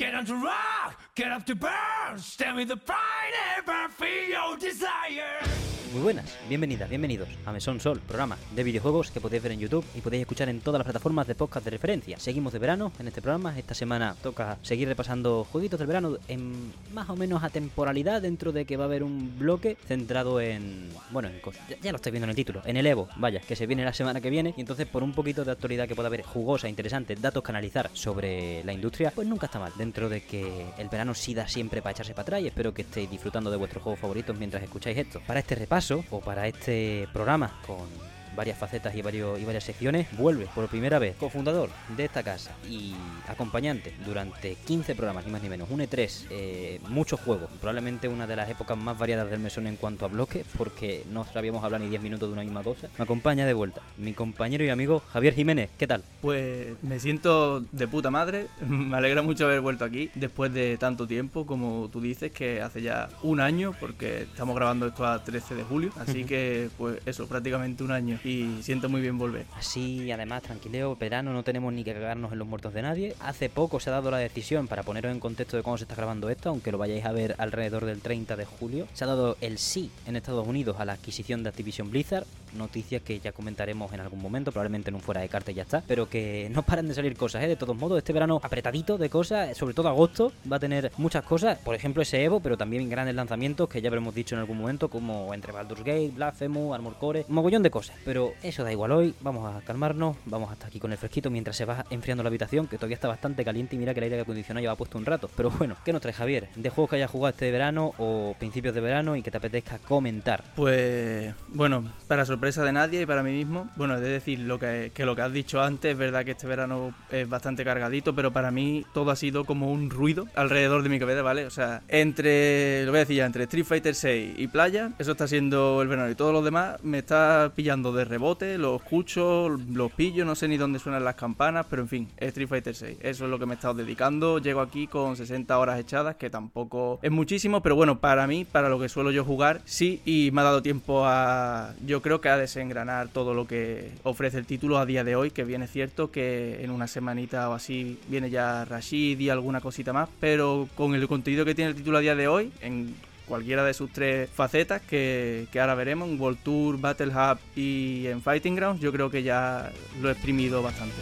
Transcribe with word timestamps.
Get 0.00 0.14
on 0.14 0.24
to 0.24 0.34
rock, 0.34 0.98
get 1.14 1.30
up 1.30 1.44
to 1.44 1.54
burn, 1.54 2.16
stand 2.16 2.56
with 2.56 2.68
the 2.68 2.76
pride, 2.78 3.34
never 3.54 3.86
feel 3.90 4.30
your 4.30 4.56
desire. 4.56 5.59
Muy 5.92 6.02
buenas, 6.02 6.38
bienvenidas, 6.48 6.88
bienvenidos 6.88 7.28
a 7.44 7.50
Mesón 7.50 7.80
Sol, 7.80 8.00
programa 8.06 8.38
de 8.54 8.62
videojuegos 8.62 9.10
que 9.10 9.20
podéis 9.20 9.42
ver 9.42 9.50
en 9.50 9.58
YouTube 9.58 9.84
y 9.96 10.00
podéis 10.00 10.20
escuchar 10.20 10.48
en 10.48 10.60
todas 10.60 10.78
las 10.78 10.84
plataformas 10.84 11.26
de 11.26 11.34
podcast 11.34 11.64
de 11.64 11.72
referencia. 11.72 12.16
Seguimos 12.20 12.52
de 12.52 12.60
verano 12.60 12.92
en 13.00 13.08
este 13.08 13.20
programa, 13.20 13.58
esta 13.58 13.74
semana 13.74 14.14
toca 14.22 14.56
seguir 14.62 14.86
repasando 14.86 15.44
jueguitos 15.50 15.80
del 15.80 15.88
verano 15.88 16.18
en 16.28 16.72
más 16.94 17.10
o 17.10 17.16
menos 17.16 17.42
a 17.42 17.50
temporalidad 17.50 18.22
dentro 18.22 18.52
de 18.52 18.66
que 18.66 18.76
va 18.76 18.84
a 18.84 18.86
haber 18.86 19.02
un 19.02 19.36
bloque 19.36 19.76
centrado 19.84 20.40
en, 20.40 20.90
bueno, 21.10 21.28
en 21.28 21.40
cosas, 21.40 21.68
ya, 21.68 21.76
ya 21.80 21.90
lo 21.90 21.96
estáis 21.96 22.12
viendo 22.12 22.26
en 22.26 22.30
el 22.30 22.36
título, 22.36 22.62
en 22.64 22.76
el 22.76 22.86
Evo, 22.86 23.08
vaya, 23.16 23.40
que 23.40 23.56
se 23.56 23.66
viene 23.66 23.84
la 23.84 23.92
semana 23.92 24.20
que 24.20 24.30
viene 24.30 24.54
y 24.56 24.60
entonces 24.60 24.86
por 24.86 25.02
un 25.02 25.12
poquito 25.12 25.44
de 25.44 25.50
actualidad 25.50 25.88
que 25.88 25.96
pueda 25.96 26.06
haber 26.06 26.22
jugosa, 26.22 26.68
interesante, 26.68 27.16
datos 27.16 27.42
que 27.42 27.50
analizar 27.50 27.90
sobre 27.94 28.62
la 28.62 28.72
industria, 28.72 29.10
pues 29.12 29.26
nunca 29.26 29.46
está 29.46 29.58
mal, 29.58 29.72
dentro 29.76 30.08
de 30.08 30.22
que 30.22 30.66
el 30.78 30.88
verano 30.88 31.14
sí 31.14 31.34
da 31.34 31.48
siempre 31.48 31.82
para 31.82 31.94
echarse 31.94 32.12
para 32.12 32.22
atrás 32.22 32.42
y 32.42 32.46
espero 32.46 32.72
que 32.72 32.82
estéis 32.82 33.10
disfrutando 33.10 33.50
de 33.50 33.56
vuestros 33.56 33.82
juegos 33.82 33.98
favoritos 33.98 34.38
mientras 34.38 34.62
escucháis 34.62 34.96
esto. 34.96 35.20
Para 35.26 35.40
este 35.40 35.56
repaso 35.56 35.79
o 36.10 36.20
para 36.20 36.46
este 36.46 37.08
programa 37.12 37.58
con 37.66 38.09
varias 38.36 38.58
facetas 38.58 38.94
y, 38.94 39.02
varios, 39.02 39.38
y 39.40 39.44
varias 39.44 39.64
secciones, 39.64 40.06
vuelve 40.16 40.46
por 40.54 40.68
primera 40.68 40.98
vez 40.98 41.16
cofundador 41.16 41.70
de 41.96 42.04
esta 42.04 42.22
casa 42.22 42.52
y 42.68 42.94
acompañante 43.28 43.94
durante 44.04 44.56
15 44.66 44.94
programas, 44.94 45.26
ni 45.26 45.32
más 45.32 45.42
ni 45.42 45.48
menos, 45.48 45.70
un 45.70 45.80
E3, 45.80 46.26
eh, 46.30 46.80
muchos 46.88 47.20
juegos, 47.20 47.50
probablemente 47.60 48.08
una 48.08 48.26
de 48.26 48.36
las 48.36 48.48
épocas 48.48 48.76
más 48.76 48.98
variadas 48.98 49.30
del 49.30 49.40
mesón 49.40 49.66
en 49.66 49.76
cuanto 49.76 50.04
a 50.04 50.08
bloques, 50.08 50.44
porque 50.56 51.04
no 51.10 51.24
sabíamos 51.24 51.64
hablar 51.64 51.80
ni 51.80 51.88
10 51.88 52.02
minutos 52.02 52.28
de 52.28 52.32
una 52.32 52.42
misma 52.42 52.62
cosa. 52.62 52.88
Me 52.98 53.04
acompaña 53.04 53.46
de 53.46 53.54
vuelta 53.54 53.80
mi 53.96 54.12
compañero 54.12 54.64
y 54.64 54.68
amigo 54.68 55.02
Javier 55.12 55.34
Jiménez, 55.34 55.70
¿qué 55.78 55.86
tal? 55.86 56.02
Pues 56.20 56.74
me 56.82 56.98
siento 57.00 57.60
de 57.60 57.88
puta 57.88 58.10
madre, 58.10 58.46
me 58.60 58.96
alegra 58.96 59.22
mucho 59.22 59.44
haber 59.44 59.60
vuelto 59.60 59.84
aquí 59.84 60.10
después 60.14 60.52
de 60.52 60.76
tanto 60.78 61.06
tiempo, 61.06 61.46
como 61.46 61.88
tú 61.92 62.00
dices, 62.00 62.32
que 62.32 62.60
hace 62.60 62.82
ya 62.82 63.08
un 63.22 63.40
año, 63.40 63.74
porque 63.78 64.22
estamos 64.22 64.54
grabando 64.56 64.86
esto 64.86 65.06
a 65.06 65.22
13 65.22 65.54
de 65.54 65.64
julio, 65.64 65.90
así 65.98 66.24
que 66.24 66.70
pues 66.78 66.98
eso, 67.06 67.26
prácticamente 67.26 67.82
un 67.82 67.90
año 67.90 68.19
y 68.24 68.62
siento 68.62 68.88
muy 68.88 69.00
bien 69.00 69.18
volver. 69.18 69.46
Así, 69.56 70.10
además, 70.12 70.42
tranquileo, 70.42 70.96
verano, 70.96 71.32
no 71.32 71.42
tenemos 71.42 71.72
ni 71.72 71.84
que 71.84 71.94
cagarnos 71.94 72.32
en 72.32 72.38
los 72.38 72.48
muertos 72.48 72.74
de 72.74 72.82
nadie. 72.82 73.14
Hace 73.20 73.48
poco 73.48 73.80
se 73.80 73.90
ha 73.90 73.94
dado 73.94 74.10
la 74.10 74.18
decisión, 74.18 74.68
para 74.68 74.82
poneros 74.82 75.12
en 75.12 75.20
contexto 75.20 75.56
de 75.56 75.62
cómo 75.62 75.78
se 75.78 75.84
está 75.84 75.94
grabando 75.94 76.28
esto, 76.30 76.50
aunque 76.50 76.72
lo 76.72 76.78
vayáis 76.78 77.04
a 77.04 77.12
ver 77.12 77.34
alrededor 77.38 77.84
del 77.84 78.00
30 78.00 78.36
de 78.36 78.44
julio, 78.44 78.86
se 78.92 79.04
ha 79.04 79.06
dado 79.06 79.36
el 79.40 79.58
sí 79.58 79.90
en 80.06 80.16
Estados 80.16 80.46
Unidos 80.46 80.76
a 80.78 80.84
la 80.84 80.92
adquisición 80.92 81.42
de 81.42 81.48
Activision 81.48 81.90
Blizzard, 81.90 82.26
noticias 82.56 83.02
que 83.02 83.20
ya 83.20 83.32
comentaremos 83.32 83.92
en 83.92 84.00
algún 84.00 84.20
momento, 84.20 84.52
probablemente 84.52 84.90
en 84.90 84.96
un 84.96 85.00
fuera 85.00 85.20
de 85.20 85.28
carta 85.28 85.52
y 85.52 85.54
ya 85.54 85.62
está, 85.62 85.82
pero 85.86 86.08
que 86.08 86.48
no 86.50 86.62
paran 86.62 86.88
de 86.88 86.94
salir 86.94 87.16
cosas, 87.16 87.44
¿eh? 87.44 87.48
De 87.48 87.56
todos 87.56 87.76
modos, 87.76 87.98
este 87.98 88.12
verano 88.12 88.40
apretadito 88.42 88.98
de 88.98 89.08
cosas, 89.08 89.56
sobre 89.56 89.74
todo 89.74 89.88
agosto, 89.88 90.32
va 90.50 90.56
a 90.56 90.60
tener 90.60 90.92
muchas 90.96 91.24
cosas, 91.24 91.58
por 91.58 91.74
ejemplo 91.74 92.02
ese 92.02 92.22
Evo, 92.24 92.40
pero 92.40 92.56
también 92.56 92.88
grandes 92.88 93.14
lanzamientos 93.14 93.68
que 93.68 93.80
ya 93.80 93.88
habremos 93.88 94.14
dicho 94.14 94.34
en 94.34 94.40
algún 94.40 94.58
momento, 94.58 94.88
como 94.88 95.32
entre 95.34 95.52
Baldur's 95.52 95.84
Gate, 95.84 96.10
Blasphemous, 96.14 96.74
Armor 96.74 96.96
Core, 96.96 97.24
un 97.28 97.34
mogollón 97.34 97.62
de 97.62 97.70
cosas, 97.70 97.96
eso 98.42 98.64
da 98.64 98.72
igual 98.72 98.92
hoy, 98.92 99.14
vamos 99.20 99.54
a 99.54 99.60
calmarnos, 99.60 100.16
vamos 100.24 100.50
hasta 100.50 100.66
aquí 100.66 100.80
con 100.80 100.90
el 100.90 100.98
fresquito 100.98 101.30
mientras 101.30 101.56
se 101.56 101.64
va 101.64 101.84
enfriando 101.90 102.22
la 102.22 102.28
habitación, 102.28 102.66
que 102.66 102.76
todavía 102.76 102.96
está 102.96 103.08
bastante 103.08 103.44
caliente 103.44 103.76
y 103.76 103.78
mira 103.78 103.94
que 103.94 104.00
el 104.00 104.04
aire 104.04 104.20
acondicionado 104.20 104.62
lleva 104.62 104.74
puesto 104.74 104.98
un 104.98 105.06
rato, 105.06 105.30
pero 105.36 105.50
bueno, 105.50 105.76
¿qué 105.84 105.92
nos 105.92 106.02
trae 106.02 106.12
Javier? 106.12 106.48
De 106.56 106.70
juegos 106.70 106.90
que 106.90 106.96
hayas 106.96 107.10
jugado 107.10 107.30
este 107.30 107.50
verano 107.50 107.92
o 107.98 108.34
principios 108.38 108.74
de 108.74 108.80
verano 108.80 109.14
y 109.16 109.22
que 109.22 109.30
te 109.30 109.36
apetezca 109.36 109.78
comentar. 109.78 110.42
Pues 110.56 111.34
bueno, 111.48 111.84
para 112.08 112.24
sorpresa 112.24 112.64
de 112.64 112.72
nadie 112.72 113.02
y 113.02 113.06
para 113.06 113.22
mí 113.22 113.32
mismo, 113.32 113.70
bueno, 113.76 113.96
he 113.96 114.00
de 114.00 114.08
decir 114.08 114.40
lo 114.40 114.58
que, 114.58 114.92
lo 114.96 115.14
que 115.14 115.22
has 115.22 115.32
dicho 115.32 115.60
antes, 115.60 115.92
es 115.92 115.98
verdad 115.98 116.24
que 116.24 116.32
este 116.32 116.46
verano 116.46 116.92
es 117.10 117.28
bastante 117.28 117.64
cargadito, 117.64 118.14
pero 118.14 118.32
para 118.32 118.50
mí 118.50 118.84
todo 118.92 119.10
ha 119.10 119.16
sido 119.16 119.44
como 119.44 119.70
un 119.70 119.90
ruido 119.90 120.26
alrededor 120.34 120.82
de 120.82 120.88
mi 120.88 120.98
cabeza, 120.98 121.22
¿vale? 121.22 121.46
O 121.46 121.50
sea, 121.50 121.82
entre, 121.88 122.84
lo 122.84 122.90
voy 122.90 122.98
a 122.98 123.00
decir 123.00 123.16
ya, 123.16 123.26
entre 123.26 123.44
Street 123.44 123.64
Fighter 123.64 123.94
6 123.94 124.34
y 124.36 124.48
Playa, 124.48 124.92
eso 124.98 125.12
está 125.12 125.28
siendo 125.28 125.82
el 125.82 125.88
verano 125.88 126.10
y 126.10 126.14
todo 126.14 126.32
lo 126.32 126.42
demás 126.42 126.82
me 126.82 126.98
está 126.98 127.52
pillando 127.54 127.92
de 127.92 127.99
rebote, 128.04 128.58
lo 128.58 128.76
escucho, 128.76 129.48
los 129.48 129.92
pillo, 129.92 130.24
no 130.24 130.34
sé 130.34 130.48
ni 130.48 130.56
dónde 130.56 130.78
suenan 130.78 131.04
las 131.04 131.14
campanas, 131.14 131.66
pero 131.68 131.82
en 131.82 131.88
fin, 131.88 132.08
Street 132.16 132.48
Fighter 132.48 132.74
6, 132.74 132.98
eso 133.00 133.24
es 133.24 133.30
lo 133.30 133.38
que 133.38 133.46
me 133.46 133.52
he 133.52 133.56
estado 133.56 133.74
dedicando, 133.74 134.38
llego 134.38 134.60
aquí 134.60 134.86
con 134.86 135.16
60 135.16 135.58
horas 135.58 135.78
echadas, 135.78 136.16
que 136.16 136.30
tampoco 136.30 136.98
es 137.02 137.10
muchísimo, 137.10 137.62
pero 137.62 137.76
bueno, 137.76 138.00
para 138.00 138.26
mí, 138.26 138.44
para 138.44 138.68
lo 138.68 138.78
que 138.78 138.88
suelo 138.88 139.10
yo 139.10 139.24
jugar, 139.24 139.60
sí, 139.64 140.00
y 140.04 140.30
me 140.32 140.40
ha 140.40 140.44
dado 140.44 140.62
tiempo 140.62 141.02
a, 141.04 141.74
yo 141.86 142.02
creo 142.02 142.20
que 142.20 142.28
a 142.28 142.36
desengranar 142.36 143.08
todo 143.08 143.34
lo 143.34 143.46
que 143.46 143.92
ofrece 144.02 144.38
el 144.38 144.46
título 144.46 144.78
a 144.78 144.86
día 144.86 145.04
de 145.04 145.16
hoy, 145.16 145.30
que 145.30 145.44
bien 145.44 145.62
es 145.62 145.70
cierto 145.70 146.10
que 146.10 146.62
en 146.62 146.70
una 146.70 146.86
semanita 146.86 147.48
o 147.48 147.54
así 147.54 147.98
viene 148.08 148.30
ya 148.30 148.64
Rashid 148.64 149.18
y 149.18 149.30
alguna 149.30 149.60
cosita 149.60 149.92
más, 149.92 150.08
pero 150.20 150.68
con 150.76 150.94
el 150.94 151.06
contenido 151.08 151.44
que 151.44 151.54
tiene 151.54 151.70
el 151.70 151.76
título 151.76 151.98
a 151.98 152.00
día 152.00 152.14
de 152.14 152.28
hoy, 152.28 152.52
en 152.60 152.94
cualquiera 153.30 153.64
de 153.64 153.72
sus 153.74 153.92
tres 153.92 154.28
facetas 154.28 154.82
que, 154.82 155.46
que 155.52 155.60
ahora 155.60 155.76
veremos, 155.76 156.08
en 156.08 156.20
World 156.20 156.40
Tour, 156.42 156.80
Battle 156.80 157.12
Hub 157.14 157.38
y 157.54 158.08
en 158.08 158.20
Fighting 158.20 158.56
Grounds, 158.56 158.82
yo 158.82 158.92
creo 158.92 159.08
que 159.08 159.22
ya 159.22 159.70
lo 160.02 160.08
he 160.08 160.12
exprimido 160.12 160.62
bastante. 160.62 160.96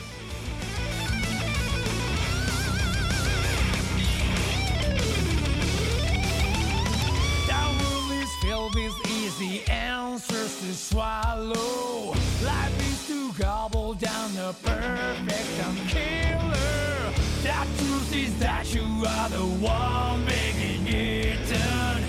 That 17.44 17.66
truth 17.78 18.14
is 18.14 18.38
that 18.40 18.74
you 18.74 18.82
are 19.06 19.28
the 19.30 19.44
one 19.64 20.26
being 20.26 20.86
eaten. 20.86 22.07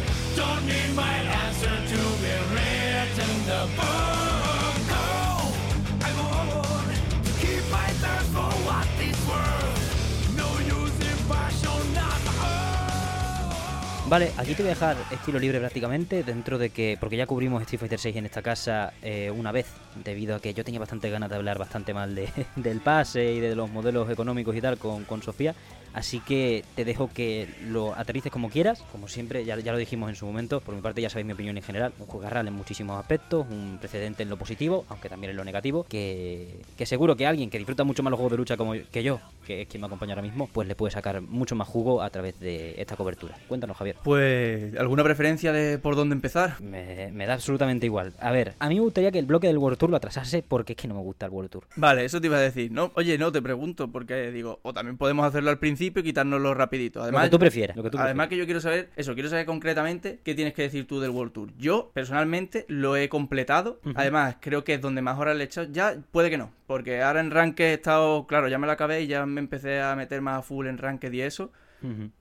Vale, 14.09 14.31
aquí 14.37 14.55
te 14.55 14.63
voy 14.63 14.71
a 14.71 14.73
dejar 14.73 14.97
estilo 15.11 15.37
libre 15.37 15.59
prácticamente, 15.59 16.23
dentro 16.23 16.57
de 16.57 16.71
que, 16.71 16.97
porque 16.99 17.15
ya 17.15 17.27
cubrimos 17.27 17.61
Street 17.61 17.79
Fighter 17.79 17.99
6 17.99 18.15
en 18.15 18.25
esta 18.25 18.41
casa 18.41 18.91
eh, 19.03 19.29
una 19.29 19.51
vez, 19.51 19.67
debido 20.03 20.35
a 20.35 20.39
que 20.39 20.51
yo 20.55 20.63
tenía 20.63 20.79
bastante 20.79 21.11
ganas 21.11 21.29
de 21.29 21.35
hablar 21.35 21.59
bastante 21.59 21.93
mal 21.93 22.15
de, 22.15 22.27
del 22.55 22.79
pase 22.79 23.33
y 23.33 23.39
de 23.39 23.55
los 23.55 23.69
modelos 23.69 24.09
económicos 24.09 24.55
y 24.55 24.61
tal 24.61 24.79
con, 24.79 25.03
con 25.03 25.21
Sofía. 25.21 25.53
Así 25.93 26.19
que 26.19 26.63
te 26.75 26.85
dejo 26.85 27.09
que 27.13 27.47
lo 27.67 27.95
aterrices 27.95 28.31
como 28.31 28.49
quieras, 28.49 28.83
como 28.91 29.07
siempre, 29.07 29.45
ya, 29.45 29.57
ya 29.59 29.71
lo 29.71 29.77
dijimos 29.77 30.09
en 30.09 30.15
su 30.15 30.25
momento, 30.25 30.61
por 30.61 30.75
mi 30.75 30.81
parte 30.81 31.01
ya 31.01 31.09
sabéis 31.09 31.25
mi 31.25 31.33
opinión 31.33 31.57
en 31.57 31.63
general, 31.63 31.93
un 31.99 32.05
juego 32.05 32.29
real 32.29 32.47
en 32.47 32.53
muchísimos 32.53 32.99
aspectos, 32.99 33.45
un 33.49 33.77
precedente 33.79 34.23
en 34.23 34.29
lo 34.29 34.37
positivo, 34.37 34.85
aunque 34.89 35.09
también 35.09 35.31
en 35.31 35.37
lo 35.37 35.43
negativo, 35.43 35.85
que, 35.87 36.61
que 36.77 36.85
seguro 36.85 37.15
que 37.15 37.25
alguien 37.25 37.49
que 37.49 37.57
disfruta 37.57 37.83
mucho 37.83 38.03
más 38.03 38.11
los 38.11 38.17
juegos 38.17 38.31
de 38.31 38.37
lucha 38.37 38.57
como 38.57 38.73
que 38.73 39.03
yo, 39.03 39.19
que 39.45 39.63
es 39.63 39.67
quien 39.67 39.81
me 39.81 39.87
acompaña 39.87 40.13
ahora 40.13 40.21
mismo, 40.21 40.47
pues 40.51 40.67
le 40.67 40.75
puede 40.75 40.91
sacar 40.91 41.21
mucho 41.21 41.55
más 41.55 41.67
jugo 41.67 42.01
a 42.01 42.09
través 42.09 42.39
de 42.39 42.75
esta 42.77 42.95
cobertura. 42.95 43.35
Cuéntanos, 43.47 43.75
Javier. 43.77 43.97
Pues, 44.03 44.75
¿alguna 44.77 45.03
preferencia 45.03 45.51
de 45.51 45.79
por 45.79 45.95
dónde 45.95 46.13
empezar? 46.13 46.61
Me, 46.61 47.11
me 47.11 47.25
da 47.25 47.33
absolutamente 47.33 47.85
igual. 47.85 48.13
A 48.19 48.31
ver, 48.31 48.53
a 48.59 48.69
mí 48.69 48.75
me 48.75 48.81
gustaría 48.81 49.11
que 49.11 49.19
el 49.19 49.25
bloque 49.25 49.47
del 49.47 49.57
World 49.57 49.77
Tour 49.77 49.89
lo 49.89 49.97
atrasase 49.97 50.43
porque 50.47 50.73
es 50.73 50.77
que 50.77 50.87
no 50.87 50.95
me 50.95 51.01
gusta 51.01 51.25
el 51.25 51.31
World 51.31 51.49
Tour. 51.49 51.63
Vale, 51.75 52.05
eso 52.05 52.21
te 52.21 52.27
iba 52.27 52.37
a 52.37 52.41
decir. 52.41 52.71
No, 52.71 52.91
oye, 52.95 53.17
no, 53.17 53.31
te 53.31 53.41
pregunto, 53.41 53.87
porque 53.89 54.31
digo, 54.31 54.59
o 54.61 54.73
también 54.73 54.97
podemos 54.97 55.25
hacerlo 55.25 55.49
al 55.49 55.57
principio 55.57 55.78
y 55.81 55.91
quitárnoslo 55.91 56.53
rapidito. 56.53 57.01
Además, 57.01 57.23
lo 57.23 57.25
que 57.27 57.31
tú 57.31 57.39
prefieras. 57.39 57.77
Lo 57.77 57.83
que 57.83 57.89
tú 57.89 57.97
Además 57.97 58.27
que 58.27 58.37
yo 58.37 58.45
quiero 58.45 58.61
saber, 58.61 58.89
eso, 58.95 59.13
quiero 59.13 59.29
saber 59.29 59.45
concretamente 59.45 60.19
qué 60.23 60.35
tienes 60.35 60.53
que 60.53 60.63
decir 60.63 60.87
tú 60.87 60.99
del 60.99 61.11
World 61.11 61.33
Tour. 61.33 61.49
Yo, 61.57 61.91
personalmente, 61.93 62.65
lo 62.67 62.95
he 62.95 63.09
completado. 63.09 63.79
Además, 63.95 64.37
creo 64.39 64.63
que 64.63 64.75
es 64.75 64.81
donde 64.81 65.01
más 65.01 65.17
horas 65.19 65.35
le 65.35 65.43
he 65.43 65.45
echado. 65.45 65.67
Ya, 65.71 65.95
puede 66.11 66.29
que 66.29 66.37
no, 66.37 66.51
porque 66.67 67.01
ahora 67.01 67.19
en 67.19 67.31
Ranked 67.31 67.63
he 67.63 67.73
estado, 67.73 68.27
claro, 68.27 68.47
ya 68.47 68.57
me 68.57 68.67
lo 68.67 68.73
acabé 68.73 69.01
y 69.01 69.07
ya 69.07 69.25
me 69.25 69.39
empecé 69.39 69.81
a 69.81 69.95
meter 69.95 70.21
más 70.21 70.39
a 70.39 70.41
full 70.41 70.67
en 70.67 70.77
Ranked 70.77 71.11
y 71.11 71.21
eso. 71.21 71.51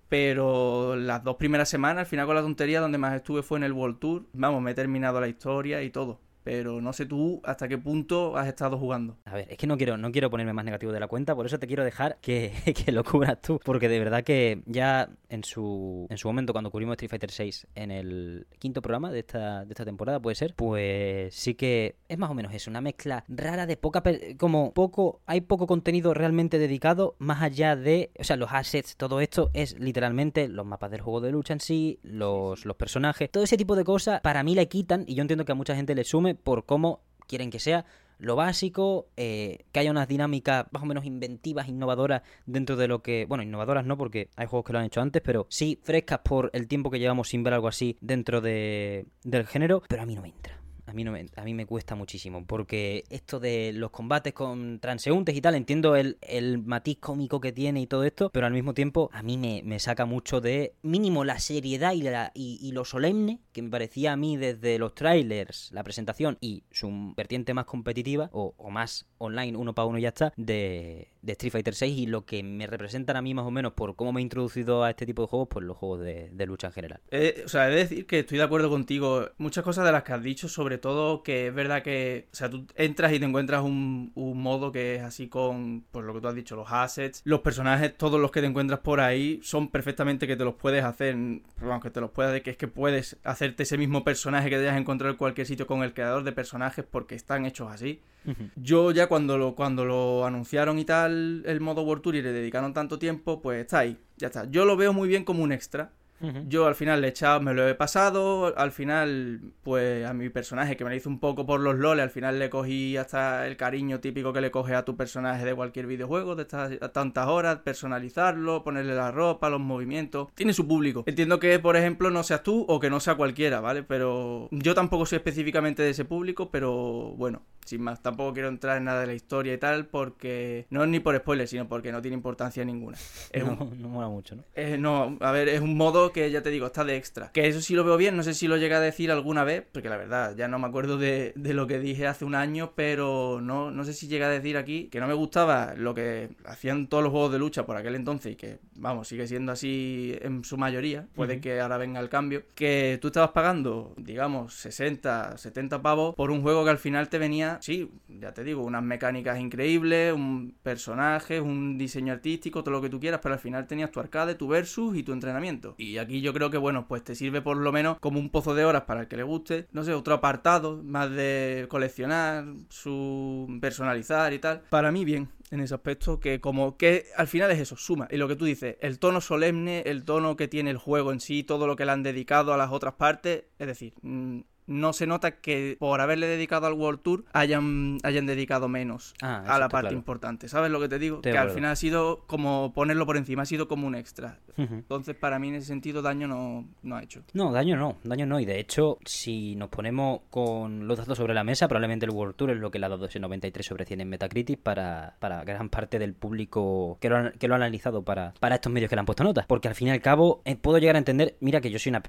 Pero 0.09 0.95
las 0.97 1.25
dos 1.25 1.37
primeras 1.37 1.69
semanas, 1.69 2.03
al 2.03 2.07
final 2.07 2.27
con 2.27 2.37
la 2.37 2.43
tontería, 2.43 2.81
donde 2.81 2.97
más 2.97 3.15
estuve 3.15 3.43
fue 3.43 3.59
en 3.59 3.65
el 3.65 3.73
World 3.73 3.99
Tour. 3.99 4.25
Vamos, 4.33 4.63
me 4.63 4.71
he 4.71 4.75
terminado 4.75 5.21
la 5.21 5.29
historia 5.29 5.83
y 5.83 5.91
todo. 5.91 6.21
Pero 6.49 6.81
no 6.81 6.95
sé 6.95 7.05
tú 7.05 7.43
hasta 7.45 7.69
qué 7.69 7.77
punto 7.77 8.35
has 8.39 8.49
estado 8.49 8.79
jugando. 8.79 9.19
A 9.27 9.35
ver, 9.35 9.49
es 9.51 9.59
que 9.59 9.67
no 9.67 9.77
quiero, 9.77 9.99
no 9.99 10.11
quiero 10.11 10.31
ponerme 10.31 10.55
más 10.55 10.65
negativo 10.65 10.93
de 10.93 10.99
la 10.99 11.07
cuenta, 11.07 11.35
por 11.35 11.45
eso 11.45 11.59
te 11.59 11.67
quiero 11.67 11.85
dejar 11.85 12.17
que, 12.23 12.55
que 12.87 12.91
lo 12.91 13.05
cubras 13.05 13.43
tú. 13.43 13.61
Porque 13.63 13.87
de 13.91 13.99
verdad 13.99 14.25
que 14.25 14.63
ya 14.65 15.11
en 15.29 15.45
su, 15.45 16.07
en 16.09 16.17
su 16.17 16.27
momento, 16.27 16.55
cuando 16.55 16.71
cubrimos 16.71 16.95
Street 16.95 17.11
Fighter 17.11 17.31
6 17.31 17.67
en 17.75 17.91
el 17.91 18.47
quinto 18.59 18.81
programa 18.81 19.13
de 19.13 19.19
esta, 19.19 19.67
de 19.67 19.73
esta 19.73 19.85
temporada, 19.85 20.21
puede 20.21 20.37
ser, 20.37 20.55
pues 20.55 21.35
sí 21.35 21.55
que 21.55 21.97
es 22.09 22.17
más 22.17 22.31
o 22.31 22.35
menos 22.35 22.55
eso, 22.55 22.71
una 22.71 22.81
mezcla 22.81 23.25
rara 23.29 23.67
de 23.67 23.77
poca. 23.77 24.03
como 24.39 24.73
poco, 24.73 25.21
hay 25.27 25.43
poco 25.43 25.67
contenido 25.67 26.15
realmente 26.15 26.59
dedicado, 26.59 27.15
más 27.19 27.43
allá 27.43 27.77
de. 27.77 28.11
O 28.19 28.25
sea, 28.25 28.39
los 28.39 28.55
assets, 28.55 28.97
todo 28.97 29.21
esto 29.21 29.51
es 29.53 29.79
literalmente 29.79 30.49
los 30.49 30.65
mapas 30.65 30.91
del 30.93 31.03
juego 31.03 31.21
de 31.21 31.31
lucha 31.31 31.53
en 31.53 31.61
sí, 31.61 31.99
los, 32.03 32.65
los 32.65 32.77
personajes, 32.77 33.31
todo 33.31 33.45
ese 33.45 33.59
tipo 33.59 33.77
de 33.77 33.85
cosas, 33.85 34.23
para 34.23 34.43
mí 34.43 34.55
le 34.55 34.67
quitan, 34.67 35.05
y 35.07 35.15
yo 35.15 35.21
entiendo 35.21 35.45
que 35.45 35.53
a 35.53 35.55
mucha 35.55 35.77
gente 35.77 35.95
le 35.95 36.05
sume 36.05 36.38
por 36.43 36.65
cómo 36.65 37.01
quieren 37.27 37.51
que 37.51 37.59
sea 37.59 37.85
lo 38.19 38.37
básico, 38.37 39.09
eh, 39.17 39.65
que 39.73 39.81
haya 39.81 39.91
unas 39.91 40.09
dinámicas 40.09 40.67
más 40.73 40.83
o 40.83 40.87
menos 40.87 41.05
inventivas, 41.05 41.69
innovadoras 41.69 42.23
dentro 42.47 42.77
de 42.77 42.89
lo 42.89 43.01
que, 43.01 43.27
bueno, 43.27 43.45
innovadoras 43.45 43.85
no, 43.85 43.97
porque 43.97 44.29
hay 44.37 44.47
juegos 44.47 44.67
que 44.67 44.73
lo 44.73 44.81
han 44.81 44.87
hecho 44.87 45.01
antes, 45.01 45.23
pero 45.23 45.47
sí 45.49 45.79
frescas 45.83 46.21
por 46.25 46.51
el 46.53 46.67
tiempo 46.67 46.91
que 46.91 46.99
llevamos 46.99 47.29
sin 47.29 47.45
ver 47.45 47.55
algo 47.55 47.69
así 47.69 47.97
dentro 48.01 48.41
de, 48.41 49.07
del 49.23 49.47
género, 49.47 49.83
pero 49.89 50.03
a 50.03 50.07
mí 50.07 50.15
no 50.15 50.23
me 50.23 50.29
entra. 50.29 50.58
A 50.89 50.93
mí, 50.95 51.05
no 51.05 51.13
me, 51.13 51.27
a 51.37 51.45
mí 51.45 51.55
me 51.55 51.67
cuesta 51.67 51.95
muchísimo, 51.95 52.45
porque 52.47 53.05
esto 53.11 53.41
de 53.41 53.73
los 53.75 53.91
combates 53.91 54.33
con 54.33 54.79
transeúntes 54.81 55.37
y 55.37 55.41
tal, 55.41 55.55
entiendo 55.55 55.97
el, 55.97 56.17
el 56.23 56.59
matiz 56.59 56.99
cómico 56.99 57.41
que 57.41 57.53
tiene 57.53 57.81
y 57.81 57.87
todo 57.87 58.05
esto, 58.05 58.31
pero 58.31 58.47
al 58.47 58.53
mismo 58.53 58.75
tiempo 58.75 59.11
a 59.13 59.23
mí 59.23 59.37
me, 59.37 59.63
me 59.65 59.79
saca 59.79 60.07
mucho 60.07 60.41
de 60.41 60.75
mínimo 60.83 61.25
la 61.25 61.39
seriedad 61.39 61.93
y, 61.93 62.03
la, 62.03 62.33
y, 62.35 62.73
lo 62.73 62.85
solemne 62.85 63.41
que 63.53 63.63
me 63.63 63.71
parecía 63.71 64.13
a 64.13 64.17
mí 64.17 64.37
desde 64.37 64.79
los 64.79 64.95
trailers, 64.95 65.71
la 65.73 65.85
presentación 65.85 66.39
y 66.41 66.65
su 66.71 67.13
vertiente 67.17 67.55
más 67.55 67.67
competitiva 67.67 68.31
o, 68.33 68.55
o 68.57 68.71
más 68.71 69.07
online, 69.19 69.57
uno 69.57 69.75
para 69.75 69.87
uno 69.87 69.99
y 69.99 70.03
ya 70.03 70.09
está, 70.09 70.33
de, 70.37 71.09
de, 71.29 71.33
Street 71.33 71.53
Fighter 71.53 71.75
6 71.75 71.99
y 71.99 72.07
lo 72.07 72.25
que 72.25 72.43
me 72.43 72.67
representan 72.67 73.17
a 73.17 73.23
mí 73.23 73.35
más 73.35 73.47
o 73.47 73.51
menos 73.51 73.73
por 73.73 73.97
cómo 73.97 74.13
me 74.13 74.21
he 74.21 74.23
introducido 74.23 74.85
a 74.85 74.91
este 74.91 75.07
tipo 75.07 75.23
de 75.23 75.29
juegos, 75.29 75.49
pues 75.51 75.65
los 75.65 75.77
juegos 75.77 76.01
de, 76.01 76.31
de 76.33 76.47
lucha 76.47 76.69
en 76.69 76.73
general. 76.73 77.01
Eh, 77.11 77.43
o 77.45 77.49
sea, 77.49 77.69
he 77.69 77.71
de 77.71 77.77
decir 77.77 78.07
que 78.07 78.21
estoy 78.21 78.39
de 78.39 78.45
acuerdo 78.45 78.69
contigo. 78.71 79.31
Muchas 79.39 79.65
cosas 79.65 79.85
de 79.85 79.93
las 79.93 80.03
que 80.03 80.13
has 80.13 80.23
dicho, 80.23 80.49
sobre 80.49 80.79
todo 80.79 81.23
que 81.23 81.49
es 81.49 81.55
verdad 81.55 81.83
que, 81.83 82.29
o 82.33 82.37
sea, 82.37 82.51
tú 82.51 82.67
entras 82.75 83.13
y 83.13 83.19
te 83.19 83.25
encuentras 83.25 83.63
un, 83.63 84.13
un 84.15 84.43
modo 84.43 84.73
que 84.73 84.97
es 84.97 85.03
así 85.03 85.29
con, 85.29 85.85
pues 85.91 86.05
lo 86.05 86.15
que 86.15 86.21
tú 86.21 86.29
has 86.29 86.35
dicho, 86.35 86.57
los 86.57 86.71
assets, 86.71 87.23
los 87.25 87.41
personajes, 87.41 87.97
todos 87.97 88.21
los 88.21 88.31
que 88.31 88.41
te 88.41 88.47
encuentras 88.47 88.81
por 88.81 89.01
ahí 89.01 89.41
son 89.43 89.69
perfectamente 89.69 90.27
que 90.27 90.37
te 90.37 90.45
los 90.45 90.55
puedes 90.55 90.85
hacer, 90.85 91.17
aunque 91.63 91.91
te 91.91 92.01
los 92.01 92.11
puedas, 92.11 92.41
que 92.41 92.51
es 92.51 92.57
que 92.57 92.69
puedes 92.69 93.17
hacerte 93.25 93.63
ese 93.63 93.79
mismo 93.79 94.05
personaje 94.05 94.51
que 94.51 94.57
te 94.57 94.63
hayas 94.63 94.79
encontrado 94.79 95.13
en 95.13 95.19
cualquier 95.19 95.47
sitio 95.47 95.67
con 95.67 95.83
el 95.83 95.95
creador 95.95 96.25
de 96.25 96.33
personajes 96.33 96.85
porque 96.89 97.15
están 97.15 97.47
hechos 97.47 97.71
así. 97.71 98.01
Uh 98.25 98.31
-huh. 98.31 98.51
Yo 98.57 98.91
ya 98.91 99.07
cuando 99.07 99.39
lo, 99.39 99.55
cuando 99.55 99.85
lo 99.85 100.27
anunciaron 100.27 100.79
y 100.79 100.85
tal, 100.85 101.18
el 101.47 101.61
modo 101.61 101.83
World 101.83 102.03
Tour 102.03 102.17
y 102.17 102.23
le 102.23 102.33
dedicaron 102.33 102.75
tanto 102.75 102.99
tiempo, 102.99 103.41
pues 103.43 103.61
está 103.61 103.81
ahí, 103.81 103.99
ya 104.17 104.29
está. 104.29 104.51
Yo 104.51 104.65
lo 104.65 104.77
veo 104.77 104.93
muy 104.93 105.09
bien 105.09 105.25
como 105.25 105.43
un 105.43 105.53
extra. 105.53 105.93
Uh 106.21 106.27
-huh. 106.27 106.49
Yo 106.49 106.67
al 106.67 106.75
final 106.75 107.01
le 107.01 107.09
he 107.09 107.11
echado, 107.11 107.41
me 107.41 107.55
lo 107.55 107.69
he 107.69 107.75
pasado, 107.75 108.55
al 108.57 108.73
final, 108.73 109.41
pues 109.63 110.05
a 110.07 110.13
mi 110.13 110.29
personaje 110.31 110.77
que 110.77 110.85
me 110.85 110.91
lo 110.91 110.97
hizo 110.97 111.09
un 111.09 111.21
poco 111.21 111.47
por 111.47 111.61
los 111.61 111.77
loles, 111.77 112.03
al 112.03 112.11
final 112.11 112.39
le 112.39 112.51
cogí 112.51 112.97
hasta 112.97 113.47
el 113.47 113.57
cariño 113.57 114.01
típico 114.01 114.33
que 114.33 114.41
le 114.41 114.51
coge 114.51 114.75
a 114.75 114.85
tu 114.85 114.97
personaje 114.97 115.45
de 115.45 115.55
cualquier 115.55 115.87
videojuego, 115.87 116.35
de 116.35 116.43
estas 116.43 116.79
tantas 116.93 117.27
horas, 117.29 117.59
personalizarlo, 117.65 118.65
ponerle 118.65 118.95
la 118.95 119.11
ropa, 119.11 119.49
los 119.49 119.61
movimientos. 119.61 120.29
Tiene 120.35 120.53
su 120.53 120.67
público. 120.67 121.05
Entiendo 121.07 121.39
que, 121.39 121.59
por 121.59 121.77
ejemplo, 121.77 122.11
no 122.11 122.23
seas 122.23 122.43
tú 122.43 122.65
o 122.69 122.81
que 122.81 122.91
no 122.91 123.01
sea 123.01 123.15
cualquiera, 123.15 123.61
¿vale? 123.61 123.83
Pero 123.83 124.49
yo 124.51 124.75
tampoco 124.75 125.07
soy 125.07 125.17
específicamente 125.17 125.83
de 125.83 125.91
ese 125.91 126.05
público, 126.05 126.51
pero 126.51 127.15
bueno, 127.17 127.43
sin 127.65 127.83
más, 127.83 128.03
tampoco 128.03 128.33
quiero 128.33 128.49
entrar 128.49 128.79
en 128.79 128.85
nada 128.85 129.03
de 129.03 129.07
la 129.07 129.15
historia 129.15 129.53
y 129.55 129.59
tal, 129.59 129.87
porque 129.87 130.67
no 130.71 130.83
es 130.83 130.89
ni 130.89 131.01
por 131.01 131.17
spoiler, 131.17 131.47
sino 131.47 131.69
porque 131.69 131.93
no 131.93 132.01
tiene 132.01 132.17
importancia 132.17 132.65
ninguna. 132.65 132.97
Es 133.31 133.45
no, 133.45 133.53
un... 133.61 133.83
no 133.83 133.89
mola 133.89 134.09
mucho, 134.09 134.37
¿no? 134.37 134.45
Es, 134.55 134.79
no, 134.79 135.17
a 135.21 135.33
ver, 135.33 135.49
es 135.49 135.61
un 135.61 135.77
modo 135.77 136.08
que 136.13 136.31
ya 136.31 136.43
te 136.43 136.51
digo, 136.51 136.67
está 136.67 136.85
de 136.85 136.97
extra. 136.97 137.31
Que 137.33 137.47
eso 137.47 137.61
sí 137.61 137.75
lo 137.75 137.85
veo 137.85 137.97
bien, 137.97 138.17
no 138.17 138.23
sé 138.23 138.35
si 138.35 138.49
lo 138.49 138.57
llegué 138.57 138.75
a 138.75 138.81
decir 138.81 139.11
alguna 139.11 139.45
vez, 139.45 139.65
porque 139.73 139.89
la 139.89 139.97
verdad, 139.97 140.35
ya 140.37 140.49
no 140.49 140.59
me 140.59 140.67
acuerdo 140.67 140.99
de, 140.99 141.33
de 141.37 141.55
lo 141.55 141.67
que 141.67 141.79
dije 141.79 142.07
hace 142.07 142.25
un 142.25 142.35
año, 142.35 142.73
pero 142.75 143.41
no, 143.41 143.71
no 143.71 143.85
sé 143.85 143.93
si 143.93 144.09
llegué 144.09 144.25
a 144.25 144.29
decir 144.31 144.57
aquí 144.57 144.89
que 144.91 145.01
no 145.01 145.07
me 145.07 145.15
gustaba 145.15 145.75
lo 145.77 145.95
que 145.95 146.31
hacían 146.45 146.87
todos 146.89 147.03
los 147.03 147.13
juegos 147.13 147.33
de 147.33 147.39
lucha 147.39 147.67
por 147.67 147.77
aquel 147.77 147.95
entonces 147.95 148.33
y 148.33 148.37
que, 148.37 148.59
vamos, 148.77 149.09
sigue 149.09 149.27
siendo 149.27 149.53
así 149.53 150.17
en 150.21 150.45
su 150.45 150.57
mayoría, 150.57 151.07
puede 151.15 151.35
uh 151.35 151.39
-huh. 151.39 151.41
que 151.41 151.61
ahora 151.61 151.79
venga 151.79 152.01
el 152.01 152.09
cambio, 152.09 152.43
que 152.55 152.99
tú 153.01 153.09
estabas 153.09 153.31
pagando, 153.31 153.95
digamos, 153.97 154.55
60, 154.55 155.37
70 155.39 155.83
pavos 155.83 156.15
por 156.15 156.31
un 156.31 156.43
juego 156.43 156.65
que 156.65 156.71
al 156.71 156.79
final 156.79 157.09
te 157.09 157.19
venía, 157.19 157.59
sí, 157.61 157.91
ya 158.09 158.33
te 158.33 158.45
digo, 158.45 158.63
unas 158.63 158.83
mecánicas 158.83 159.39
increíbles, 159.39 160.13
un 160.13 160.55
personaje, 160.63 161.41
un 161.41 161.79
diseño 161.79 162.13
artístico, 162.13 162.63
todo 162.63 162.73
lo 162.73 162.83
que 162.83 162.89
tú 162.91 163.01
quieras, 163.01 163.21
pero 163.23 163.35
al 163.35 163.41
final 163.41 163.67
tenías 163.67 163.91
tu 163.91 164.01
arcade, 164.01 164.35
tu 164.35 164.49
versus 164.49 164.97
y 164.97 165.03
tu 165.03 165.13
entrenamiento. 165.13 165.75
Y 165.79 165.98
aquí 165.99 166.21
yo 166.21 166.33
creo 166.33 166.51
que, 166.51 166.59
bueno, 166.59 166.87
pues 166.89 167.05
te 167.05 167.15
sirve 167.15 167.43
por 167.43 167.57
lo 167.57 167.73
menos 167.73 167.99
como 167.99 168.19
un 168.19 168.31
pozo 168.31 168.55
de 168.55 168.65
horas 168.65 168.83
para 168.83 169.03
el 169.03 169.09
que 169.09 169.17
le 169.17 169.23
guste, 169.23 169.67
no 169.73 169.85
sé, 169.85 169.93
otro 169.93 170.15
apartado, 170.15 170.83
más 170.83 171.11
de 171.11 171.67
coleccionar, 171.69 172.45
su 172.69 173.59
personalizar 173.61 174.33
y 174.33 174.39
tal. 174.39 174.63
Para 174.71 174.91
mí, 174.93 175.05
bien, 175.05 175.29
en 175.51 175.61
ese 175.61 175.75
aspecto 175.75 176.21
que 176.21 176.41
como 176.41 176.77
que 176.77 177.07
al 177.17 177.27
final 177.27 177.51
es 177.51 177.59
eso, 177.59 177.77
suma. 177.77 178.09
Y 178.11 178.17
lo 178.17 178.29
que 178.29 178.37
tú 178.37 178.45
dices, 178.45 178.77
el 178.81 178.99
tono 178.99 179.21
solemne, 179.21 179.83
el 179.87 180.05
tono 180.05 180.37
que 180.37 180.49
tiene 180.49 180.71
el 180.71 180.79
juego 180.79 181.13
en 181.13 181.21
sí, 181.21 181.43
todo 181.43 181.67
lo 181.67 181.77
que 181.77 181.85
le 181.85 181.93
han 181.93 182.03
dedicado 182.03 182.53
a 182.53 182.57
las 182.57 182.71
otras 182.71 182.95
partes, 182.95 183.45
es 183.59 183.67
decir, 183.67 183.95
mmm, 184.03 184.41
no 184.69 184.93
se 184.93 185.07
nota 185.07 185.33
que 185.33 185.77
por 185.79 186.01
haberle 186.01 186.27
dedicado 186.27 186.67
al 186.67 186.75
World 186.75 187.01
Tour 187.01 187.25
hayan, 187.33 187.99
hayan 188.05 188.27
dedicado 188.27 188.69
menos 188.69 189.15
ah, 189.23 189.43
a 189.47 189.59
la 189.59 189.69
parte 189.69 189.89
claro. 189.89 189.97
importante. 189.97 190.49
¿Sabes 190.49 190.71
lo 190.71 190.81
que 190.81 190.89
te 190.89 190.99
digo? 190.99 191.21
Te 191.21 191.33
que 191.33 191.39
al 191.39 191.51
final 191.51 191.73
ha 191.73 191.77
sido 191.77 192.25
como 192.27 192.73
ponerlo 192.75 193.07
por 193.07 193.17
encima, 193.17 193.43
ha 193.43 193.47
sido 193.47 193.67
como 193.67 193.87
un 193.87 193.95
extra. 193.95 194.39
Uh 194.57 194.63
-huh. 194.63 194.73
Entonces, 194.75 195.17
para 195.17 195.39
mí 195.39 195.49
en 195.49 195.57
ese 195.57 195.67
sentido, 195.67 196.03
daño 196.03 196.29
no, 196.29 196.69
no, 196.83 196.97
ha 196.97 197.03
hecho. 197.03 197.23
No, 197.33 197.53
daño 197.53 197.77
no, 197.77 197.97
daño 198.05 198.27
no. 198.27 198.41
Y 198.41 198.45
de 198.45 198.61
hecho, 198.61 198.99
si 199.05 199.57
nos 199.57 199.69
ponemos 199.71 200.21
con 200.31 200.87
los 200.87 200.99
datos 200.99 201.17
sobre 201.17 201.35
la 201.35 201.45
mesa, 201.45 201.67
probablemente 201.69 202.07
el 202.07 202.13
World 202.13 202.37
Tour 202.37 202.51
es 202.51 202.59
lo 202.59 202.71
que 202.71 202.79
le 202.79 202.87
ha 202.87 202.89
dado 202.89 203.07
ese 203.07 203.21
93 203.21 203.65
sobre 203.65 203.85
100 203.87 204.03
en 204.03 204.09
Metacritic 204.09 204.61
para, 204.61 205.17
para 205.19 205.45
gran 205.45 205.69
parte 205.71 205.99
del 205.99 206.15
público 206.15 206.99
que 207.01 207.09
lo, 207.09 207.17
ha, 207.17 207.31
que 207.33 207.49
lo 207.49 207.55
ha 207.55 207.57
analizado 207.57 208.03
para, 208.03 208.35
para 208.41 208.57
estos 208.57 208.73
medios 208.73 208.91
que 208.91 208.97
le 208.97 209.01
han 209.01 209.07
puesto 209.07 209.25
notas. 209.25 209.47
Porque 209.47 209.69
al 209.69 209.75
fin 209.75 209.89
y 209.89 209.91
al 209.93 210.01
cabo, 210.01 210.43
eh, 210.45 210.57
puedo 210.57 210.79
llegar 210.79 210.97
a 210.97 210.99
entender, 210.99 211.37
mira 211.41 211.61
que 211.61 211.71
yo 211.71 211.79
soy 211.79 211.91
una... 211.91 212.03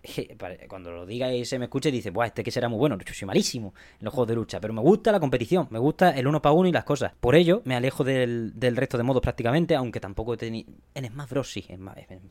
Cuando 0.68 0.92
lo 0.92 1.06
diga 1.06 1.32
y 1.34 1.46
se 1.46 1.58
me 1.60 1.66
escuche, 1.66 1.92
dice, 1.92 2.10
Buah, 2.10 2.28
este 2.28 2.44
que 2.44 2.49
será 2.52 2.70
muy 2.70 2.80
bueno. 2.80 2.98
Yo 2.98 3.14
soy 3.14 3.26
malísimo 3.26 3.74
en 4.00 4.06
los 4.06 4.14
juegos 4.14 4.28
de 4.30 4.36
lucha, 4.36 4.60
pero 4.60 4.74
me 4.74 4.82
gusta 4.82 5.12
la 5.12 5.20
competición, 5.20 5.68
me 5.70 5.80
gusta 5.80 6.12
el 6.12 6.28
uno 6.28 6.42
para 6.42 6.54
uno 6.54 6.68
y 6.68 6.72
las 6.72 6.84
cosas. 6.84 7.14
Por 7.20 7.36
ello, 7.36 7.62
me 7.66 7.76
alejo 7.76 8.04
del, 8.04 8.54
del 8.56 8.76
resto 8.76 8.98
de 8.98 9.04
modos 9.04 9.22
prácticamente, 9.22 9.76
aunque 9.76 10.00
tampoco 10.00 10.34
he 10.34 10.38
tenido... 10.38 10.72
En 10.94 11.06
Smash 11.06 11.30
Bros. 11.30 11.52
sí, 11.52 11.66
en, 11.70 11.88
en, 12.10 12.22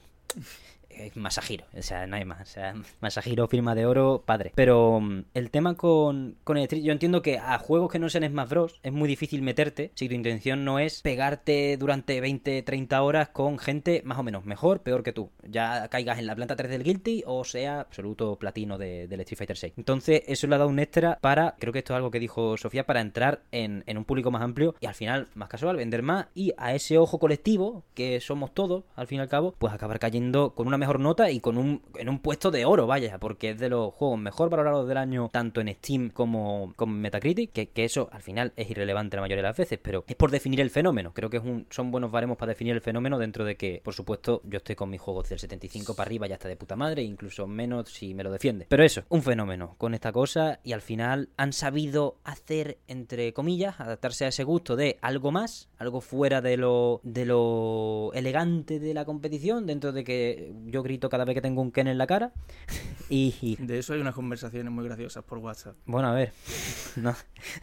Masahiro, 1.14 1.64
o 1.76 1.82
sea, 1.82 2.06
no 2.06 2.16
hay 2.16 2.24
más. 2.24 2.40
O 2.40 2.52
sea, 2.52 2.74
Masahiro, 3.00 3.48
firma 3.48 3.74
de 3.74 3.86
oro, 3.86 4.22
padre. 4.24 4.52
Pero 4.54 4.96
um, 4.96 5.24
el 5.34 5.50
tema 5.50 5.74
con, 5.74 6.36
con 6.44 6.56
el 6.56 6.64
Street, 6.64 6.82
yo 6.82 6.92
entiendo 6.92 7.22
que 7.22 7.38
a 7.38 7.58
juegos 7.58 7.90
que 7.90 7.98
no 7.98 8.08
sean 8.08 8.28
Smash 8.28 8.48
Bros. 8.48 8.80
es 8.82 8.92
muy 8.92 9.08
difícil 9.08 9.42
meterte 9.42 9.90
si 9.94 10.08
tu 10.08 10.14
intención 10.14 10.64
no 10.64 10.78
es 10.78 11.02
pegarte 11.02 11.76
durante 11.76 12.20
20, 12.20 12.62
30 12.62 13.02
horas 13.02 13.28
con 13.30 13.58
gente 13.58 14.02
más 14.04 14.18
o 14.18 14.22
menos 14.22 14.44
mejor, 14.44 14.82
peor 14.82 15.02
que 15.02 15.12
tú. 15.12 15.30
Ya 15.42 15.88
caigas 15.88 16.18
en 16.18 16.26
la 16.26 16.36
planta 16.36 16.56
3 16.56 16.70
del 16.70 16.84
Guilty 16.84 17.22
o 17.26 17.44
sea 17.44 17.80
absoluto 17.80 18.36
platino 18.36 18.78
de, 18.78 19.08
del 19.08 19.20
Street 19.20 19.38
Fighter 19.38 19.56
6. 19.56 19.74
Entonces, 19.76 20.22
eso 20.26 20.46
le 20.46 20.54
ha 20.54 20.58
dado 20.58 20.70
un 20.70 20.78
extra 20.78 21.18
para, 21.20 21.54
creo 21.58 21.72
que 21.72 21.80
esto 21.80 21.94
es 21.94 21.96
algo 21.96 22.10
que 22.10 22.20
dijo 22.20 22.56
Sofía, 22.56 22.86
para 22.86 23.00
entrar 23.00 23.42
en, 23.52 23.84
en 23.86 23.98
un 23.98 24.04
público 24.04 24.30
más 24.30 24.42
amplio 24.42 24.74
y 24.80 24.86
al 24.86 24.94
final, 24.94 25.28
más 25.34 25.48
casual, 25.48 25.76
vender 25.76 26.02
más 26.02 26.26
y 26.34 26.52
a 26.56 26.74
ese 26.74 26.98
ojo 26.98 27.18
colectivo, 27.18 27.84
que 27.94 28.20
somos 28.20 28.54
todos, 28.54 28.84
al 28.94 29.06
fin 29.06 29.18
y 29.18 29.20
al 29.20 29.28
cabo, 29.28 29.54
pues 29.58 29.72
acabar 29.72 29.98
cayendo 29.98 30.54
con 30.54 30.66
una 30.66 30.78
mejor 30.78 30.87
mejor 30.88 31.00
nota 31.00 31.30
y 31.30 31.40
con 31.40 31.58
un, 31.58 31.82
en 31.96 32.08
un 32.08 32.18
puesto 32.20 32.50
de 32.50 32.64
oro, 32.64 32.86
vaya, 32.86 33.18
porque 33.18 33.50
es 33.50 33.58
de 33.58 33.68
los 33.68 33.92
juegos 33.92 34.18
mejor 34.18 34.48
valorados 34.48 34.88
del 34.88 34.96
año, 34.96 35.28
tanto 35.30 35.60
en 35.60 35.68
Steam 35.74 36.08
como, 36.08 36.72
como 36.76 36.94
en 36.94 37.02
Metacritic, 37.02 37.52
que, 37.52 37.84
eso 37.84 38.08
al 38.10 38.22
final 38.22 38.54
es 38.56 38.70
irrelevante 38.70 39.16
la 39.16 39.20
mayoría 39.20 39.42
de 39.42 39.48
las 39.48 39.56
veces, 39.56 39.78
pero 39.82 40.04
es 40.06 40.16
por 40.16 40.30
definir 40.30 40.62
el 40.62 40.70
fenómeno. 40.70 41.12
Creo 41.12 41.28
que 41.28 41.36
es 41.36 41.44
un, 41.44 41.66
son 41.68 41.90
buenos 41.90 42.10
baremos 42.10 42.38
para 42.38 42.50
definir 42.50 42.74
el 42.74 42.80
fenómeno 42.80 43.18
dentro 43.18 43.44
de 43.44 43.56
que, 43.56 43.82
por 43.84 43.92
supuesto, 43.92 44.40
yo 44.44 44.56
estoy 44.56 44.76
con 44.76 44.88
mis 44.88 45.00
juegos 45.00 45.28
del 45.28 45.38
75 45.38 45.94
para 45.94 46.08
arriba, 46.08 46.26
ya 46.26 46.36
está 46.36 46.48
de 46.48 46.56
puta 46.56 46.74
madre, 46.74 47.02
incluso 47.02 47.46
menos 47.46 47.90
si 47.90 48.14
me 48.14 48.24
lo 48.24 48.32
defiende. 48.32 48.64
Pero 48.70 48.82
eso, 48.82 49.02
un 49.10 49.22
fenómeno 49.22 49.74
con 49.76 49.92
esta 49.92 50.10
cosa 50.10 50.60
y 50.64 50.72
al 50.72 50.80
final 50.80 51.28
han 51.36 51.52
sabido 51.52 52.16
hacer, 52.24 52.78
entre 52.88 53.34
comillas, 53.34 53.78
adaptarse 53.78 54.24
a 54.24 54.28
ese 54.28 54.42
gusto 54.42 54.74
de 54.74 54.98
algo 55.02 55.32
más, 55.32 55.68
algo 55.76 56.00
fuera 56.00 56.40
de 56.40 56.56
lo, 56.56 57.00
de 57.02 57.26
lo 57.26 58.10
elegante 58.14 58.80
de 58.80 58.94
la 58.94 59.04
competición, 59.04 59.66
dentro 59.66 59.92
de 59.92 60.04
que 60.04 60.52
yo 60.66 60.77
grito 60.82 61.08
cada 61.08 61.24
vez 61.24 61.34
que 61.34 61.40
tengo 61.40 61.62
un 61.62 61.70
Ken 61.70 61.88
en 61.88 61.98
la 61.98 62.06
cara. 62.06 62.32
y, 63.08 63.34
y, 63.40 63.56
De 63.56 63.78
eso 63.78 63.94
hay 63.94 64.00
unas 64.00 64.14
conversaciones 64.14 64.72
muy 64.72 64.84
graciosas 64.84 65.24
por 65.24 65.38
WhatsApp. 65.38 65.76
Bueno, 65.86 66.08
a 66.08 66.14
ver. 66.14 66.32
No. 66.96 67.14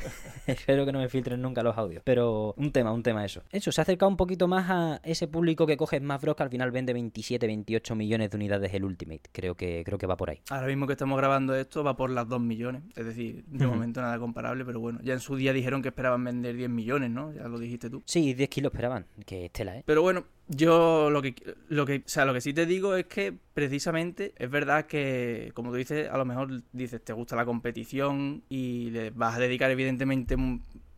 Espero 0.47 0.85
que 0.85 0.93
no 0.93 0.99
me 0.99 1.09
filtren 1.09 1.41
nunca 1.41 1.61
los 1.61 1.77
audios. 1.77 2.01
Pero 2.05 2.53
un 2.57 2.71
tema, 2.71 2.93
un 2.93 3.03
tema 3.03 3.25
eso. 3.25 3.41
Eso, 3.51 3.71
se 3.71 3.81
ha 3.81 3.83
acercado 3.83 4.09
un 4.09 4.15
poquito 4.15 4.47
más 4.47 4.69
a 4.69 5.01
ese 5.03 5.27
público 5.27 5.65
que 5.65 5.75
coge 5.75 5.99
Smash 5.99 6.21
Bros. 6.21 6.35
que 6.35 6.43
al 6.43 6.49
final 6.49 6.71
vende 6.71 6.93
27, 6.93 7.45
28 7.45 7.95
millones 7.95 8.31
de 8.31 8.37
unidades 8.37 8.73
el 8.73 8.85
Ultimate. 8.85 9.23
Creo 9.33 9.55
que, 9.55 9.83
creo 9.83 9.97
que 9.97 10.07
va 10.07 10.15
por 10.15 10.29
ahí. 10.29 10.41
Ahora 10.49 10.67
mismo 10.67 10.87
que 10.87 10.93
estamos 10.93 11.17
grabando 11.17 11.55
esto 11.55 11.83
va 11.83 11.97
por 11.97 12.09
las 12.09 12.29
2 12.29 12.39
millones. 12.39 12.83
Es 12.95 13.05
decir, 13.05 13.43
de 13.45 13.65
uh 13.65 13.69
-huh. 13.69 13.73
momento 13.73 14.01
nada 14.01 14.17
comparable, 14.19 14.63
pero 14.63 14.79
bueno. 14.79 14.99
Ya 15.03 15.13
en 15.13 15.19
su 15.19 15.35
día 15.35 15.51
dijeron 15.53 15.81
que 15.81 15.89
esperaban 15.89 16.23
vender 16.23 16.55
10 16.55 16.69
millones, 16.69 17.09
¿no? 17.09 17.33
Ya 17.33 17.47
lo 17.47 17.59
dijiste 17.59 17.89
tú. 17.89 18.03
Sí, 18.05 18.33
10 18.33 18.49
kilos 18.49 18.71
esperaban. 18.71 19.05
Que 19.25 19.45
estela, 19.45 19.77
¿eh? 19.77 19.83
Pero 19.85 20.01
bueno, 20.01 20.25
yo 20.47 21.09
lo 21.09 21.21
que, 21.21 21.35
lo 21.69 21.85
que, 21.85 21.97
o 21.97 22.09
sea, 22.09 22.25
lo 22.25 22.33
que 22.33 22.41
sí 22.41 22.53
te 22.53 22.65
digo 22.65 22.95
es 22.95 23.05
que 23.05 23.33
precisamente 23.53 24.33
es 24.37 24.49
verdad 24.49 24.85
que, 24.85 25.51
como 25.53 25.71
tú 25.71 25.77
dices, 25.77 26.09
a 26.09 26.17
lo 26.17 26.25
mejor 26.25 26.61
dices, 26.71 27.03
te 27.03 27.13
gusta 27.13 27.35
la 27.35 27.45
competición 27.45 28.43
y 28.49 28.91
le 28.91 29.09
vas 29.09 29.35
a 29.35 29.39
dedicar 29.39 29.71
evidentemente 29.71 30.35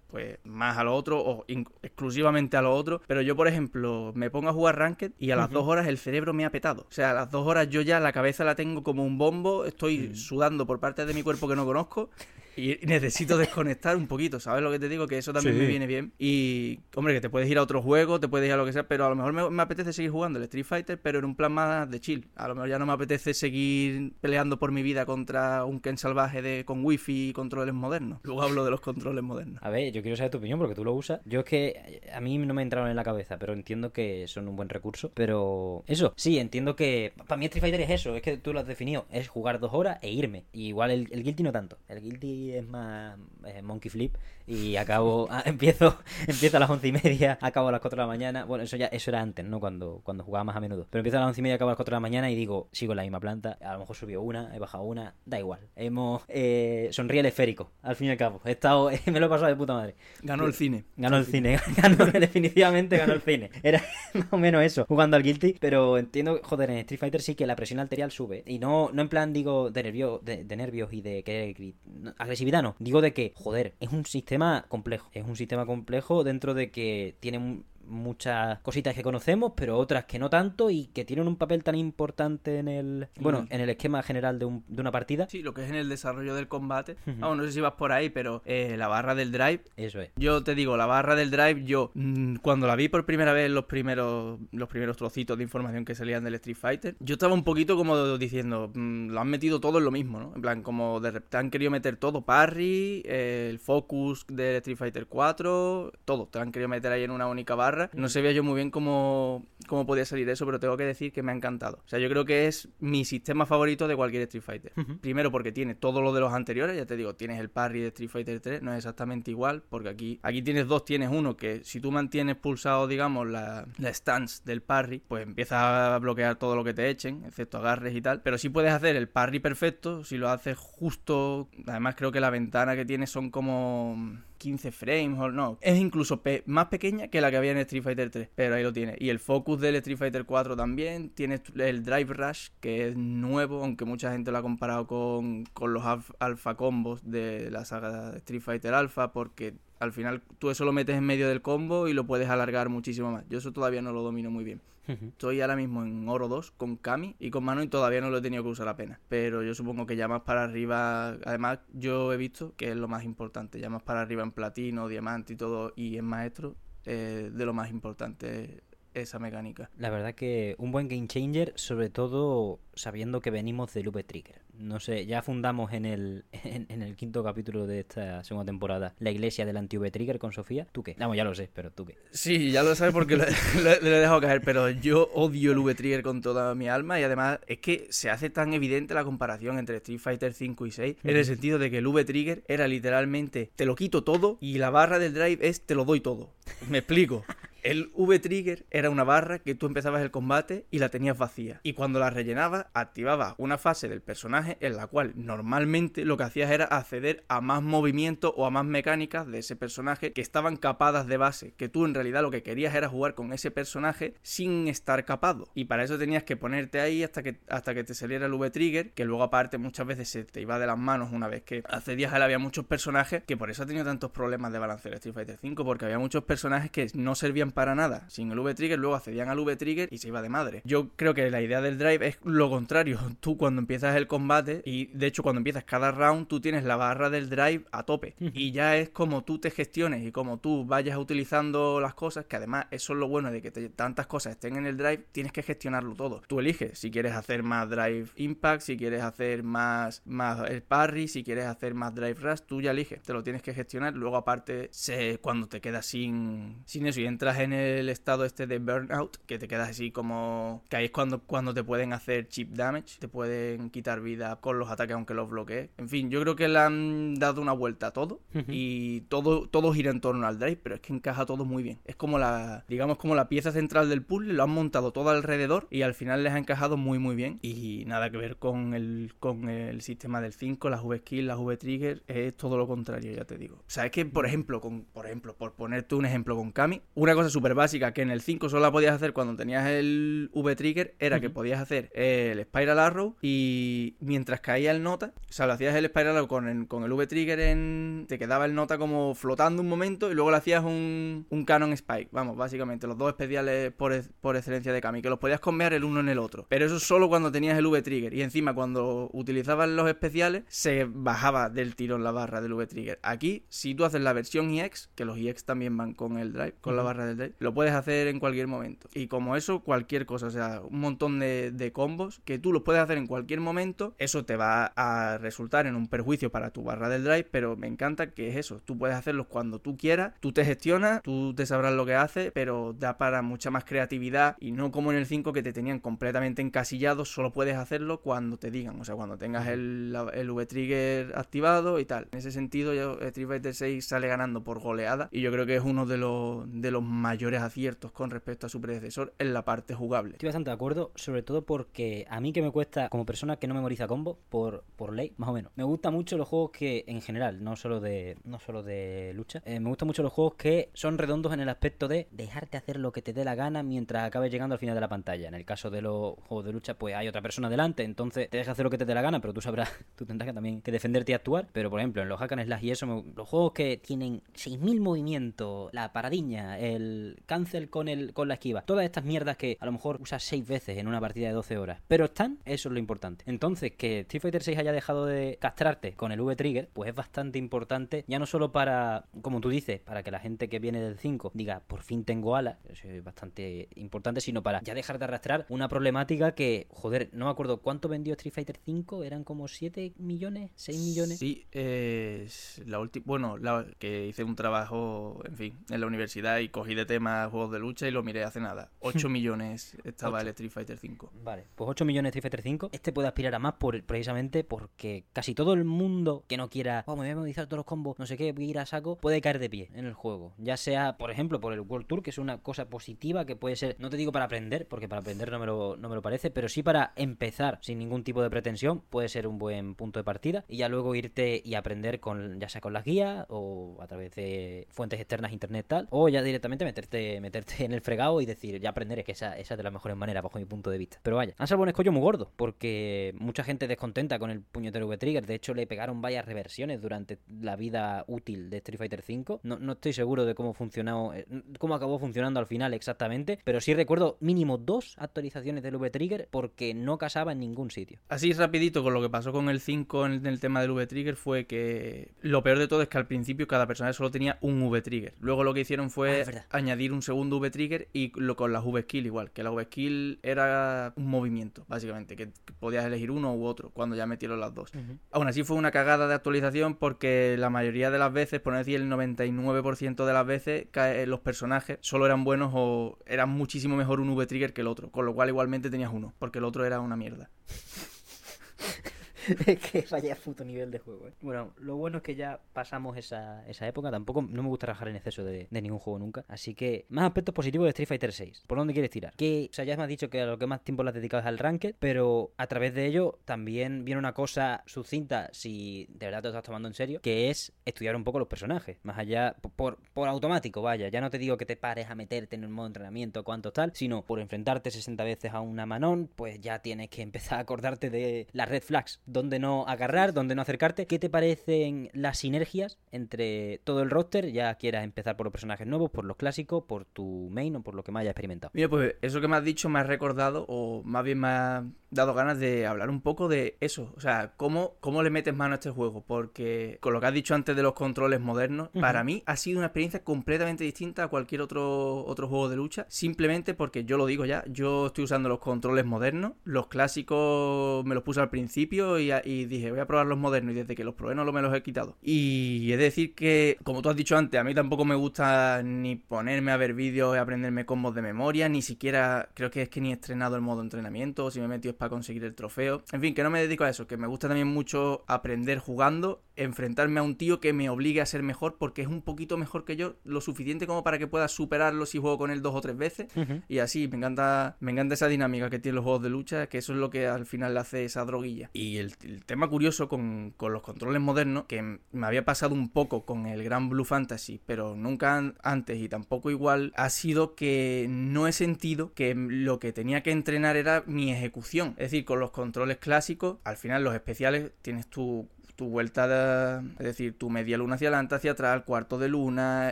pues 0.08 0.40
más 0.46 0.78
a 0.78 0.84
lo 0.84 0.96
otro 0.96 1.20
o 1.20 1.46
exclusivamente 1.48 2.58
a 2.58 2.62
lo 2.62 2.74
otro. 2.74 3.02
Pero 3.08 3.22
yo, 3.22 3.36
por 3.36 3.48
ejemplo, 3.48 4.12
me 4.16 4.30
pongo 4.30 4.50
a 4.50 4.54
jugar 4.54 4.78
Ranked 4.78 5.12
y 5.20 5.32
a 5.32 5.36
las 5.36 5.48
uh 5.48 5.52
-huh. 5.52 5.54
dos 5.54 5.68
horas 5.68 5.88
el 5.88 5.98
cerebro 5.98 6.34
me 6.34 6.46
ha 6.46 6.50
petado. 6.50 6.84
O 6.90 6.92
sea, 6.92 7.12
a 7.12 7.14
las 7.14 7.32
dos 7.32 7.46
horas 7.46 7.70
yo 7.70 7.82
ya 7.82 8.00
la 8.00 8.14
cabeza 8.14 8.44
la 8.44 8.56
tengo 8.56 8.84
como 8.84 9.06
un 9.06 9.18
bombo, 9.18 9.66
estoy 9.66 10.00
uh 10.00 10.12
-huh. 10.12 10.16
sudando 10.16 10.66
por 10.66 10.80
partes 10.80 11.08
de 11.08 11.14
mi 11.14 11.24
cuerpo 11.24 11.48
que 11.48 11.56
no 11.56 11.66
conozco. 11.66 12.10
Y 12.58 12.80
necesito 12.86 13.38
desconectar 13.38 13.96
un 13.96 14.08
poquito, 14.08 14.40
¿sabes 14.40 14.64
lo 14.64 14.72
que 14.72 14.80
te 14.80 14.90
digo? 14.90 15.08
Que 15.08 15.18
eso 15.20 15.32
también 15.32 15.56
Sí. 15.56 15.62
me 15.62 15.68
viene 15.68 15.88
bien. 15.88 16.12
Y, 16.20 16.80
hombre, 16.96 17.14
que 17.14 17.22
te 17.22 17.30
puedes 17.30 17.50
ir 17.50 17.58
a 17.58 17.62
otro 17.62 17.82
juego, 17.82 18.20
te 18.20 18.28
puedes 18.28 18.48
ir 18.48 18.54
a 18.54 18.58
lo 18.58 18.66
que 18.66 18.74
sea, 18.74 18.88
pero 18.88 19.06
a 19.06 19.10
lo 19.10 19.16
mejor 19.16 19.34
me, 19.34 19.50
me 19.50 19.62
apetece 19.64 19.94
seguir 19.94 20.12
jugando 20.12 20.40
el 20.40 20.44
Street 20.46 20.66
Fighter, 20.66 21.00
pero 21.02 21.20
en 21.20 21.26
un 21.26 21.36
plan 21.36 21.52
más 21.52 21.90
de 21.90 22.00
chill. 22.00 22.28
A 22.36 22.48
lo 22.48 22.56
mejor 22.56 22.70
ya 22.70 22.80
no 22.80 22.86
me 22.86 22.94
apetece 22.94 23.34
seguir 23.34 24.14
peleando 24.22 24.58
por 24.60 24.72
mi 24.72 24.82
vida 24.84 25.06
contra 25.06 25.64
un 25.66 25.80
Ken 25.80 25.98
salvaje 25.98 26.42
de, 26.42 26.66
con 26.66 26.84
wifi 26.84 27.30
y 27.30 27.34
controles 27.34 27.74
modernos. 27.74 28.20
Luego 28.24 28.42
hablo 28.42 28.66
de 28.66 28.72
los 28.72 28.82
controles 28.82 29.24
modernos. 29.24 29.62
A 29.64 29.70
ver, 29.70 29.92
yo 29.94 30.02
quiero 30.02 30.18
saber 30.18 30.32
tu 30.32 30.40
opinión 30.40 30.60
porque 30.60 30.76
tú 30.76 30.84
lo 30.84 30.94
usas. 30.94 31.22
Yo 31.26 31.42
es 31.42 31.46
que 31.46 32.02
a 32.14 32.20
mí 32.20 32.38
no 32.40 32.54
me 32.54 32.62
entraron 32.64 32.90
en 32.90 32.96
la 32.96 33.04
cabeza, 33.04 33.38
pero 33.38 33.54
entiendo 33.54 33.94
que 33.94 34.28
son 34.28 34.48
un 34.48 34.56
buen 34.56 34.70
recurso. 34.70 35.12
Pero 35.14 35.84
eso, 35.88 36.14
sí, 36.16 36.40
entiendo 36.40 36.76
que 36.76 37.14
para 37.28 37.38
mí 37.38 37.46
Street 37.46 37.62
Fighter 37.62 37.82
es 37.82 37.90
eso, 37.92 38.16
es 38.16 38.22
que 38.22 38.38
tú 38.38 38.54
lo 38.54 38.60
has 38.60 38.68
definido, 38.68 39.06
es 39.12 39.28
jugar 39.28 39.60
dos 39.60 39.74
horas 39.74 40.00
e 40.02 40.12
irme. 40.12 40.46
Y 40.52 40.68
igual 40.68 40.92
el, 40.92 41.08
el 41.12 41.24
Guilty 41.24 41.44
no 41.44 41.52
tanto. 41.52 41.78
El 41.88 42.02
Guilty 42.02 42.47
es 42.52 42.68
más 42.68 43.18
eh, 43.46 43.62
Monkey 43.62 43.90
Flip 43.90 44.16
y 44.46 44.76
acabo, 44.78 45.28
ah, 45.32 45.44
empiezo, 45.46 45.98
empiezo 46.28 46.58
a 46.58 46.60
las 46.62 46.70
once 46.70 46.88
y 46.88 46.92
media, 46.92 47.38
acabo 47.42 47.68
a 47.68 47.72
las 47.72 47.82
4 47.82 47.98
de 47.98 48.02
la 48.04 48.08
mañana. 48.08 48.46
Bueno, 48.46 48.64
eso 48.64 48.78
ya 48.78 48.88
eso 48.88 49.12
era 49.12 49.22
antes, 49.22 49.46
¿no? 49.46 49.60
Cuando, 49.60 50.02
cuando 50.04 50.24
jugaba 50.24 50.46
más 50.46 50.56
a 50.56 50.60
menudo. 50.62 50.88
Pero 50.90 51.02
empiezo 51.02 51.18
a 51.18 51.22
las 51.22 51.28
once 51.28 51.42
y 51.42 51.44
media, 51.44 51.56
acabo 51.56 51.70
a 51.70 51.74
las 51.74 51.78
4 51.78 51.92
de 51.92 51.96
la 51.96 52.00
mañana 52.00 52.32
y 52.32 52.36
digo, 52.36 52.70
sigo 52.72 52.94
en 52.94 52.98
la 52.98 53.02
misma 53.04 53.20
planta. 53.20 53.58
A 53.62 53.74
lo 53.74 53.80
mejor 53.80 53.96
subió 53.96 54.22
una, 54.22 54.56
he 54.56 54.60
bajado 54.60 54.84
una, 54.84 55.16
da 55.26 55.40
igual. 55.40 55.60
Hemos 55.76 56.24
eh, 56.30 56.90
sonríe 56.92 57.20
el 57.20 57.26
esférico, 57.26 57.72
al 57.82 57.96
fin 57.96 58.08
y 58.08 58.12
al 58.12 58.18
cabo. 58.18 58.42
He 58.46 58.52
estado, 58.52 58.90
me 59.06 59.20
lo 59.20 59.26
he 59.26 59.30
pasado 59.30 59.48
de 59.50 59.56
puta 59.56 59.74
madre. 59.74 59.96
Ganó 60.22 60.46
el 60.46 60.54
cine. 60.54 60.86
Ganó 60.96 61.18
el 61.18 61.26
cine, 61.26 61.60
ganó, 61.78 62.06
definitivamente 62.06 62.98
ganó 62.98 63.14
el 63.14 63.22
cine. 63.22 63.50
Era 63.64 63.84
más 64.14 64.28
o 64.32 64.38
menos 64.38 64.64
eso, 64.64 64.86
jugando 64.88 65.18
al 65.18 65.24
Guilty, 65.24 65.58
pero 65.60 65.98
entiendo, 65.98 66.40
joder, 66.44 66.70
en 66.70 66.78
Street 66.78 67.00
Fighter 67.00 67.22
sí 67.22 67.36
que 67.36 67.46
la 67.46 67.56
presión 67.56 67.80
arterial 67.80 68.12
sube. 68.12 68.44
Y 68.46 68.60
no, 68.60 68.90
no 68.94 69.02
en 69.02 69.10
plan, 69.10 69.34
digo, 69.34 69.70
de, 69.72 69.84
nervio, 69.84 70.22
de, 70.24 70.44
de 70.44 70.56
nervios 70.56 70.94
y 70.94 71.02
de 71.02 71.24
que 71.24 71.54
gri- 71.56 71.76
no, 71.86 72.14
agresividad. 72.38 72.76
Digo 72.80 73.02
de 73.02 73.14
que, 73.14 73.34
joder, 73.36 73.74
es 73.80 73.92
un 73.92 74.06
sistema 74.06 74.66
complejo. 74.70 75.10
Es 75.14 75.26
un 75.26 75.36
sistema 75.36 75.66
complejo 75.66 76.24
dentro 76.24 76.54
de 76.54 76.72
que 76.72 77.16
tiene 77.20 77.38
un- 77.38 77.66
muchas 77.88 78.60
cositas 78.60 78.94
que 78.96 79.04
conocemos, 79.04 79.54
pero 79.56 79.78
otras 79.78 80.06
que 80.06 80.20
no 80.20 80.30
tanto 80.30 80.70
y 80.70 80.88
que 80.88 81.06
tienen 81.06 81.28
un 81.28 81.36
papel 81.36 81.64
tan 81.64 81.76
importante 81.76 82.60
en 82.60 82.68
el, 82.68 83.08
bueno, 83.20 83.46
en 83.50 83.62
el 83.62 83.70
esquema 83.70 84.04
general 84.04 84.40
de, 84.40 84.46
un- 84.46 84.64
de 84.68 84.82
una 84.82 84.92
partida. 84.92 85.28
Sí, 85.30 85.42
lo 85.42 85.54
que 85.54 85.64
es 85.64 85.70
en 85.70 85.76
el 85.76 85.90
desarrollo 85.90 86.36
del 86.36 86.48
combate. 86.48 86.98
Ujú. 87.08 87.18
Vamos, 87.20 87.38
no 87.38 87.44
sé 87.44 87.52
si 87.52 87.62
vas 87.62 87.74
por 87.74 87.92
ahí, 87.92 88.10
pero 88.10 88.42
eh, 88.46 88.76
la 88.78 88.88
barra 88.88 89.16
del 89.16 89.32
drive 89.32 89.62
Eso 89.76 90.02
es. 90.02 90.12
Yo 90.16 90.44
te 90.44 90.56
digo, 90.56 90.78
la 90.78 90.86
barra 90.86 91.16
del 91.16 91.32
drive, 91.32 91.64
yo 91.64 91.92
mm, 91.94 92.36
cuando 92.38 92.68
la 92.68 92.76
vi 92.76 92.90
por 92.90 93.06
primera 93.06 93.34
vez 93.34 93.50
los 93.50 93.66
primeros 93.66 94.40
los 94.52 94.70
primeros 94.70 94.98
trocitos 94.98 95.38
de 95.38 95.44
información 95.44 95.86
que 95.86 95.96
salían 95.96 96.24
del 96.24 96.36
Street 96.36 96.58
Fighter, 96.58 96.96
yo 97.00 97.14
estaba 97.14 97.34
un 97.34 97.44
poquito 97.44 97.76
como 97.78 98.18
diciendo, 98.18 98.72
mm, 98.74 99.10
lo 99.10 99.20
han 99.22 99.28
metido 99.30 99.60
todo 99.60 99.78
en 99.80 99.86
lo 99.86 99.92
mismo, 99.92 100.20
¿no? 100.20 100.34
En 100.36 100.42
plan, 100.42 100.62
como 100.64 101.00
de 101.00 101.12
repente 101.12 101.38
han 101.38 101.50
querido 101.50 101.72
meter 101.72 101.98
todo, 101.98 102.22
parry, 102.26 103.04
eh, 103.06 103.48
el 103.50 103.60
focus 103.60 104.26
del 104.28 104.56
Street 104.58 104.78
Fighter 104.78 105.08
4, 105.08 105.92
todo, 106.06 106.28
te 106.28 106.40
lo 106.40 106.44
han 106.44 106.52
querido 106.52 106.68
meter 106.70 106.92
ahí 106.92 107.04
en 107.04 107.12
una 107.12 107.28
única 107.28 107.56
barra. 107.56 107.77
No 107.94 108.10
sabía 108.10 108.32
yo 108.32 108.44
muy 108.44 108.56
bien 108.56 108.72
cómo, 108.72 109.46
cómo 109.68 109.86
podía 109.86 110.06
salir 110.06 110.28
eso, 110.30 110.46
pero 110.46 110.60
tengo 110.60 110.78
que 110.78 110.86
decir 110.86 111.12
que 111.12 111.24
me 111.24 111.32
ha 111.32 111.36
encantado. 111.36 111.80
O 111.86 111.88
sea, 111.88 112.00
yo 112.00 112.10
creo 112.10 112.26
que 112.26 112.48
es 112.48 112.70
mi 112.80 113.06
sistema 113.06 113.46
favorito 113.46 113.88
de 113.88 113.96
cualquier 113.96 114.24
Street 114.24 114.44
Fighter. 114.44 114.74
Primero 115.02 115.32
porque 115.32 115.52
tiene 115.52 115.76
todo 115.76 116.02
lo 116.02 116.14
de 116.14 116.20
los 116.20 116.34
anteriores, 116.34 116.76
ya 116.76 116.86
te 116.86 116.98
digo, 116.98 117.16
tienes 117.16 117.40
el 117.40 117.50
parry 117.50 117.82
de 117.82 117.88
Street 117.88 118.10
Fighter 118.10 118.40
3, 118.40 118.62
no 118.62 118.72
es 118.72 118.78
exactamente 118.78 119.32
igual, 119.32 119.64
porque 119.70 119.90
aquí, 119.90 120.20
aquí 120.24 120.42
tienes 120.42 120.68
dos, 120.68 120.86
tienes 120.86 121.10
uno 121.12 121.38
que 121.38 121.64
si 121.64 121.80
tú 121.80 121.92
mantienes 121.92 122.36
pulsado, 122.36 122.88
digamos, 122.88 123.28
la, 123.28 123.68
la 123.78 123.94
stance 123.94 124.42
del 124.46 124.62
parry, 124.62 125.02
pues 125.08 125.24
empiezas 125.24 125.62
a 125.62 125.98
bloquear 126.00 126.36
todo 126.36 126.56
lo 126.56 126.64
que 126.64 126.74
te 126.74 126.90
echen, 126.90 127.24
excepto 127.26 127.58
agarres 127.58 127.96
y 127.96 128.02
tal, 128.02 128.22
pero 128.22 128.38
sí 128.38 128.50
puedes 128.50 128.72
hacer 128.72 128.96
el 128.96 129.10
parry 129.10 129.40
perfecto 129.40 130.04
si 130.04 130.18
lo 130.18 130.30
haces 130.30 130.58
justo, 130.58 131.50
además 131.66 131.96
creo 131.96 132.12
que 132.12 132.20
la 132.20 132.30
ventana 132.30 132.76
que 132.76 132.86
tienes 132.86 133.10
son 133.10 133.30
como 133.30 134.18
15 134.38 134.72
frames 134.72 135.20
o 135.20 135.30
no, 135.30 135.58
es 135.62 135.78
incluso 135.78 136.22
más 136.46 136.68
pequeña 136.68 137.08
que 137.10 137.22
la 137.22 137.30
que 137.32 137.38
había 137.38 137.52
en 137.52 137.58
Street 137.60 137.84
Fighter 137.84 138.10
3, 138.10 138.30
pero 138.36 138.56
ahí 138.56 138.64
lo 138.64 138.74
tienes. 138.74 138.96
Y 139.00 139.10
el 139.10 139.20
focus 139.20 139.60
del 139.60 139.76
Street 139.76 139.98
Fighter 139.98 140.26
4 140.26 140.56
también, 140.56 141.10
tienes 141.10 141.42
el 141.56 141.84
Drive 141.84 142.14
Rush 142.14 142.50
que 142.60 142.88
es 142.88 142.96
nuevo, 142.98 143.64
aunque 143.64 143.86
mucha 143.86 144.12
gente 144.12 144.32
lo 144.32 144.38
ha 144.38 144.42
comparado 144.42 144.88
con, 144.88 145.46
con 145.54 145.74
los 145.74 145.84
alf- 145.84 146.14
alfa 146.20 146.56
combos 146.56 147.10
de 147.10 147.50
la 147.52 147.66
saga 147.66 148.16
Street 148.18 148.42
Fighter 148.42 148.74
Alpha, 148.74 149.12
porque 149.12 149.56
al 149.80 149.92
final 149.92 150.22
tú 150.40 150.50
eso 150.50 150.66
lo 150.66 150.74
metes 150.74 150.96
en 150.98 151.04
medio 151.04 151.28
del 151.28 151.42
combo 151.42 151.88
y 151.88 151.94
lo 151.94 152.06
puedes 152.08 152.30
alargar 152.30 152.70
muchísimo 152.70 153.12
más. 153.12 153.26
Yo 153.30 153.38
eso 153.38 153.52
todavía 153.54 153.82
no 153.82 153.92
lo 153.92 154.02
domino 154.02 154.32
muy 154.32 154.44
bien. 154.44 154.62
Estoy 154.88 155.42
ahora 155.42 155.56
mismo 155.56 155.84
en 155.84 156.08
oro 156.08 156.28
2 156.28 156.52
con 156.52 156.78
Kami 156.78 157.16
y 157.20 157.30
con 157.30 157.44
Mano 157.44 157.62
y 157.62 157.68
todavía 157.68 158.00
no 158.02 158.10
lo 158.10 158.18
he 158.18 158.22
tenido 158.22 158.44
que 158.44 158.50
usar 158.50 158.68
apenas. 158.68 159.00
Pero 159.10 159.44
yo 159.44 159.54
supongo 159.54 159.86
que 159.86 159.96
ya 159.96 160.08
más 160.08 160.22
para 160.22 160.44
arriba, 160.44 161.10
además 161.26 161.60
yo 161.74 162.14
he 162.14 162.18
visto 162.18 162.54
que 162.56 162.72
es 162.72 162.78
lo 162.78 162.88
más 162.88 163.04
importante, 163.04 163.60
ya 163.60 163.70
más 163.70 163.84
para 163.84 164.02
arriba 164.02 164.24
en 164.24 164.32
platino, 164.32 164.88
diamante 164.88 165.34
y 165.34 165.36
todo 165.36 165.74
y 165.76 165.98
en 165.98 166.06
maestro, 166.06 166.56
eh, 166.86 167.30
de 167.34 167.46
lo 167.46 167.54
más 167.54 167.70
importante 167.70 168.64
esa 169.02 169.20
mecánica. 169.20 169.70
La 169.78 169.90
verdad 169.90 170.14
que 170.14 170.56
un 170.58 170.72
buen 170.72 170.88
game 170.88 171.08
changer, 171.08 171.54
sobre 171.56 171.90
todo 171.90 172.60
sabiendo 172.76 173.22
que 173.22 173.32
venimos 173.32 173.74
del 173.74 173.88
V 173.90 174.04
Trigger. 174.04 174.42
No 174.54 174.80
sé, 174.80 175.06
ya 175.06 175.22
fundamos 175.22 175.74
en 175.74 175.86
el, 175.86 176.26
en, 176.32 176.66
en 176.70 176.82
el 176.82 176.96
quinto 176.96 177.24
capítulo 177.24 177.68
de 177.68 177.80
esta 177.80 178.24
segunda 178.24 178.46
temporada 178.46 178.96
la 179.00 179.12
iglesia 179.12 179.46
del 179.46 179.58
anti-V 179.58 179.92
Trigger 179.92 180.20
con 180.20 180.32
Sofía. 180.32 180.68
¿Tú 180.72 180.84
qué? 180.84 180.96
Vamos, 180.98 181.16
ya 181.18 181.24
lo 181.24 181.34
sé, 181.36 181.50
pero 181.54 181.72
¿tú 181.72 181.86
qué? 181.86 181.98
Sí, 182.12 182.52
ya 182.52 182.64
lo 182.64 182.76
sabes 182.76 182.94
porque 182.94 183.18
lo 183.18 183.24
he 183.26 183.80
dejado 183.80 184.22
caer, 184.22 184.42
pero 184.42 184.70
yo 184.70 185.10
odio 185.14 185.52
el 185.52 185.60
V-Trigger 185.60 186.04
con 186.04 186.22
toda 186.22 186.54
mi 186.56 186.68
alma 186.68 187.00
y 187.00 187.04
además 187.04 187.40
es 187.48 187.60
que 187.60 187.88
se 187.90 188.10
hace 188.10 188.30
tan 188.30 188.54
evidente 188.54 188.94
la 188.94 189.04
comparación 189.04 189.58
entre 189.60 189.78
Street 189.78 190.00
Fighter 190.00 190.34
5 190.34 190.66
y 190.66 190.72
6 190.72 190.98
en 191.04 191.18
el 191.18 191.26
sentido 191.26 191.60
de 191.60 191.70
que 191.72 191.80
el 191.80 191.88
V-Trigger 191.88 192.44
era 192.48 192.68
literalmente 192.68 193.52
te 193.56 193.66
lo 193.66 193.76
quito 193.76 194.04
todo 194.04 194.38
y 194.42 194.58
la 194.58 194.70
barra 194.70 195.00
del 195.00 195.14
drive 195.14 195.48
es 195.48 195.62
te 195.62 195.76
lo 195.76 195.86
doy 195.86 196.02
todo. 196.02 196.32
Me 196.70 196.80
explico. 196.80 197.24
El 197.68 197.92
V-Trigger 197.96 198.66
era 198.72 198.90
una 198.90 199.04
barra 199.04 199.40
que 199.40 199.54
tú 199.54 199.66
empezabas 199.66 200.02
el 200.02 200.10
combate 200.10 200.66
y 200.72 200.80
la 200.80 200.88
tenías 200.88 201.18
vacía. 201.18 201.60
Y 201.64 201.74
cuando 201.74 202.00
la 202.00 202.10
rellenabas, 202.10 202.68
activabas 202.74 203.36
una 203.38 203.58
fase 203.58 203.90
del 203.90 204.00
personaje 204.00 204.56
en 204.62 204.78
la 204.78 204.88
cual 204.88 205.12
normalmente 205.18 206.06
lo 206.06 206.16
que 206.16 206.24
hacías 206.24 206.50
era 206.50 206.64
acceder 206.64 207.26
a 207.28 207.42
más 207.42 207.62
movimiento 207.62 208.34
o 208.38 208.46
a 208.46 208.52
más 208.52 208.64
mecánicas 208.64 209.28
de 209.28 209.40
ese 209.40 209.58
personaje 209.58 210.14
que 210.14 210.22
estaban 210.22 210.56
capadas 210.56 211.08
de 211.08 211.18
base. 211.18 211.56
Que 211.58 211.68
tú 211.68 211.84
en 211.84 211.94
realidad 211.94 212.22
lo 212.22 212.32
que 212.32 212.42
querías 212.42 212.74
era 212.74 212.88
jugar 212.88 213.16
con 213.16 213.34
ese 213.34 213.52
personaje 213.52 214.14
sin 214.22 214.70
estar 214.70 215.04
capado. 215.04 215.50
Y 215.54 215.66
para 215.66 215.84
eso 215.84 215.98
tenías 215.98 216.24
que 216.24 216.38
ponerte 216.38 216.80
ahí 216.80 217.04
hasta 217.04 217.22
que, 217.22 217.42
hasta 217.50 217.74
que 217.74 217.84
te 217.84 217.94
saliera 217.96 218.28
el 218.28 218.34
V-Trigger, 218.34 218.94
que 218.94 219.04
luego 219.04 219.24
aparte 219.24 219.58
muchas 219.58 219.86
veces 219.86 220.08
se 220.08 220.24
te 220.24 220.40
iba 220.40 220.58
de 220.58 220.68
las 220.68 220.78
manos 220.78 221.12
una 221.12 221.28
vez 221.28 221.44
que 221.44 221.64
accedías 221.68 222.14
a 222.14 222.16
él 222.16 222.24
había 222.24 222.40
muchos 222.40 222.66
personajes 222.66 223.24
que 223.26 223.36
por 223.36 223.50
eso 223.50 223.64
ha 223.64 223.66
tenido 223.66 223.84
tantos 223.84 224.12
problemas 224.12 224.54
de 224.54 224.60
balanceo 224.60 224.94
el 224.94 225.00
Street 225.00 225.16
Fighter 225.16 225.38
5 225.42 225.66
porque 225.66 225.84
había 225.84 226.00
muchos 226.00 226.24
personajes 226.24 226.72
que 226.72 226.88
no 226.94 227.14
servían 227.14 227.52
para 227.58 227.74
nada 227.74 228.08
sin 228.08 228.32
el 228.32 228.38
V-Trigger, 228.38 228.78
luego 228.78 228.96
accedían 228.96 229.30
al 229.30 229.40
V-Trigger 229.40 229.90
y 229.92 229.98
se 229.98 230.10
iba 230.10 230.22
de 230.22 230.30
madre. 230.30 230.62
Yo 230.64 230.90
creo 230.96 231.16
que 231.16 231.32
la 231.32 231.42
idea 231.42 231.60
del 231.60 231.80
drive 231.80 232.06
es 232.08 232.20
lo 232.24 232.52
contrario. 232.52 233.00
Tú 233.20 233.36
cuando 233.36 233.60
empiezas 233.62 233.96
el 233.96 234.06
combate 234.06 234.62
y 234.64 234.86
de 234.96 235.08
hecho 235.08 235.24
cuando 235.24 235.40
empiezas 235.40 235.64
cada 235.64 235.92
round 235.92 236.28
tú 236.28 236.40
tienes 236.40 236.64
la 236.66 236.76
barra 236.76 237.10
del 237.10 237.32
drive 237.32 237.64
a 237.72 237.82
tope 237.82 238.14
y 238.20 238.52
ya 238.52 238.78
es 238.78 238.90
como 238.90 239.24
tú 239.24 239.40
te 239.40 239.50
gestiones 239.50 240.06
y 240.06 240.12
como 240.12 240.38
tú 240.40 240.66
vayas 240.66 241.00
utilizando 241.00 241.82
las 241.82 241.96
cosas, 241.96 242.26
que 242.26 242.36
además 242.36 242.68
eso 242.70 242.94
es 242.94 243.00
lo 243.00 243.08
bueno 243.08 243.32
de 243.32 243.42
que 243.42 243.50
te- 243.50 243.70
tantas 243.70 244.06
cosas 244.06 244.34
estén 244.34 244.56
en 244.58 244.68
el 244.68 244.78
drive, 244.78 245.06
tienes 245.12 245.32
que 245.32 245.42
gestionarlo 245.42 245.96
todo. 245.96 246.22
Tú 246.28 246.40
eliges 246.40 246.78
si 246.78 246.92
quieres 246.92 247.14
hacer 247.14 247.42
más 247.42 247.68
drive 247.72 248.06
impact, 248.18 248.62
si 248.62 248.78
quieres 248.78 249.02
hacer 249.02 249.42
más, 249.42 250.04
más 250.06 250.48
el 250.48 250.62
parry, 250.62 251.08
si 251.08 251.24
quieres 251.24 251.46
hacer 251.46 251.74
más 251.74 251.96
drive 251.96 252.14
rush, 252.22 252.42
tú 252.46 252.62
ya 252.62 252.70
eliges, 252.70 253.02
te 253.02 253.14
lo 253.14 253.24
tienes 253.24 253.42
que 253.42 253.56
gestionar. 253.56 253.96
Luego 253.96 254.16
aparte, 254.18 254.70
se, 254.72 255.18
cuando 255.20 255.48
te 255.48 255.60
quedas 255.60 255.88
sin, 255.88 256.62
sin 256.66 256.86
eso 256.86 257.02
y 257.02 257.06
entras 257.08 257.40
en 257.40 257.47
el 257.54 257.90
estado 257.90 258.26
este 258.26 258.48
de 258.48 258.60
burnout, 258.60 259.18
que 259.26 259.40
te 259.40 259.48
quedas 259.48 259.70
así 259.70 259.92
como... 259.92 260.64
que 260.70 260.78
ahí 260.78 260.86
es 260.86 260.92
cuando, 260.92 261.20
cuando 261.20 261.54
te 261.54 261.64
pueden 261.64 261.94
hacer 261.94 262.28
chip 262.28 262.52
damage, 262.52 263.00
te 263.00 263.08
pueden 263.08 263.70
quitar 263.70 264.02
vida 264.02 264.38
con 264.38 264.60
los 264.60 264.70
ataques 264.70 264.96
aunque 264.96 265.14
los 265.14 265.30
bloquees. 265.30 265.70
En 265.78 265.90
fin, 265.90 266.10
yo 266.10 266.22
creo 266.22 266.36
que 266.36 266.48
le 266.48 266.60
han 266.60 267.16
dado 267.16 267.42
una 267.42 267.54
vuelta 267.54 267.88
a 267.88 267.92
todo 267.92 268.22
y 268.48 269.02
todo, 269.02 269.48
todo 269.48 269.74
gira 269.74 269.92
en 269.92 270.02
torno 270.02 270.28
al 270.28 270.40
drive, 270.40 270.60
pero 270.62 270.76
es 270.76 270.82
que 270.82 270.94
encaja 270.94 271.26
todo 271.26 271.46
muy 271.46 271.64
bien. 271.64 271.80
Es 271.86 271.96
como 271.96 272.20
la, 272.20 272.66
digamos, 272.68 272.98
como 272.98 273.16
la 273.16 273.30
pieza 273.30 273.52
central 273.52 273.90
del 273.90 274.04
puzzle, 274.04 274.34
lo 274.34 274.44
han 274.44 274.50
montado 274.50 274.92
todo 274.92 275.10
alrededor 275.10 275.68
y 275.70 275.82
al 275.82 275.94
final 275.94 276.24
les 276.24 276.34
ha 276.34 276.38
encajado 276.38 276.78
muy 276.78 277.00
muy 277.00 277.16
bien. 277.16 277.40
Y 277.42 277.84
nada 277.88 278.10
que 278.10 278.18
ver 278.18 278.38
con 278.38 278.74
el, 278.74 279.14
con 279.20 279.50
el 279.50 279.82
sistema 279.82 280.22
del 280.22 280.34
5, 280.34 280.70
las 280.70 280.84
V-Skill, 280.84 281.28
las 281.28 281.38
V-Trigger, 281.38 282.04
es 282.08 282.36
todo 282.36 282.58
lo 282.58 282.68
contrario, 282.68 283.12
ya 283.14 283.26
te 283.26 283.38
digo. 283.38 283.56
O 283.58 283.70
sea, 283.70 283.86
es 283.86 283.92
que, 283.92 284.06
por 284.06 284.26
ejemplo, 284.26 284.62
con, 284.62 284.84
por 284.84 285.06
ejemplo, 285.06 285.36
por 285.36 285.54
ponerte 285.54 285.96
un 285.96 286.06
ejemplo 286.06 286.36
con 286.36 286.52
Kami, 286.52 286.82
una 286.96 287.16
cosa 287.16 287.27
cosa 287.28 287.34
súper 287.34 287.56
básica 287.56 287.94
que 287.94 288.02
en 288.02 288.12
el 288.12 288.22
5 288.22 288.50
solo 288.50 288.62
la 288.62 288.72
podías 288.72 288.94
hacer 288.94 289.14
cuando 289.14 289.36
tenías 289.36 289.68
el 289.68 290.30
V-Trigger 290.34 290.96
era 291.00 291.20
que 291.20 291.30
podías 291.30 291.60
hacer 291.60 291.90
el 291.94 292.42
Spiral 292.44 292.80
Arrow 292.80 293.16
y 293.22 293.96
mientras 294.00 294.40
caía 294.40 294.72
el 294.72 294.84
nota, 294.84 295.14
o 295.18 295.34
sea, 295.34 295.48
lo 295.48 295.54
hacías 295.54 295.76
el 295.76 295.86
Spiral 295.88 296.16
Arrow 296.16 296.28
con 296.28 296.48
el, 296.48 296.68
con 296.68 296.84
el 296.84 296.94
V-Trigger 296.94 297.40
en... 297.40 298.06
te 298.08 298.18
quedaba 298.18 298.46
el 298.46 298.56
nota 298.56 298.78
como 298.78 299.16
flotando 299.16 299.62
un 299.62 299.70
momento 299.70 300.12
y 300.12 300.16
luego 300.16 300.32
le 300.32 300.38
hacías 300.38 300.64
un, 300.64 301.26
un 301.30 301.46
Canon 301.46 301.74
Spike, 301.74 302.10
vamos, 302.12 302.38
básicamente, 302.38 302.88
los 302.88 302.98
dos 302.98 303.10
especiales 303.10 303.74
por, 303.74 303.94
por 304.22 304.38
excelencia 304.38 304.72
de 304.72 304.82
Kami, 304.82 305.02
que 305.02 305.10
los 305.10 305.20
podías 305.20 305.40
cambiar 305.40 305.74
el 305.74 305.84
uno 305.84 306.00
en 306.00 306.10
el 306.10 306.20
otro. 306.20 306.46
Pero 306.50 306.66
eso 306.66 306.80
solo 306.80 307.10
cuando 307.10 307.32
tenías 307.32 307.58
el 307.58 307.66
V-Trigger 307.66 308.14
y 308.14 308.22
encima 308.22 308.54
cuando 308.54 309.10
utilizabas 309.14 309.70
los 309.70 309.88
especiales 309.90 310.44
se 310.48 310.86
bajaba 310.90 311.50
del 311.50 311.76
tirón 311.76 312.04
la 312.04 312.12
barra 312.12 312.42
del 312.42 312.54
V-Trigger. 312.54 313.00
Aquí, 313.04 313.46
si 313.50 313.76
tú 313.76 313.86
haces 313.86 314.02
la 314.02 314.14
versión 314.14 314.52
EX, 314.52 314.90
que 314.96 315.06
los 315.06 315.18
EX 315.18 315.46
también 315.46 315.76
van 315.76 315.94
con 315.94 316.18
el 316.18 316.34
drive, 316.34 316.56
con 316.62 316.76
la 316.76 316.84
barra 316.84 317.06
del 317.06 317.17
lo 317.40 317.54
puedes 317.54 317.74
hacer 317.74 318.08
en 318.08 318.20
cualquier 318.20 318.48
momento. 318.48 318.90
Y 318.94 319.08
como 319.08 319.36
eso, 319.36 319.62
cualquier 319.62 320.06
cosa, 320.06 320.28
o 320.28 320.32
sea, 320.32 320.62
un 320.62 320.80
montón 320.80 321.20
de, 321.20 321.52
de 321.52 321.72
combos 321.72 322.22
que 322.26 322.40
tú 322.40 322.54
los 322.54 322.64
puedes 322.64 322.82
hacer 322.82 322.98
en 322.98 323.08
cualquier 323.08 323.40
momento, 323.40 323.96
eso 323.98 324.26
te 324.26 324.36
va 324.36 324.74
a 324.76 325.18
resultar 325.18 325.68
en 325.68 325.76
un 325.76 325.88
perjuicio 325.88 326.32
para 326.32 326.52
tu 326.52 326.64
barra 326.64 326.90
del 326.90 327.04
drive, 327.04 327.28
pero 327.30 327.56
me 327.56 327.68
encanta 327.68 328.12
que 328.12 328.30
es 328.30 328.36
eso, 328.36 328.62
tú 328.66 328.78
puedes 328.78 328.96
hacerlos 328.96 329.28
cuando 329.28 329.60
tú 329.60 329.78
quieras, 329.78 330.14
tú 330.20 330.32
te 330.32 330.46
gestionas, 330.46 331.02
tú 331.04 331.34
te 331.34 331.46
sabrás 331.46 331.74
lo 331.74 331.86
que 331.86 331.96
haces, 331.96 332.32
pero 332.34 332.74
da 332.78 332.98
para 332.98 333.22
mucha 333.22 333.52
más 333.52 333.66
creatividad 333.66 334.38
y 334.40 334.52
no 334.52 334.72
como 334.72 334.92
en 334.92 334.98
el 334.98 335.06
5 335.06 335.34
que 335.34 335.44
te 335.44 335.54
tenían 335.54 335.80
completamente 335.80 336.42
encasillado, 336.42 337.06
solo 337.06 337.32
puedes 337.32 337.56
hacerlo 337.56 338.02
cuando 338.02 338.38
te 338.38 338.52
digan, 338.52 338.80
o 338.80 338.84
sea, 338.84 338.96
cuando 338.96 339.18
tengas 339.18 339.48
el, 339.48 339.96
el 340.14 340.30
V-Trigger 340.32 341.14
activado 341.16 341.80
y 341.80 341.86
tal. 341.86 342.08
En 342.12 342.20
ese 342.20 342.32
sentido, 342.32 342.74
yo, 342.74 343.00
Street 343.02 343.28
Fighter 343.28 343.54
6 343.54 343.86
sale 343.86 344.08
ganando 344.08 344.44
por 344.44 344.60
goleada 344.60 345.10
y 345.12 345.22
yo 345.22 345.32
creo 345.32 345.46
que 345.46 345.56
es 345.56 345.64
uno 345.64 345.86
de 345.86 345.98
los, 345.98 346.46
de 346.52 346.72
los 346.72 346.84
mayores 347.08 347.42
aciertos 347.42 347.92
con 347.94 348.10
respecto 348.10 348.48
a 348.48 348.50
su 348.50 348.60
predecesor 348.60 349.14
en 349.20 349.34
la 349.34 349.46
parte 349.46 349.74
jugable. 349.74 350.14
Estoy 350.14 350.28
bastante 350.28 350.50
de 350.50 350.56
acuerdo, 350.56 350.92
sobre 350.96 351.24
todo 351.24 351.44
porque 351.44 352.06
a 352.10 352.20
mí 352.20 352.34
que 352.34 352.42
me 352.42 352.52
cuesta, 352.52 352.90
como 352.90 353.06
persona 353.06 353.38
que 353.38 353.48
no 353.48 353.54
memoriza 353.54 353.88
combo, 353.88 354.20
por, 354.30 354.64
por 354.76 354.94
ley, 354.94 355.14
más 355.18 355.30
o 355.30 355.34
menos, 355.34 355.52
me 355.56 355.64
gustan 355.64 355.94
mucho 355.94 356.18
los 356.18 356.28
juegos 356.28 356.52
que, 356.52 356.84
en 356.88 357.02
general, 357.02 357.44
no 357.44 357.56
solo 357.56 357.80
de, 357.80 358.18
no 358.26 358.40
solo 358.40 358.62
de 358.64 359.14
lucha, 359.16 359.42
eh, 359.46 359.60
me 359.60 359.70
gustan 359.70 359.88
mucho 359.88 360.04
los 360.04 360.12
juegos 360.12 360.36
que 360.36 360.70
son 360.74 360.98
redondos 360.98 361.34
en 361.34 361.40
el 361.40 361.50
aspecto 361.50 361.88
de 361.88 362.08
dejarte 362.12 362.58
hacer 362.58 362.78
lo 362.78 362.92
que 362.92 363.02
te 363.02 363.14
dé 363.14 363.24
la 363.24 363.36
gana 363.36 363.64
mientras 363.64 364.04
acabes 364.06 364.32
llegando 364.32 364.54
al 364.54 364.60
final 364.60 364.76
de 364.76 364.82
la 364.82 364.90
pantalla. 364.90 365.28
En 365.30 365.34
el 365.34 365.46
caso 365.46 365.70
de 365.70 365.82
los 365.82 366.16
juegos 366.28 366.46
de 366.46 366.52
lucha, 366.52 366.74
pues 366.78 366.94
hay 366.96 367.08
otra 367.08 367.22
persona 367.22 367.50
delante, 367.50 367.84
entonces 367.84 368.30
te 368.30 368.38
deja 368.38 368.52
hacer 368.52 368.64
lo 368.66 368.70
que 368.70 368.78
te 368.78 368.86
dé 368.86 368.94
la 368.94 369.02
gana, 369.02 369.22
pero 369.22 369.34
tú 369.34 369.42
sabrás, 369.42 369.70
tú 369.96 370.06
tendrás 370.06 370.28
que 370.28 370.34
también 370.34 370.62
que 370.62 370.72
defenderte 370.72 371.14
y 371.14 371.16
actuar. 371.16 371.48
Pero 371.54 371.70
por 371.70 371.80
ejemplo, 371.80 372.02
en 372.02 372.10
los 372.10 372.20
hack 372.20 372.34
and 372.34 372.44
slash 372.46 372.64
y 372.66 372.72
eso, 372.72 372.86
me- 372.86 373.04
los 373.16 373.28
juegos 373.30 373.54
que 373.54 373.78
tienen 373.78 374.22
6000 374.34 374.82
movimientos, 374.82 375.70
la 375.74 375.94
paradiña, 375.94 376.60
el 376.60 376.97
cancel 377.26 377.70
con 377.70 377.88
el 377.88 378.14
con 378.14 378.28
la 378.28 378.36
esquiva, 378.36 378.62
todas 378.62 378.86
estas 378.86 379.04
mierdas 379.04 379.38
que 379.38 379.58
a 379.60 379.66
lo 379.66 379.72
mejor 379.72 380.02
usas 380.02 380.24
6 380.24 380.48
veces 380.48 380.78
en 380.78 380.88
una 380.88 381.00
partida 381.00 381.28
de 381.28 381.34
12 381.34 381.58
horas, 381.58 381.82
pero 381.88 382.06
están, 382.06 382.40
eso 382.46 382.70
es 382.70 382.74
lo 382.74 382.80
importante. 382.80 383.24
Entonces, 383.28 383.74
que 383.74 384.02
Street 384.02 384.22
Fighter 384.22 384.44
6 384.44 384.58
haya 384.58 384.72
dejado 384.72 385.06
de 385.06 385.38
castrarte 385.40 385.94
con 385.94 386.12
el 386.12 386.22
V-Trigger, 386.22 386.70
pues 386.74 386.90
es 386.90 386.96
bastante 386.96 387.38
importante, 387.38 388.06
ya 388.08 388.20
no 388.20 388.26
solo 388.26 388.52
para, 388.52 389.06
como 389.22 389.42
tú 389.42 389.50
dices, 389.50 389.80
para 389.82 390.04
que 390.04 390.12
la 390.12 390.20
gente 390.20 390.50
que 390.50 390.60
viene 390.60 390.82
del 390.82 390.98
5 390.98 391.32
diga, 391.34 391.62
por 391.68 391.82
fin 391.82 392.04
tengo 392.04 392.36
alas, 392.36 392.58
eso 392.70 392.88
es 392.88 393.04
bastante 393.04 393.70
importante, 393.76 394.22
sino 394.22 394.44
para 394.44 394.62
ya 394.62 394.74
dejar 394.74 395.00
de 395.00 395.06
arrastrar 395.06 395.46
una 395.50 395.68
problemática 395.68 396.34
que, 396.34 396.68
joder, 396.70 397.10
no 397.14 397.26
me 397.26 397.32
acuerdo 397.32 397.62
cuánto 397.62 397.88
vendió 397.88 398.14
Street 398.14 398.34
Fighter 398.34 398.60
5, 398.64 399.04
eran 399.04 399.24
como 399.24 399.48
7 399.48 399.94
millones, 399.98 400.52
6 400.56 400.80
millones. 400.80 401.20
Sí, 401.20 401.46
es 401.52 402.62
la 402.66 402.80
última. 402.80 403.04
Bueno, 403.06 403.38
la, 403.38 403.66
que 403.80 404.08
hice 404.08 404.24
un 404.24 404.36
trabajo, 404.36 405.22
en 405.26 405.36
fin, 405.36 405.58
en 405.70 405.82
la 405.82 405.88
universidad 405.88 406.40
y 406.40 406.50
cogí 406.50 406.76
de 406.76 406.86
tema 406.88 407.30
juegos 407.30 407.52
de 407.52 407.60
lucha 407.60 407.88
y 407.88 407.92
lo 407.92 408.04
miré 408.04 408.24
hace 408.24 408.40
nada. 408.40 408.72
8 408.80 409.10
millones 409.10 409.78
estaba 409.84 410.22
el 410.22 410.30
Street 410.30 410.52
Fighter 410.52 410.78
5. 410.78 411.12
Vale, 411.24 411.46
pues 411.56 411.70
8 411.70 411.86
millones 411.86 412.14
de 412.14 412.20
Street 412.20 412.32
Fighter 412.32 412.42
5. 412.42 412.70
Este 412.72 412.92
puede 412.92 413.08
aspirar 413.08 413.36
a 413.36 413.40
más 413.40 413.54
por, 413.54 413.82
precisamente 413.84 414.44
porque 414.44 415.06
casi 415.14 415.36
todo 415.36 415.54
el 415.54 415.66
mundo 415.66 416.24
que 416.28 416.38
no 416.38 416.50
quiera, 416.50 416.84
oh, 416.88 416.96
me 416.96 417.02
voy 417.02 417.10
a 417.10 417.16
memorizar 417.16 417.46
todos 417.46 417.58
los 417.58 417.66
combos, 417.66 418.00
no 418.00 418.06
sé 418.06 418.18
qué, 418.18 418.32
voy 418.32 418.46
a 418.46 418.50
ir 418.50 418.60
a 418.60 418.66
saco, 418.66 418.98
puede 418.98 419.22
caer 419.22 419.40
de 419.40 419.50
pie 419.50 419.70
en 419.74 419.86
el 419.86 419.94
juego. 419.94 420.34
Ya 420.38 420.58
sea, 420.58 420.98
por 420.98 421.12
ejemplo, 421.12 421.40
por 421.40 421.54
el 421.54 421.62
World 421.62 421.88
Tour, 421.88 422.02
que 422.02 422.10
es 422.10 422.18
una 422.18 422.42
cosa 422.42 422.70
positiva 422.70 423.26
que 423.26 423.36
puede 423.36 423.56
ser, 423.56 423.76
no 423.80 423.90
te 423.90 423.98
digo 423.98 424.12
para 424.12 424.26
aprender, 424.26 424.68
porque 424.68 424.88
para 424.88 425.02
aprender 425.02 425.32
no 425.32 425.40
me 425.40 425.46
lo, 425.46 425.78
no 425.78 425.90
me 425.90 425.96
lo 425.96 426.02
parece, 426.02 426.32
pero 426.32 426.50
sí 426.50 426.64
para 426.64 426.94
empezar 426.96 427.60
sin 427.62 427.80
ningún 427.80 428.04
tipo 428.04 428.22
de 428.22 428.30
pretensión, 428.30 428.82
puede 428.90 429.10
ser 429.10 429.28
un 429.28 429.38
buen 429.38 429.76
punto 429.76 430.00
de 430.00 430.04
partida. 430.04 430.46
Y 430.48 430.58
ya 430.58 430.70
luego 430.70 430.96
irte 430.96 431.42
y 431.44 431.56
aprender 431.56 432.00
con, 432.00 432.40
ya 432.40 432.50
sea 432.50 432.62
con 432.62 432.74
las 432.74 432.84
guías 432.84 433.26
o 433.30 433.78
a 433.82 433.88
través 433.88 434.16
de 434.16 434.68
fuentes 434.70 435.00
externas, 435.00 435.32
internet 435.34 435.66
tal, 435.68 435.88
o 435.90 436.10
ya 436.10 436.22
directamente 436.22 436.64
meterte, 436.78 437.20
meterte 437.22 437.66
en 437.66 437.74
el 437.74 437.82
fregado 437.82 438.22
y 438.22 438.26
decir, 438.26 438.60
ya 438.60 438.70
aprenderé, 438.70 439.04
que 439.04 439.14
esa, 439.14 439.38
esa 439.38 439.54
es 439.54 439.58
de 439.58 439.64
las 439.64 439.74
mejores 439.74 439.98
maneras, 439.98 440.24
bajo 440.24 440.38
mi 440.38 440.46
punto 440.46 440.70
de 440.70 440.78
vista. 440.78 441.00
Pero 441.02 441.16
vaya, 441.18 441.34
han 441.38 441.48
salvado 441.48 441.64
un 441.64 441.70
escollo 441.70 441.92
muy 441.92 442.02
gordo, 442.02 442.32
porque 442.36 443.16
mucha 443.20 443.44
gente 443.44 443.68
descontenta 443.68 444.20
con 444.20 444.30
el 444.30 444.42
puñetero 444.42 444.88
V-Trigger. 444.88 445.26
De 445.26 445.36
hecho, 445.36 445.54
le 445.54 445.66
pegaron 445.66 446.02
varias 446.02 446.26
reversiones 446.26 446.82
durante 446.82 447.18
la 447.42 447.56
vida 447.56 448.06
útil 448.08 448.50
de 448.50 448.58
Street 448.58 448.78
Fighter 448.78 449.04
V. 449.08 449.40
No, 449.44 449.58
no 449.58 449.74
estoy 449.74 449.94
seguro 449.94 450.26
de 450.26 450.36
cómo 450.36 450.54
funcionó, 450.54 451.14
eh, 451.14 451.26
cómo 451.58 451.74
acabó 451.76 451.98
funcionando 452.00 452.40
al 452.40 452.46
final 452.48 452.74
exactamente, 452.74 453.40
pero 453.44 453.60
sí 453.60 453.74
recuerdo 453.74 454.18
mínimo 454.20 454.58
dos 454.58 454.96
actualizaciones 455.00 455.64
del 455.64 455.78
V-Trigger 455.78 456.28
porque 456.30 456.74
no 456.74 456.98
casaba 456.98 457.32
en 457.32 457.40
ningún 457.40 457.72
sitio. 457.72 458.00
Así 458.10 458.32
rapidito 458.34 458.84
con 458.84 458.94
lo 458.94 459.02
que 459.02 459.10
pasó 459.10 459.32
con 459.32 459.50
el 459.50 459.60
5 459.60 460.06
en 460.06 460.26
el 460.28 460.40
tema 460.40 460.62
del 460.62 460.72
V-Trigger 460.72 461.16
fue 461.16 461.46
que 461.46 462.12
lo 462.22 462.44
peor 462.44 462.60
de 462.60 462.68
todo 462.68 462.82
es 462.84 462.88
que 462.88 462.98
al 462.98 463.08
principio 463.08 463.48
cada 463.48 463.66
personaje 463.66 463.94
solo 463.94 464.12
tenía 464.12 464.38
un 464.42 464.62
V-Trigger. 464.62 465.16
Luego 465.20 465.44
lo 465.44 465.54
que 465.54 465.62
hicieron 465.62 465.88
Ah, 465.88 465.90
fue 465.90 466.24
verdad. 466.24 466.46
Añadir 466.68 466.94
un 466.94 467.02
segundo 467.02 467.38
V-Trigger 467.38 467.88
y 467.94 468.12
lo 468.20 468.36
con 468.36 468.54
las 468.54 468.64
V-Skill 468.64 469.06
igual, 469.06 469.32
que 469.32 469.44
la 469.44 469.52
V-Skill 469.52 470.20
era 470.24 470.94
un 470.96 471.08
movimiento, 471.08 471.66
básicamente, 471.68 472.16
que, 472.16 472.32
que 472.46 472.54
podías 472.60 472.86
elegir 472.86 473.12
uno 473.12 473.34
u 473.34 473.46
otro 473.46 473.70
cuando 473.72 473.96
ya 473.96 474.06
metieron 474.06 474.40
las 474.40 474.54
dos. 474.54 474.72
Aún 475.12 475.28
así 475.28 475.44
fue 475.44 475.58
una 475.58 475.72
cagada 475.72 476.08
de 476.08 476.14
actualización 476.14 476.76
porque 476.76 477.36
la 477.38 477.50
mayoría 477.50 477.90
de 477.92 478.00
las 478.00 478.12
veces, 478.12 478.40
por 478.42 478.54
no 478.54 478.60
decir 478.60 478.76
el 478.76 478.90
99% 478.90 480.06
de 480.06 480.14
las 480.14 480.26
veces, 480.26 480.68
eh, 480.74 481.06
los 481.08 481.22
personajes 481.22 481.78
solo 481.82 482.06
eran 482.06 482.24
buenos 482.24 482.52
o 482.54 482.98
eran 483.06 483.30
muchísimo 483.30 483.76
mejor 483.76 484.00
un 484.00 484.10
V-Trigger 484.10 484.54
que 484.54 484.62
el 484.62 484.68
otro, 484.68 484.92
con 484.92 485.06
lo 485.06 485.14
cual 485.14 485.30
igualmente 485.30 485.70
tenías 485.70 485.92
uno, 485.94 486.14
porque 486.20 486.40
el 486.40 486.46
otro 486.46 486.66
era 486.66 486.80
una 486.80 486.96
mierda. 486.96 487.30
Que 489.72 489.86
vaya 489.90 490.16
puto 490.16 490.44
nivel 490.44 490.72
de 490.72 490.80
juego. 490.80 491.08
eh. 491.08 491.14
Bueno, 491.22 491.54
lo 491.58 491.76
bueno 491.76 491.98
es 491.98 492.04
que 492.04 492.16
ya 492.16 492.40
pasamos 492.54 492.98
esa, 492.98 493.46
esa 493.48 493.68
época. 493.68 493.92
Tampoco 493.92 494.22
no 494.22 494.44
me 494.44 494.50
gusta 494.50 494.68
rajar 494.68 494.88
en 494.90 494.96
exceso 494.96 495.24
de, 495.24 495.48
de 495.50 495.62
ningún 495.62 495.80
juego 495.80 496.00
nunca. 496.00 496.26
Así 496.28 496.54
que, 496.54 496.86
más 496.90 497.06
aspectos 497.06 497.34
positivos 497.34 497.66
de 497.66 497.70
Street 497.70 497.88
Fighter 497.88 498.12
6. 498.14 498.44
¿Por 498.48 498.58
dónde 498.58 498.74
quieres 498.74 498.92
tirar? 498.92 499.14
Que, 499.16 499.48
o 499.52 499.54
sea, 499.54 499.66
ya 499.66 499.76
me 499.78 499.84
has 499.84 499.90
dicho 499.90 500.10
que 500.10 500.22
a 500.22 500.26
lo 500.26 500.38
que 500.38 500.48
más 500.48 500.64
tiempo 500.64 500.84
le 500.84 500.90
has 500.90 500.96
dedicado 500.96 501.22
es 501.22 501.28
al 501.28 501.38
ranked, 501.38 501.76
pero 501.80 502.32
a 502.38 502.48
través 502.48 502.74
de 502.74 502.86
ello 502.86 503.20
también 503.26 503.86
viene 503.86 504.00
una 504.00 504.14
cosa 504.14 504.64
sucinta, 504.66 505.30
si 505.34 505.88
de 505.90 506.06
verdad 506.08 506.22
te 506.22 506.28
estás 506.30 506.44
tomando 506.44 506.68
en 506.68 506.74
serio, 506.74 507.02
que 507.02 507.30
es 507.30 507.54
estudiar 507.66 507.96
un 507.96 508.04
poco 508.04 508.20
los 508.20 508.28
personajes. 508.28 508.78
Más 508.84 508.98
allá, 508.98 509.36
por, 509.56 509.78
por 509.94 510.08
automático, 510.08 510.62
vaya. 510.62 510.90
Ya 510.90 511.02
no 511.02 511.10
te 511.10 511.18
digo 511.18 511.38
que 511.38 511.46
te 511.46 511.56
pares 511.56 511.90
a 511.90 511.96
meterte 511.96 512.36
en 512.36 512.44
el 512.44 512.50
modo 512.50 512.68
entrenamiento, 512.68 513.24
cuánto 513.24 513.52
tal, 513.52 513.72
sino 513.74 514.04
por 514.04 514.20
enfrentarte 514.20 514.72
60 514.72 515.04
veces 515.04 515.34
a 515.34 515.42
una 515.42 515.66
Manon, 515.66 516.10
pues 516.16 516.40
ya 516.40 516.60
tienes 516.60 516.90
que 516.90 517.02
empezar 517.02 517.40
a 517.40 517.42
acordarte 517.42 517.90
de 517.90 518.28
las 518.32 518.50
red 518.50 518.62
flags, 518.64 519.02
dónde 519.18 519.40
no 519.40 519.66
agarrar, 519.68 520.14
dónde 520.14 520.36
no 520.36 520.42
acercarte. 520.42 520.86
¿Qué 520.86 521.00
te 521.00 521.10
parecen 521.10 521.90
las 521.94 522.20
sinergias 522.20 522.78
entre 522.92 523.60
todo 523.64 523.82
el 523.82 523.90
roster? 523.90 524.32
Ya 524.32 524.54
quieras 524.56 524.84
empezar 524.84 525.18
por 525.18 525.26
los 525.26 525.32
personajes 525.32 525.68
nuevos, 525.68 525.92
por 525.92 526.06
los 526.06 526.18
clásicos, 526.18 526.64
por 526.64 526.86
tu 526.86 527.28
main 527.32 527.56
o 527.56 527.64
por 527.64 527.76
lo 527.76 527.84
que 527.84 527.92
más 527.92 528.02
hayas 528.02 528.12
experimentado. 528.12 528.52
Mira, 528.54 528.70
pues 528.70 528.96
eso 529.02 529.20
que 529.20 529.28
me 529.28 529.36
has 529.36 529.44
dicho 529.44 529.70
me 529.70 529.80
ha 529.80 529.84
recordado, 529.84 530.46
o 530.48 530.84
más 530.84 531.04
bien 531.04 531.20
me 531.20 531.28
ha 531.28 531.66
dado 531.90 532.14
ganas 532.14 532.40
de 532.40 532.66
hablar 532.68 532.90
un 532.90 533.02
poco 533.02 533.28
de 533.28 533.58
eso. 533.60 533.94
O 533.96 534.00
sea, 534.00 534.34
cómo, 534.38 534.76
cómo 534.82 535.04
le 535.04 535.10
metes 535.10 535.36
mano 535.36 535.54
a 535.54 535.56
este 535.56 535.70
juego. 535.70 536.04
Porque 536.06 536.78
con 536.82 536.94
lo 536.94 537.00
que 537.00 537.06
has 537.08 537.14
dicho 537.14 537.34
antes 537.36 537.56
de 537.56 537.64
los 537.64 537.74
controles 537.74 538.20
modernos, 538.20 538.70
para 538.80 539.04
mí 539.04 539.24
ha 539.26 539.36
sido 539.36 539.60
una 539.60 539.68
experiencia 539.68 540.04
completamente 540.04 540.64
distinta 540.64 541.04
a 541.04 541.08
cualquier 541.08 541.42
otro, 541.42 542.06
otro 542.06 542.28
juego 542.28 542.50
de 542.50 542.56
lucha. 542.56 542.86
Simplemente 542.90 543.54
porque 543.54 543.86
yo 543.86 543.98
lo 543.98 544.06
digo 544.06 544.26
ya, 544.26 544.44
yo 544.48 544.88
estoy 544.88 545.06
usando 545.06 545.30
los 545.30 545.40
controles 545.40 545.86
modernos. 545.86 546.34
Los 546.44 546.68
clásicos 546.68 547.86
me 547.86 547.96
los 547.96 548.04
puse 548.04 548.20
al 548.20 548.30
principio 548.30 549.00
y, 549.00 549.12
y 549.24 549.46
dije, 549.46 549.72
voy 549.72 549.80
a 549.80 549.86
probar 549.88 550.08
los 550.08 550.18
modernos. 550.18 550.54
Y 550.54 550.56
desde 550.60 550.76
que 550.76 550.84
los 550.84 550.96
probé 550.96 551.16
no 551.16 551.24
lo- 551.24 551.34
me 551.34 551.42
los 551.42 551.54
he 551.56 551.62
quitado. 551.62 551.98
Y 552.02 552.68
de 552.70 552.78
decir 552.78 553.14
que, 553.14 553.58
como 553.64 553.82
tú 553.82 553.90
has 553.90 553.96
dicho 553.96 554.18
antes, 554.18 554.40
a 554.40 554.44
mí 554.44 554.54
tampoco 554.56 554.86
me 554.86 554.96
gusta 554.96 555.62
ni 555.64 555.96
ponerme 555.96 556.52
a 556.52 556.58
ver 556.58 556.74
vídeos 556.74 557.16
y 557.16 557.20
aprenderme 557.20 557.66
combos 557.66 557.94
de 557.96 558.02
memoria, 558.02 558.50
ni 558.50 558.62
siquiera 558.62 559.30
creo 559.34 559.52
que 559.52 559.62
es 559.64 559.70
que 559.70 559.82
ni 559.82 559.92
he 559.92 559.94
estrenado 559.94 560.36
el 560.36 560.42
modo 560.42 560.62
entrenamiento, 560.62 561.26
o 561.26 561.32
si 561.32 561.40
me 561.40 561.46
he 561.46 561.50
metido 561.50 561.72
para 561.78 561.90
conseguir 561.90 562.24
el 562.24 562.36
trofeo. 562.36 562.84
En 562.92 563.02
fin, 563.02 563.14
que 563.14 563.24
no 563.24 563.30
me 563.30 563.40
dedico 563.42 563.64
a 563.64 563.70
eso, 563.70 563.88
que 563.88 563.98
me 563.98 564.08
gusta 564.08 564.28
también 564.28 564.48
mucho 564.48 565.04
aprender 565.08 565.60
jugando, 565.60 566.22
enfrentarme 566.36 567.00
a 567.00 567.04
un 567.04 567.16
tío 567.16 567.40
que 567.40 567.54
me 567.54 567.70
obligue 567.70 568.02
a 568.02 568.06
ser 568.06 568.24
mejor 568.24 568.58
porque 568.60 568.82
es 568.82 568.88
un 568.88 569.02
poquito 569.02 569.38
mejor 569.38 569.66
que 569.66 569.76
yo, 569.76 569.96
lo 570.04 570.22
suficiente 570.22 570.68
como 570.68 570.84
para 570.84 570.98
que 571.00 571.08
pueda 571.08 571.28
superarlo 571.28 571.86
si 571.86 571.98
juego 571.98 572.18
con 572.18 572.32
él 572.32 572.42
dos 572.42 572.56
o 572.56 572.62
tres 572.62 572.78
veces. 572.78 573.08
Y 573.48 573.60
así, 573.60 573.88
me 573.88 573.98
encanta, 573.98 574.58
me 574.60 574.72
encanta 574.72 574.94
esa 574.96 575.08
dinámica 575.08 575.50
que 575.50 575.60
tienen 575.60 575.76
los 575.78 575.84
juegos 575.84 576.04
de 576.04 576.10
lucha, 576.10 576.48
que 576.48 576.58
eso 576.60 576.74
es 576.74 576.80
lo 576.80 576.90
que 576.90 577.08
al 577.08 577.26
final 577.26 577.54
le 577.54 577.60
hace 577.60 577.86
esa 577.86 578.04
droguilla. 578.06 578.50
Y 578.54 578.78
el, 578.78 578.94
el 579.04 579.26
tema 579.26 579.48
curioso 579.50 579.88
con, 579.90 580.34
con 580.38 580.54
los 580.54 580.62
controles 580.62 581.02
modernos, 581.02 581.46
que 581.46 581.80
me 581.92 582.08
había 582.08 582.26
pasado 582.26 582.54
un 582.54 582.70
poco 582.70 583.06
con 583.06 583.26
el 583.26 583.44
Gran 583.44 583.70
Blue 583.70 583.86
Fantasy, 583.86 584.40
pero 584.46 584.76
nunca 584.76 585.18
an- 585.18 585.36
antes 585.44 585.80
y 585.80 585.90
tampoco 585.90 586.32
igual, 586.32 586.72
ha 586.76 586.90
sido 586.90 587.36
que 587.36 587.88
no 587.90 588.28
he 588.28 588.32
sentido 588.32 588.94
que 588.94 589.14
lo 589.16 589.60
que 589.60 589.74
tenía 589.74 590.04
que 590.04 590.12
entrenar 590.12 590.56
era 590.56 590.84
mi 590.86 591.12
ejecución. 591.12 591.67
Es 591.72 591.92
decir, 591.92 592.06
con 592.06 592.20
los 592.20 592.32
controles 592.32 592.78
clásicos, 592.78 593.38
al 593.44 593.58
final 593.58 593.84
los 593.84 593.94
especiales 593.94 594.52
tienes 594.62 594.88
tu 594.88 595.28
tu 595.58 595.68
vuelta 595.68 596.08
de, 596.08 596.66
es 596.80 596.86
decir, 596.86 597.18
tu 597.18 597.30
media 597.30 597.58
luna 597.58 597.76
hacia 597.76 597.90
adelante, 597.90 598.16
hacia 598.16 598.32
atrás, 598.32 598.56
el 598.56 598.64
cuarto 598.64 598.98
de 598.98 599.10
luna, 599.10 599.72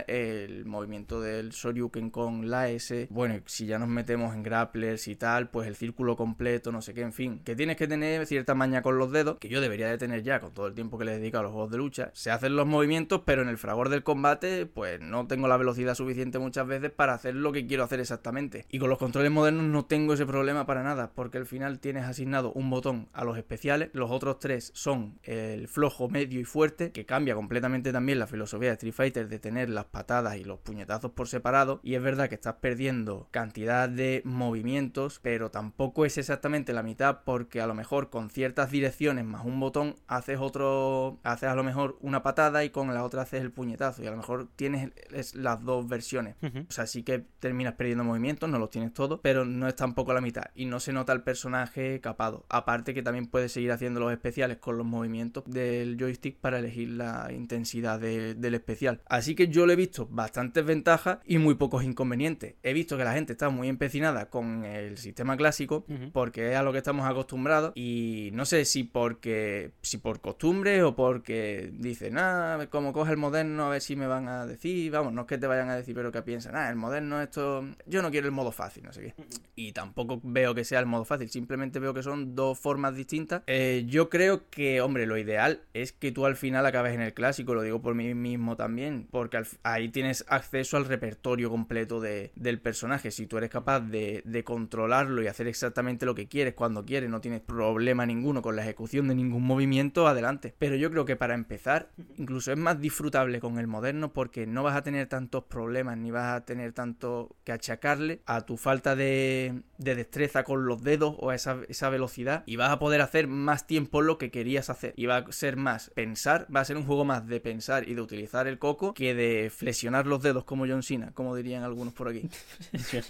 el 0.00 0.66
movimiento 0.66 1.20
del 1.20 1.50
Shoryuken 1.50 2.10
con 2.10 2.50
la 2.50 2.68
S. 2.68 3.06
Bueno, 3.08 3.40
si 3.46 3.66
ya 3.66 3.78
nos 3.78 3.88
metemos 3.88 4.34
en 4.34 4.42
grapplers 4.42 5.06
y 5.08 5.14
tal, 5.14 5.48
pues 5.48 5.68
el 5.68 5.76
círculo 5.76 6.16
completo, 6.16 6.72
no 6.72 6.82
sé 6.82 6.92
qué, 6.92 7.02
en 7.02 7.12
fin. 7.12 7.40
Que 7.44 7.54
tienes 7.54 7.76
que 7.76 7.86
tener 7.86 8.26
cierta 8.26 8.54
maña 8.54 8.82
con 8.82 8.98
los 8.98 9.12
dedos, 9.12 9.38
que 9.38 9.48
yo 9.48 9.60
debería 9.60 9.88
de 9.88 9.96
tener 9.96 10.22
ya 10.24 10.40
con 10.40 10.52
todo 10.52 10.66
el 10.66 10.74
tiempo 10.74 10.98
que 10.98 11.04
le 11.04 11.14
he 11.14 11.18
dedicado 11.18 11.40
a 11.40 11.44
los 11.44 11.52
juegos 11.52 11.70
de 11.70 11.78
lucha. 11.78 12.10
Se 12.14 12.32
hacen 12.32 12.56
los 12.56 12.66
movimientos, 12.66 13.22
pero 13.24 13.42
en 13.42 13.48
el 13.48 13.56
fragor 13.56 13.88
del 13.88 14.02
combate, 14.02 14.66
pues 14.66 15.00
no 15.00 15.28
tengo 15.28 15.46
la 15.46 15.56
velocidad 15.56 15.94
suficiente 15.94 16.40
muchas 16.40 16.66
veces 16.66 16.90
para 16.90 17.14
hacer 17.14 17.36
lo 17.36 17.52
que 17.52 17.66
quiero 17.66 17.84
hacer 17.84 18.00
exactamente. 18.00 18.66
Y 18.70 18.80
con 18.80 18.90
los 18.90 18.98
controles 18.98 19.30
modernos 19.30 19.64
no 19.64 19.84
tengo 19.84 20.14
ese 20.14 20.26
problema 20.26 20.66
para 20.66 20.82
nada, 20.82 21.12
porque 21.14 21.38
al 21.38 21.46
final 21.46 21.78
tienes 21.78 22.04
asignado 22.04 22.52
un 22.52 22.70
botón 22.70 23.08
a 23.12 23.22
los 23.24 23.38
especiales, 23.38 23.90
los 23.92 24.10
otros 24.10 24.40
tres 24.40 24.72
son 24.74 25.20
el 25.22 25.68
flojo, 25.76 26.08
medio 26.08 26.40
y 26.40 26.44
fuerte, 26.44 26.90
que 26.90 27.04
cambia 27.04 27.34
completamente 27.34 27.92
también 27.92 28.18
la 28.18 28.26
filosofía 28.26 28.68
de 28.70 28.74
Street 28.76 28.94
Fighter 28.94 29.28
de 29.28 29.38
tener 29.38 29.68
las 29.68 29.84
patadas 29.84 30.36
y 30.38 30.44
los 30.44 30.58
puñetazos 30.60 31.10
por 31.10 31.28
separado. 31.28 31.80
Y 31.82 31.96
es 31.96 32.02
verdad 32.02 32.30
que 32.30 32.34
estás 32.34 32.54
perdiendo 32.62 33.28
cantidad 33.30 33.86
de 33.86 34.22
movimientos, 34.24 35.20
pero 35.22 35.50
tampoco 35.50 36.06
es 36.06 36.16
exactamente 36.16 36.72
la 36.72 36.82
mitad, 36.82 37.18
porque 37.24 37.60
a 37.60 37.66
lo 37.66 37.74
mejor 37.74 38.08
con 38.08 38.30
ciertas 38.30 38.70
direcciones 38.70 39.24
más 39.26 39.44
un 39.44 39.60
botón 39.60 39.96
haces 40.06 40.38
otro, 40.40 41.18
haces 41.22 41.50
a 41.50 41.54
lo 41.54 41.62
mejor 41.62 41.98
una 42.00 42.22
patada 42.22 42.64
y 42.64 42.70
con 42.70 42.92
la 42.94 43.04
otra 43.04 43.22
haces 43.22 43.42
el 43.42 43.50
puñetazo. 43.52 44.02
Y 44.02 44.06
a 44.06 44.10
lo 44.12 44.16
mejor 44.16 44.48
tienes 44.56 44.92
es- 45.12 45.34
las 45.34 45.62
dos 45.62 45.86
versiones. 45.86 46.36
O 46.42 46.72
sea, 46.72 46.86
sí 46.86 47.02
que 47.02 47.18
terminas 47.38 47.74
perdiendo 47.74 48.02
movimientos, 48.02 48.48
no 48.48 48.58
los 48.58 48.70
tienes 48.70 48.94
todos, 48.94 49.20
pero 49.22 49.44
no 49.44 49.68
es 49.68 49.76
tampoco 49.76 50.14
la 50.14 50.22
mitad. 50.22 50.44
Y 50.54 50.64
no 50.64 50.80
se 50.80 50.94
nota 50.94 51.12
el 51.12 51.22
personaje 51.22 52.00
capado. 52.00 52.46
Aparte 52.48 52.94
que 52.94 53.02
también 53.02 53.26
puedes 53.26 53.52
seguir 53.52 53.72
haciendo 53.72 54.00
los 54.00 54.10
especiales 54.10 54.56
con 54.56 54.78
los 54.78 54.86
movimientos 54.86 55.44
del 55.66 55.96
joystick 55.98 56.36
para 56.38 56.58
elegir 56.58 56.90
la 56.90 57.28
intensidad 57.32 57.98
de- 58.00 58.34
del 58.34 58.54
especial. 58.54 59.00
Así 59.06 59.34
que 59.34 59.48
yo 59.48 59.66
le 59.66 59.72
he 59.74 59.76
visto 59.76 60.06
bastantes 60.10 60.64
ventajas 60.64 61.18
y 61.26 61.38
muy 61.38 61.54
pocos 61.54 61.84
inconvenientes. 61.84 62.54
He 62.62 62.72
visto 62.72 62.96
que 62.96 63.04
la 63.04 63.12
gente 63.12 63.32
está 63.32 63.48
muy 63.48 63.68
empecinada 63.68 64.28
con 64.30 64.64
el 64.64 64.98
sistema 64.98 65.36
clásico 65.36 65.84
porque 66.12 66.50
es 66.52 66.56
a 66.56 66.62
lo 66.62 66.72
que 66.72 66.78
estamos 66.78 67.06
acostumbrados 67.06 67.72
y 67.74 68.30
no 68.32 68.44
sé 68.44 68.64
si 68.64 68.84
porque 68.84 69.72
si 69.82 69.98
por 69.98 70.20
costumbre 70.20 70.82
o 70.82 70.94
porque 70.96 71.70
dicen, 71.74 72.16
ah, 72.18 72.66
como 72.70 72.92
coge 72.92 73.12
el 73.12 73.18
moderno 73.18 73.64
a 73.66 73.70
ver 73.70 73.80
si 73.80 73.96
me 73.96 74.06
van 74.06 74.28
a 74.28 74.46
decir, 74.46 74.90
vamos, 74.90 75.12
no 75.12 75.22
es 75.22 75.26
que 75.26 75.38
te 75.38 75.46
vayan 75.46 75.68
a 75.70 75.76
decir, 75.76 75.94
pero 75.94 76.12
que 76.12 76.22
piensan, 76.22 76.56
ah, 76.56 76.68
el 76.70 76.76
moderno 76.76 77.20
esto, 77.20 77.64
yo 77.86 78.02
no 78.02 78.10
quiero 78.10 78.26
el 78.26 78.32
modo 78.32 78.52
fácil, 78.52 78.84
no 78.84 78.92
sé 78.92 79.00
qué. 79.02 79.14
Y 79.54 79.72
tampoco 79.72 80.20
veo 80.22 80.54
que 80.54 80.64
sea 80.64 80.80
el 80.80 80.86
modo 80.86 81.04
fácil, 81.04 81.28
simplemente 81.30 81.78
veo 81.78 81.94
que 81.94 82.02
son 82.02 82.34
dos 82.34 82.58
formas 82.58 82.94
distintas. 82.94 83.42
Eh, 83.46 83.84
yo 83.88 84.08
creo 84.08 84.48
que, 84.50 84.80
hombre, 84.80 85.06
lo 85.06 85.16
ideal 85.18 85.55
es 85.74 85.92
que 85.92 86.12
tú 86.12 86.26
al 86.26 86.36
final 86.36 86.64
acabes 86.66 86.94
en 86.94 87.00
el 87.00 87.14
clásico, 87.14 87.54
lo 87.54 87.62
digo 87.62 87.80
por 87.82 87.94
mí 87.94 88.14
mismo 88.14 88.56
también, 88.56 89.08
porque 89.10 89.42
ahí 89.62 89.88
tienes 89.88 90.24
acceso 90.28 90.76
al 90.76 90.84
repertorio 90.86 91.50
completo 91.50 92.00
de- 92.00 92.32
del 92.34 92.60
personaje. 92.60 93.10
Si 93.10 93.26
tú 93.26 93.38
eres 93.38 93.50
capaz 93.50 93.80
de, 93.80 94.22
de 94.24 94.44
controlarlo 94.44 95.22
y 95.22 95.26
hacer 95.26 95.46
exactamente 95.46 96.06
lo 96.06 96.14
que 96.14 96.28
quieres 96.28 96.54
cuando 96.54 96.84
quieres, 96.84 97.10
no 97.10 97.20
tienes 97.20 97.40
problema 97.40 98.06
ninguno 98.06 98.42
con 98.42 98.56
la 98.56 98.62
ejecución 98.62 99.08
de 99.08 99.14
ningún 99.14 99.42
movimiento, 99.44 100.06
adelante. 100.08 100.54
Pero 100.58 100.76
yo 100.76 100.90
creo 100.90 101.04
que 101.04 101.16
para 101.16 101.34
empezar, 101.34 101.90
incluso 102.16 102.52
es 102.52 102.58
más 102.58 102.80
disfrutable 102.80 103.40
con 103.40 103.58
el 103.58 103.66
moderno 103.66 104.12
porque 104.12 104.46
no 104.46 104.62
vas 104.62 104.76
a 104.76 104.82
tener 104.82 105.06
tantos 105.08 105.44
problemas 105.44 105.96
ni 105.98 106.10
vas 106.10 106.34
a 106.36 106.44
tener 106.44 106.72
tanto 106.72 107.36
que 107.44 107.52
achacarle 107.52 108.22
a 108.26 108.42
tu 108.46 108.56
falta 108.56 108.96
de, 108.96 109.62
de 109.78 109.94
destreza 109.94 110.44
con 110.44 110.66
los 110.66 110.82
dedos 110.82 111.14
o 111.18 111.30
a 111.30 111.34
esa, 111.34 111.58
esa 111.68 111.88
velocidad 111.90 112.42
y 112.46 112.56
vas 112.56 112.70
a 112.70 112.78
poder 112.78 113.00
hacer 113.00 113.26
más 113.28 113.66
tiempo 113.66 114.02
lo 114.02 114.18
que 114.18 114.30
querías 114.30 114.70
hacer 114.70 114.94
y 114.96 115.06
va 115.06 115.24
más 115.54 115.90
pensar, 115.90 116.48
va 116.54 116.58
a 116.58 116.64
ser 116.64 116.76
un 116.76 116.84
juego 116.84 117.04
más 117.04 117.28
de 117.28 117.38
pensar 117.38 117.88
y 117.88 117.94
de 117.94 118.00
utilizar 118.00 118.48
el 118.48 118.58
coco 118.58 118.92
que 118.92 119.14
de 119.14 119.50
flexionar 119.50 120.08
los 120.08 120.20
dedos 120.20 120.42
como 120.42 120.66
John 120.66 120.82
Cena, 120.82 121.12
como 121.14 121.36
dirían 121.36 121.62
algunos 121.62 121.94
por 121.94 122.08
aquí. 122.08 122.28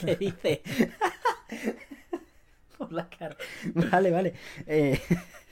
¿Qué 0.00 0.14
dice? 0.14 0.62
Por 2.78 2.92
la 2.92 3.08
cara. 3.08 3.36
Vale, 3.90 4.10
vale. 4.10 4.34
Eh, 4.66 5.00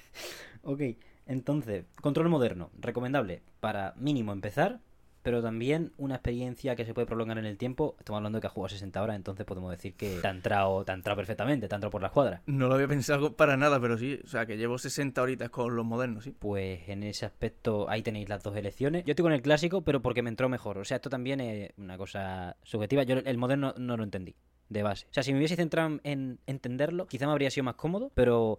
ok, 0.62 0.80
entonces, 1.26 1.84
control 2.00 2.28
moderno, 2.28 2.70
recomendable 2.78 3.42
para 3.60 3.94
mínimo 3.96 4.32
empezar, 4.32 4.80
pero 5.22 5.42
también 5.42 5.92
una 5.96 6.16
experiencia 6.16 6.76
que 6.76 6.84
se 6.84 6.94
puede 6.94 7.06
prolongar 7.06 7.38
en 7.38 7.46
el 7.46 7.56
tiempo. 7.56 7.96
Estamos 7.98 8.18
hablando 8.18 8.38
de 8.38 8.40
que 8.40 8.46
ha 8.48 8.50
jugado 8.50 8.70
60 8.70 9.02
horas, 9.02 9.16
entonces 9.16 9.46
podemos 9.46 9.70
decir 9.70 9.94
que 9.94 10.18
te 10.20 10.26
ha 10.26 10.30
entrado, 10.30 10.84
te 10.84 10.92
ha 10.92 10.94
entrado 10.94 11.16
perfectamente, 11.16 11.68
te 11.68 11.74
ha 11.74 11.76
entrado 11.76 11.90
por 11.90 12.02
la 12.02 12.08
escuadra. 12.08 12.42
No 12.46 12.68
lo 12.68 12.74
había 12.74 12.88
pensado 12.88 13.36
para 13.36 13.56
nada, 13.56 13.80
pero 13.80 13.96
sí, 13.96 14.20
o 14.24 14.28
sea 14.28 14.46
que 14.46 14.56
llevo 14.56 14.78
60 14.78 15.20
horitas 15.22 15.50
con 15.50 15.74
los 15.74 15.84
modernos, 15.84 16.24
sí. 16.24 16.34
Pues 16.38 16.88
en 16.88 17.02
ese 17.02 17.26
aspecto 17.26 17.88
ahí 17.88 18.02
tenéis 18.02 18.28
las 18.28 18.42
dos 18.42 18.56
elecciones. 18.56 19.04
Yo 19.04 19.12
estoy 19.12 19.22
con 19.22 19.32
el 19.32 19.42
clásico, 19.42 19.82
pero 19.82 20.02
porque 20.02 20.22
me 20.22 20.30
entró 20.30 20.48
mejor. 20.48 20.78
O 20.78 20.84
sea, 20.84 20.96
esto 20.96 21.10
también 21.10 21.40
es 21.40 21.70
una 21.76 21.96
cosa 21.96 22.56
subjetiva. 22.62 23.02
Yo 23.04 23.16
el 23.18 23.38
moderno 23.38 23.74
no 23.78 23.96
lo 23.96 24.04
entendí 24.04 24.34
de 24.72 24.82
base. 24.82 25.06
O 25.10 25.14
sea, 25.14 25.22
si 25.22 25.32
me 25.32 25.38
hubiese 25.38 25.56
centrado 25.56 26.00
en 26.04 26.38
entenderlo, 26.46 27.06
quizá 27.06 27.26
me 27.26 27.32
habría 27.32 27.50
sido 27.50 27.64
más 27.64 27.74
cómodo, 27.74 28.10
pero 28.14 28.58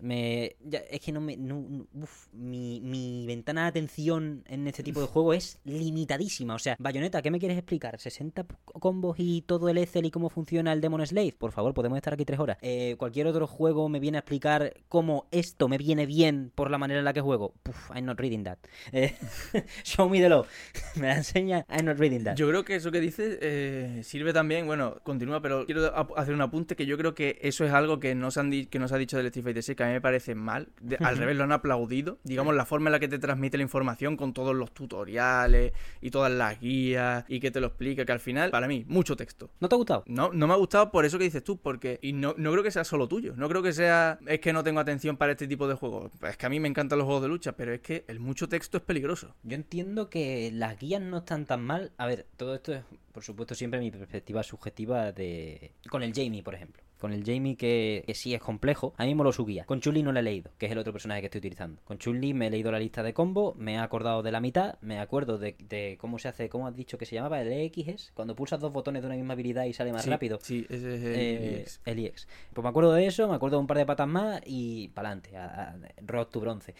me 0.00 0.56
ya, 0.64 0.78
es 0.90 1.00
que 1.00 1.12
no 1.12 1.20
me 1.20 1.36
no, 1.36 1.64
no, 1.68 1.86
uf, 2.02 2.28
mi, 2.32 2.80
mi 2.80 3.26
ventana 3.26 3.62
de 3.62 3.68
atención 3.68 4.44
en 4.46 4.66
este 4.66 4.82
tipo 4.82 5.00
de 5.00 5.06
juego 5.06 5.32
es 5.32 5.58
limitadísima. 5.64 6.54
O 6.54 6.58
sea, 6.58 6.76
Bayonetta, 6.78 7.22
¿qué 7.22 7.30
me 7.30 7.38
quieres 7.38 7.58
explicar? 7.58 7.98
¿60 7.98 8.46
combos 8.64 9.16
y 9.18 9.42
todo 9.42 9.68
el 9.68 9.78
Excel 9.78 10.06
y 10.06 10.10
cómo 10.10 10.30
funciona 10.30 10.72
el 10.72 10.80
Demon 10.80 11.06
Slave? 11.06 11.34
Por 11.38 11.52
favor, 11.52 11.74
podemos 11.74 11.96
estar 11.96 12.14
aquí 12.14 12.24
tres 12.24 12.38
horas. 12.38 12.58
Eh, 12.62 12.96
cualquier 12.98 13.26
otro 13.26 13.46
juego 13.46 13.88
me 13.88 14.00
viene 14.00 14.18
a 14.18 14.20
explicar 14.20 14.74
cómo 14.88 15.26
esto 15.30 15.68
me 15.68 15.78
viene 15.78 16.06
bien 16.06 16.52
por 16.54 16.70
la 16.70 16.78
manera 16.78 16.98
en 17.00 17.04
la 17.04 17.12
que 17.12 17.20
juego. 17.20 17.54
Puf, 17.62 17.90
I'm 17.94 18.04
not 18.04 18.18
reading 18.20 18.44
that. 18.44 18.58
Eh, 18.92 19.14
show 19.84 20.08
me 20.08 20.20
the 20.20 20.28
law. 20.28 20.44
me 20.96 21.08
la 21.08 21.16
enseña, 21.16 21.66
I'm 21.68 21.86
not 21.86 21.98
reading 21.98 22.24
that. 22.24 22.36
Yo 22.36 22.48
creo 22.48 22.64
que 22.64 22.76
eso 22.76 22.90
que 22.90 23.00
dices 23.00 23.38
eh, 23.40 24.00
sirve 24.04 24.32
también, 24.32 24.66
bueno, 24.66 24.98
continúa, 25.02 25.40
pero 25.40 25.47
quiero 25.66 26.16
hacer 26.16 26.34
un 26.34 26.40
apunte 26.40 26.76
que 26.76 26.86
yo 26.86 26.96
creo 26.96 27.14
que 27.14 27.38
eso 27.42 27.64
es 27.64 27.72
algo 27.72 28.00
que 28.00 28.14
nos 28.14 28.36
han, 28.36 28.50
que 28.66 28.78
nos 28.78 28.92
ha 28.92 28.98
dicho 28.98 29.16
del 29.16 29.26
Street 29.26 29.44
Fighter 29.44 29.62
6 29.62 29.76
que 29.76 29.82
a 29.82 29.86
mí 29.86 29.92
me 29.92 30.00
parece 30.00 30.34
mal. 30.34 30.68
De, 30.80 30.96
al 30.96 31.16
revés, 31.16 31.36
lo 31.36 31.44
han 31.44 31.52
aplaudido. 31.52 32.18
Digamos, 32.24 32.54
la 32.54 32.64
forma 32.64 32.88
en 32.88 32.92
la 32.92 33.00
que 33.00 33.08
te 33.08 33.18
transmite 33.18 33.56
la 33.56 33.62
información 33.62 34.16
con 34.16 34.32
todos 34.32 34.54
los 34.54 34.72
tutoriales 34.72 35.72
y 36.00 36.10
todas 36.10 36.32
las 36.32 36.60
guías 36.60 37.24
y 37.28 37.40
que 37.40 37.50
te 37.50 37.60
lo 37.60 37.68
explica, 37.68 38.04
que 38.04 38.12
al 38.12 38.20
final, 38.20 38.50
para 38.50 38.68
mí, 38.68 38.84
mucho 38.88 39.16
texto. 39.16 39.50
¿No 39.60 39.68
te 39.68 39.74
ha 39.74 39.78
gustado? 39.78 40.04
No, 40.06 40.30
no 40.32 40.46
me 40.46 40.52
ha 40.52 40.56
gustado 40.56 40.90
por 40.90 41.04
eso 41.04 41.18
que 41.18 41.24
dices 41.24 41.44
tú, 41.44 41.58
porque. 41.58 41.98
Y 42.02 42.12
no, 42.12 42.34
no 42.36 42.52
creo 42.52 42.62
que 42.62 42.70
sea 42.70 42.84
solo 42.84 43.08
tuyo. 43.08 43.34
No 43.36 43.48
creo 43.48 43.62
que 43.62 43.72
sea. 43.72 44.18
Es 44.26 44.40
que 44.40 44.52
no 44.52 44.62
tengo 44.62 44.80
atención 44.80 45.16
para 45.16 45.32
este 45.32 45.46
tipo 45.46 45.68
de 45.68 45.74
juegos. 45.74 46.10
Es 46.22 46.36
que 46.36 46.46
a 46.46 46.48
mí 46.48 46.60
me 46.60 46.68
encantan 46.68 46.98
los 46.98 47.06
juegos 47.06 47.22
de 47.22 47.28
lucha, 47.28 47.52
pero 47.52 47.72
es 47.72 47.80
que 47.80 48.04
el 48.08 48.20
mucho 48.20 48.48
texto 48.48 48.78
es 48.78 48.82
peligroso. 48.82 49.34
Yo 49.42 49.54
entiendo 49.54 50.10
que 50.10 50.50
las 50.52 50.78
guías 50.78 51.02
no 51.02 51.18
están 51.18 51.46
tan 51.46 51.62
mal. 51.64 51.92
A 51.96 52.06
ver, 52.06 52.26
todo 52.36 52.54
esto 52.54 52.72
es, 52.72 52.82
por 53.18 53.24
supuesto, 53.24 53.56
siempre 53.56 53.80
mi 53.80 53.90
perspectiva 53.90 54.44
subjetiva 54.44 55.10
de. 55.10 55.72
Con 55.90 56.04
el 56.04 56.12
Jamie, 56.14 56.44
por 56.44 56.54
ejemplo. 56.54 56.84
Con 57.00 57.12
el 57.12 57.24
Jamie, 57.24 57.56
que, 57.56 58.02
que 58.06 58.14
sí 58.14 58.34
es 58.34 58.40
complejo, 58.40 58.92
a 58.96 59.04
mí 59.04 59.14
me 59.14 59.22
lo 59.24 59.32
su 59.32 59.44
guía. 59.44 59.64
Con 59.64 59.80
Chun-Li 59.80 60.02
no 60.02 60.10
la 60.12 60.18
he 60.20 60.22
leído, 60.24 60.50
que 60.58 60.66
es 60.66 60.72
el 60.72 60.78
otro 60.78 60.92
personaje 60.92 61.20
que 61.20 61.26
estoy 61.26 61.38
utilizando. 61.40 61.80
Con 61.84 61.98
Chun-Li 61.98 62.32
me 62.34 62.46
he 62.48 62.50
leído 62.50 62.70
la 62.72 62.78
lista 62.80 63.02
de 63.04 63.12
combo, 63.14 63.54
me 63.56 63.74
he 63.74 63.78
acordado 63.78 64.22
de 64.24 64.32
la 64.32 64.40
mitad, 64.40 64.78
me 64.80 64.98
acuerdo 64.98 65.38
de, 65.38 65.54
de 65.60 65.96
cómo 66.00 66.18
se 66.18 66.26
hace, 66.28 66.48
cómo 66.48 66.66
has 66.66 66.74
dicho 66.76 66.98
que 66.98 67.06
se 67.06 67.14
llamaba, 67.14 67.40
el 67.40 67.52
EX 67.52 68.10
cuando 68.14 68.34
pulsas 68.34 68.58
dos 68.60 68.72
botones 68.72 69.02
de 69.02 69.06
una 69.06 69.16
misma 69.16 69.34
habilidad 69.34 69.64
y 69.64 69.72
sale 69.72 69.92
más 69.92 70.02
Sí, 70.04 70.10
rápido. 70.10 70.38
Sí, 70.42 70.66
ese 70.68 70.94
es 70.96 71.02
el 71.02 71.14
Eh, 71.14 71.60
EX. 71.60 71.80
el 71.84 71.98
IEX. 72.00 72.28
Pues 72.52 72.62
me 72.64 72.68
acuerdo 72.68 72.92
de 72.92 73.06
eso, 73.06 73.28
me 73.28 73.34
acuerdo 73.36 73.56
de 73.58 73.60
un 73.60 73.66
par 73.68 73.78
de 73.78 73.86
patas 73.86 74.08
más 74.08 74.40
y 74.46 74.88
para 74.88 75.08
adelante, 75.10 75.36
a, 75.36 75.70
a, 75.70 75.76
Road 76.04 76.26
to 76.28 76.40
bronce. 76.40 76.74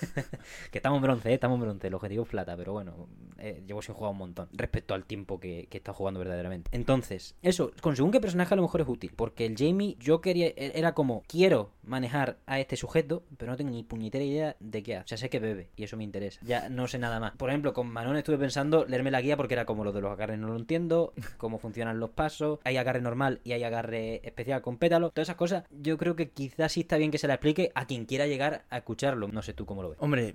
que 0.70 0.78
estamos 0.78 0.98
en 0.98 1.02
bronce, 1.02 1.30
¿eh? 1.30 1.34
estamos 1.34 1.56
en 1.56 1.62
bronce, 1.62 1.86
el 1.86 1.94
objetivo 1.94 2.24
es 2.24 2.28
plata, 2.28 2.56
pero 2.56 2.72
bueno, 2.72 3.08
eh, 3.38 3.62
llevo 3.66 3.82
sin 3.82 3.94
jugar 3.94 4.12
un 4.12 4.18
montón 4.18 4.48
respecto 4.52 4.94
al 4.94 5.04
tiempo 5.04 5.40
que, 5.40 5.66
que 5.70 5.78
estado 5.78 5.96
jugando 5.96 6.20
verdaderamente. 6.20 6.70
Entonces, 6.72 7.36
eso, 7.42 7.72
con 7.80 7.96
según 7.96 8.12
qué 8.12 8.20
personaje 8.20 8.54
a 8.54 8.56
lo 8.56 8.62
mejor 8.62 8.80
es 8.80 8.88
útil, 8.88 9.12
porque 9.14 9.46
el 9.46 9.56
Jamie 9.56 9.96
yo 9.98 10.20
quería, 10.20 10.52
era 10.56 10.94
como, 10.94 11.22
quiero 11.26 11.72
manejar 11.82 12.38
a 12.46 12.60
este 12.60 12.76
sujeto, 12.76 13.24
pero 13.36 13.52
no 13.52 13.56
tengo 13.56 13.70
ni 13.70 13.82
puñetera 13.82 14.24
idea 14.24 14.56
de 14.60 14.82
qué 14.82 14.96
hace. 14.96 15.04
O 15.04 15.08
sea, 15.08 15.18
sé 15.18 15.30
que 15.30 15.38
bebe 15.38 15.70
y 15.76 15.84
eso 15.84 15.96
me 15.96 16.04
interesa. 16.04 16.40
Ya 16.42 16.68
no 16.68 16.86
sé 16.86 16.98
nada 16.98 17.20
más. 17.20 17.32
Por 17.36 17.50
ejemplo, 17.50 17.72
con 17.72 17.88
Manon 17.88 18.16
estuve 18.16 18.38
pensando 18.38 18.84
leerme 18.86 19.10
la 19.10 19.20
guía 19.20 19.36
porque 19.36 19.54
era 19.54 19.64
como 19.64 19.84
lo 19.84 19.92
de 19.92 20.00
los 20.00 20.12
agarres 20.12 20.38
no 20.38 20.48
lo 20.48 20.56
entiendo, 20.56 21.12
cómo 21.38 21.58
funcionan 21.58 22.00
los 22.00 22.10
pasos, 22.10 22.58
hay 22.64 22.76
agarre 22.76 23.00
normal 23.00 23.40
y 23.44 23.52
hay 23.52 23.64
agarre 23.64 24.20
especial 24.26 24.62
con 24.62 24.78
pétalo, 24.78 25.10
todas 25.10 25.28
esas 25.28 25.36
cosas. 25.36 25.64
Yo 25.70 25.98
creo 25.98 26.16
que 26.16 26.30
quizás 26.30 26.72
sí 26.72 26.80
está 26.80 26.96
bien 26.96 27.10
que 27.10 27.18
se 27.18 27.28
la 27.28 27.34
explique 27.34 27.72
a 27.74 27.86
quien 27.86 28.06
quiera 28.06 28.26
llegar 28.26 28.64
a 28.70 28.78
escucharlo. 28.78 29.28
No 29.28 29.42
sé 29.42 29.52
tú 29.52 29.66
cómo 29.66 29.82
lo 29.82 29.90
ves. 29.90 29.93
Hombre, 29.98 30.34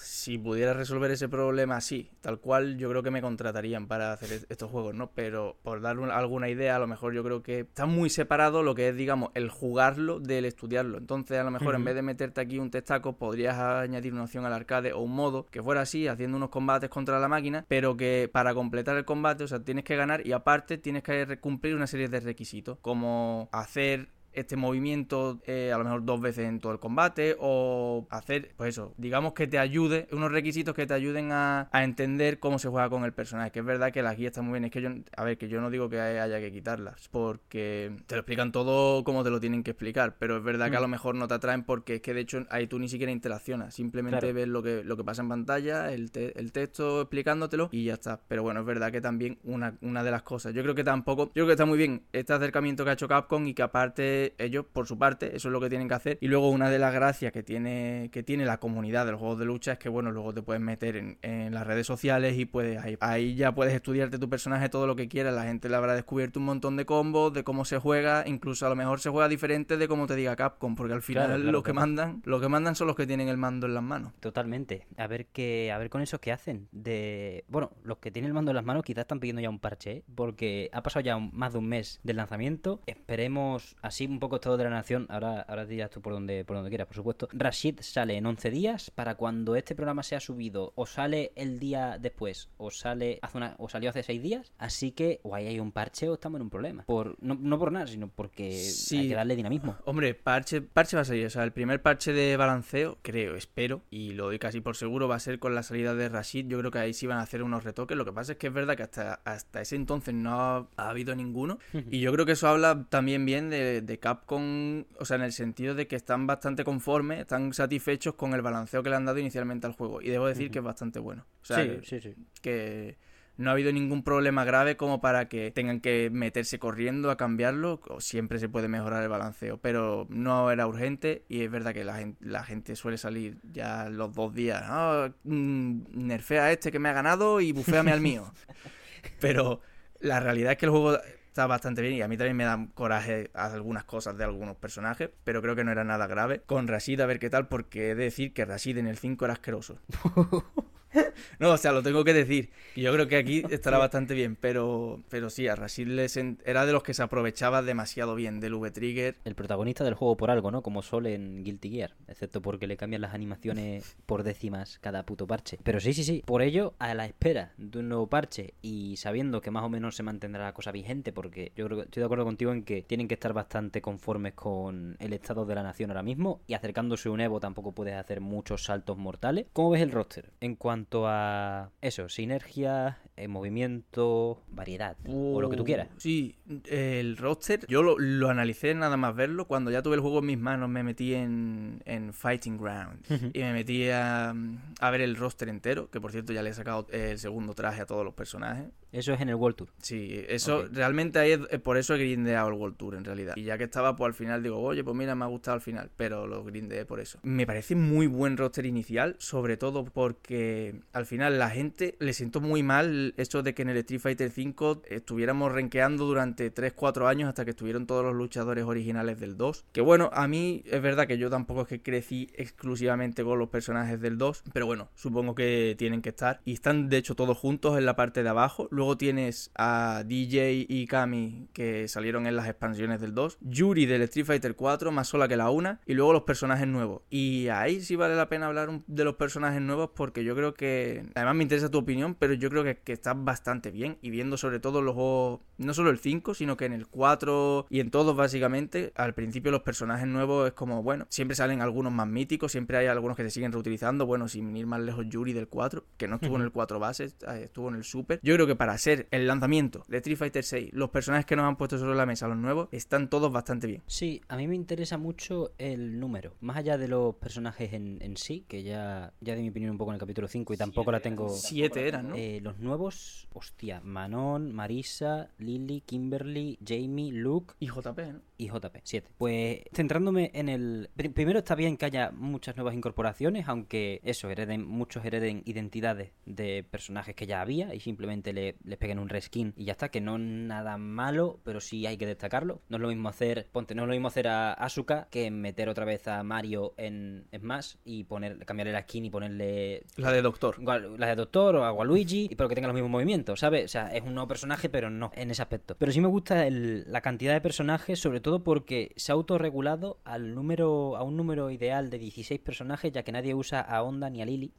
si 0.00 0.36
pudiera 0.36 0.74
resolver 0.74 1.10
ese 1.10 1.28
problema 1.28 1.76
así, 1.76 2.10
tal 2.20 2.38
cual, 2.40 2.76
yo 2.76 2.90
creo 2.90 3.02
que 3.02 3.10
me 3.10 3.22
contratarían 3.22 3.86
para 3.86 4.12
hacer 4.12 4.32
est- 4.32 4.50
estos 4.50 4.70
juegos, 4.70 4.94
¿no? 4.94 5.10
Pero 5.14 5.56
por 5.62 5.80
dar 5.80 5.98
un- 5.98 6.10
alguna 6.10 6.48
idea, 6.48 6.76
a 6.76 6.78
lo 6.78 6.86
mejor 6.86 7.14
yo 7.14 7.22
creo 7.22 7.42
que 7.42 7.60
está 7.60 7.86
muy 7.86 8.10
separado 8.10 8.62
lo 8.62 8.74
que 8.74 8.88
es, 8.88 8.96
digamos, 8.96 9.30
el 9.34 9.48
jugarlo 9.48 10.18
del 10.20 10.44
estudiarlo. 10.44 10.98
Entonces, 10.98 11.38
a 11.38 11.44
lo 11.44 11.50
mejor 11.50 11.68
en 11.76 11.84
vez 11.84 11.94
de 11.94 12.02
meterte 12.02 12.40
aquí 12.40 12.58
un 12.58 12.70
testaco, 12.70 13.16
podrías 13.16 13.56
añadir 13.58 14.12
una 14.12 14.24
opción 14.24 14.44
al 14.44 14.52
arcade 14.52 14.92
o 14.92 14.98
un 15.00 15.12
modo 15.14 15.46
que 15.46 15.62
fuera 15.62 15.82
así, 15.82 16.08
haciendo 16.08 16.36
unos 16.36 16.50
combates 16.50 16.90
contra 16.90 17.18
la 17.20 17.28
máquina, 17.28 17.64
pero 17.68 17.96
que 17.96 18.28
para 18.30 18.54
completar 18.54 18.96
el 18.96 19.04
combate, 19.04 19.44
o 19.44 19.48
sea, 19.48 19.60
tienes 19.60 19.84
que 19.84 19.96
ganar 19.96 20.26
y 20.26 20.32
aparte 20.32 20.78
tienes 20.78 21.02
que 21.04 21.38
cumplir 21.40 21.74
una 21.76 21.86
serie 21.86 22.08
de 22.08 22.20
requisitos, 22.20 22.78
como 22.82 23.48
hacer 23.52 24.08
este 24.32 24.56
movimiento 24.56 25.40
eh, 25.46 25.72
a 25.74 25.78
lo 25.78 25.84
mejor 25.84 26.04
dos 26.04 26.20
veces 26.20 26.46
en 26.48 26.60
todo 26.60 26.72
el 26.72 26.78
combate 26.78 27.36
o 27.40 28.06
hacer, 28.10 28.52
pues 28.56 28.70
eso, 28.70 28.94
digamos 28.96 29.32
que 29.32 29.46
te 29.46 29.58
ayude, 29.58 30.06
unos 30.12 30.30
requisitos 30.32 30.74
que 30.74 30.86
te 30.86 30.94
ayuden 30.94 31.32
a, 31.32 31.68
a 31.72 31.84
entender 31.84 32.38
cómo 32.38 32.58
se 32.58 32.68
juega 32.68 32.88
con 32.90 33.04
el 33.04 33.12
personaje, 33.12 33.50
que 33.50 33.60
es 33.60 33.64
verdad 33.64 33.92
que 33.92 34.02
las 34.02 34.16
guías 34.16 34.30
están 34.30 34.44
muy 34.44 34.54
bien, 34.58 34.64
es 34.66 34.70
que 34.70 34.80
yo, 34.82 34.90
a 35.16 35.24
ver, 35.24 35.38
que 35.38 35.48
yo 35.48 35.60
no 35.60 35.70
digo 35.70 35.88
que 35.88 36.00
haya 36.00 36.38
que 36.40 36.52
quitarlas, 36.52 37.08
porque 37.08 37.92
te 38.06 38.14
lo 38.14 38.20
explican 38.20 38.52
todo 38.52 39.04
como 39.04 39.24
te 39.24 39.30
lo 39.30 39.40
tienen 39.40 39.62
que 39.62 39.72
explicar, 39.72 40.16
pero 40.18 40.36
es 40.36 40.42
verdad 40.44 40.70
que 40.70 40.76
a 40.76 40.80
Mm. 40.80 40.82
lo 40.82 40.88
mejor 40.88 41.14
no 41.14 41.28
te 41.28 41.34
atraen 41.34 41.64
porque 41.64 41.96
es 41.96 42.00
que 42.02 42.14
de 42.14 42.20
hecho 42.20 42.46
ahí 42.50 42.66
tú 42.66 42.78
ni 42.78 42.88
siquiera 42.88 43.10
interaccionas, 43.12 43.74
simplemente 43.74 44.20
Claro. 44.20 44.34
ves 44.34 44.48
lo 44.48 44.62
que, 44.62 44.84
lo 44.84 44.96
que 44.96 45.04
pasa 45.04 45.22
en 45.22 45.28
pantalla, 45.28 45.92
el, 45.92 46.10
te- 46.10 46.38
el 46.38 46.52
texto 46.52 47.00
explicándotelo 47.02 47.68
y 47.72 47.84
ya 47.84 47.94
está, 47.94 48.20
pero 48.28 48.42
bueno, 48.42 48.60
es 48.60 48.66
verdad 48.66 48.92
que 48.92 49.00
también 49.00 49.38
una, 49.44 49.76
una 49.80 50.02
de 50.04 50.10
las 50.10 50.22
cosas, 50.22 50.54
yo 50.54 50.62
creo 50.62 50.74
que 50.74 50.84
tampoco, 50.84 51.26
yo 51.26 51.32
creo 51.32 51.46
que 51.46 51.52
está 51.52 51.66
muy 51.66 51.78
bien 51.78 52.02
este 52.12 52.32
acercamiento 52.32 52.84
que 52.84 52.90
ha 52.90 52.94
hecho 52.94 53.08
Capcom 53.08 53.46
y 53.46 53.54
que 53.54 53.62
aparte 53.62 54.27
ellos, 54.38 54.64
por 54.72 54.86
su 54.86 54.98
parte, 54.98 55.34
eso 55.36 55.48
es 55.48 55.52
lo 55.52 55.60
que 55.60 55.68
tienen 55.68 55.88
que 55.88 55.94
hacer. 55.94 56.18
Y 56.20 56.28
luego 56.28 56.50
una 56.50 56.70
de 56.70 56.78
las 56.78 56.92
gracias 56.92 57.32
que 57.32 57.42
tiene, 57.42 58.10
que 58.12 58.22
tiene 58.22 58.44
la 58.44 58.58
comunidad 58.58 59.06
de 59.06 59.12
los 59.12 59.20
juegos 59.20 59.38
de 59.38 59.44
lucha 59.44 59.72
es 59.72 59.78
que, 59.78 59.88
bueno, 59.88 60.10
luego 60.10 60.34
te 60.34 60.42
puedes 60.42 60.62
meter 60.62 60.96
en, 60.96 61.18
en 61.22 61.54
las 61.54 61.66
redes 61.66 61.86
sociales 61.86 62.36
y 62.38 62.44
puedes 62.44 62.78
ahí, 62.82 62.96
ahí 63.00 63.34
ya 63.34 63.52
puedes 63.54 63.74
estudiarte 63.74 64.18
tu 64.18 64.28
personaje 64.28 64.68
todo 64.68 64.86
lo 64.86 64.96
que 64.96 65.08
quieras. 65.08 65.34
La 65.34 65.44
gente 65.44 65.68
le 65.68 65.76
habrá 65.76 65.94
descubierto 65.94 66.38
un 66.40 66.46
montón 66.46 66.76
de 66.76 66.84
combos, 66.84 67.32
de 67.32 67.44
cómo 67.44 67.64
se 67.64 67.78
juega, 67.78 68.24
incluso 68.26 68.66
a 68.66 68.68
lo 68.68 68.76
mejor 68.76 69.00
se 69.00 69.10
juega 69.10 69.28
diferente 69.28 69.76
de 69.76 69.88
cómo 69.88 70.06
te 70.06 70.16
diga 70.16 70.36
Capcom, 70.36 70.74
porque 70.74 70.94
al 70.94 71.02
final 71.02 71.24
Claro, 71.26 71.36
claro, 71.40 71.52
los 71.52 71.62
que 71.62 71.72
mandan, 71.72 72.22
los 72.24 72.40
que 72.40 72.48
mandan 72.48 72.74
son 72.74 72.86
los 72.86 72.96
que 72.96 73.06
tienen 73.06 73.28
el 73.28 73.36
mando 73.36 73.66
en 73.66 73.74
las 73.74 73.82
manos. 73.82 74.12
Totalmente. 74.20 74.86
A 74.96 75.06
ver 75.06 75.26
qué, 75.26 75.70
a 75.72 75.78
ver 75.78 75.90
con 75.90 76.00
esos 76.02 76.20
que 76.20 76.32
hacen. 76.32 76.68
De, 76.72 77.44
bueno, 77.48 77.70
los 77.84 77.98
que 77.98 78.10
tienen 78.10 78.28
el 78.28 78.34
mando 78.34 78.50
en 78.50 78.56
las 78.56 78.64
manos 78.64 78.82
quizás 78.84 79.02
están 79.02 79.20
pidiendo 79.20 79.42
ya 79.42 79.50
un 79.50 79.58
parche, 79.58 79.90
¿eh? 79.98 80.02
porque 80.14 80.70
ha 80.72 80.82
pasado 80.82 81.02
ya 81.04 81.16
un- 81.16 81.30
más 81.32 81.52
de 81.52 81.58
un 81.58 81.68
mes 81.68 82.00
del 82.02 82.16
lanzamiento. 82.16 82.80
Esperemos 82.86 83.76
así 83.82 84.07
un 84.08 84.18
poco 84.18 84.36
estado 84.36 84.56
de 84.56 84.64
la 84.64 84.70
nación. 84.70 85.06
Ahora, 85.08 85.42
ahora 85.42 85.64
dirás 85.66 85.90
tú 85.90 86.00
por 86.00 86.12
donde, 86.12 86.44
por 86.44 86.56
donde 86.56 86.70
quieras, 86.70 86.86
por 86.86 86.96
supuesto. 86.96 87.28
Rashid 87.32 87.80
sale 87.80 88.16
en 88.16 88.26
11 88.26 88.50
días. 88.50 88.90
Para 88.90 89.14
cuando 89.16 89.56
este 89.56 89.74
programa 89.74 90.02
sea 90.02 90.20
subido, 90.20 90.72
o 90.74 90.86
sale 90.86 91.32
el 91.36 91.58
día 91.58 91.98
después, 92.00 92.48
o 92.56 92.70
sale 92.70 93.18
hace 93.22 93.36
una, 93.36 93.54
o 93.58 93.68
salió 93.68 93.90
hace 93.90 94.02
6 94.02 94.22
días. 94.22 94.52
Así 94.58 94.92
que 94.92 95.20
o 95.22 95.34
ahí 95.34 95.46
hay 95.46 95.60
un 95.60 95.72
parche 95.72 96.08
o 96.08 96.14
estamos 96.14 96.38
en 96.38 96.42
un 96.42 96.50
problema. 96.50 96.84
Por, 96.84 97.16
no, 97.20 97.36
no 97.40 97.58
por 97.58 97.72
nada, 97.72 97.86
sino 97.86 98.08
porque 98.08 98.52
Sí. 98.52 98.98
hay 98.98 99.08
que 99.08 99.14
darle 99.14 99.36
dinamismo. 99.36 99.76
Hombre, 99.84 100.14
parche, 100.14 100.60
parche 100.60 100.96
va 100.96 101.02
a 101.02 101.04
salir. 101.04 101.26
O 101.26 101.30
sea, 101.30 101.44
el 101.44 101.52
primer 101.52 101.82
parche 101.82 102.12
de 102.12 102.36
balanceo, 102.36 102.98
creo, 103.02 103.34
espero, 103.36 103.82
y 103.90 104.12
lo 104.12 104.26
doy 104.26 104.38
casi 104.38 104.60
por 104.60 104.76
seguro, 104.76 105.08
va 105.08 105.16
a 105.16 105.20
ser 105.20 105.38
con 105.38 105.54
la 105.54 105.62
salida 105.62 105.94
de 105.94 106.08
Rashid. 106.08 106.46
Yo 106.48 106.58
creo 106.58 106.70
que 106.70 106.78
ahí 106.78 106.94
sí 106.94 107.06
van 107.06 107.18
a 107.18 107.22
hacer 107.22 107.42
unos 107.42 107.64
retoques. 107.64 107.96
Lo 107.96 108.04
que 108.04 108.12
pasa 108.12 108.32
es 108.32 108.38
que 108.38 108.46
es 108.48 108.52
verdad 108.52 108.76
que 108.76 108.82
hasta, 108.84 109.14
hasta 109.24 109.60
ese 109.60 109.76
entonces 109.76 110.14
no 110.14 110.32
ha, 110.40 110.68
ha 110.76 110.88
habido 110.90 111.14
ninguno. 111.14 111.58
Y 111.90 112.00
yo 112.00 112.12
creo 112.12 112.26
que 112.26 112.32
eso 112.32 112.48
habla 112.48 112.86
también 112.90 113.24
bien 113.24 113.48
de, 113.50 113.80
de 113.80 113.97
Capcom, 113.98 114.84
o 114.98 115.04
sea, 115.04 115.16
en 115.16 115.22
el 115.22 115.32
sentido 115.32 115.74
de 115.74 115.86
que 115.86 115.96
están 115.96 116.26
bastante 116.26 116.64
conformes, 116.64 117.20
están 117.20 117.52
satisfechos 117.52 118.14
con 118.14 118.34
el 118.34 118.42
balanceo 118.42 118.82
que 118.82 118.90
le 118.90 118.96
han 118.96 119.04
dado 119.04 119.18
inicialmente 119.18 119.66
al 119.66 119.72
juego. 119.74 120.00
Y 120.02 120.08
debo 120.10 120.26
decir 120.26 120.50
que 120.50 120.58
es 120.58 120.64
bastante 120.64 120.98
bueno. 120.98 121.26
O 121.42 121.44
sea, 121.44 121.58
sí, 121.62 121.78
sí, 121.84 122.00
sí. 122.00 122.14
que 122.42 122.96
no 123.36 123.50
ha 123.50 123.52
habido 123.52 123.70
ningún 123.72 124.02
problema 124.02 124.44
grave 124.44 124.76
como 124.76 125.00
para 125.00 125.28
que 125.28 125.52
tengan 125.52 125.80
que 125.80 126.10
meterse 126.12 126.58
corriendo 126.58 127.10
a 127.12 127.16
cambiarlo. 127.16 127.80
o 127.88 128.00
Siempre 128.00 128.38
se 128.40 128.48
puede 128.48 128.66
mejorar 128.66 129.02
el 129.02 129.08
balanceo, 129.08 129.58
pero 129.58 130.06
no 130.10 130.50
era 130.50 130.66
urgente 130.66 131.24
y 131.28 131.42
es 131.44 131.50
verdad 131.50 131.72
que 131.72 131.84
la 131.84 131.94
gente, 131.98 132.18
la 132.24 132.42
gente 132.42 132.74
suele 132.74 132.98
salir 132.98 133.38
ya 133.52 133.88
los 133.90 134.12
dos 134.12 134.34
días. 134.34 134.60
"Ah, 134.64 135.10
mm, 135.22 135.82
nerfea 136.06 136.44
a 136.46 136.52
este 136.52 136.72
que 136.72 136.80
me 136.80 136.88
ha 136.88 136.92
ganado 136.92 137.40
y 137.40 137.52
buféame 137.52 137.92
al 137.92 138.00
mío. 138.00 138.32
Pero 139.20 139.60
la 140.00 140.18
realidad 140.20 140.52
es 140.52 140.58
que 140.58 140.66
el 140.66 140.70
juego 140.70 140.98
bastante 141.46 141.82
bien 141.82 141.94
y 141.94 142.02
a 142.02 142.08
mí 142.08 142.16
también 142.16 142.36
me 142.36 142.44
dan 142.44 142.68
coraje 142.68 143.30
algunas 143.34 143.84
cosas 143.84 144.16
de 144.16 144.24
algunos 144.24 144.56
personajes, 144.56 145.10
pero 145.24 145.42
creo 145.42 145.56
que 145.56 145.64
no 145.64 145.72
era 145.72 145.84
nada 145.84 146.06
grave. 146.06 146.42
Con 146.46 146.68
Rashid 146.68 147.00
a 147.00 147.06
ver 147.06 147.18
qué 147.18 147.30
tal, 147.30 147.48
porque 147.48 147.90
he 147.90 147.94
de 147.94 148.04
decir 148.04 148.32
que 148.32 148.44
Rashid 148.44 148.78
en 148.78 148.86
el 148.86 148.98
5 148.98 149.24
era 149.24 149.34
asqueroso. 149.34 149.78
No, 151.38 151.50
o 151.52 151.56
sea, 151.56 151.72
lo 151.72 151.82
tengo 151.82 152.04
que 152.04 152.14
decir. 152.14 152.50
Yo 152.76 152.92
creo 152.92 153.06
que 153.08 153.16
aquí 153.16 153.42
estará 153.50 153.78
bastante 153.78 154.14
bien, 154.14 154.36
pero, 154.36 155.00
pero 155.08 155.30
sí, 155.30 155.46
a 155.48 155.54
Rashid 155.56 155.86
les 155.88 156.16
en- 156.16 156.38
era 156.44 156.66
de 156.66 156.72
los 156.72 156.82
que 156.82 156.94
se 156.94 157.02
aprovechaba 157.02 157.62
demasiado 157.62 158.14
bien 158.14 158.40
del 158.40 158.54
V-Trigger. 158.54 159.16
el 159.24 159.34
protagonista 159.34 159.84
del 159.84 159.94
juego 159.94 160.16
por 160.16 160.30
algo, 160.30 160.50
¿no? 160.50 160.62
Como 160.62 160.82
Sol 160.82 161.06
en 161.06 161.44
Guilty 161.44 161.70
Gear, 161.70 161.94
excepto 162.08 162.40
porque 162.42 162.66
le 162.66 162.76
cambian 162.76 163.02
las 163.02 163.14
animaciones 163.14 163.96
por 164.06 164.22
décimas 164.22 164.78
cada 164.80 165.04
puto 165.04 165.26
parche. 165.26 165.58
Pero 165.62 165.80
sí, 165.80 165.92
sí, 165.92 166.04
sí. 166.04 166.22
Por 166.24 166.42
ello, 166.42 166.74
a 166.78 166.94
la 166.94 167.06
espera 167.06 167.52
de 167.58 167.78
un 167.80 167.88
nuevo 167.88 168.06
parche 168.08 168.54
y 168.62 168.96
sabiendo 168.96 169.40
que 169.40 169.50
más 169.50 169.64
o 169.64 169.68
menos 169.68 169.96
se 169.96 170.02
mantendrá 170.02 170.44
la 170.44 170.54
cosa 170.54 170.72
vigente, 170.72 171.12
porque 171.12 171.52
yo 171.56 171.66
creo 171.66 171.78
que 171.78 171.84
estoy 171.84 172.00
de 172.00 172.04
acuerdo 172.06 172.24
contigo 172.24 172.52
en 172.52 172.62
que 172.64 172.82
tienen 172.82 173.08
que 173.08 173.14
estar 173.14 173.32
bastante 173.32 173.82
conformes 173.82 174.34
con 174.34 174.96
el 174.98 175.12
estado 175.12 175.44
de 175.46 175.54
la 175.54 175.62
nación 175.62 175.90
ahora 175.90 176.02
mismo 176.02 176.40
y 176.46 176.54
acercándose 176.54 177.08
a 177.08 177.12
un 177.12 177.20
Evo 177.20 177.40
tampoco 177.40 177.72
puedes 177.72 177.94
hacer 177.94 178.20
muchos 178.20 178.64
saltos 178.64 178.96
mortales. 178.96 179.46
¿Cómo 179.52 179.70
ves 179.70 179.82
el 179.82 179.90
roster? 179.90 180.30
En 180.40 180.54
cuanto 180.56 180.77
a 181.08 181.70
eso, 181.80 182.08
sinergia, 182.08 182.98
eh, 183.16 183.28
movimiento, 183.28 184.42
variedad, 184.50 184.96
o 185.06 185.40
lo 185.40 185.50
que 185.50 185.56
tú 185.56 185.64
quieras. 185.64 185.88
Uh, 185.88 186.00
Sí, 186.00 186.36
el 186.70 187.16
roster, 187.16 187.66
yo 187.68 187.82
lo, 187.82 187.98
lo 187.98 188.28
analicé 188.30 188.74
nada 188.74 188.96
más 188.96 189.14
verlo. 189.14 189.46
Cuando 189.46 189.70
ya 189.70 189.82
tuve 189.82 189.96
el 189.96 190.00
juego 190.00 190.20
en 190.20 190.26
mis 190.26 190.38
manos, 190.38 190.68
me 190.68 190.82
metí 190.82 191.14
en, 191.14 191.82
en 191.84 192.12
Fighting 192.12 192.56
Ground 192.58 193.04
y 193.34 193.40
me 193.40 193.52
metí 193.52 193.88
a, 193.90 194.34
a 194.80 194.90
ver 194.90 195.00
el 195.00 195.16
roster 195.16 195.48
entero. 195.48 195.90
Que 195.90 196.00
por 196.00 196.12
cierto, 196.12 196.32
ya 196.32 196.42
le 196.42 196.50
he 196.50 196.54
sacado 196.54 196.86
el 196.90 197.18
segundo 197.18 197.54
traje 197.54 197.80
a 197.82 197.86
todos 197.86 198.04
los 198.04 198.14
personajes. 198.14 198.66
Eso 198.90 199.12
es 199.12 199.20
en 199.20 199.28
el 199.28 199.34
World 199.34 199.56
Tour. 199.56 199.68
Sí, 199.82 200.24
eso 200.28 200.66
realmente 200.72 201.18
ahí 201.18 201.32
es, 201.32 201.40
es 201.50 201.60
por 201.60 201.76
eso 201.76 201.94
he 201.94 201.98
grindeado 201.98 202.48
el 202.48 202.54
World 202.54 202.76
Tour 202.78 202.94
en 202.94 203.04
realidad. 203.04 203.34
Y 203.36 203.42
ya 203.42 203.58
que 203.58 203.64
estaba, 203.64 203.94
pues 203.96 204.06
al 204.08 204.14
final 204.14 204.42
digo, 204.42 204.58
oye, 204.58 204.82
pues 204.82 204.96
mira, 204.96 205.14
me 205.14 205.24
ha 205.24 205.28
gustado 205.28 205.56
al 205.56 205.60
final, 205.60 205.90
pero 205.96 206.26
lo 206.26 206.42
grindeé 206.42 206.86
por 206.86 206.98
eso. 206.98 207.18
Me 207.22 207.46
parece 207.46 207.74
muy 207.74 208.06
buen 208.06 208.38
roster 208.38 208.64
inicial, 208.64 209.16
sobre 209.18 209.58
todo 209.58 209.84
porque 209.84 210.67
al 210.92 211.06
final 211.06 211.38
la 211.38 211.50
gente 211.50 211.96
le 211.98 212.12
siento 212.12 212.40
muy 212.40 212.62
mal 212.62 213.14
eso 213.16 213.42
de 213.42 213.54
que 213.54 213.62
en 213.62 213.70
el 213.70 213.76
Street 213.78 214.00
Fighter 214.00 214.32
V 214.34 214.82
estuviéramos 214.88 215.52
renqueando 215.52 216.06
durante 216.06 216.52
3-4 216.52 217.08
años 217.08 217.28
hasta 217.28 217.44
que 217.44 217.50
estuvieron 217.50 217.86
todos 217.86 218.04
los 218.04 218.14
luchadores 218.14 218.64
originales 218.64 219.20
del 219.20 219.36
2. 219.36 219.66
Que 219.72 219.80
bueno, 219.80 220.10
a 220.12 220.28
mí 220.28 220.62
es 220.66 220.82
verdad 220.82 221.06
que 221.06 221.18
yo 221.18 221.30
tampoco 221.30 221.62
es 221.62 221.68
que 221.68 221.82
crecí 221.82 222.30
exclusivamente 222.34 223.24
con 223.24 223.38
los 223.38 223.48
personajes 223.48 224.00
del 224.00 224.18
2, 224.18 224.44
pero 224.52 224.66
bueno, 224.66 224.88
supongo 224.94 225.34
que 225.34 225.74
tienen 225.78 226.02
que 226.02 226.10
estar. 226.10 226.40
Y 226.44 226.54
están 226.54 226.88
de 226.88 226.98
hecho 226.98 227.14
todos 227.14 227.36
juntos 227.36 227.78
en 227.78 227.86
la 227.86 227.96
parte 227.96 228.22
de 228.22 228.28
abajo. 228.28 228.68
Luego 228.70 228.96
tienes 228.96 229.50
a 229.54 230.02
DJ 230.06 230.66
y 230.68 230.86
Kami 230.86 231.48
que 231.52 231.88
salieron 231.88 232.26
en 232.26 232.36
las 232.36 232.48
expansiones 232.48 233.00
del 233.00 233.14
2. 233.14 233.38
Yuri 233.40 233.86
del 233.86 234.02
Street 234.02 234.26
Fighter 234.26 234.54
4, 234.54 234.90
más 234.90 235.08
sola 235.08 235.28
que 235.28 235.36
la 235.36 235.50
una. 235.50 235.80
Y 235.86 235.94
luego 235.94 236.12
los 236.12 236.22
personajes 236.22 236.66
nuevos. 236.66 237.02
Y 237.10 237.48
ahí 237.48 237.80
sí 237.80 237.96
vale 237.96 238.14
la 238.14 238.28
pena 238.28 238.46
hablar 238.46 238.82
de 238.86 239.04
los 239.04 239.14
personajes 239.16 239.60
nuevos 239.60 239.90
porque 239.94 240.24
yo 240.24 240.34
creo 240.34 240.54
que... 240.58 241.06
Además 241.14 241.36
me 241.36 241.44
interesa 241.44 241.70
tu 241.70 241.78
opinión, 241.78 242.14
pero 242.14 242.34
yo 242.34 242.50
creo 242.50 242.64
que, 242.64 242.92
está 242.92 243.14
bastante 243.14 243.70
bien. 243.70 243.96
Y 244.02 244.10
viendo 244.10 244.36
sobre 244.36 244.60
todo 244.60 244.82
los 244.82 244.94
juegos, 244.94 245.40
no 245.58 245.74
solo 245.74 245.90
el 245.90 245.98
5, 245.98 246.34
sino 246.34 246.56
que 246.56 246.64
en 246.64 246.72
el 246.72 246.86
4 246.86 247.66
y 247.68 247.80
en 247.80 247.90
todos 247.90 248.16
básicamente, 248.16 248.92
al 248.96 249.14
principio 249.14 249.50
los 249.50 249.62
personajes 249.62 250.06
nuevos 250.06 250.48
es 250.48 250.54
como, 250.54 250.82
bueno, 250.82 251.06
siempre 251.10 251.34
salen 251.36 251.60
algunos 251.60 251.92
más 251.92 252.08
míticos, 252.08 252.52
siempre 252.52 252.78
hay 252.78 252.86
algunos 252.86 253.16
que 253.16 253.24
se 253.24 253.30
siguen 253.30 253.52
reutilizando. 253.52 254.06
Bueno, 254.06 254.28
sin 254.28 254.56
ir 254.56 254.66
más 254.66 254.80
lejos, 254.80 255.06
Yuri 255.08 255.32
del 255.32 255.48
4, 255.48 255.84
que 255.96 256.08
no 256.08 256.16
estuvo 256.16 256.36
en 256.36 256.42
el 256.42 256.52
4 256.52 256.78
base, 256.78 257.04
eh, 257.04 257.42
estuvo 257.44 257.68
en 257.68 257.76
el 257.76 257.84
Super. 257.84 258.20
Yo 258.22 258.34
creo 258.34 258.46
que 258.46 258.56
para 258.56 258.76
ser 258.78 259.08
el 259.10 259.26
lanzamiento 259.26 259.84
de 259.88 259.98
Street 259.98 260.16
Fighter 260.16 260.44
6, 260.44 260.70
los 260.72 260.90
personajes 260.90 261.26
que 261.26 261.36
nos 261.36 261.44
han 261.46 261.56
puesto 261.56 261.78
sobre 261.78 261.96
la 261.96 262.06
mesa, 262.06 262.28
los 262.28 262.36
nuevos, 262.36 262.68
están 262.72 263.10
todos 263.10 263.32
bastante 263.32 263.66
bien. 263.66 263.82
Sí, 263.86 264.20
a 264.28 264.36
mí 264.36 264.46
me 264.46 264.54
interesa 264.54 264.98
mucho 264.98 265.52
el 265.58 265.98
número. 265.98 266.34
Más 266.40 266.56
allá 266.56 266.78
de 266.78 266.88
los 266.88 267.16
personajes 267.16 267.72
en, 267.72 267.98
en 268.00 268.16
sí, 268.16 268.44
que 268.48 268.62
ya, 268.62 269.12
ya 269.20 269.34
di 269.34 269.42
mi 269.42 269.50
opinión 269.50 269.72
un 269.72 269.78
poco 269.78 269.90
en 269.90 269.94
el 269.94 270.00
capítulo 270.00 270.28
5 270.28 270.54
y 270.54 270.56
tampoco 270.56 270.92
la 270.92 271.00
tengo. 271.00 271.28
Siete 271.28 271.86
eran, 271.86 272.10
¿no? 272.10 272.14
Eh, 272.14 272.40
los 272.42 272.58
nuevos, 272.58 273.28
hostia, 273.32 273.80
Manon, 273.82 274.52
Marisa, 274.52 275.30
Lily, 275.48 275.80
Kimberly, 275.80 276.58
Jamie, 276.66 277.10
Luke 277.12 277.54
Y 277.58 277.68
JP, 277.68 277.98
¿no? 278.12 278.20
y 278.36 278.48
JP, 278.48 278.76
7. 278.84 279.10
Pues 279.18 279.62
centrándome 279.72 280.30
en 280.34 280.48
el... 280.48 280.90
pri- 280.94 281.08
Primero 281.08 281.38
está 281.40 281.54
bien 281.56 281.76
que 281.76 281.86
haya 281.86 282.10
muchas 282.12 282.54
nuevas 282.56 282.74
incorporaciones, 282.74 283.48
aunque 283.48 284.00
eso, 284.04 284.28
hereden, 284.30 284.64
muchos 284.66 285.04
hereden 285.04 285.42
identidades 285.44 286.12
de 286.26 286.62
personajes 286.70 287.14
que 287.16 287.26
ya 287.26 287.40
había 287.40 287.74
y 287.74 287.80
simplemente 287.80 288.32
le, 288.32 288.56
les 288.62 288.78
peguen 288.78 288.98
un 289.00 289.08
reskin 289.08 289.54
y 289.56 289.64
ya 289.64 289.72
está, 289.72 289.88
que 289.90 290.00
no 290.00 290.16
es 290.16 290.22
nada 290.22 290.76
malo, 290.78 291.40
pero 291.44 291.60
sí 291.60 291.86
hay 291.86 291.96
que 291.96 292.06
destacarlo. 292.06 292.60
No 292.68 292.76
es 292.76 292.80
lo 292.82 292.88
mismo 292.88 293.08
hacer, 293.08 293.48
ponte, 293.50 293.74
no 293.74 293.82
es 293.82 293.88
lo 293.88 293.94
mismo 293.94 294.08
hacer 294.08 294.28
a 294.28 294.52
Asuka 294.52 295.08
que 295.10 295.30
meter 295.30 295.68
otra 295.68 295.84
vez 295.84 296.06
a 296.06 296.22
Mario 296.22 296.74
en 296.76 297.26
Smash 297.36 297.74
y 297.84 298.04
poner, 298.04 298.44
cambiarle 298.44 298.72
la 298.72 298.82
skin 298.82 299.06
y 299.06 299.10
ponerle 299.10 299.82
La 299.96 300.12
de 300.12 300.22
Doctor. 300.22 300.62
La 300.62 301.06
de 301.08 301.16
Doctor 301.16 301.56
o 301.56 301.64
a 301.64 301.72
Waluigi, 301.72 302.28
y 302.30 302.34
pero 302.36 302.48
que 302.48 302.54
tenga 302.54 302.68
los 302.68 302.74
mismos 302.74 302.90
movimientos, 302.92 303.40
¿sabes? 303.40 303.64
O 303.64 303.68
sea, 303.68 303.88
es 303.94 304.02
un 304.02 304.14
nuevo 304.14 304.28
personaje, 304.28 304.68
pero 304.68 304.90
no 304.90 305.10
en 305.14 305.30
ese 305.32 305.37
aspecto. 305.42 305.76
Pero 305.78 305.92
sí 305.92 306.00
me 306.00 306.08
gusta 306.08 306.46
el- 306.46 306.84
la 306.90 307.00
cantidad 307.00 307.32
de 307.32 307.40
personajes, 307.40 307.98
sobre 307.98 308.20
todo 308.20 308.42
porque 308.42 308.92
se 308.96 309.12
ha 309.12 309.14
autorregulado 309.14 309.98
al 310.04 310.34
número, 310.34 310.96
a 310.96 311.02
un 311.02 311.16
número 311.16 311.50
ideal 311.50 311.90
de 311.90 311.98
16 311.98 312.40
personajes, 312.40 312.92
ya 312.92 313.02
que 313.02 313.12
nadie 313.12 313.34
usa 313.34 313.60
a 313.60 313.82
Honda 313.82 314.10
ni 314.10 314.22
a 314.22 314.26
Lily. 314.26 314.52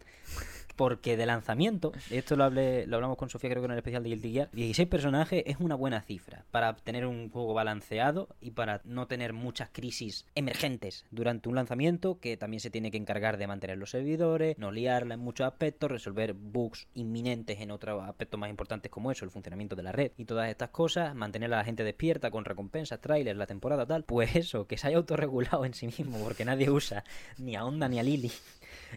Porque 0.79 1.17
de 1.17 1.25
lanzamiento, 1.25 1.91
esto 2.09 2.37
lo, 2.37 2.49
lo 2.49 2.95
hablamos 2.95 3.17
con 3.17 3.29
Sofía 3.29 3.49
creo 3.49 3.61
que 3.61 3.65
en 3.65 3.73
el 3.73 3.79
especial 3.79 4.01
de 4.01 4.11
Guilty 4.11 4.31
Gear, 4.31 4.49
16 4.53 4.87
personajes 4.87 5.43
es 5.45 5.57
una 5.59 5.75
buena 5.75 6.01
cifra 6.01 6.45
para 6.51 6.73
tener 6.73 7.05
un 7.05 7.29
juego 7.29 7.53
balanceado 7.53 8.29
y 8.39 8.51
para 8.51 8.79
no 8.85 9.05
tener 9.05 9.33
muchas 9.33 9.67
crisis 9.73 10.25
emergentes 10.35 11.03
durante 11.11 11.49
un 11.49 11.55
lanzamiento 11.55 12.21
que 12.21 12.37
también 12.37 12.61
se 12.61 12.69
tiene 12.69 12.91
que 12.91 12.97
encargar 12.97 13.35
de 13.35 13.45
mantener 13.45 13.77
los 13.77 13.89
servidores, 13.89 14.57
no 14.57 14.71
liarla 14.71 15.15
en 15.15 15.19
muchos 15.19 15.47
aspectos, 15.47 15.91
resolver 15.91 16.31
bugs 16.31 16.87
inminentes 16.93 17.59
en 17.59 17.71
otros 17.71 18.01
aspectos 18.07 18.39
más 18.39 18.49
importantes 18.49 18.89
como 18.89 19.11
eso, 19.11 19.25
el 19.25 19.31
funcionamiento 19.31 19.75
de 19.75 19.83
la 19.83 19.91
red 19.91 20.13
y 20.15 20.23
todas 20.23 20.49
estas 20.49 20.69
cosas, 20.69 21.13
mantener 21.13 21.53
a 21.53 21.57
la 21.57 21.65
gente 21.65 21.83
despierta 21.83 22.31
con 22.31 22.45
recompensas, 22.45 23.01
trailers, 23.01 23.37
la 23.37 23.47
temporada 23.47 23.85
tal, 23.85 24.05
pues 24.05 24.33
eso, 24.37 24.65
que 24.65 24.77
se 24.77 24.87
haya 24.87 24.95
autorregulado 24.95 25.65
en 25.65 25.73
sí 25.73 25.87
mismo 25.87 26.19
porque 26.23 26.45
nadie 26.45 26.69
usa 26.69 27.03
ni 27.37 27.57
a 27.57 27.65
Honda 27.65 27.89
ni 27.89 27.99
a 27.99 28.03
Lily. 28.03 28.31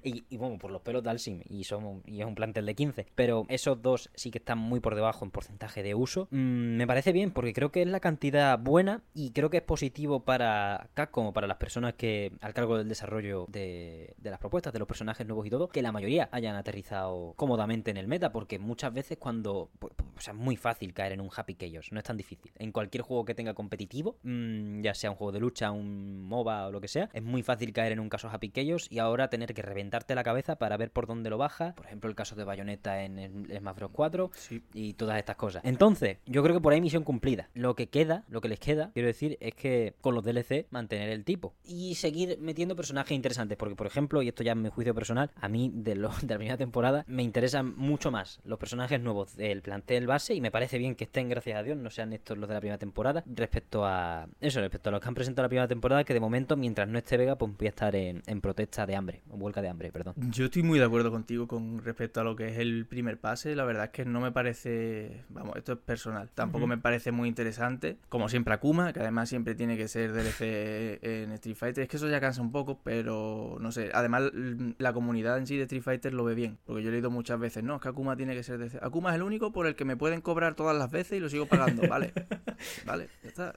Y, 0.02 0.36
bueno, 0.36 0.58
por 0.58 0.70
los 0.70 0.82
pelos 0.82 1.02
da 1.02 1.12
el 1.12 1.18
sim 1.18 1.40
y, 1.48 1.64
somos, 1.64 2.02
y 2.06 2.20
es 2.20 2.26
un 2.26 2.34
plantel 2.34 2.66
de 2.66 2.74
15. 2.74 3.06
Pero 3.14 3.46
esos 3.48 3.80
dos 3.82 4.10
sí 4.14 4.30
que 4.30 4.38
están 4.38 4.58
muy 4.58 4.80
por 4.80 4.94
debajo 4.94 5.24
en 5.24 5.30
porcentaje 5.30 5.82
de 5.82 5.94
uso. 5.94 6.28
Mm, 6.30 6.76
me 6.76 6.86
parece 6.86 7.12
bien 7.12 7.30
porque 7.30 7.52
creo 7.52 7.70
que 7.70 7.82
es 7.82 7.88
la 7.88 8.00
cantidad 8.00 8.58
buena 8.58 9.02
y 9.14 9.30
creo 9.30 9.50
que 9.50 9.58
es 9.58 9.62
positivo 9.62 10.20
para 10.20 10.88
Capcom 10.94 11.26
o 11.26 11.32
para 11.32 11.46
las 11.46 11.56
personas 11.56 11.94
que 11.94 12.32
al 12.40 12.54
cargo 12.54 12.78
del 12.78 12.88
desarrollo 12.88 13.46
de, 13.48 14.14
las 14.22 14.38
propuestas, 14.38 14.72
de 14.72 14.78
los 14.78 14.88
personajes 14.88 15.26
nuevos 15.26 15.46
y 15.46 15.50
todo, 15.50 15.68
que 15.68 15.82
la 15.82 15.92
mayoría 15.92 16.28
hayan 16.32 16.56
aterrizado 16.56 17.34
cómodamente 17.36 17.90
en 17.90 17.96
el 17.96 18.08
meta 18.08 18.32
porque 18.32 18.58
muchas 18.58 18.92
veces 18.92 19.18
cuando... 19.18 19.70
o 19.80 20.20
sea, 20.20 20.32
es 20.32 20.38
muy 20.38 20.56
fácil 20.56 20.92
caer 20.92 21.12
en 21.12 21.20
un 21.20 21.30
Happy 21.34 21.54
Chaos, 21.54 21.92
no 21.92 21.98
es 21.98 22.04
tan 22.04 22.16
difícil. 22.16 22.52
En 22.58 22.72
cualquier 22.72 23.02
juego 23.02 23.24
que 23.24 23.34
tenga 23.34 23.54
competitivo, 23.54 24.16
mm, 24.22 24.82
ya 24.82 24.94
sea 24.94 25.10
un 25.10 25.16
juego 25.16 25.32
de 25.32 25.40
lucha, 25.40 25.70
un 25.70 26.22
MOBA 26.22 26.66
o 26.68 26.72
lo 26.72 26.80
que 26.80 26.88
sea, 26.88 27.08
es 27.12 27.22
muy 27.22 27.42
fácil 27.42 27.72
caer 27.72 27.92
en 27.92 28.00
un 28.00 28.08
caso 28.08 28.28
Happy 28.28 28.50
Chaos 28.50 28.86
y 28.90 28.98
ahora 28.98 29.28
tener 29.28 29.54
que 29.54 29.62
reventarte 29.82 30.14
la 30.14 30.22
cabeza 30.22 30.56
para 30.56 30.76
ver 30.76 30.92
por 30.92 31.06
dónde 31.06 31.28
lo 31.28 31.38
baja. 31.38 31.74
Por 31.74 31.86
ejemplo, 31.86 32.08
el 32.08 32.14
caso 32.14 32.36
de 32.36 32.44
Bayonetta 32.44 33.02
en 33.02 33.18
el 33.18 33.58
Smash 33.58 33.74
Bros. 33.74 33.90
4 33.92 34.30
Sí. 34.34 34.62
y 34.72 34.92
todas 34.94 35.18
estas 35.18 35.34
cosas. 35.36 35.62
Entonces, 35.64 36.18
yo 36.26 36.42
creo 36.42 36.54
que 36.54 36.60
por 36.62 36.72
ahí 36.72 36.80
misión 36.80 37.02
cumplida. 37.02 37.48
Lo 37.54 37.74
que 37.74 37.88
queda, 37.88 38.24
lo 38.28 38.40
que 38.40 38.48
les 38.48 38.60
queda, 38.60 38.90
quiero 38.94 39.08
decir, 39.08 39.36
es 39.40 39.54
que 39.54 39.94
con 40.00 40.14
los 40.14 40.22
DLC 40.24 40.66
mantener 40.70 41.08
el 41.10 41.24
tipo 41.24 41.54
y 41.64 41.96
seguir 41.96 42.38
metiendo 42.40 42.76
personajes 42.76 43.12
interesantes. 43.12 43.58
Porque, 43.58 43.74
por 43.74 43.86
ejemplo, 43.88 44.22
y 44.22 44.28
esto 44.28 44.44
ya 44.44 44.52
es 44.52 44.58
mi 44.58 44.68
juicio 44.68 44.94
personal, 44.94 45.30
a 45.40 45.48
mí 45.48 45.70
de, 45.74 45.96
lo, 45.96 46.10
de 46.22 46.26
la 46.28 46.36
primera 46.36 46.56
temporada 46.56 47.04
me 47.08 47.22
interesan 47.24 47.76
mucho 47.76 48.10
más 48.12 48.40
los 48.44 48.58
personajes 48.58 49.00
nuevos 49.00 49.36
del 49.36 49.62
plantel 49.62 50.06
base 50.06 50.34
y 50.34 50.40
me 50.40 50.50
parece 50.52 50.78
bien 50.78 50.94
que 50.94 51.04
estén, 51.04 51.28
gracias 51.28 51.58
a 51.58 51.62
Dios, 51.64 51.76
no 51.76 51.90
sean 51.90 52.12
estos 52.12 52.38
los 52.38 52.48
de 52.48 52.54
la 52.54 52.60
primera 52.60 52.78
temporada 52.78 53.24
respecto 53.26 53.84
a 53.84 54.28
eso, 54.40 54.60
respecto 54.60 54.90
a 54.90 54.92
los 54.92 55.00
que 55.00 55.08
han 55.08 55.14
presentado 55.14 55.42
la 55.44 55.48
primera 55.48 55.68
temporada, 55.68 56.04
que 56.04 56.14
de 56.14 56.20
momento, 56.20 56.56
mientras 56.56 56.88
no 56.88 56.98
esté 56.98 57.16
Vega, 57.16 57.36
pues 57.36 57.50
voy 57.56 57.66
a 57.66 57.70
estar 57.70 57.94
en, 57.96 58.22
en 58.26 58.40
protesta 58.40 58.86
de 58.86 58.94
hambre, 58.96 59.22
o 59.30 59.36
huelga 59.36 59.62
de 59.62 59.68
hambre, 59.68 59.71
perdón. 59.74 60.14
Yo 60.30 60.46
estoy 60.46 60.62
muy 60.62 60.78
de 60.78 60.84
acuerdo 60.84 61.10
contigo 61.10 61.46
con 61.46 61.78
respecto 61.78 62.20
a 62.20 62.24
lo 62.24 62.36
que 62.36 62.48
es 62.48 62.58
el 62.58 62.86
primer 62.86 63.18
pase. 63.18 63.54
La 63.54 63.64
verdad 63.64 63.84
es 63.84 63.90
que 63.90 64.04
no 64.04 64.20
me 64.20 64.32
parece. 64.32 65.24
Vamos, 65.28 65.56
esto 65.56 65.72
es 65.72 65.78
personal. 65.78 66.30
Tampoco 66.34 66.66
me 66.66 66.78
parece 66.78 67.12
muy 67.12 67.28
interesante. 67.28 67.98
Como 68.08 68.28
siempre, 68.28 68.54
Akuma, 68.54 68.92
que 68.92 69.00
además 69.00 69.28
siempre 69.28 69.54
tiene 69.54 69.76
que 69.76 69.88
ser 69.88 70.12
DLC 70.12 70.98
en 71.02 71.32
Street 71.32 71.56
Fighter. 71.56 71.82
Es 71.82 71.88
que 71.88 71.96
eso 71.96 72.08
ya 72.08 72.20
cansa 72.20 72.42
un 72.42 72.52
poco, 72.52 72.80
pero 72.82 73.56
no 73.60 73.72
sé. 73.72 73.90
Además, 73.94 74.30
la 74.78 74.92
comunidad 74.92 75.38
en 75.38 75.46
sí 75.46 75.56
de 75.56 75.64
Street 75.64 75.82
Fighter 75.82 76.14
lo 76.14 76.24
ve 76.24 76.34
bien. 76.34 76.58
Porque 76.64 76.82
yo 76.82 76.88
he 76.88 76.92
leído 76.92 77.10
muchas 77.10 77.38
veces, 77.38 77.62
no, 77.64 77.76
es 77.76 77.80
que 77.80 77.88
Akuma 77.88 78.16
tiene 78.16 78.34
que 78.34 78.42
ser 78.42 78.58
DLC. 78.58 78.82
Akuma 78.82 79.10
es 79.10 79.16
el 79.16 79.22
único 79.22 79.52
por 79.52 79.66
el 79.66 79.74
que 79.74 79.84
me 79.84 79.96
pueden 79.96 80.20
cobrar 80.20 80.54
todas 80.54 80.76
las 80.76 80.90
veces 80.90 81.18
y 81.18 81.20
lo 81.20 81.28
sigo 81.28 81.46
pagando. 81.46 81.82
Vale, 81.88 82.12
vale, 82.86 83.08
ya 83.22 83.28
está. 83.28 83.54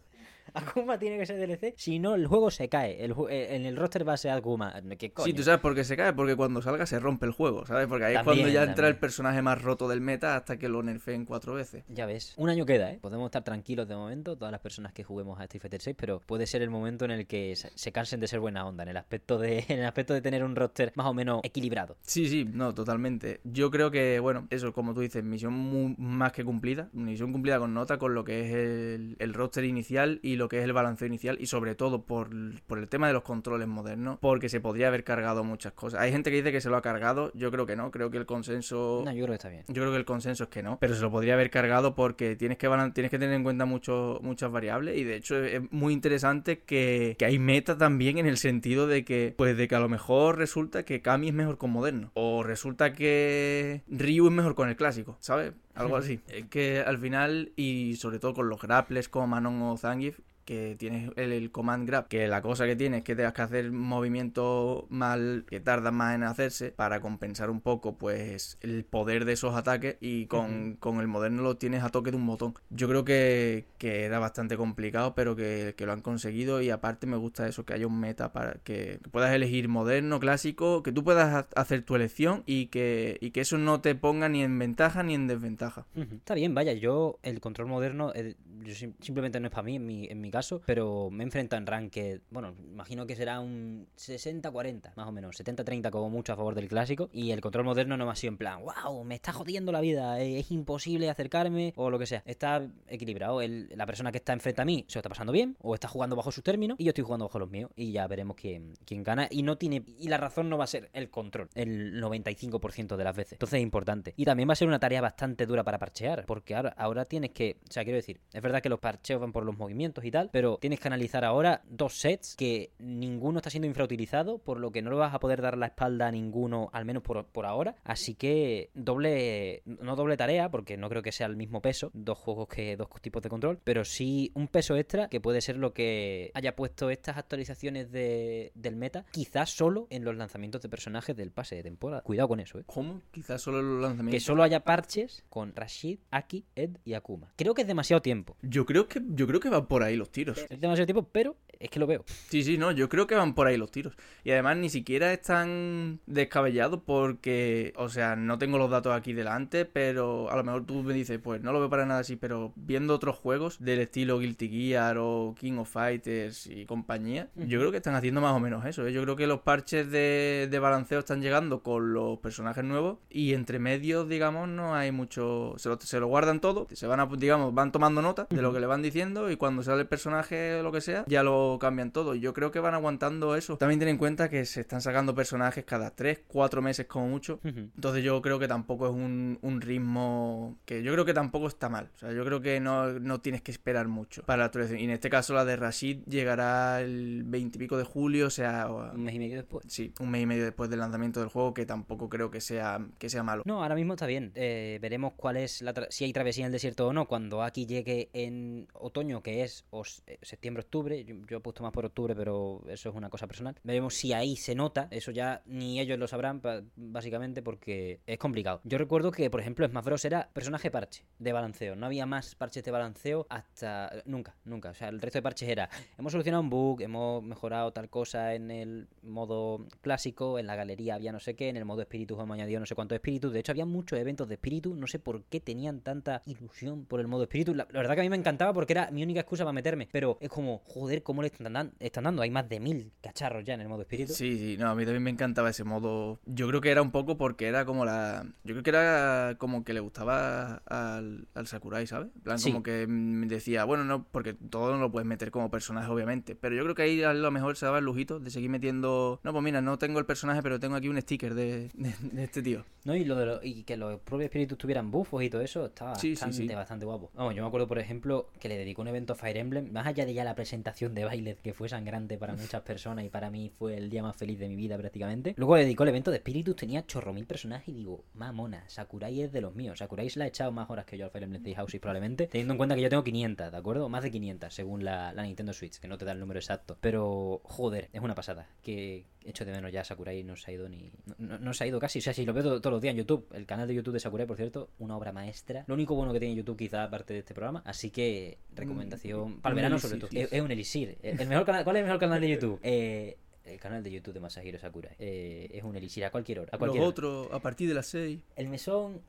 Akuma 0.56 0.98
tiene 0.98 1.18
que 1.18 1.26
ser 1.26 1.38
DLC, 1.38 1.74
si 1.78 2.00
no 2.00 2.16
el 2.16 2.28
juego 2.28 2.52
se 2.52 2.70
cae. 2.70 3.04
El, 3.04 3.14
eh, 3.30 3.56
en 3.56 3.66
el 3.66 3.76
roster 3.76 4.04
base 4.04 4.30
Akuma. 4.30 4.74
¿Qué 4.98 5.12
coño? 5.12 5.26
Sí, 5.26 5.34
tú 5.34 5.44
sabes 5.44 5.60
por 5.60 5.76
qué 5.76 5.84
se 5.84 5.96
cae, 5.96 6.14
porque 6.14 6.36
cuando 6.36 6.62
salga 6.62 6.86
se 6.86 7.00
rompe 7.00 7.26
el 7.26 7.32
juego, 7.32 7.66
¿sabes? 7.66 7.88
Porque 7.88 8.06
ahí 8.06 8.16
es 8.16 8.24
cuando 8.24 8.48
ya 8.48 8.64
entra 8.64 8.88
el 8.88 8.98
personaje 8.98 9.42
más 9.42 9.62
roto 9.62 9.88
del 9.88 10.02
meta 10.02 10.36
hasta 10.36 10.58
que 10.58 10.70
lo 10.70 10.82
nerfeen 10.84 11.26
cuatro 11.26 11.54
veces. 11.54 11.84
Ya 11.90 12.06
ves. 12.06 12.34
Un 12.38 12.50
año 12.50 12.66
queda, 12.66 12.92
¿eh? 12.92 13.00
Podemos 13.02 13.28
estar 13.28 13.44
tranquilos 13.44 13.88
de 13.88 13.96
momento, 13.96 14.36
todas 14.36 14.52
las 14.52 14.62
personas 14.62 14.94
que 14.94 15.04
juguemos 15.04 15.40
a 15.40 15.44
Street 15.44 15.62
Fighter 15.62 15.82
6, 15.82 15.96
pero 16.00 16.20
puede 16.26 16.48
ser 16.48 16.62
el 16.62 16.70
momento 16.70 17.06
en 17.06 17.12
el 17.12 17.28
que 17.28 17.56
se 17.56 17.86
se 17.86 17.92
cansen 17.92 18.20
de 18.20 18.28
ser 18.28 18.40
buena 18.40 18.66
onda, 18.66 18.84
en 18.84 18.90
el 18.90 18.98
aspecto 18.98 19.38
de, 19.38 19.60
en 19.70 19.80
el 19.80 19.86
aspecto 19.86 20.14
de 20.14 20.22
tener 20.22 20.44
un 20.44 20.56
roster 20.56 20.92
más 20.96 21.06
o 21.06 21.14
menos 21.14 21.42
equilibrado. 21.44 21.98
Sí, 22.02 22.28
sí, 22.28 22.50
no, 22.52 22.74
totalmente. 22.74 23.42
Yo 23.44 23.70
creo 23.70 23.92
que, 23.92 24.20
bueno, 24.20 24.48
eso, 24.50 24.74
como 24.74 24.94
tú 24.94 25.02
dices, 25.02 25.24
misión 25.24 25.96
más 26.00 26.32
que 26.32 26.44
cumplida. 26.44 26.90
Misión 26.94 27.32
cumplida 27.32 27.60
con 27.60 27.74
nota, 27.74 28.00
con 28.00 28.16
lo 28.16 28.24
que 28.24 28.42
es 28.42 28.56
el, 28.56 29.16
el 29.20 29.34
roster 29.34 29.66
inicial 29.66 30.20
y 30.24 30.36
lo 30.36 30.45
que 30.48 30.60
es 30.60 30.64
el 30.64 30.74
balanceo 30.74 31.08
inicial. 31.08 31.38
Y 31.40 31.48
sobre 31.48 31.76
todo 31.76 32.04
por, 32.04 32.30
por 32.68 32.78
el 32.78 32.88
tema 32.88 33.08
de 33.08 33.14
los 33.14 33.24
controles 33.24 33.68
modernos, 33.68 34.20
porque 34.22 34.50
se 34.50 34.60
podría 34.60 34.88
haber 34.88 35.04
cargado 35.04 35.44
muchas 35.44 35.74
cosas. 35.74 36.02
Hay 36.02 36.12
gente 36.12 36.30
que 36.30 36.38
dice 36.38 36.52
que 36.52 36.62
se 36.62 36.70
lo 36.70 36.78
ha 36.78 36.82
cargado, 36.82 37.32
yo 37.34 37.52
creo 37.52 37.66
que 37.66 37.76
no. 37.76 37.90
Creo 37.90 38.12
que 38.12 38.18
el 38.18 38.26
consenso. 38.26 39.02
No, 39.04 39.12
yo 39.12 39.26
creo 39.26 39.30
que 39.30 39.34
está 39.34 39.50
bien. 39.50 39.64
Yo 39.68 39.82
creo 39.82 39.92
que 39.92 39.98
el 39.98 40.06
consenso 40.06 40.44
es 40.44 40.50
que 40.50 40.62
no, 40.62 40.78
pero 40.80 40.94
se 40.94 41.02
lo 41.02 41.10
podría 41.10 41.34
haber 41.34 41.50
cargado 41.50 41.96
porque 41.96 42.36
tienes 42.36 42.58
que, 42.58 42.70
tienes 42.94 43.12
que 43.12 43.20
tener 43.20 43.34
en 43.34 43.44
cuenta 43.44 43.66
mucho, 43.66 44.20
muchas 44.22 44.52
variables 44.52 44.98
y 44.98 45.04
de 45.04 45.16
hecho 45.16 45.44
es 45.44 45.56
es 45.56 45.72
muy 45.72 45.94
interesante 45.94 46.60
que, 46.60 47.16
que 47.18 47.26
hay 47.26 47.40
meta 47.40 47.78
también 47.78 48.18
en 48.18 48.26
el 48.26 48.38
sentido 48.38 48.88
de 48.88 49.06
que, 49.06 49.34
pues 49.38 49.58
de 49.58 49.68
que 49.68 49.76
a 49.76 49.80
lo 49.80 49.90
mejor 49.90 50.38
resulta 50.38 50.84
que 50.84 51.02
Kami 51.02 51.30
es 51.30 51.34
mejor 51.34 51.58
con 51.58 51.72
moderno 51.72 52.12
o 52.14 52.44
resulta 52.44 52.94
que 52.94 53.84
Ryu 53.88 54.28
es 54.28 54.34
mejor 54.34 54.56
con 54.56 54.70
el 54.70 54.76
clásico, 54.76 55.18
¿sabes? 55.20 55.54
Algo 55.74 55.98
así. 55.98 56.20
Es 56.28 56.46
que 56.46 56.82
al 56.82 56.98
final 56.98 57.54
y 57.56 57.96
sobre 57.96 58.20
todo 58.20 58.34
con 58.34 58.50
los 58.50 58.62
grapples 58.62 59.10
como 59.10 59.28
Manon 59.28 59.62
o 59.62 59.78
Zangief 59.78 60.20
que 60.46 60.76
tienes 60.78 61.12
el, 61.16 61.32
el 61.34 61.52
command 61.52 61.88
grab, 61.88 62.08
que 62.08 62.28
la 62.28 62.42
cosa 62.42 62.66
que 62.66 62.76
tienes 62.76 63.00
es 63.00 63.04
que 63.04 63.16
tengas 63.16 63.34
que 63.34 63.42
hacer 63.42 63.72
movimientos 64.16 64.86
mal, 64.90 65.46
que 65.48 65.60
tardan 65.60 65.96
más 65.96 66.16
en 66.16 66.24
hacerse, 66.24 66.72
para 66.72 67.00
compensar 67.02 67.50
un 67.50 67.62
poco, 67.62 67.98
pues, 67.98 68.58
el 68.62 68.86
poder 68.86 69.26
de 69.26 69.34
esos 69.34 69.56
ataques, 69.56 69.98
y 70.00 70.28
con, 70.28 70.76
con 70.80 71.00
el 71.00 71.08
moderno 71.08 71.42
lo 71.42 71.58
tienes 71.58 71.84
a 71.84 71.90
toque 71.90 72.12
de 72.12 72.18
un 72.18 72.26
botón. 72.28 72.54
Yo 72.70 72.88
creo 72.88 73.04
que, 73.04 73.66
que 73.78 74.04
era 74.06 74.20
bastante 74.20 74.58
complicado, 74.58 75.16
pero 75.16 75.36
que, 75.36 75.74
que 75.76 75.86
lo 75.86 75.92
han 75.94 76.02
conseguido, 76.02 76.62
y 76.62 76.70
aparte 76.70 77.08
me 77.08 77.18
gusta 77.18 77.48
eso, 77.48 77.66
que 77.66 77.74
haya 77.74 77.88
un 77.88 78.00
meta 78.00 78.32
para 78.32 78.54
que, 78.64 79.00
que 79.04 79.10
puedas 79.10 79.34
elegir 79.34 79.68
moderno, 79.68 80.20
clásico, 80.20 80.84
que 80.84 80.92
tú 80.92 81.04
puedas 81.04 81.34
ha- 81.34 81.60
hacer 81.62 81.82
tu 81.84 81.96
elección, 81.96 82.44
y 82.46 82.68
que, 82.68 83.18
y 83.22 83.32
que 83.32 83.42
eso 83.42 83.58
no 83.58 83.82
te 83.82 83.96
ponga 83.96 84.30
ni 84.30 84.44
en 84.44 84.58
ventaja 84.60 85.04
ni 85.04 85.16
en 85.16 85.28
desventaja. 85.28 85.86
Está 85.96 86.36
bien, 86.36 86.54
vaya, 86.54 86.74
yo 86.74 87.20
el 87.24 87.40
control 87.40 87.68
moderno 87.68 88.12
eh, 88.16 88.36
yo 88.64 88.74
sim- 88.74 88.94
simplemente 89.00 89.40
no 89.40 89.48
es 89.48 89.52
para 89.52 89.64
mí 89.64 89.76
en 89.78 89.86
mi, 89.86 90.08
en 90.08 90.22
mi 90.22 90.32
caso, 90.36 90.62
pero 90.66 91.10
me 91.10 91.24
he 91.24 91.26
enfrentado 91.26 91.60
en 91.60 91.68
ranked, 91.68 92.22
bueno, 92.30 92.54
imagino 92.72 93.06
que 93.08 93.16
será 93.16 93.40
un 93.40 93.88
60-40, 93.98 94.94
más 94.96 95.08
o 95.08 95.12
menos, 95.12 95.36
70-30 95.40 95.90
como 95.92 96.10
mucho 96.10 96.34
a 96.34 96.36
favor 96.36 96.56
del 96.56 96.68
clásico, 96.68 97.10
y 97.14 97.32
el 97.32 97.42
control 97.42 97.66
moderno 97.66 97.98
no 97.98 98.06
me 98.06 98.12
ha 98.12 98.16
sido 98.16 98.32
en 98.32 98.38
plan, 98.38 98.60
wow, 98.64 99.04
me 99.04 99.16
está 99.16 99.32
jodiendo 99.34 99.72
la 99.72 99.82
vida, 99.82 100.20
eh, 100.22 100.40
es 100.40 100.52
imposible 100.52 101.10
acercarme, 101.10 101.74
o 101.76 101.90
lo 101.90 102.00
que 102.00 102.06
sea, 102.06 102.24
está 102.26 102.68
equilibrado, 102.88 103.42
el- 103.42 103.70
la 103.76 103.86
persona 103.86 104.12
que 104.12 104.18
está 104.18 104.34
enfrente 104.34 104.62
a 104.62 104.66
mí 104.66 104.86
se 104.88 104.98
lo 104.98 105.00
está 105.00 105.10
pasando 105.10 105.32
bien, 105.32 105.56
o 105.62 105.74
está 105.74 105.88
jugando 105.88 106.16
bajo 106.16 106.32
sus 106.32 106.44
términos, 106.44 106.78
y 106.80 106.84
yo 106.86 106.90
estoy 106.90 107.04
jugando 107.04 107.26
bajo 107.26 107.40
los 107.40 107.50
míos, 107.50 107.72
y 107.76 107.92
ya 107.92 108.08
veremos 108.08 108.36
quién, 108.36 108.74
quién 108.86 109.04
gana, 109.04 109.28
y 109.32 109.44
no 109.44 109.58
tiene, 109.58 109.84
y 110.00 110.08
la 110.08 110.18
razón 110.18 110.50
no 110.50 110.58
va 110.58 110.66
a 110.66 110.68
ser 110.68 110.90
el 110.94 111.10
control, 111.10 111.50
el 111.56 112.00
95% 112.02 112.98
de 112.98 113.04
las 113.04 113.16
veces, 113.16 113.34
entonces 113.34 113.58
es 113.58 113.64
importante, 113.64 114.14
y 114.18 114.26
también 114.26 114.50
va 114.50 114.54
a 114.54 114.58
ser 114.58 114.68
una 114.68 114.80
tarea 114.80 115.02
bastante 115.02 115.46
dura 115.46 115.64
para 115.64 115.80
parchear, 115.80 116.26
porque 116.26 116.56
ahora, 116.56 116.74
ahora 116.78 117.06
tienes 117.06 117.32
que, 117.32 117.58
o 117.70 117.72
sea, 117.72 117.84
quiero 117.84 117.98
decir, 117.98 118.20
es 118.34 118.42
verdad 118.42 118.62
que 118.62 118.70
los 118.70 118.80
parcheos 118.80 119.22
van 119.22 119.32
por 119.32 119.46
los 119.46 119.58
movimientos 119.58 120.04
y 120.06 120.12
tal, 120.12 120.25
tal, 120.26 120.30
pero 120.32 120.58
tienes 120.60 120.80
que 120.80 120.88
analizar 120.88 121.26
ahora 121.26 121.62
dos 121.70 121.98
sets 121.98 122.36
que 122.36 122.72
ninguno 122.80 123.40
está 123.40 123.50
siendo 123.50 123.68
infrautilizado, 123.68 124.38
por 124.38 124.60
lo 124.60 124.72
que 124.72 124.82
no 124.82 124.90
le 124.90 124.98
vas 124.98 125.14
a 125.14 125.20
poder 125.20 125.42
dar 125.42 125.58
la 125.58 125.68
espalda 125.68 126.08
a 126.08 126.12
ninguno, 126.12 126.70
al 126.74 126.86
menos 126.86 127.04
por, 127.04 127.26
por 127.26 127.46
ahora. 127.46 127.76
Así 127.84 128.16
que 128.16 128.70
doble, 128.74 129.62
no 129.66 129.96
doble 129.96 130.18
tarea, 130.18 130.50
porque 130.50 130.78
no 130.78 130.90
creo 130.90 131.02
que 131.02 131.12
sea 131.12 131.28
el 131.28 131.36
mismo 131.36 131.62
peso, 131.62 131.92
dos 131.94 132.18
juegos 132.18 132.48
que 132.48 132.76
dos 132.76 132.90
tipos 133.02 133.22
de 133.24 133.30
control, 133.30 133.60
pero 133.64 133.86
sí 133.86 134.32
un 134.36 134.48
peso 134.48 134.76
extra 134.76 135.08
que 135.10 135.20
puede 135.20 135.42
ser 135.42 135.58
lo 135.58 135.74
que 135.74 136.32
haya 136.34 136.56
puesto 136.56 136.90
estas 136.90 137.18
actualizaciones 137.18 137.92
de, 137.92 138.52
del 138.56 138.76
meta, 138.76 139.06
quizás 139.12 139.50
solo 139.50 139.88
en 139.90 140.04
los 140.04 140.16
lanzamientos 140.16 140.62
de 140.62 140.70
personajes 140.70 141.16
del 141.16 141.32
pase 141.32 141.56
de 141.56 141.64
temporada. 141.64 142.02
Cuidado 142.02 142.30
con 142.30 142.40
eso, 142.40 142.60
¿eh? 142.60 142.64
¿Cómo? 142.66 143.02
Quizás 143.12 143.42
solo 143.42 143.60
en 143.60 143.74
los 143.74 143.82
lanzamientos. 143.82 144.16
Que 144.16 144.20
solo 144.20 144.44
haya 144.44 144.62
parches 144.62 145.24
con 145.30 145.56
Rashid, 145.56 146.00
Aki, 146.12 146.46
Ed 146.56 146.78
y 146.84 146.94
Akuma. 146.94 147.32
Creo 147.36 147.54
que 147.54 147.62
es 147.62 147.68
demasiado 147.68 148.02
tiempo. 148.02 148.38
Yo 148.42 148.66
creo 148.66 148.88
que, 148.88 149.02
yo 149.10 149.28
creo 149.28 149.40
que 149.40 149.50
van 149.50 149.68
por 149.68 149.84
ahí 149.84 149.96
los 149.96 150.10
tiros. 150.16 150.46
Es 150.50 150.60
demasiado 150.62 150.86
tiempo, 150.88 151.08
pero 151.12 151.36
es 151.60 151.70
que 151.70 151.80
lo 151.80 151.88
veo. 151.88 152.04
Sí, 152.30 152.44
sí, 152.44 152.58
no, 152.58 152.72
yo 152.72 152.90
creo 152.90 153.08
que 153.08 153.16
van 153.16 153.34
por 153.34 153.48
ahí 153.48 153.58
los 153.58 153.72
tiros. 153.72 153.96
Y 154.24 154.32
además 154.32 154.58
ni 154.58 154.70
siquiera 154.70 155.14
están 155.14 156.00
descabellados 156.06 156.82
porque, 156.86 157.74
o 157.78 157.90
sea, 157.90 158.16
no 158.16 158.38
tengo 158.38 158.58
los 158.58 158.70
datos 158.70 158.94
aquí 158.94 159.14
delante, 159.14 159.66
pero 159.66 160.30
a 160.30 160.36
lo 160.36 160.44
mejor 160.44 160.66
tú 160.66 160.84
me 160.84 160.94
dices, 160.94 161.20
pues 161.22 161.42
no 161.42 161.52
lo 161.52 161.60
veo 161.60 161.70
para 161.70 161.86
nada 161.86 162.02
así, 162.02 162.16
pero 162.16 162.54
viendo 162.56 162.94
otros 162.94 163.16
juegos 163.18 163.64
del 163.64 163.80
estilo 163.80 164.20
Guilty 164.20 164.50
Gear 164.50 164.98
o 165.00 165.36
King 165.38 165.58
of 165.58 165.70
Fighters 165.70 166.48
y 166.48 166.66
compañía, 166.66 167.30
yo 167.36 167.60
creo 167.60 167.72
que 167.72 167.78
están 167.78 167.96
haciendo 167.96 168.22
más 168.22 168.34
o 168.34 168.40
menos 168.40 168.66
eso. 168.66 168.86
¿eh? 168.88 168.94
Yo 168.94 169.02
creo 169.04 169.16
que 169.16 169.28
los 169.28 169.42
parches 169.42 169.90
de, 169.92 170.48
de 170.50 170.60
balanceo 170.60 171.00
están 171.00 171.22
llegando 171.22 171.62
con 171.62 171.94
los 171.94 172.20
personajes 172.20 172.64
nuevos 172.64 172.98
y 173.10 173.34
entre 173.34 173.60
medios, 173.60 174.08
digamos, 174.08 174.48
no 174.48 174.76
hay 174.76 174.92
mucho... 174.92 175.54
Se 175.58 175.70
lo, 175.70 175.80
se 175.80 176.00
lo 176.00 176.08
guardan 176.08 176.40
todo, 176.40 176.68
se 176.72 176.88
van 176.88 177.00
a, 177.00 177.06
digamos, 177.06 177.54
van 177.54 177.72
tomando 177.72 178.02
nota 178.02 178.28
de 178.30 178.42
lo 178.42 178.54
que 178.54 178.60
le 178.60 178.66
van 178.66 178.82
diciendo 178.82 179.32
y 179.32 179.38
cuando 179.38 179.64
sale 179.64 179.82
el 179.82 179.88
personaje 179.88 180.56
o 180.56 180.64
lo 180.64 180.72
que 180.72 180.82
sea, 180.82 181.06
ya 181.08 181.24
lo 181.24 181.45
cambian 181.60 181.92
todo. 181.92 182.16
Yo 182.16 182.34
creo 182.34 182.52
que 182.52 182.60
van 182.60 182.74
aguantando 182.74 183.36
eso. 183.36 183.58
También 183.58 183.80
ten 183.80 183.90
en 183.90 183.98
cuenta 183.98 184.30
que 184.30 184.46
se 184.46 184.62
están 184.62 184.82
sacando 184.82 185.14
personajes 185.16 185.64
cada 185.66 185.92
3, 185.92 186.22
4 186.28 186.62
meses 186.62 186.86
como 186.88 187.08
mucho. 187.08 187.40
Entonces 187.44 188.04
yo 188.04 188.22
creo 188.22 188.40
que 188.40 188.48
tampoco 188.48 188.88
es 188.88 188.94
un, 188.94 189.38
un 189.42 189.62
ritmo 189.62 190.58
que 190.66 190.84
yo 190.84 190.92
creo 190.94 191.06
que 191.06 191.14
tampoco 191.14 191.48
está 191.48 191.70
mal. 191.70 191.90
O 191.96 191.98
sea, 192.00 192.12
yo 192.12 192.24
creo 192.26 192.42
que 192.42 192.60
no, 192.60 193.00
no 193.00 193.22
tienes 193.22 193.42
que 193.42 193.52
esperar 193.52 193.88
mucho 193.88 194.24
para 194.24 194.40
la 194.40 194.46
actualización. 194.46 194.80
Y 194.82 194.84
en 194.86 194.90
este 194.92 195.10
caso 195.10 195.34
la 195.34 195.46
de 195.46 195.56
Rashid 195.56 196.00
llegará 196.08 196.82
el 196.82 197.24
20 197.26 197.58
y 197.58 197.60
pico 197.60 197.78
de 197.78 197.84
julio, 197.84 198.28
o 198.28 198.30
sea... 198.30 198.68
Un 198.70 199.04
mes 199.04 199.16
y 199.16 199.20
medio 199.20 199.38
después. 199.38 199.66
Sí, 199.70 199.94
un 200.00 200.12
mes 200.12 200.24
y 200.24 200.26
medio 200.26 200.44
después 200.44 200.70
del 200.70 200.80
lanzamiento 200.80 201.20
del 201.20 201.30
juego, 201.30 201.54
que 201.54 201.66
tampoco 201.66 202.10
creo 202.10 202.32
que 202.32 202.42
sea, 202.42 202.80
que 202.98 203.10
sea 203.10 203.24
malo. 203.24 203.44
No, 203.46 203.62
ahora 203.64 203.76
mismo 203.76 203.94
está 203.94 204.06
bien. 204.08 204.32
Eh, 204.36 204.80
veremos 204.82 205.14
cuál 205.16 205.38
es 205.38 205.62
la 205.62 205.74
tra- 205.74 205.88
si 205.90 206.04
hay 206.06 206.14
travesía 206.14 206.44
en 206.44 206.48
el 206.48 206.52
desierto 206.54 206.88
o 206.88 206.94
no 206.94 207.08
cuando 207.08 207.44
aquí 207.44 207.66
llegue 207.66 208.10
en 208.14 208.68
otoño, 208.74 209.22
que 209.22 209.44
es 209.44 209.66
o 209.70 209.84
eh, 210.08 210.18
septiembre-octubre. 210.22 211.04
Yo, 211.28 211.35
yo 211.36 211.40
he 211.40 211.42
puesto 211.42 211.64
más 211.64 211.74
por 211.74 211.86
octubre, 211.86 212.16
pero 212.16 212.62
eso 212.70 212.90
es 212.90 212.96
una 212.96 213.10
cosa 213.10 213.28
personal. 213.28 213.56
Veremos 213.64 213.94
si 213.94 214.14
ahí 214.14 214.38
se 214.38 214.56
nota. 214.56 214.88
Eso 214.90 215.12
ya 215.12 215.42
ni 215.46 215.82
ellos 215.82 216.00
lo 216.00 216.08
sabrán, 216.08 216.42
básicamente, 216.76 217.42
porque 217.42 218.00
es 218.08 218.18
complicado. 218.18 218.62
Yo 218.64 218.78
recuerdo 218.78 219.12
que, 219.12 219.30
por 219.30 219.42
ejemplo, 219.42 219.68
Smash 219.68 219.84
Bros. 219.84 220.06
era 220.06 220.30
personaje 220.32 220.72
parche 220.72 221.04
de 221.20 221.34
balanceo. 221.34 221.76
No 221.76 221.88
había 221.88 222.06
más 222.06 222.36
parches 222.36 222.64
de 222.64 222.72
balanceo 222.72 223.28
hasta. 223.30 223.92
Nunca, 224.06 224.36
nunca. 224.46 224.70
O 224.70 224.74
sea, 224.74 224.88
el 224.88 225.02
resto 225.02 225.18
de 225.20 225.24
parches 225.24 225.50
era. 225.50 225.70
Hemos 225.98 226.14
solucionado 226.14 226.42
un 226.42 226.50
bug, 226.50 226.82
hemos 226.82 227.22
mejorado 227.22 227.74
tal 227.74 227.90
cosa 227.90 228.34
en 228.34 228.50
el 228.50 228.88
modo 229.02 229.68
clásico, 229.82 230.40
en 230.40 230.48
la 230.48 230.56
galería 230.56 230.96
había 230.96 231.12
no 231.12 231.20
sé 231.20 231.36
qué, 231.36 231.50
en 231.50 231.58
el 231.58 231.66
modo 231.66 231.82
espíritus 231.82 232.18
hemos 232.18 232.34
añadido 232.34 232.62
no 232.62 232.66
sé 232.66 232.76
cuántos 232.76 232.96
espíritus. 232.96 233.34
De 233.34 233.40
hecho, 233.40 233.52
había 233.52 233.66
muchos 233.66 234.00
eventos 234.00 234.30
de 234.30 234.36
espíritu, 234.36 234.74
no 234.74 234.88
sé 234.88 235.00
por 235.00 235.24
qué 235.26 235.42
tenían 235.42 235.82
tanta 235.82 236.22
ilusión 236.26 236.86
por 236.86 237.02
el 237.02 237.08
modo 237.08 237.24
espíritu. 237.24 237.54
La, 237.54 237.68
la 237.72 237.80
verdad 237.80 237.96
que 237.96 238.02
a 238.02 238.04
mí 238.04 238.10
me 238.10 238.16
encantaba 238.16 238.54
porque 238.54 238.72
era 238.74 238.90
mi 238.92 239.04
única 239.04 239.20
excusa 239.20 239.44
para 239.44 239.54
meterme, 239.54 239.90
pero 239.92 240.18
es 240.22 240.30
como, 240.30 240.62
joder, 240.66 241.04
¿cómo 241.04 241.22
le 241.26 241.34
están, 241.34 241.54
dan- 241.54 241.74
están 241.80 242.04
dando? 242.06 242.22
Hay 242.22 242.30
más 242.32 242.48
de 242.50 242.60
mil 242.60 242.92
cacharros 243.02 243.44
ya 243.44 243.54
en 243.54 243.62
el 243.62 243.68
modo 243.70 243.82
espíritu. 243.82 244.14
Sí, 244.14 244.38
sí, 244.38 244.58
no, 244.58 244.70
a 244.70 244.76
mí 244.76 244.84
también 244.84 245.04
me 245.04 245.10
encantaba 245.12 245.50
ese 245.50 245.64
modo. 245.64 246.20
Yo 246.26 246.48
creo 246.48 246.62
que 246.62 246.70
era 246.70 246.82
un 246.82 246.92
poco 246.92 247.18
porque 247.18 247.48
era 247.48 247.66
como 247.66 247.86
la. 247.86 248.26
Yo 248.44 248.54
creo 248.54 248.64
que 248.64 248.70
era 248.70 249.36
como 249.38 249.64
que 249.64 249.74
le 249.74 249.80
gustaba 249.80 250.62
al, 250.66 251.28
al 251.34 251.48
Sakurai, 251.48 251.88
¿sabes? 251.88 252.10
En 252.16 252.22
plan, 252.22 252.40
Sí. 252.40 252.52
como 252.52 252.64
que 252.64 252.86
decía, 252.88 253.64
bueno, 253.66 253.84
no, 253.86 254.06
porque 254.12 254.34
todo 254.34 254.74
no 254.74 254.80
lo 254.80 254.92
puedes 254.92 255.08
meter 255.08 255.32
como 255.32 255.50
personaje, 255.50 255.90
obviamente. 255.92 256.36
Pero 256.36 256.56
yo 256.56 256.64
creo 256.64 256.76
que 256.76 256.82
ahí 256.84 257.04
a 257.04 257.14
lo 257.14 257.32
mejor 257.32 257.56
se 257.58 257.66
daba 257.66 257.80
el 257.80 257.86
lujito 257.86 258.20
de 258.20 258.30
seguir 258.30 258.50
metiendo. 258.50 259.20
No, 259.24 259.32
pues 259.32 259.44
mira, 259.44 259.62
no 259.62 259.78
tengo 259.78 260.00
el 260.00 260.06
personaje, 260.06 260.42
pero 260.44 260.60
tengo 260.60 260.76
aquí 260.76 260.88
un 260.90 261.02
sticker 261.02 261.34
de, 261.34 261.70
de, 261.74 261.94
de 262.02 262.24
este 262.24 262.42
tío. 262.42 262.66
¿No? 262.84 262.96
Y, 262.96 263.04
lo 263.06 263.16
de 263.16 263.26
lo- 263.26 263.44
y 263.44 263.64
que 263.64 263.78
los 263.78 264.00
propios 264.02 264.26
espíritus 264.26 264.58
tuvieran 264.58 264.92
buffos 264.92 265.24
y 265.24 265.30
todo 265.30 265.42
eso 265.42 265.66
estaba 265.66 265.96
sí, 265.96 266.12
bastante, 266.12 266.36
sí. 266.38 266.48
bastante 266.48 266.86
guapo. 266.86 267.10
Vamos, 267.16 267.34
yo 267.36 267.42
me 267.42 267.48
acuerdo, 267.48 267.68
por 267.68 267.80
ejemplo, 267.80 268.30
que 268.40 268.48
le 268.50 268.58
dedicó 268.58 268.82
un 268.84 268.90
evento 268.90 269.14
a 269.14 269.16
Fire 269.16 269.38
Emblem, 269.38 269.72
más 269.72 269.88
allá 269.88 270.06
de 270.06 270.14
ya 270.14 270.24
la 270.24 270.36
presentación 270.36 270.94
de 270.94 271.06
Que 271.24 271.54
fue 271.54 271.70
sangrante 271.70 272.18
para 272.18 272.36
muchas 272.36 272.62
personas 272.62 273.06
y 273.06 273.10
para 273.10 273.30
mí 273.30 273.52
fue 273.58 273.78
el 273.78 273.90
día 273.90 274.04
más 274.04 274.16
feliz 274.16 274.40
de 274.40 274.48
mi 274.48 274.56
vida 274.56 274.78
prácticamente. 274.78 275.34
Luego 275.38 275.56
dedicó 275.56 275.84
el 275.84 275.90
evento 275.90 276.12
de 276.12 276.18
espíritus, 276.18 276.56
tenía 276.56 276.86
chorro 276.86 277.14
mil 277.14 277.26
personajes 277.26 277.70
y 277.70 277.74
digo, 277.74 278.04
mamona, 278.14 278.68
Sakurai 278.68 279.22
es 279.22 279.32
de 279.32 279.42
los 279.42 279.56
míos. 279.56 279.80
Sakurai 279.80 280.10
se 280.10 280.20
la 280.20 280.26
ha 280.26 280.28
echado 280.28 280.52
más 280.52 280.70
horas 280.70 280.86
que 280.86 280.98
yo 280.98 281.06
al 281.06 281.12
Fire 281.12 281.24
Emblem 281.24 281.42
Three 281.42 281.56
Houses 281.56 281.80
probablemente, 281.80 282.28
teniendo 282.28 282.54
en 282.54 282.58
cuenta 282.58 282.76
que 282.76 282.82
yo 282.82 282.90
tengo 282.90 283.04
500, 283.04 283.52
¿de 283.52 283.58
acuerdo? 283.58 283.90
Más 283.90 284.04
de 284.04 284.12
500 284.12 284.54
según 284.54 284.84
la, 284.84 285.14
la 285.14 285.24
Nintendo 285.24 285.54
Switch, 285.54 285.80
que 285.80 285.88
no 285.88 285.98
te 285.98 286.06
da 286.06 286.12
el 286.12 286.20
número 286.20 286.40
exacto. 286.40 286.78
Pero, 286.82 287.42
joder, 287.44 287.90
es 287.94 288.02
una 288.02 288.16
pasada. 288.16 288.50
Que 288.62 289.06
echo 289.26 289.44
de 289.46 289.52
menos 289.52 289.72
ya 289.72 289.84
Sakurai 289.84 290.24
no 290.24 290.36
se 290.36 290.52
ha 290.52 290.54
ido 290.54 290.70
ni... 290.70 290.92
No, 291.18 291.38
no- 291.40 291.54
se 291.54 291.64
ha 291.64 291.68
ido 291.68 291.80
casi, 291.80 292.00
o 292.00 292.02
sea, 292.02 292.14
si 292.14 292.26
lo 292.26 292.34
veo 292.34 292.44
to- 292.44 292.62
todos 292.62 292.74
los 292.74 292.82
días 292.82 292.92
en 292.94 293.00
YouTube, 293.00 293.28
el 293.34 293.46
canal 293.46 293.68
de 293.68 293.74
YouTube 293.76 293.94
de 293.94 294.00
Sakurai, 294.00 294.28
por 294.28 294.38
cierto, 294.38 294.70
una 294.80 294.96
obra 294.96 295.12
maestra. 295.12 295.66
Lo 295.68 295.74
único 295.74 295.96
bueno 295.96 296.14
que 296.14 296.20
tiene 296.20 296.36
YouTube 296.36 296.58
quizá 296.58 296.84
aparte 296.84 297.14
de 297.14 297.20
este 297.20 297.34
programa, 297.34 297.62
así 297.66 297.90
que 297.92 298.38
recomendación 298.54 299.42
para 299.42 299.52
el 299.54 299.56
verano 299.56 299.76
elixir, 299.76 299.90
sobre 299.90 300.02
todo. 300.08 300.20
Es, 300.22 300.32
es 300.34 300.42
un 300.42 300.52
elixir. 300.52 300.98
El 301.02 301.28
mejor 301.28 301.46
canal, 301.46 301.64
¿Cuál 301.64 301.76
es 301.78 301.80
el 301.82 301.86
mejor 301.86 302.00
canal 302.00 302.22
de 302.22 302.30
YouTube? 302.30 302.60
Eh, 302.64 303.18
el 303.46 303.60
canal 303.60 303.84
de 303.84 303.92
YouTube 303.92 304.14
de 304.14 304.20
Masahiro 304.20 304.58
Sakurai. 304.60 304.96
Eh, 305.00 305.50
es 305.54 305.64
un 305.64 305.76
elixir 305.76 306.04
a 306.06 306.12
cualquier 306.12 306.40
hora. 306.40 306.50
A 306.52 306.56
Los 306.56 306.60
cualquier 306.60 306.84
otros, 306.84 307.28
a 307.32 307.40
partir 307.40 307.68
de 307.68 307.76
las 307.76 307.86
6. 307.88 308.20
El 308.36 308.48
mesón 308.50 309.02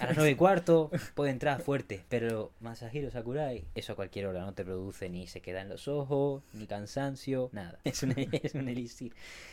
a 0.00 0.06
las 0.06 0.16
9 0.16 0.30
y 0.30 0.34
cuarto 0.34 0.90
puede 1.14 1.30
entrar 1.30 1.60
fuerte, 1.62 2.04
pero 2.08 2.52
Masahiro 2.60 3.10
Sakurai, 3.10 3.64
eso 3.74 3.92
a 3.92 3.96
cualquier 3.96 4.26
hora 4.26 4.40
no 4.44 4.54
te 4.54 4.64
produce 4.64 5.08
ni 5.08 5.26
se 5.26 5.40
queda 5.40 5.60
en 5.60 5.68
los 5.68 5.88
ojos, 5.88 6.42
ni 6.52 6.66
cansancio, 6.66 7.50
nada. 7.52 7.78
Es 7.84 8.02
un, 8.02 8.14
es 8.16 8.54
un 8.54 8.68
elixir. 8.68 9.12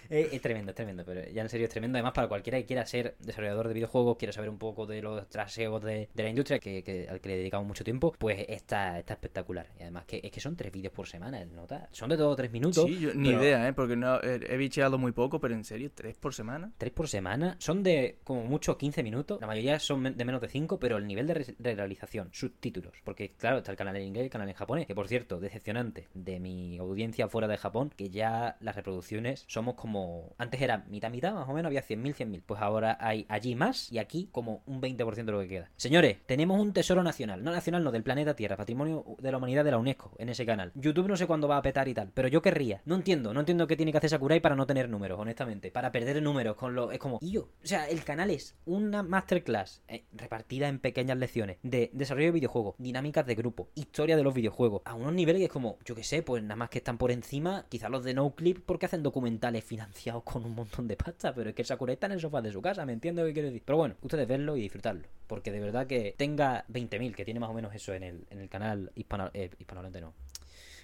Eh, 0.09 0.29
es 0.31 0.41
tremendo, 0.41 0.71
es 0.71 0.75
tremendo, 0.75 1.03
pero 1.05 1.21
ya 1.29 1.41
en 1.41 1.49
serio 1.49 1.65
es 1.65 1.71
tremendo. 1.71 1.97
Además, 1.97 2.13
para 2.13 2.27
cualquiera 2.27 2.57
que 2.57 2.65
quiera 2.65 2.85
ser 2.85 3.15
desarrollador 3.19 3.67
de 3.67 3.73
videojuegos, 3.73 4.17
quiera 4.17 4.31
saber 4.33 4.49
un 4.49 4.57
poco 4.57 4.85
de 4.85 5.01
los 5.01 5.27
traseos 5.29 5.81
de, 5.83 6.09
de 6.13 6.23
la 6.23 6.29
industria, 6.29 6.59
que, 6.59 6.83
que- 6.83 7.07
al 7.09 7.19
que 7.21 7.29
le 7.29 7.37
dedicamos 7.37 7.67
mucho 7.67 7.83
tiempo, 7.83 8.13
pues 8.17 8.45
está, 8.49 8.99
está 8.99 9.13
espectacular. 9.13 9.67
Y 9.79 9.83
además, 9.83 10.05
que 10.05 10.19
es 10.23 10.31
que 10.31 10.39
son 10.39 10.55
tres 10.55 10.71
vídeos 10.71 10.93
por 10.93 11.07
semana, 11.07 11.43
¿nota? 11.45 11.87
Son 11.91 12.09
de 12.09 12.17
todo 12.17 12.35
tres 12.35 12.51
minutos. 12.51 12.85
Sí, 12.85 12.99
yo- 12.99 13.13
ni 13.13 13.29
pero- 13.29 13.41
idea, 13.43 13.67
¿eh? 13.67 13.73
Porque 13.73 13.95
no, 13.95 14.19
he, 14.21 14.35
he 14.53 14.57
bicheado 14.57 14.97
muy 14.97 15.11
poco, 15.11 15.39
pero 15.39 15.53
en 15.53 15.63
serio, 15.63 15.91
¿tres 15.93 16.15
por 16.17 16.33
semana? 16.33 16.71
Tres 16.77 16.91
por 16.93 17.07
semana. 17.07 17.55
Son 17.59 17.83
de 17.83 18.17
como 18.23 18.43
mucho 18.43 18.77
15 18.77 19.03
minutos. 19.03 19.39
La 19.41 19.47
mayoría 19.47 19.79
son 19.79 20.01
men- 20.01 20.10
de 20.17 20.25
menos 20.25 20.41
de 20.41 20.47
5, 20.47 20.79
pero 20.79 20.97
el 20.97 21.07
nivel 21.07 21.27
de, 21.27 21.33
re- 21.33 21.55
de 21.57 21.75
realización, 21.75 22.29
subtítulos. 22.31 22.93
Porque, 23.03 23.33
claro, 23.33 23.57
está 23.57 23.71
el 23.71 23.77
canal 23.77 23.95
en 23.95 24.03
inglés 24.03 24.23
y 24.23 24.25
el 24.25 24.31
canal 24.31 24.49
en 24.49 24.55
japonés. 24.55 24.85
Que, 24.87 24.95
por 24.95 25.07
cierto, 25.07 25.39
decepcionante 25.39 26.07
de 26.13 26.39
mi 26.39 26.77
audiencia 26.77 27.27
fuera 27.27 27.47
de 27.47 27.57
Japón, 27.57 27.91
que 27.95 28.09
ya 28.09 28.57
las 28.59 28.75
reproducciones 28.75 29.45
somos 29.47 29.75
como... 29.75 30.33
Antes 30.37 30.61
era 30.61 30.79
mitad-mitad, 30.89 31.33
más 31.33 31.47
o 31.49 31.53
menos, 31.53 31.67
había 31.67 31.83
100.000, 31.83 32.15
100.000. 32.15 32.43
Pues 32.45 32.61
ahora 32.61 32.97
hay 32.99 33.25
allí 33.29 33.55
más 33.55 33.91
y 33.91 33.97
aquí 33.99 34.29
como 34.31 34.63
un 34.65 34.81
20% 34.81 35.25
de 35.25 35.31
lo 35.31 35.39
que 35.41 35.47
queda. 35.47 35.69
Señores, 35.77 36.17
tenemos 36.25 36.59
un 36.59 36.73
tesoro 36.73 37.03
nacional. 37.03 37.43
No 37.43 37.51
nacional, 37.51 37.83
no, 37.83 37.91
del 37.91 38.03
planeta 38.03 38.35
Tierra. 38.35 38.57
Patrimonio 38.57 39.05
de 39.19 39.31
la 39.31 39.37
humanidad 39.37 39.63
de 39.65 39.71
la 39.71 39.77
UNESCO 39.77 40.13
en 40.17 40.29
ese 40.29 40.45
canal. 40.45 40.71
YouTube 40.75 41.07
no 41.07 41.15
sé 41.17 41.27
cuándo 41.27 41.47
va 41.47 41.57
a 41.57 41.61
petar 41.61 41.87
y 41.87 41.93
tal, 41.93 42.11
pero 42.13 42.27
yo 42.27 42.41
querría. 42.41 42.81
No 42.85 42.95
entiendo, 42.95 43.33
no 43.33 43.39
entiendo 43.39 43.67
qué 43.67 43.75
tiene 43.75 43.91
que 43.91 43.97
hacer 43.97 44.09
Sakurai 44.09 44.39
para 44.39 44.55
no 44.55 44.65
tener 44.65 44.89
números, 44.89 45.19
honestamente. 45.19 45.71
Para 45.71 45.91
perder 45.91 46.21
números 46.21 46.55
con 46.55 46.75
lo... 46.75 46.91
Es 46.91 46.99
como... 46.99 47.19
Y 47.21 47.31
yo, 47.31 47.41
o 47.43 47.49
sea, 47.67 47.87
el 47.89 48.03
canal 48.03 48.29
es 48.29 48.55
una 48.65 49.03
masterclass 49.03 49.81
repartida 50.13 50.67
en 50.67 50.79
pequeñas 50.79 51.17
lecciones 51.17 51.57
de 51.63 51.89
desarrollo 51.93 52.27
de 52.27 52.31
videojuegos, 52.31 52.75
dinámicas 52.77 53.25
de 53.25 53.35
grupo, 53.35 53.69
historia 53.75 54.15
de 54.15 54.23
los 54.23 54.33
videojuegos, 54.33 54.81
a 54.85 54.93
unos 54.93 55.13
niveles 55.13 55.39
que 55.39 55.45
es 55.45 55.51
como, 55.51 55.77
yo 55.85 55.95
qué 55.95 56.03
sé, 56.03 56.23
pues 56.23 56.43
nada 56.43 56.55
más 56.55 56.69
que 56.69 56.79
están 56.79 56.97
por 56.97 57.11
encima, 57.11 57.65
quizás 57.69 57.89
los 57.89 58.03
de 58.03 58.13
NoClip 58.13 58.65
porque 58.65 58.85
hacen 58.85 59.03
documentales 59.03 59.63
financiados 59.63 60.23
con 60.23 60.45
un 60.45 60.55
montón 60.55 60.87
de 60.87 60.97
pasta, 60.97 61.33
pero 61.33 61.49
es 61.49 61.55
que 61.55 61.63
Sakurai 61.63 61.93
está 61.93 62.07
en 62.07 62.13
el 62.13 62.19
sofá 62.19 62.41
de 62.41 62.51
su 62.51 62.61
casa, 62.61 62.85
¿me 62.85 62.93
entiendes 62.93 63.23
lo 63.23 63.27
que 63.27 63.33
quiero 63.33 63.47
decir? 63.49 63.63
Pero 63.65 63.77
bueno, 63.77 63.95
ustedes 64.01 64.27
verlo 64.27 64.55
y 64.57 64.61
disfrutarlo, 64.61 65.07
porque 65.27 65.51
de 65.51 65.59
verdad 65.59 65.87
que 65.87 66.15
tenga 66.17 66.65
20.000, 66.67 67.15
que 67.15 67.25
tiene 67.25 67.39
más 67.39 67.49
o 67.49 67.53
menos 67.53 67.73
eso 67.73 67.93
en 67.93 68.03
el, 68.03 68.25
en 68.29 68.39
el 68.39 68.49
canal 68.49 68.91
hispano, 68.95 69.29
eh, 69.33 69.49
hispanohablante, 69.59 70.01
no 70.01 70.13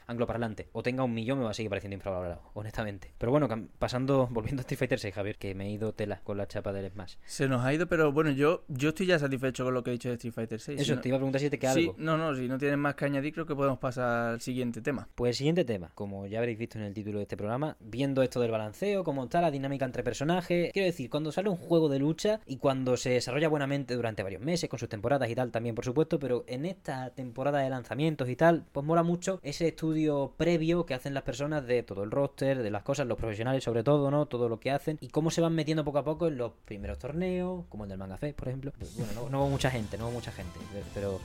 angloparlante 0.08 0.70
o 0.72 0.84
tenga 0.84 1.04
un 1.04 1.14
millón 1.14 1.40
me 1.40 1.46
va 1.46 1.52
a 1.52 1.54
seguir 1.54 1.70
pareciendo 1.70 1.96
infravalorado, 1.96 2.42
honestamente. 2.54 3.14
Pero 3.18 3.32
bueno, 3.32 3.48
pasando, 3.80 4.28
volviendo 4.32 4.62
a 4.62 4.64
Street 4.64 4.80
Fighter 4.80 5.00
6, 5.00 5.14
Javier, 5.14 5.38
que 5.38 5.54
me 5.56 5.68
he 5.68 5.72
ido 5.72 5.94
tela 5.94 6.22
con 6.24 6.38
la 6.38 6.48
chapa 6.48 6.74
del 6.74 6.90
Smash. 6.92 7.16
Se 7.26 7.48
nos 7.48 7.64
ha 7.66 7.74
ido, 7.74 7.88
pero 7.88 8.12
bueno, 8.12 8.32
yo, 8.32 8.64
yo 8.68 8.90
estoy 8.90 9.08
ya 9.08 9.20
satisfecho 9.20 9.64
con 9.66 9.74
lo 9.74 9.84
que 9.84 9.92
he 9.92 9.94
dicho 9.94 10.10
de 10.10 10.16
Street 10.16 10.34
Fighter 10.34 10.60
6. 10.60 10.82
Eso, 10.82 11.00
te 11.00 11.10
iba 11.10 11.18
a 11.18 11.20
preguntar 11.20 11.42
si 11.42 11.50
te 11.50 11.60
queda 11.60 11.74
Sí, 11.74 11.82
algo. 11.82 11.96
no, 11.98 12.18
no, 12.18 12.36
si 12.36 12.48
no 12.48 12.58
tienes 12.58 12.78
más 12.78 12.96
que 12.96 13.06
añadir, 13.06 13.34
creo 13.34 13.46
que 13.46 13.56
podemos 13.56 13.80
pasar 13.80 14.34
al 14.34 14.42
siguiente 14.42 14.82
tema. 14.82 15.08
Pues 15.16 15.30
el 15.30 15.36
siguiente 15.36 15.66
tema, 15.66 15.92
como 15.96 16.26
ya 16.28 16.40
habréis 16.40 16.58
visto 16.58 16.78
en 16.78 16.86
el 16.86 16.94
título 16.94 17.18
de 17.20 17.24
este 17.24 17.38
programa, 17.38 17.76
viendo 17.80 18.22
esto 18.24 18.40
del 18.40 18.52
balanceo, 18.52 19.04
cómo 19.04 19.26
está 19.26 19.42
la 19.42 19.52
dinámica 19.52 19.86
entre 19.86 20.04
personajes, 20.04 20.72
quiero 20.74 20.86
decir, 20.86 21.10
cuando 21.10 21.32
sale 21.32 21.50
un 21.50 21.58
juego 21.58 21.90
de 21.90 22.00
lucha 22.00 22.40
y 22.46 22.58
cuando 22.58 22.98
se 22.98 23.10
desarrolla 23.12 23.50
buenamente 23.50 23.96
durante 23.96 24.24
varios 24.24 24.42
meses, 24.42 24.70
con 24.70 24.80
sus 24.80 24.90
temporadas 24.90 25.30
y 25.30 25.36
tal 25.36 25.52
también, 25.52 25.76
por 25.76 25.86
supuesto, 25.86 26.20
pero 26.20 26.44
en 26.48 26.66
esta 26.66 27.10
temporada 27.12 27.60
de 27.60 27.70
lanzamientos 27.70 28.30
y 28.30 28.36
tal, 28.36 28.66
pues 28.72 28.86
mola 28.86 29.04
mucho 29.04 29.40
ese 29.44 29.68
estudio 29.68 29.97
estudio 29.98 30.32
previo 30.38 30.86
que 30.86 30.94
hacen 30.94 31.16
las 31.16 31.24
personas 31.24 31.66
de 31.66 31.82
todo 31.82 32.04
el 32.04 32.12
roster, 32.12 32.62
de 32.62 32.70
las 32.70 32.84
cosas, 32.84 33.08
los 33.08 33.18
profesionales 33.18 33.64
sobre 33.64 33.84
todo, 33.84 34.12
¿no? 34.12 34.28
Todo 34.28 34.48
lo 34.48 34.60
que 34.60 34.70
hacen 34.70 35.00
y 35.02 35.08
cómo 35.08 35.32
se 35.32 35.42
van 35.42 35.56
metiendo 35.56 35.84
poco 35.84 35.98
a 35.98 36.04
poco 36.04 36.28
en 36.28 36.38
los 36.38 36.52
primeros 36.66 37.00
torneos, 37.00 37.66
como 37.70 37.86
el 37.86 37.90
del 37.90 37.98
Manga 37.98 38.16
Fest, 38.18 38.38
por 38.38 38.48
ejemplo. 38.48 38.72
Pues, 38.78 38.96
bueno, 38.96 39.14
no, 39.16 39.30
no 39.30 39.42
hubo 39.42 39.50
mucha 39.50 39.72
gente, 39.72 39.98
no 39.98 40.06
hubo 40.06 40.14
mucha 40.14 40.32
gente, 40.32 40.60
pero 40.94 41.20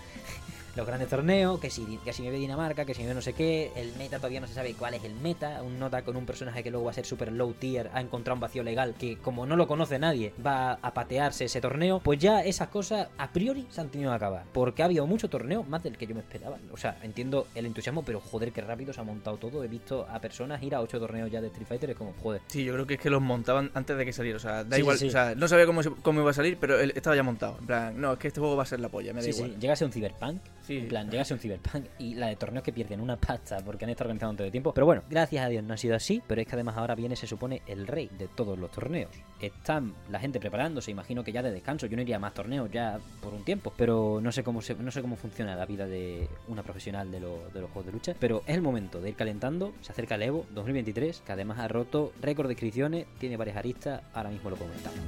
los 0.75 0.87
grandes 0.87 1.09
torneos, 1.09 1.61
que 1.61 1.69
si, 1.71 1.99
que 2.05 2.13
si 2.13 2.23
me 2.23 2.31
ve 2.31 2.39
Dinamarca, 2.39 2.85
que 2.85 2.95
si 2.95 3.03
me 3.03 3.09
ve 3.09 3.15
no 3.15 3.21
sé 3.23 3.35
qué, 3.35 3.71
el 3.77 3.93
meta 3.97 4.17
todavía 4.17 4.41
no 4.41 4.47
se 4.47 4.55
sabe 4.55 4.75
cuál 4.75 4.95
es 4.95 5.05
el 5.05 5.15
meta, 5.15 5.63
un 5.63 5.79
nota 5.79 6.03
con 6.03 6.17
un 6.17 6.25
personaje 6.25 6.63
que 6.63 6.71
luego 6.71 6.87
va 6.87 6.93
a 6.93 6.95
ser 6.95 7.05
super 7.05 7.31
low 7.31 7.53
tier, 7.53 7.91
ha 7.93 8.01
encontrado 8.01 8.35
un 8.37 8.41
vacío 8.41 8.63
legal 8.63 8.95
que 8.99 9.19
como 9.19 9.45
no 9.47 9.57
lo 9.57 9.67
conoce 9.67 9.99
nadie, 9.99 10.33
va 10.45 10.79
a 10.81 10.95
patearse 10.95 11.45
ese 11.45 11.61
torneo, 11.61 12.01
pues 12.01 12.19
ya 12.19 12.43
esas 12.43 12.69
cosas 12.69 13.09
a 13.19 13.31
priori 13.33 13.67
se 13.71 13.81
han 13.81 13.91
tenido 13.91 14.11
que 14.11 14.17
acabar, 14.17 14.45
porque 14.53 14.83
ha 14.83 14.87
habido 14.87 15.07
mucho 15.07 15.29
torneo, 15.29 15.63
más 15.65 15.83
del 15.83 15.99
que 15.99 16.07
yo 16.07 16.15
me 16.15 16.21
esperaba, 16.23 16.57
o 16.73 16.77
sea, 16.77 16.99
entiendo 17.03 17.47
el 17.55 17.67
entusiasmo, 17.67 18.03
pero 18.03 18.21
joder, 18.21 18.53
qué 18.53 18.61
rápido 18.63 18.93
se 18.93 19.01
ha 19.01 19.05
montado 19.05 19.37
todo, 19.37 19.63
he 19.65 19.69
visto 19.69 20.07
a 20.11 20.21
personas 20.21 20.63
ir 20.63 20.75
a 20.75 20.81
ocho 20.81 20.99
torneos 20.99 21.31
ya 21.31 21.41
de 21.41 21.49
Street 21.49 21.67
Fighter, 21.67 21.91
es 21.91 21.97
como, 21.97 22.15
joder. 22.23 22.41
Sí, 22.47 22.65
yo 22.65 22.73
creo 22.73 22.87
que 22.87 22.95
es 22.95 23.01
que 23.01 23.11
los 23.11 23.21
montaban 23.21 23.71
antes 23.75 23.97
de 23.97 24.05
que 24.07 24.13
saliera, 24.13 24.37
o 24.37 24.41
sea, 24.41 24.65
da 24.65 24.77
Sí, 24.77 24.81
igual, 24.83 24.97
sí, 24.97 25.05
sí. 25.05 25.09
o 25.09 25.13
sea, 25.13 25.35
no 25.35 25.49
sabía 25.49 25.67
cómo, 25.67 25.83
cómo 26.03 26.21
iba 26.21 26.31
a 26.31 26.35
salir, 26.35 26.57
pero 26.59 26.81
él 26.81 26.93
estaba 26.97 27.15
ya 27.15 27.23
montado, 27.23 27.57
en 27.61 27.67
plan, 27.67 28.01
no, 28.01 28.15
es 28.15 28.19
que 28.19 28.29
este 28.29 28.41
juego 28.41 28.57
va 28.57 28.63
a 28.63 28.67
ser 28.67 28.81
la 28.81 28.89
polla, 28.89 29.13
me 29.13 29.21
da 29.21 29.27
Sí, 29.27 29.33
sí, 29.33 29.43
igual. 29.43 29.61
llega 29.61 29.73
a 29.75 29.77
ser 29.77 29.87
un 29.87 29.93
Cyberpunk. 29.93 30.41
En 30.69 30.89
plan, 30.89 31.11
llega 31.11 31.23
a 31.23 31.33
un 31.33 31.39
Cyberpunk 31.39 31.85
y 31.99 32.15
la 32.15 32.27
de 32.29 32.37
torneos 32.37 32.63
que 32.65 32.73
pierden 32.73 33.01
una 33.01 33.17
pasta 33.17 33.59
porque 33.65 33.85
han 33.85 33.91
estado 33.91 34.09
organizando 34.09 34.37
todo 34.39 34.47
el 34.47 34.53
tiempo. 34.53 34.73
Pero 34.75 34.87
bueno, 34.87 35.03
gracias 35.11 35.45
a 35.45 35.49
Dios 35.49 35.65
no 35.65 35.75
ha 35.75 35.77
sido 35.77 35.95
así. 35.97 36.23
Pero 36.27 36.41
es 36.41 36.47
que 36.47 36.55
además 36.55 36.77
ahora 36.77 36.95
viene, 36.95 37.17
se 37.17 37.27
supone, 37.27 37.63
el 37.67 37.87
rey 37.87 38.09
de 38.19 38.29
todos 38.29 38.59
los 38.59 38.71
torneos. 38.71 39.11
Están 39.41 39.95
la 40.11 40.21
gente 40.21 40.39
preparándose, 40.39 40.91
imagino 40.91 41.25
que 41.25 41.33
ya 41.33 41.43
de 41.43 41.51
descanso. 41.51 41.87
Yo 41.87 41.97
no 41.97 42.03
iría 42.03 42.17
a 42.17 42.21
más 42.21 42.35
torneos 42.35 42.71
ya 42.71 42.99
por 43.21 43.35
un 43.35 43.45
tiempo. 43.45 43.73
Pero 43.77 44.21
no 44.23 44.31
sé 44.33 44.43
cómo 44.45 44.61
no 44.79 44.91
sé 44.91 45.03
cómo 45.03 45.17
funciona 45.17 45.57
la 45.57 45.67
vida 45.67 45.87
de 45.87 46.29
una 46.49 46.63
profesional 46.63 47.11
de, 47.11 47.21
lo- 47.21 47.49
de 47.53 47.61
los 47.61 47.71
juegos 47.71 47.87
de 47.87 47.93
lucha. 47.93 48.15
Pero 48.21 48.43
es 48.47 48.55
el 48.55 48.63
momento 48.63 49.01
de 49.01 49.09
ir 49.11 49.17
calentando. 49.17 49.73
Se 49.81 49.93
acerca 49.93 50.15
el 50.15 50.23
Evo 50.23 50.47
2023, 50.55 51.23
que 51.27 51.33
además 51.33 51.59
ha 51.59 51.69
roto 51.69 52.13
récord 52.21 52.47
de 52.47 52.53
inscripciones, 52.55 53.07
tiene 53.19 53.37
varias 53.37 53.57
aristas. 53.57 54.03
Ahora 54.15 54.31
mismo 54.31 54.51
lo 54.51 54.57
comentamos. 54.57 54.99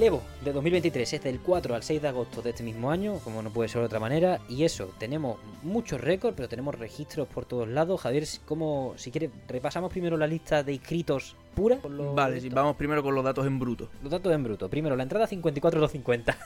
El 0.00 0.06
Evo 0.06 0.22
de 0.42 0.54
2023 0.54 1.12
es 1.12 1.22
del 1.22 1.40
4 1.40 1.74
al 1.74 1.82
6 1.82 2.00
de 2.00 2.08
agosto 2.08 2.40
de 2.40 2.48
este 2.50 2.62
mismo 2.62 2.90
año, 2.90 3.18
como 3.18 3.42
no 3.42 3.50
puede 3.50 3.68
ser 3.68 3.80
de 3.82 3.86
otra 3.86 4.00
manera, 4.00 4.40
y 4.48 4.64
eso, 4.64 4.90
tenemos 4.98 5.36
muchos 5.62 6.00
récords, 6.00 6.34
pero 6.34 6.48
tenemos 6.48 6.74
registros 6.74 7.28
por 7.28 7.44
todos 7.44 7.68
lados. 7.68 8.00
Javier, 8.00 8.24
como 8.46 8.94
si 8.96 9.10
quieres, 9.10 9.28
repasamos 9.46 9.90
primero 9.92 10.16
la 10.16 10.26
lista 10.26 10.62
de 10.62 10.72
inscritos 10.72 11.36
pura. 11.54 11.78
Vale, 12.14 12.40
sí, 12.40 12.48
vamos 12.48 12.76
primero 12.76 13.02
con 13.02 13.14
los 13.14 13.22
datos 13.22 13.46
en 13.46 13.58
bruto. 13.58 13.90
Los 14.02 14.10
datos 14.10 14.32
en 14.32 14.42
bruto. 14.42 14.70
Primero, 14.70 14.96
la 14.96 15.02
entrada 15.02 15.26
54,250. 15.26 16.38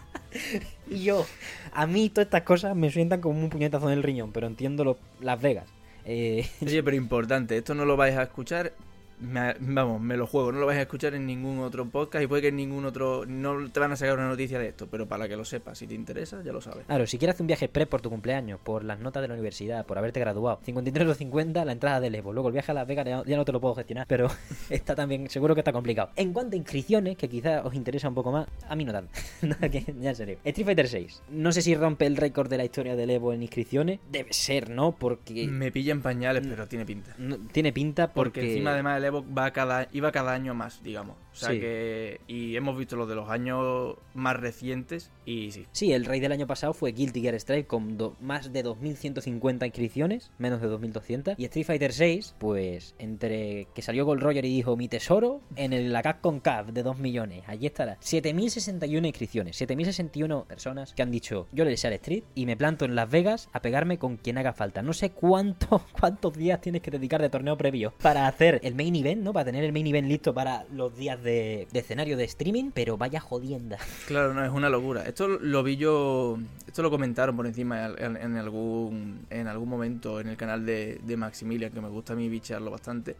y 0.90 1.04
yo, 1.04 1.24
a 1.72 1.86
mí 1.86 2.10
todas 2.10 2.26
estas 2.26 2.42
cosas 2.42 2.76
me 2.76 2.90
sientan 2.90 3.22
como 3.22 3.40
un 3.40 3.48
puñetazo 3.48 3.90
en 3.90 3.96
el 3.96 4.02
riñón, 4.02 4.30
pero 4.30 4.46
entiendo 4.46 4.84
lo- 4.84 4.98
Las 5.22 5.40
Vegas. 5.40 5.64
Eh, 6.04 6.46
Oye, 6.60 6.82
pero 6.82 6.96
importante, 6.98 7.56
esto 7.56 7.74
no 7.74 7.86
lo 7.86 7.96
vais 7.96 8.14
a 8.18 8.24
escuchar, 8.24 8.74
me- 9.20 9.54
vamos, 9.60 10.00
me 10.00 10.16
lo 10.16 10.26
juego, 10.26 10.52
no 10.52 10.60
lo 10.60 10.66
vais 10.66 10.78
a 10.78 10.82
escuchar 10.82 11.14
en 11.14 11.26
ningún 11.26 11.58
otro 11.60 11.86
podcast 11.88 12.22
y 12.24 12.26
puede 12.26 12.42
que 12.42 12.48
en 12.48 12.56
ningún 12.56 12.84
otro, 12.84 13.24
no 13.26 13.70
te 13.70 13.80
van 13.80 13.92
a 13.92 13.96
sacar 13.96 14.14
una 14.18 14.28
noticia 14.28 14.58
de 14.58 14.68
esto, 14.68 14.86
pero 14.90 15.06
para 15.06 15.28
que 15.28 15.36
lo 15.36 15.44
sepas, 15.44 15.78
si 15.78 15.86
te 15.86 15.94
interesa, 15.94 16.42
ya 16.44 16.52
lo 16.52 16.60
sabes. 16.60 16.86
Claro, 16.86 17.06
si 17.06 17.18
quieres 17.18 17.34
hacer 17.34 17.42
un 17.44 17.48
viaje 17.48 17.64
express 17.66 17.86
por 17.88 18.00
tu 18.00 18.10
cumpleaños, 18.10 18.60
por 18.60 18.84
las 18.84 18.98
notas 19.00 19.22
de 19.22 19.28
la 19.28 19.34
universidad, 19.34 19.86
por 19.86 19.98
haberte 19.98 20.20
graduado, 20.20 20.60
53 20.64 21.08
o 21.08 21.14
50 21.14 21.64
la 21.64 21.72
entrada 21.72 22.00
del 22.00 22.14
Evo. 22.14 22.32
Luego 22.32 22.48
el 22.48 22.52
viaje 22.52 22.70
a 22.72 22.74
Las 22.74 22.86
Vegas 22.86 23.06
ya, 23.06 23.22
ya 23.24 23.36
no 23.36 23.44
te 23.44 23.52
lo 23.52 23.60
puedo 23.60 23.74
gestionar, 23.74 24.06
pero 24.08 24.28
está 24.70 24.94
también, 24.94 25.28
seguro 25.30 25.54
que 25.54 25.60
está 25.60 25.72
complicado. 25.72 26.10
En 26.16 26.32
cuanto 26.32 26.54
a 26.54 26.58
inscripciones, 26.58 27.16
que 27.16 27.28
quizás 27.28 27.64
os 27.64 27.74
interesa 27.74 28.08
un 28.08 28.14
poco 28.14 28.32
más, 28.32 28.46
a 28.68 28.76
mí 28.76 28.84
no 28.84 28.92
tanto. 28.92 29.10
Ya 30.00 30.10
en 30.10 30.16
serio. 30.16 30.38
Street 30.44 30.66
Fighter 30.66 30.88
6. 30.88 31.22
No 31.30 31.52
sé 31.52 31.62
si 31.62 31.74
rompe 31.74 32.06
el 32.06 32.16
récord 32.16 32.48
de 32.48 32.56
la 32.56 32.64
historia 32.64 32.96
del 32.96 33.10
Evo 33.10 33.32
en 33.32 33.42
inscripciones. 33.42 34.00
Debe 34.10 34.32
ser, 34.32 34.70
¿no? 34.70 34.92
Porque 34.92 35.46
Me 35.48 35.70
pilla 35.72 35.92
en 35.92 36.02
pañales, 36.02 36.46
pero 36.46 36.66
tiene 36.66 36.84
pinta. 36.86 37.14
no- 37.18 37.38
tiene 37.52 37.72
pinta 37.72 38.12
Porque 38.12 38.40
porque... 38.40 38.52
encima 38.52 38.72
además 38.72 38.98
el 38.98 39.04
Va 39.10 39.50
cada, 39.52 39.88
iba 39.92 40.12
cada 40.12 40.32
año 40.32 40.54
más, 40.54 40.82
digamos. 40.82 41.16
O 41.38 41.40
sea 41.40 41.50
Sí. 41.50 41.60
que. 41.60 42.20
Y 42.26 42.56
hemos 42.56 42.76
visto 42.76 42.96
los 42.96 43.08
de 43.08 43.14
los 43.14 43.30
años 43.30 43.94
más 44.14 44.36
recientes 44.36 45.10
y 45.24 45.52
sí. 45.52 45.66
Sí, 45.72 45.92
el 45.92 46.04
rey 46.04 46.18
del 46.20 46.32
año 46.32 46.46
pasado 46.46 46.72
fue 46.74 46.92
Guilty 46.92 47.20
Gear 47.20 47.34
Strive 47.38 47.66
con 47.66 47.96
do- 47.96 48.16
más 48.20 48.52
de 48.52 48.62
2150 48.62 49.66
inscripciones, 49.66 50.30
menos 50.38 50.60
de 50.60 50.66
2200. 50.68 51.34
Y 51.38 51.44
Street 51.44 51.66
Fighter 51.66 51.92
6, 51.92 52.34
pues 52.38 52.94
entre 52.98 53.68
que 53.74 53.82
salió 53.82 54.04
Gold 54.04 54.22
Roger 54.22 54.44
y 54.44 54.48
dijo 54.48 54.76
mi 54.76 54.88
tesoro, 54.88 55.40
en 55.56 55.72
el 55.72 55.92
la 55.92 56.02
Capcom 56.02 56.40
Cup 56.40 56.72
de 56.72 56.82
2 56.82 56.98
millones, 56.98 57.44
allí 57.46 57.66
estará. 57.66 57.96
7061 58.00 59.06
inscripciones, 59.06 59.56
7061 59.56 60.44
personas 60.46 60.92
que 60.94 61.02
han 61.02 61.10
dicho 61.10 61.46
yo 61.52 61.64
le 61.64 61.70
deseo 61.70 61.88
al 61.88 61.94
Street 61.94 62.24
y 62.34 62.46
me 62.46 62.56
planto 62.56 62.84
en 62.84 62.94
Las 62.94 63.10
Vegas 63.10 63.48
a 63.52 63.60
pegarme 63.62 63.98
con 63.98 64.16
quien 64.16 64.38
haga 64.38 64.52
falta. 64.52 64.82
No 64.82 64.92
sé 64.92 65.10
cuánto, 65.10 65.82
cuántos 66.00 66.34
días 66.36 66.60
tienes 66.60 66.82
que 66.82 66.90
dedicar 66.90 67.20
de 67.22 67.28
torneo 67.30 67.56
previo 67.56 67.92
para 68.02 68.26
hacer 68.26 68.60
el 68.62 68.74
main 68.74 68.96
event, 68.96 69.22
¿no? 69.22 69.32
Para 69.32 69.44
tener 69.46 69.64
el 69.64 69.72
main 69.72 69.86
event 69.86 70.08
listo 70.08 70.34
para 70.34 70.64
los 70.72 70.96
días 70.96 71.22
de, 71.22 71.27
de 71.32 71.78
escenario 71.80 72.16
de 72.16 72.24
streaming, 72.24 72.70
pero 72.72 72.96
vaya 72.96 73.20
jodienda. 73.20 73.78
Claro, 74.06 74.34
no, 74.34 74.44
es 74.44 74.50
una 74.50 74.68
locura. 74.68 75.02
Esto 75.04 75.28
lo 75.28 75.62
vi 75.62 75.76
yo. 75.76 76.38
Esto 76.66 76.82
lo 76.82 76.90
comentaron 76.90 77.36
por 77.36 77.46
encima 77.46 77.86
en, 77.98 78.16
en 78.16 78.36
algún 78.36 79.26
en 79.30 79.46
algún 79.48 79.68
momento 79.68 80.20
en 80.20 80.28
el 80.28 80.36
canal 80.36 80.64
de, 80.66 81.00
de 81.02 81.16
Maximilian, 81.16 81.72
que 81.72 81.80
me 81.80 81.88
gusta 81.88 82.12
a 82.12 82.16
mí 82.16 82.28
bichearlo 82.28 82.70
bastante. 82.70 83.16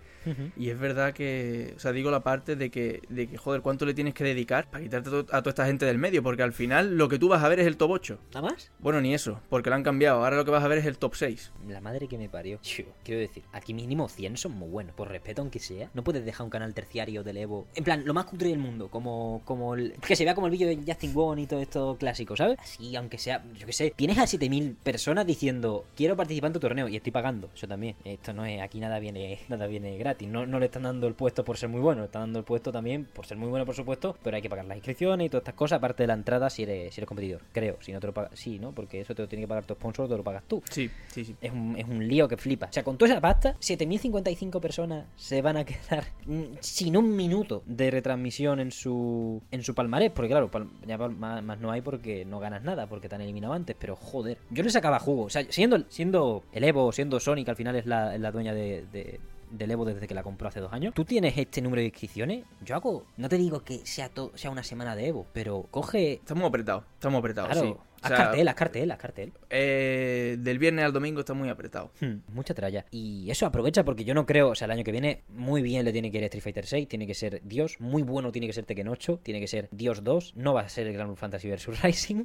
Y 0.59 0.69
es 0.69 0.79
verdad 0.79 1.15
que, 1.15 1.73
o 1.77 1.79
sea, 1.79 1.91
digo 1.93 2.11
la 2.11 2.21
parte 2.21 2.55
de 2.55 2.71
que, 2.71 3.01
de 3.09 3.29
que 3.29 3.39
joder, 3.39 3.63
¿cuánto 3.63 3.87
le 3.87 3.95
tienes 3.95 4.13
que 4.13 4.25
dedicar 4.25 4.69
para 4.71 4.85
quitarte 4.85 5.09
a, 5.09 5.13
to- 5.13 5.27
a 5.35 5.41
toda 5.41 5.51
esta 5.51 5.65
gente 5.67 5.87
del 5.87 5.97
medio? 5.97 6.23
Porque 6.23 6.43
al 6.43 6.53
final 6.53 6.99
lo 6.99 7.09
que 7.09 7.19
tú 7.19 7.29
vas 7.29 7.43
a 7.43 7.49
ver 7.49 7.61
es 7.61 7.67
el 7.67 7.79
top 7.79 7.93
8. 7.93 8.19
¿Nada 8.35 8.51
más? 8.51 8.71
Bueno, 8.79 9.01
ni 9.01 9.15
eso, 9.15 9.41
porque 9.49 9.71
lo 9.71 9.77
han 9.77 9.83
cambiado. 9.83 10.23
Ahora 10.23 10.37
lo 10.37 10.45
que 10.45 10.51
vas 10.51 10.63
a 10.63 10.69
ver 10.69 10.79
es 10.79 10.85
el 10.87 10.99
top 10.99 11.15
6. 11.15 11.53
La 11.69 11.81
madre 11.81 12.09
que 12.09 12.19
me 12.19 12.29
parió. 12.29 12.59
Quiero 13.05 13.21
decir, 13.21 13.43
aquí 13.53 13.73
mínimo 13.73 14.09
100 14.11 14.37
son 14.37 14.53
muy 14.53 14.69
buenos. 14.69 14.95
Por 14.95 15.09
respeto, 15.09 15.41
aunque 15.41 15.61
sea. 15.61 15.91
No 15.95 16.05
puedes 16.05 16.25
dejar 16.27 16.45
un 16.45 16.51
canal 16.51 16.75
terciario 16.75 17.25
del 17.25 17.39
Evo. 17.39 17.67
En 17.75 17.85
plan, 17.85 17.98
lo 18.05 18.15
más 18.15 18.25
cutre 18.25 18.49
del 18.49 18.59
mundo. 18.59 18.89
Como, 18.89 19.43
como 19.45 19.75
el. 19.75 19.93
Que 19.95 20.17
se 20.17 20.25
vea 20.25 20.35
como 20.35 20.47
el 20.47 20.53
vídeo 20.53 20.69
de 20.69 20.77
Justin 20.87 21.15
Wong 21.15 21.39
y 21.39 21.47
todo 21.47 21.61
esto 21.61 21.97
clásico, 21.99 22.37
¿sabes? 22.37 22.59
Así, 22.59 22.95
aunque 22.97 23.19
sea. 23.19 23.45
Yo 23.55 23.67
qué 23.67 23.73
sé. 23.73 23.93
Tienes 23.97 24.19
a 24.19 24.27
7000 24.27 24.77
personas 24.83 25.27
diciendo, 25.27 25.85
quiero 25.97 26.17
participar 26.17 26.49
en 26.49 26.53
tu 26.55 26.61
torneo. 26.61 26.89
Y 26.89 26.97
estoy 26.97 27.13
pagando. 27.13 27.51
Eso 27.55 27.67
también. 27.67 27.97
Esto 28.05 28.33
no 28.33 28.45
es. 28.45 28.61
Aquí 28.61 28.81
nada 28.81 28.99
viene 28.99 29.39
nada 29.49 29.67
viene 29.67 29.97
gratis. 29.99 30.29
No, 30.29 30.47
no 30.47 30.59
le 30.59 30.67
están 30.67 30.83
dando 30.85 31.07
el 31.07 31.15
puesto 31.15 31.45
por 31.45 31.57
ser 31.57 31.69
muy 31.69 31.81
bueno. 31.81 32.01
Le 32.01 32.07
están 32.07 32.23
dando 32.23 32.39
el 32.39 32.45
puesto 32.45 32.73
también 32.73 33.05
por 33.05 33.27
ser 33.27 33.37
muy 33.37 33.49
bueno, 33.49 33.67
por 33.67 33.75
supuesto. 33.75 34.17
Pero 34.23 34.37
hay 34.37 34.43
que 34.43 34.51
pagar 34.51 34.65
las 34.65 34.77
inscripciones 34.77 35.27
y 35.27 35.31
todas 35.31 35.43
estas 35.43 35.55
cosas. 35.55 35.79
Aparte 35.79 36.03
de 36.03 36.07
la 36.09 36.15
entrada 36.15 36.51
si 36.51 36.63
eres, 36.63 36.95
si 36.95 37.01
eres 37.01 37.09
competidor. 37.09 37.43
Creo. 37.53 37.79
Si 37.81 37.93
no 37.93 38.01
te 38.01 38.07
lo 38.07 38.15
pagas. 38.15 38.33
Sí, 38.39 38.59
¿no? 38.59 38.73
Porque 38.73 39.01
eso 39.01 39.15
te 39.15 39.23
lo 39.23 39.29
tiene 39.29 39.45
que 39.45 39.49
pagar 39.49 39.65
tu 39.65 39.75
sponsor 39.75 40.07
o 40.07 40.09
te 40.09 40.17
lo 40.17 40.25
pagas 40.25 40.45
tú. 40.47 40.63
Sí, 40.71 40.91
sí, 41.09 41.25
sí. 41.25 41.37
Es 41.41 41.53
un, 41.53 41.77
es 41.77 41.87
un 41.87 42.07
lío 42.07 42.29
que 42.29 42.37
flipa. 42.37 42.67
O 42.67 42.73
sea, 42.73 42.83
con 42.83 42.97
toda 42.97 43.13
esa 43.13 43.21
pasta, 43.21 43.57
7055 43.59 44.61
personas 44.61 45.07
se 45.17 45.43
van 45.43 45.57
a 45.57 45.65
quedar 45.65 46.05
mm, 46.27 46.59
sin 46.61 46.97
un 46.97 47.15
minuto 47.15 47.63
de 47.79 47.91
retransmisión 47.91 48.61
en 48.61 48.71
su 48.73 49.43
en 49.51 49.63
su 49.63 49.75
palmarés. 49.75 50.11
Porque 50.11 50.29
claro, 50.29 50.51
pal- 50.51 50.69
ya 50.87 50.99
pal- 50.99 51.17
más, 51.17 51.43
más 51.43 51.59
no 51.61 51.71
hay 51.71 51.81
porque 51.81 52.25
no 52.27 52.39
ganas 52.41 52.63
nada, 52.63 52.87
porque 52.87 53.09
te 53.09 53.15
han 53.15 53.23
eliminado 53.23 53.55
antes. 53.55 53.75
Pero 53.79 53.97
joder, 53.97 54.37
yo 54.51 54.63
le 54.63 54.69
sacaba 54.71 54.99
jugo. 54.99 55.25
O 55.25 55.31
sea, 55.31 55.45
siendo, 55.49 55.79
siendo 55.89 56.43
el 56.53 56.65
Evo, 56.65 56.93
siendo 56.93 57.19
que 57.19 57.51
al 57.51 57.57
final 57.57 57.77
es 57.77 57.87
la, 57.87 58.19
la 58.19 58.31
dueña 58.31 58.53
de, 58.53 58.85
de- 58.93 59.21
del 59.51 59.71
Evo 59.71 59.87
desde 59.87 60.07
que 60.07 60.15
la 60.15 60.23
compró 60.23 60.49
hace 60.49 60.61
dos 60.61 60.73
años. 60.75 60.93
Tú 60.95 61.05
tienes 61.07 61.39
este 61.39 61.63
número 61.63 61.81
de 61.81 61.87
inscripciones. 61.87 62.45
Yo 62.65 62.75
hago, 62.77 63.07
no 63.17 63.29
te 63.31 63.39
digo 63.39 63.61
que 63.65 63.79
sea, 63.87 64.11
to- 64.11 64.33
sea 64.35 64.51
una 64.51 64.63
semana 64.63 64.95
de 64.95 65.07
Evo, 65.09 65.27
pero 65.33 65.67
coge... 65.71 66.15
Estamos 66.15 66.45
apretados, 66.45 66.85
estamos 66.95 67.19
apretados, 67.21 67.53
Claro, 67.53 67.67
sí. 67.69 67.75
O 68.01 68.07
haz 68.07 68.09
sea, 68.09 68.17
cartel, 68.17 68.49
haz 68.49 68.55
cartel, 68.55 68.91
haz 68.91 68.99
cartel. 68.99 69.33
eh, 69.51 70.37
del 70.39 70.59
viernes 70.59 70.85
al 70.85 70.93
domingo 70.93 71.21
está 71.21 71.35
muy 71.35 71.49
apretado. 71.49 71.91
Hmm, 72.01 72.19
mucha 72.33 72.55
tralla. 72.55 72.85
Y 72.91 73.31
eso 73.31 73.45
aprovecha 73.47 73.85
porque 73.85 74.05
yo 74.05 74.15
no 74.15 74.25
creo, 74.27 74.51
o 74.51 74.55
sea, 74.55 74.67
el 74.67 74.71
año 74.73 74.85
que 74.85 74.93
viene 74.93 75.23
muy 75.29 75.63
bien 75.63 75.85
le 75.85 75.93
tiene 75.93 76.11
que 76.11 76.19
ir 76.19 76.25
Street 76.25 76.43
Fighter 76.43 76.67
6, 76.67 76.89
tiene 76.89 77.07
que 77.07 77.15
ser 77.15 77.41
Dios, 77.45 77.77
muy 77.81 78.03
bueno 78.03 78.31
tiene 78.33 78.47
que 78.47 78.53
ser 78.53 78.65
Tekken 78.67 78.89
8, 78.89 79.21
tiene 79.23 79.41
que 79.41 79.49
ser 79.49 79.69
Dios 79.73 80.05
2, 80.05 80.35
no 80.37 80.55
va 80.55 80.63
a 80.63 80.69
ser 80.69 80.87
el 80.87 80.93
Grand 80.95 81.17
Fantasy 81.17 81.51
vs 81.51 81.67
Rising, 81.83 82.25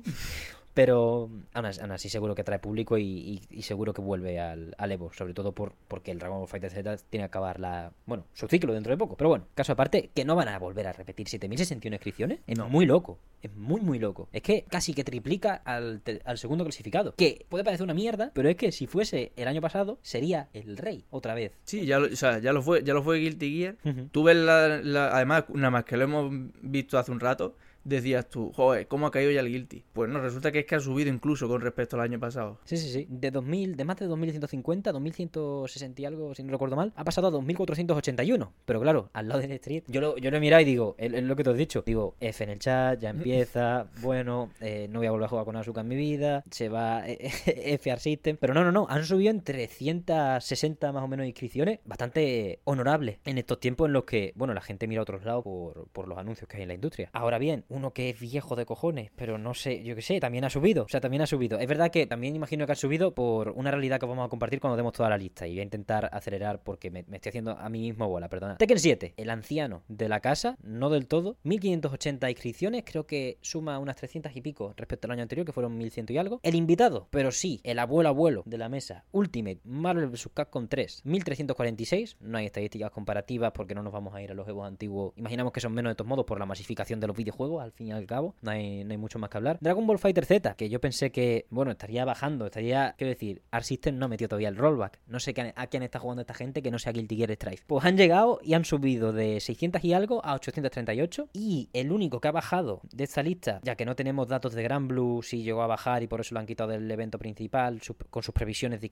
pero 0.73 1.29
aún 1.53 1.65
así, 1.91 2.09
seguro 2.09 2.35
que 2.35 2.43
trae 2.43 2.59
público 2.59 2.97
y, 2.97 3.03
y- 3.03 3.41
y 3.49 3.61
seguro 3.63 3.93
que 3.93 4.01
vuelve 4.01 4.39
al, 4.39 4.73
al 4.77 4.91
Evo, 4.91 5.11
sobre 5.13 5.33
todo 5.33 5.51
por 5.53 5.73
porque 5.87 6.11
el 6.11 6.19
Dragon 6.19 6.39
Ball 6.39 6.47
Fighter 6.47 6.71
Z 6.71 6.97
tiene 7.09 7.23
que 7.23 7.27
acabar 7.27 7.59
la, 7.59 7.91
bueno, 8.05 8.25
su 8.33 8.47
ciclo 8.47 8.73
dentro 8.73 8.91
de 8.91 8.97
poco. 8.97 9.15
Pero 9.17 9.29
bueno, 9.29 9.45
caso 9.55 9.73
aparte, 9.73 10.09
que 10.13 10.25
no 10.25 10.35
van 10.35 10.47
a 10.47 10.57
volver 10.59 10.87
a 10.87 10.93
repetir 10.93 11.27
7061 11.27 11.95
inscripciones, 11.95 12.39
es 12.47 12.57
No. 12.57 12.69
muy 12.69 12.85
loco, 12.85 13.19
es 13.41 13.53
muy 13.55 13.81
muy 13.81 13.99
loco. 13.99 14.27
Es 14.31 14.41
que 14.41 14.63
casi 14.69 14.93
que 14.93 15.03
triplica 15.03 15.55
al, 15.65 16.01
segundo 16.35 16.63
clasificado, 16.63 17.13
que 17.15 17.45
puede 17.49 17.63
parecer 17.63 17.83
una 17.83 17.93
mierda, 17.93 18.31
pero 18.33 18.49
es 18.49 18.55
que 18.55 18.71
si 18.71 18.87
fuese 18.87 19.31
el 19.35 19.47
año 19.47 19.61
pasado 19.61 19.99
sería 20.01 20.49
el 20.53 20.77
rey 20.77 21.05
otra 21.11 21.33
vez. 21.35 21.51
Sí, 21.63 21.85
ya 21.85 21.99
lo, 21.99 22.07
o 22.07 22.15
sea, 22.15 22.39
ya 22.39 22.51
lo 22.53 22.61
fue, 22.61 22.83
ya 22.83 22.93
lo 22.93 23.03
fue 23.03 23.19
Guilty 23.19 23.57
Gear. 23.59 23.75
Ujú. 23.85 24.07
Tú 24.11 24.23
ves 24.23 24.37
la, 24.37 24.79
la- 24.81 25.15
además, 25.15 25.45
nada 25.53 25.69
más 25.71 25.85
que 25.85 25.97
lo 25.97 26.03
hemos 26.05 26.31
visto 26.61 26.97
hace 26.97 27.11
un 27.11 27.19
rato, 27.19 27.55
decías 27.83 28.29
tú, 28.29 28.51
joder, 28.53 28.87
¿cómo 28.87 29.07
ha 29.07 29.11
caído 29.11 29.31
ya 29.31 29.41
el 29.41 29.49
Guilty? 29.49 29.83
Pues 29.93 30.09
no, 30.09 30.19
resulta 30.19 30.51
que 30.51 30.59
es 30.59 30.65
que 30.65 30.75
ha 30.75 30.79
subido 30.79 31.09
incluso 31.09 31.47
con 31.47 31.61
respecto 31.61 31.95
al 31.95 32.01
año 32.01 32.19
pasado. 32.19 32.59
Sí, 32.65 32.77
sí, 32.77 32.89
sí. 32.89 33.07
De 33.09 33.31
2000, 33.31 33.75
de 33.75 33.85
más 33.85 33.97
de 33.97 34.07
2150, 34.07 34.91
2160 34.91 36.01
y 36.01 36.05
algo, 36.05 36.35
si 36.35 36.43
no 36.43 36.51
recuerdo 36.51 36.75
mal, 36.75 36.93
ha 36.95 37.03
pasado 37.03 37.27
a 37.27 37.31
2481. 37.31 38.53
Pero 38.65 38.81
claro, 38.81 39.09
al 39.13 39.27
lado 39.27 39.41
del 39.41 39.51
Street, 39.51 39.83
yo 39.87 40.01
lo, 40.01 40.17
yo 40.17 40.31
lo 40.31 40.37
he 40.37 40.39
mirado 40.39 40.61
y 40.61 40.65
digo, 40.65 40.95
es, 40.97 41.13
es 41.13 41.23
lo 41.23 41.35
que 41.35 41.43
te 41.43 41.49
has 41.49 41.57
dicho. 41.57 41.83
Digo, 41.85 42.15
F 42.19 42.43
en 42.43 42.49
el 42.49 42.59
chat, 42.59 42.99
ya 42.99 43.09
empieza, 43.09 43.87
bueno, 44.01 44.51
eh, 44.61 44.87
no 44.89 44.99
voy 44.99 45.07
a 45.07 45.11
volver 45.11 45.25
a 45.25 45.29
jugar 45.29 45.45
con 45.45 45.55
Asuka 45.55 45.81
en 45.81 45.87
mi 45.87 45.95
vida, 45.95 46.43
se 46.49 46.69
va 46.69 47.07
eh, 47.07 47.31
FR 47.79 47.99
System. 47.99 48.37
Pero 48.39 48.53
no, 48.53 48.63
no, 48.63 48.71
no, 48.71 48.87
han 48.89 49.03
subido 49.05 49.31
en 49.31 49.41
360 49.41 50.91
más 50.91 51.03
o 51.03 51.07
menos 51.07 51.25
inscripciones, 51.25 51.79
bastante 51.85 52.59
honorable 52.63 53.19
en 53.25 53.37
estos 53.37 53.59
tiempos 53.59 53.87
en 53.87 53.93
los 53.93 54.03
que, 54.05 54.33
bueno, 54.35 54.53
la 54.53 54.61
gente 54.61 54.87
mira 54.87 55.01
a 55.01 55.03
otros 55.03 55.23
lados 55.25 55.43
por, 55.43 55.87
por 55.89 56.07
los 56.07 56.17
anuncios 56.17 56.47
que 56.47 56.57
hay 56.57 56.63
en 56.63 56.69
la 56.69 56.75
industria. 56.75 57.09
Ahora 57.13 57.37
bien, 57.37 57.65
uno 57.73 57.91
que 57.91 58.09
es 58.09 58.19
viejo 58.19 58.55
de 58.55 58.65
cojones, 58.65 59.11
pero 59.15 59.37
no 59.37 59.53
sé, 59.53 59.83
yo 59.83 59.95
qué 59.95 60.01
sé, 60.01 60.19
también 60.19 60.43
ha 60.45 60.49
subido, 60.49 60.83
o 60.83 60.87
sea, 60.87 61.01
también 61.01 61.21
ha 61.21 61.27
subido. 61.27 61.59
Es 61.59 61.67
verdad 61.67 61.91
que 61.91 62.05
también 62.05 62.35
imagino 62.35 62.65
que 62.65 62.71
ha 62.71 62.75
subido 62.75 63.13
por 63.13 63.49
una 63.49 63.71
realidad 63.71 63.99
que 63.99 64.05
vamos 64.05 64.25
a 64.25 64.29
compartir 64.29 64.59
cuando 64.59 64.77
demos 64.77 64.93
toda 64.93 65.09
la 65.09 65.17
lista 65.17 65.47
y 65.47 65.51
voy 65.51 65.59
a 65.61 65.63
intentar 65.63 66.09
acelerar 66.11 66.61
porque 66.63 66.91
me, 66.91 66.99
estoy 66.99 67.29
haciendo 67.29 67.51
a 67.51 67.69
mí 67.69 67.81
mismo 67.81 68.07
bola, 68.07 68.29
perdona. 68.29 68.57
Tekken 68.57 68.79
7, 68.79 69.13
el 69.17 69.29
anciano 69.29 69.83
de 69.87 70.09
la 70.09 70.19
casa, 70.19 70.57
no 70.61 70.89
del 70.89 71.07
todo, 71.07 71.37
1580 71.43 72.29
inscripciones, 72.29 72.83
creo 72.85 73.05
que 73.05 73.37
suma 73.41 73.79
unas 73.79 73.95
300 73.95 74.35
y 74.35 74.41
pico 74.41 74.73
respecto 74.77 75.07
al 75.07 75.11
año 75.11 75.23
anterior, 75.23 75.45
que 75.45 75.51
fueron 75.51 75.77
1100 75.77 76.05
y 76.09 76.17
algo. 76.17 76.39
El 76.43 76.55
invitado, 76.55 77.07
pero 77.09 77.31
sí, 77.31 77.61
el 77.63 77.79
abuelo 77.79 78.09
abuelo 78.09 78.43
de 78.45 78.57
la 78.57 78.69
mesa, 78.69 79.05
Ultimate 79.11 79.59
Marvel 79.63 80.09
vs. 80.09 80.29
Capcom 80.33 80.67
3, 80.67 81.01
1346, 81.05 82.17
no 82.19 82.37
hay 82.37 82.45
estadísticas 82.45 82.91
comparativas 82.91 83.51
porque 83.53 83.75
no 83.75 83.83
nos 83.83 83.93
vamos 83.93 84.13
a 84.13 84.21
ir 84.21 84.31
a 84.31 84.33
los 84.33 84.47
Evos 84.47 84.67
antiguos. 84.67 85.13
Imaginamos 85.15 85.53
que 85.53 85.61
son 85.61 85.73
menos 85.73 85.91
de 85.91 85.95
todos 85.95 86.07
modos 86.07 86.25
por 86.25 86.39
la 86.39 86.45
masificación 86.45 86.99
de 86.99 87.07
los 87.07 87.15
videojuegos, 87.15 87.62
al 87.63 87.71
fin 87.71 87.87
y 87.87 87.91
al 87.91 88.05
cabo, 88.05 88.35
no 88.41 88.51
hay, 88.51 88.83
no 88.83 88.91
hay 88.91 88.97
mucho 88.97 89.19
más 89.19 89.29
que 89.29 89.37
hablar. 89.37 89.57
Dragon 89.61 89.85
Ball 89.85 89.99
Fighter 89.99 90.25
Z, 90.25 90.55
que 90.55 90.69
yo 90.69 90.79
pensé 90.79 91.11
que, 91.11 91.45
bueno, 91.49 91.71
estaría 91.71 92.05
bajando, 92.05 92.45
estaría, 92.45 92.95
quiero 92.97 93.09
decir, 93.09 93.41
Art 93.51 93.65
System 93.65 93.97
no 93.97 94.07
metió 94.07 94.27
todavía 94.27 94.49
el 94.49 94.55
rollback. 94.55 94.99
No 95.07 95.19
sé 95.19 95.33
a 95.55 95.67
quién 95.67 95.83
está 95.83 95.99
jugando 95.99 96.21
esta 96.21 96.33
gente 96.33 96.61
que 96.61 96.71
no 96.71 96.79
sea 96.79 96.93
Guilty 96.93 97.15
Gear 97.15 97.31
Strife. 97.33 97.63
Pues 97.67 97.85
han 97.85 97.97
llegado 97.97 98.39
y 98.43 98.53
han 98.53 98.65
subido 98.65 99.11
de 99.11 99.39
600 99.39 99.83
y 99.83 99.93
algo 99.93 100.23
a 100.25 100.33
838 100.35 101.29
y 101.33 101.69
el 101.73 101.91
único 101.91 102.21
que 102.21 102.27
ha 102.29 102.31
bajado 102.31 102.81
de 102.91 103.03
esta 103.03 103.23
lista, 103.23 103.59
ya 103.63 103.75
que 103.75 103.85
no 103.85 103.95
tenemos 103.95 104.27
datos 104.27 104.53
de 104.53 104.63
Gran 104.63 104.87
Blue 104.87 105.21
si 105.23 105.43
llegó 105.43 105.61
a 105.61 105.67
bajar 105.67 106.03
y 106.03 106.07
por 106.07 106.21
eso 106.21 106.33
lo 106.33 106.39
han 106.39 106.45
quitado 106.45 106.71
del 106.71 106.89
evento 106.89 107.19
principal 107.19 107.81
con 108.09 108.23
sus 108.23 108.33
previsiones 108.33 108.81
de 108.81 108.89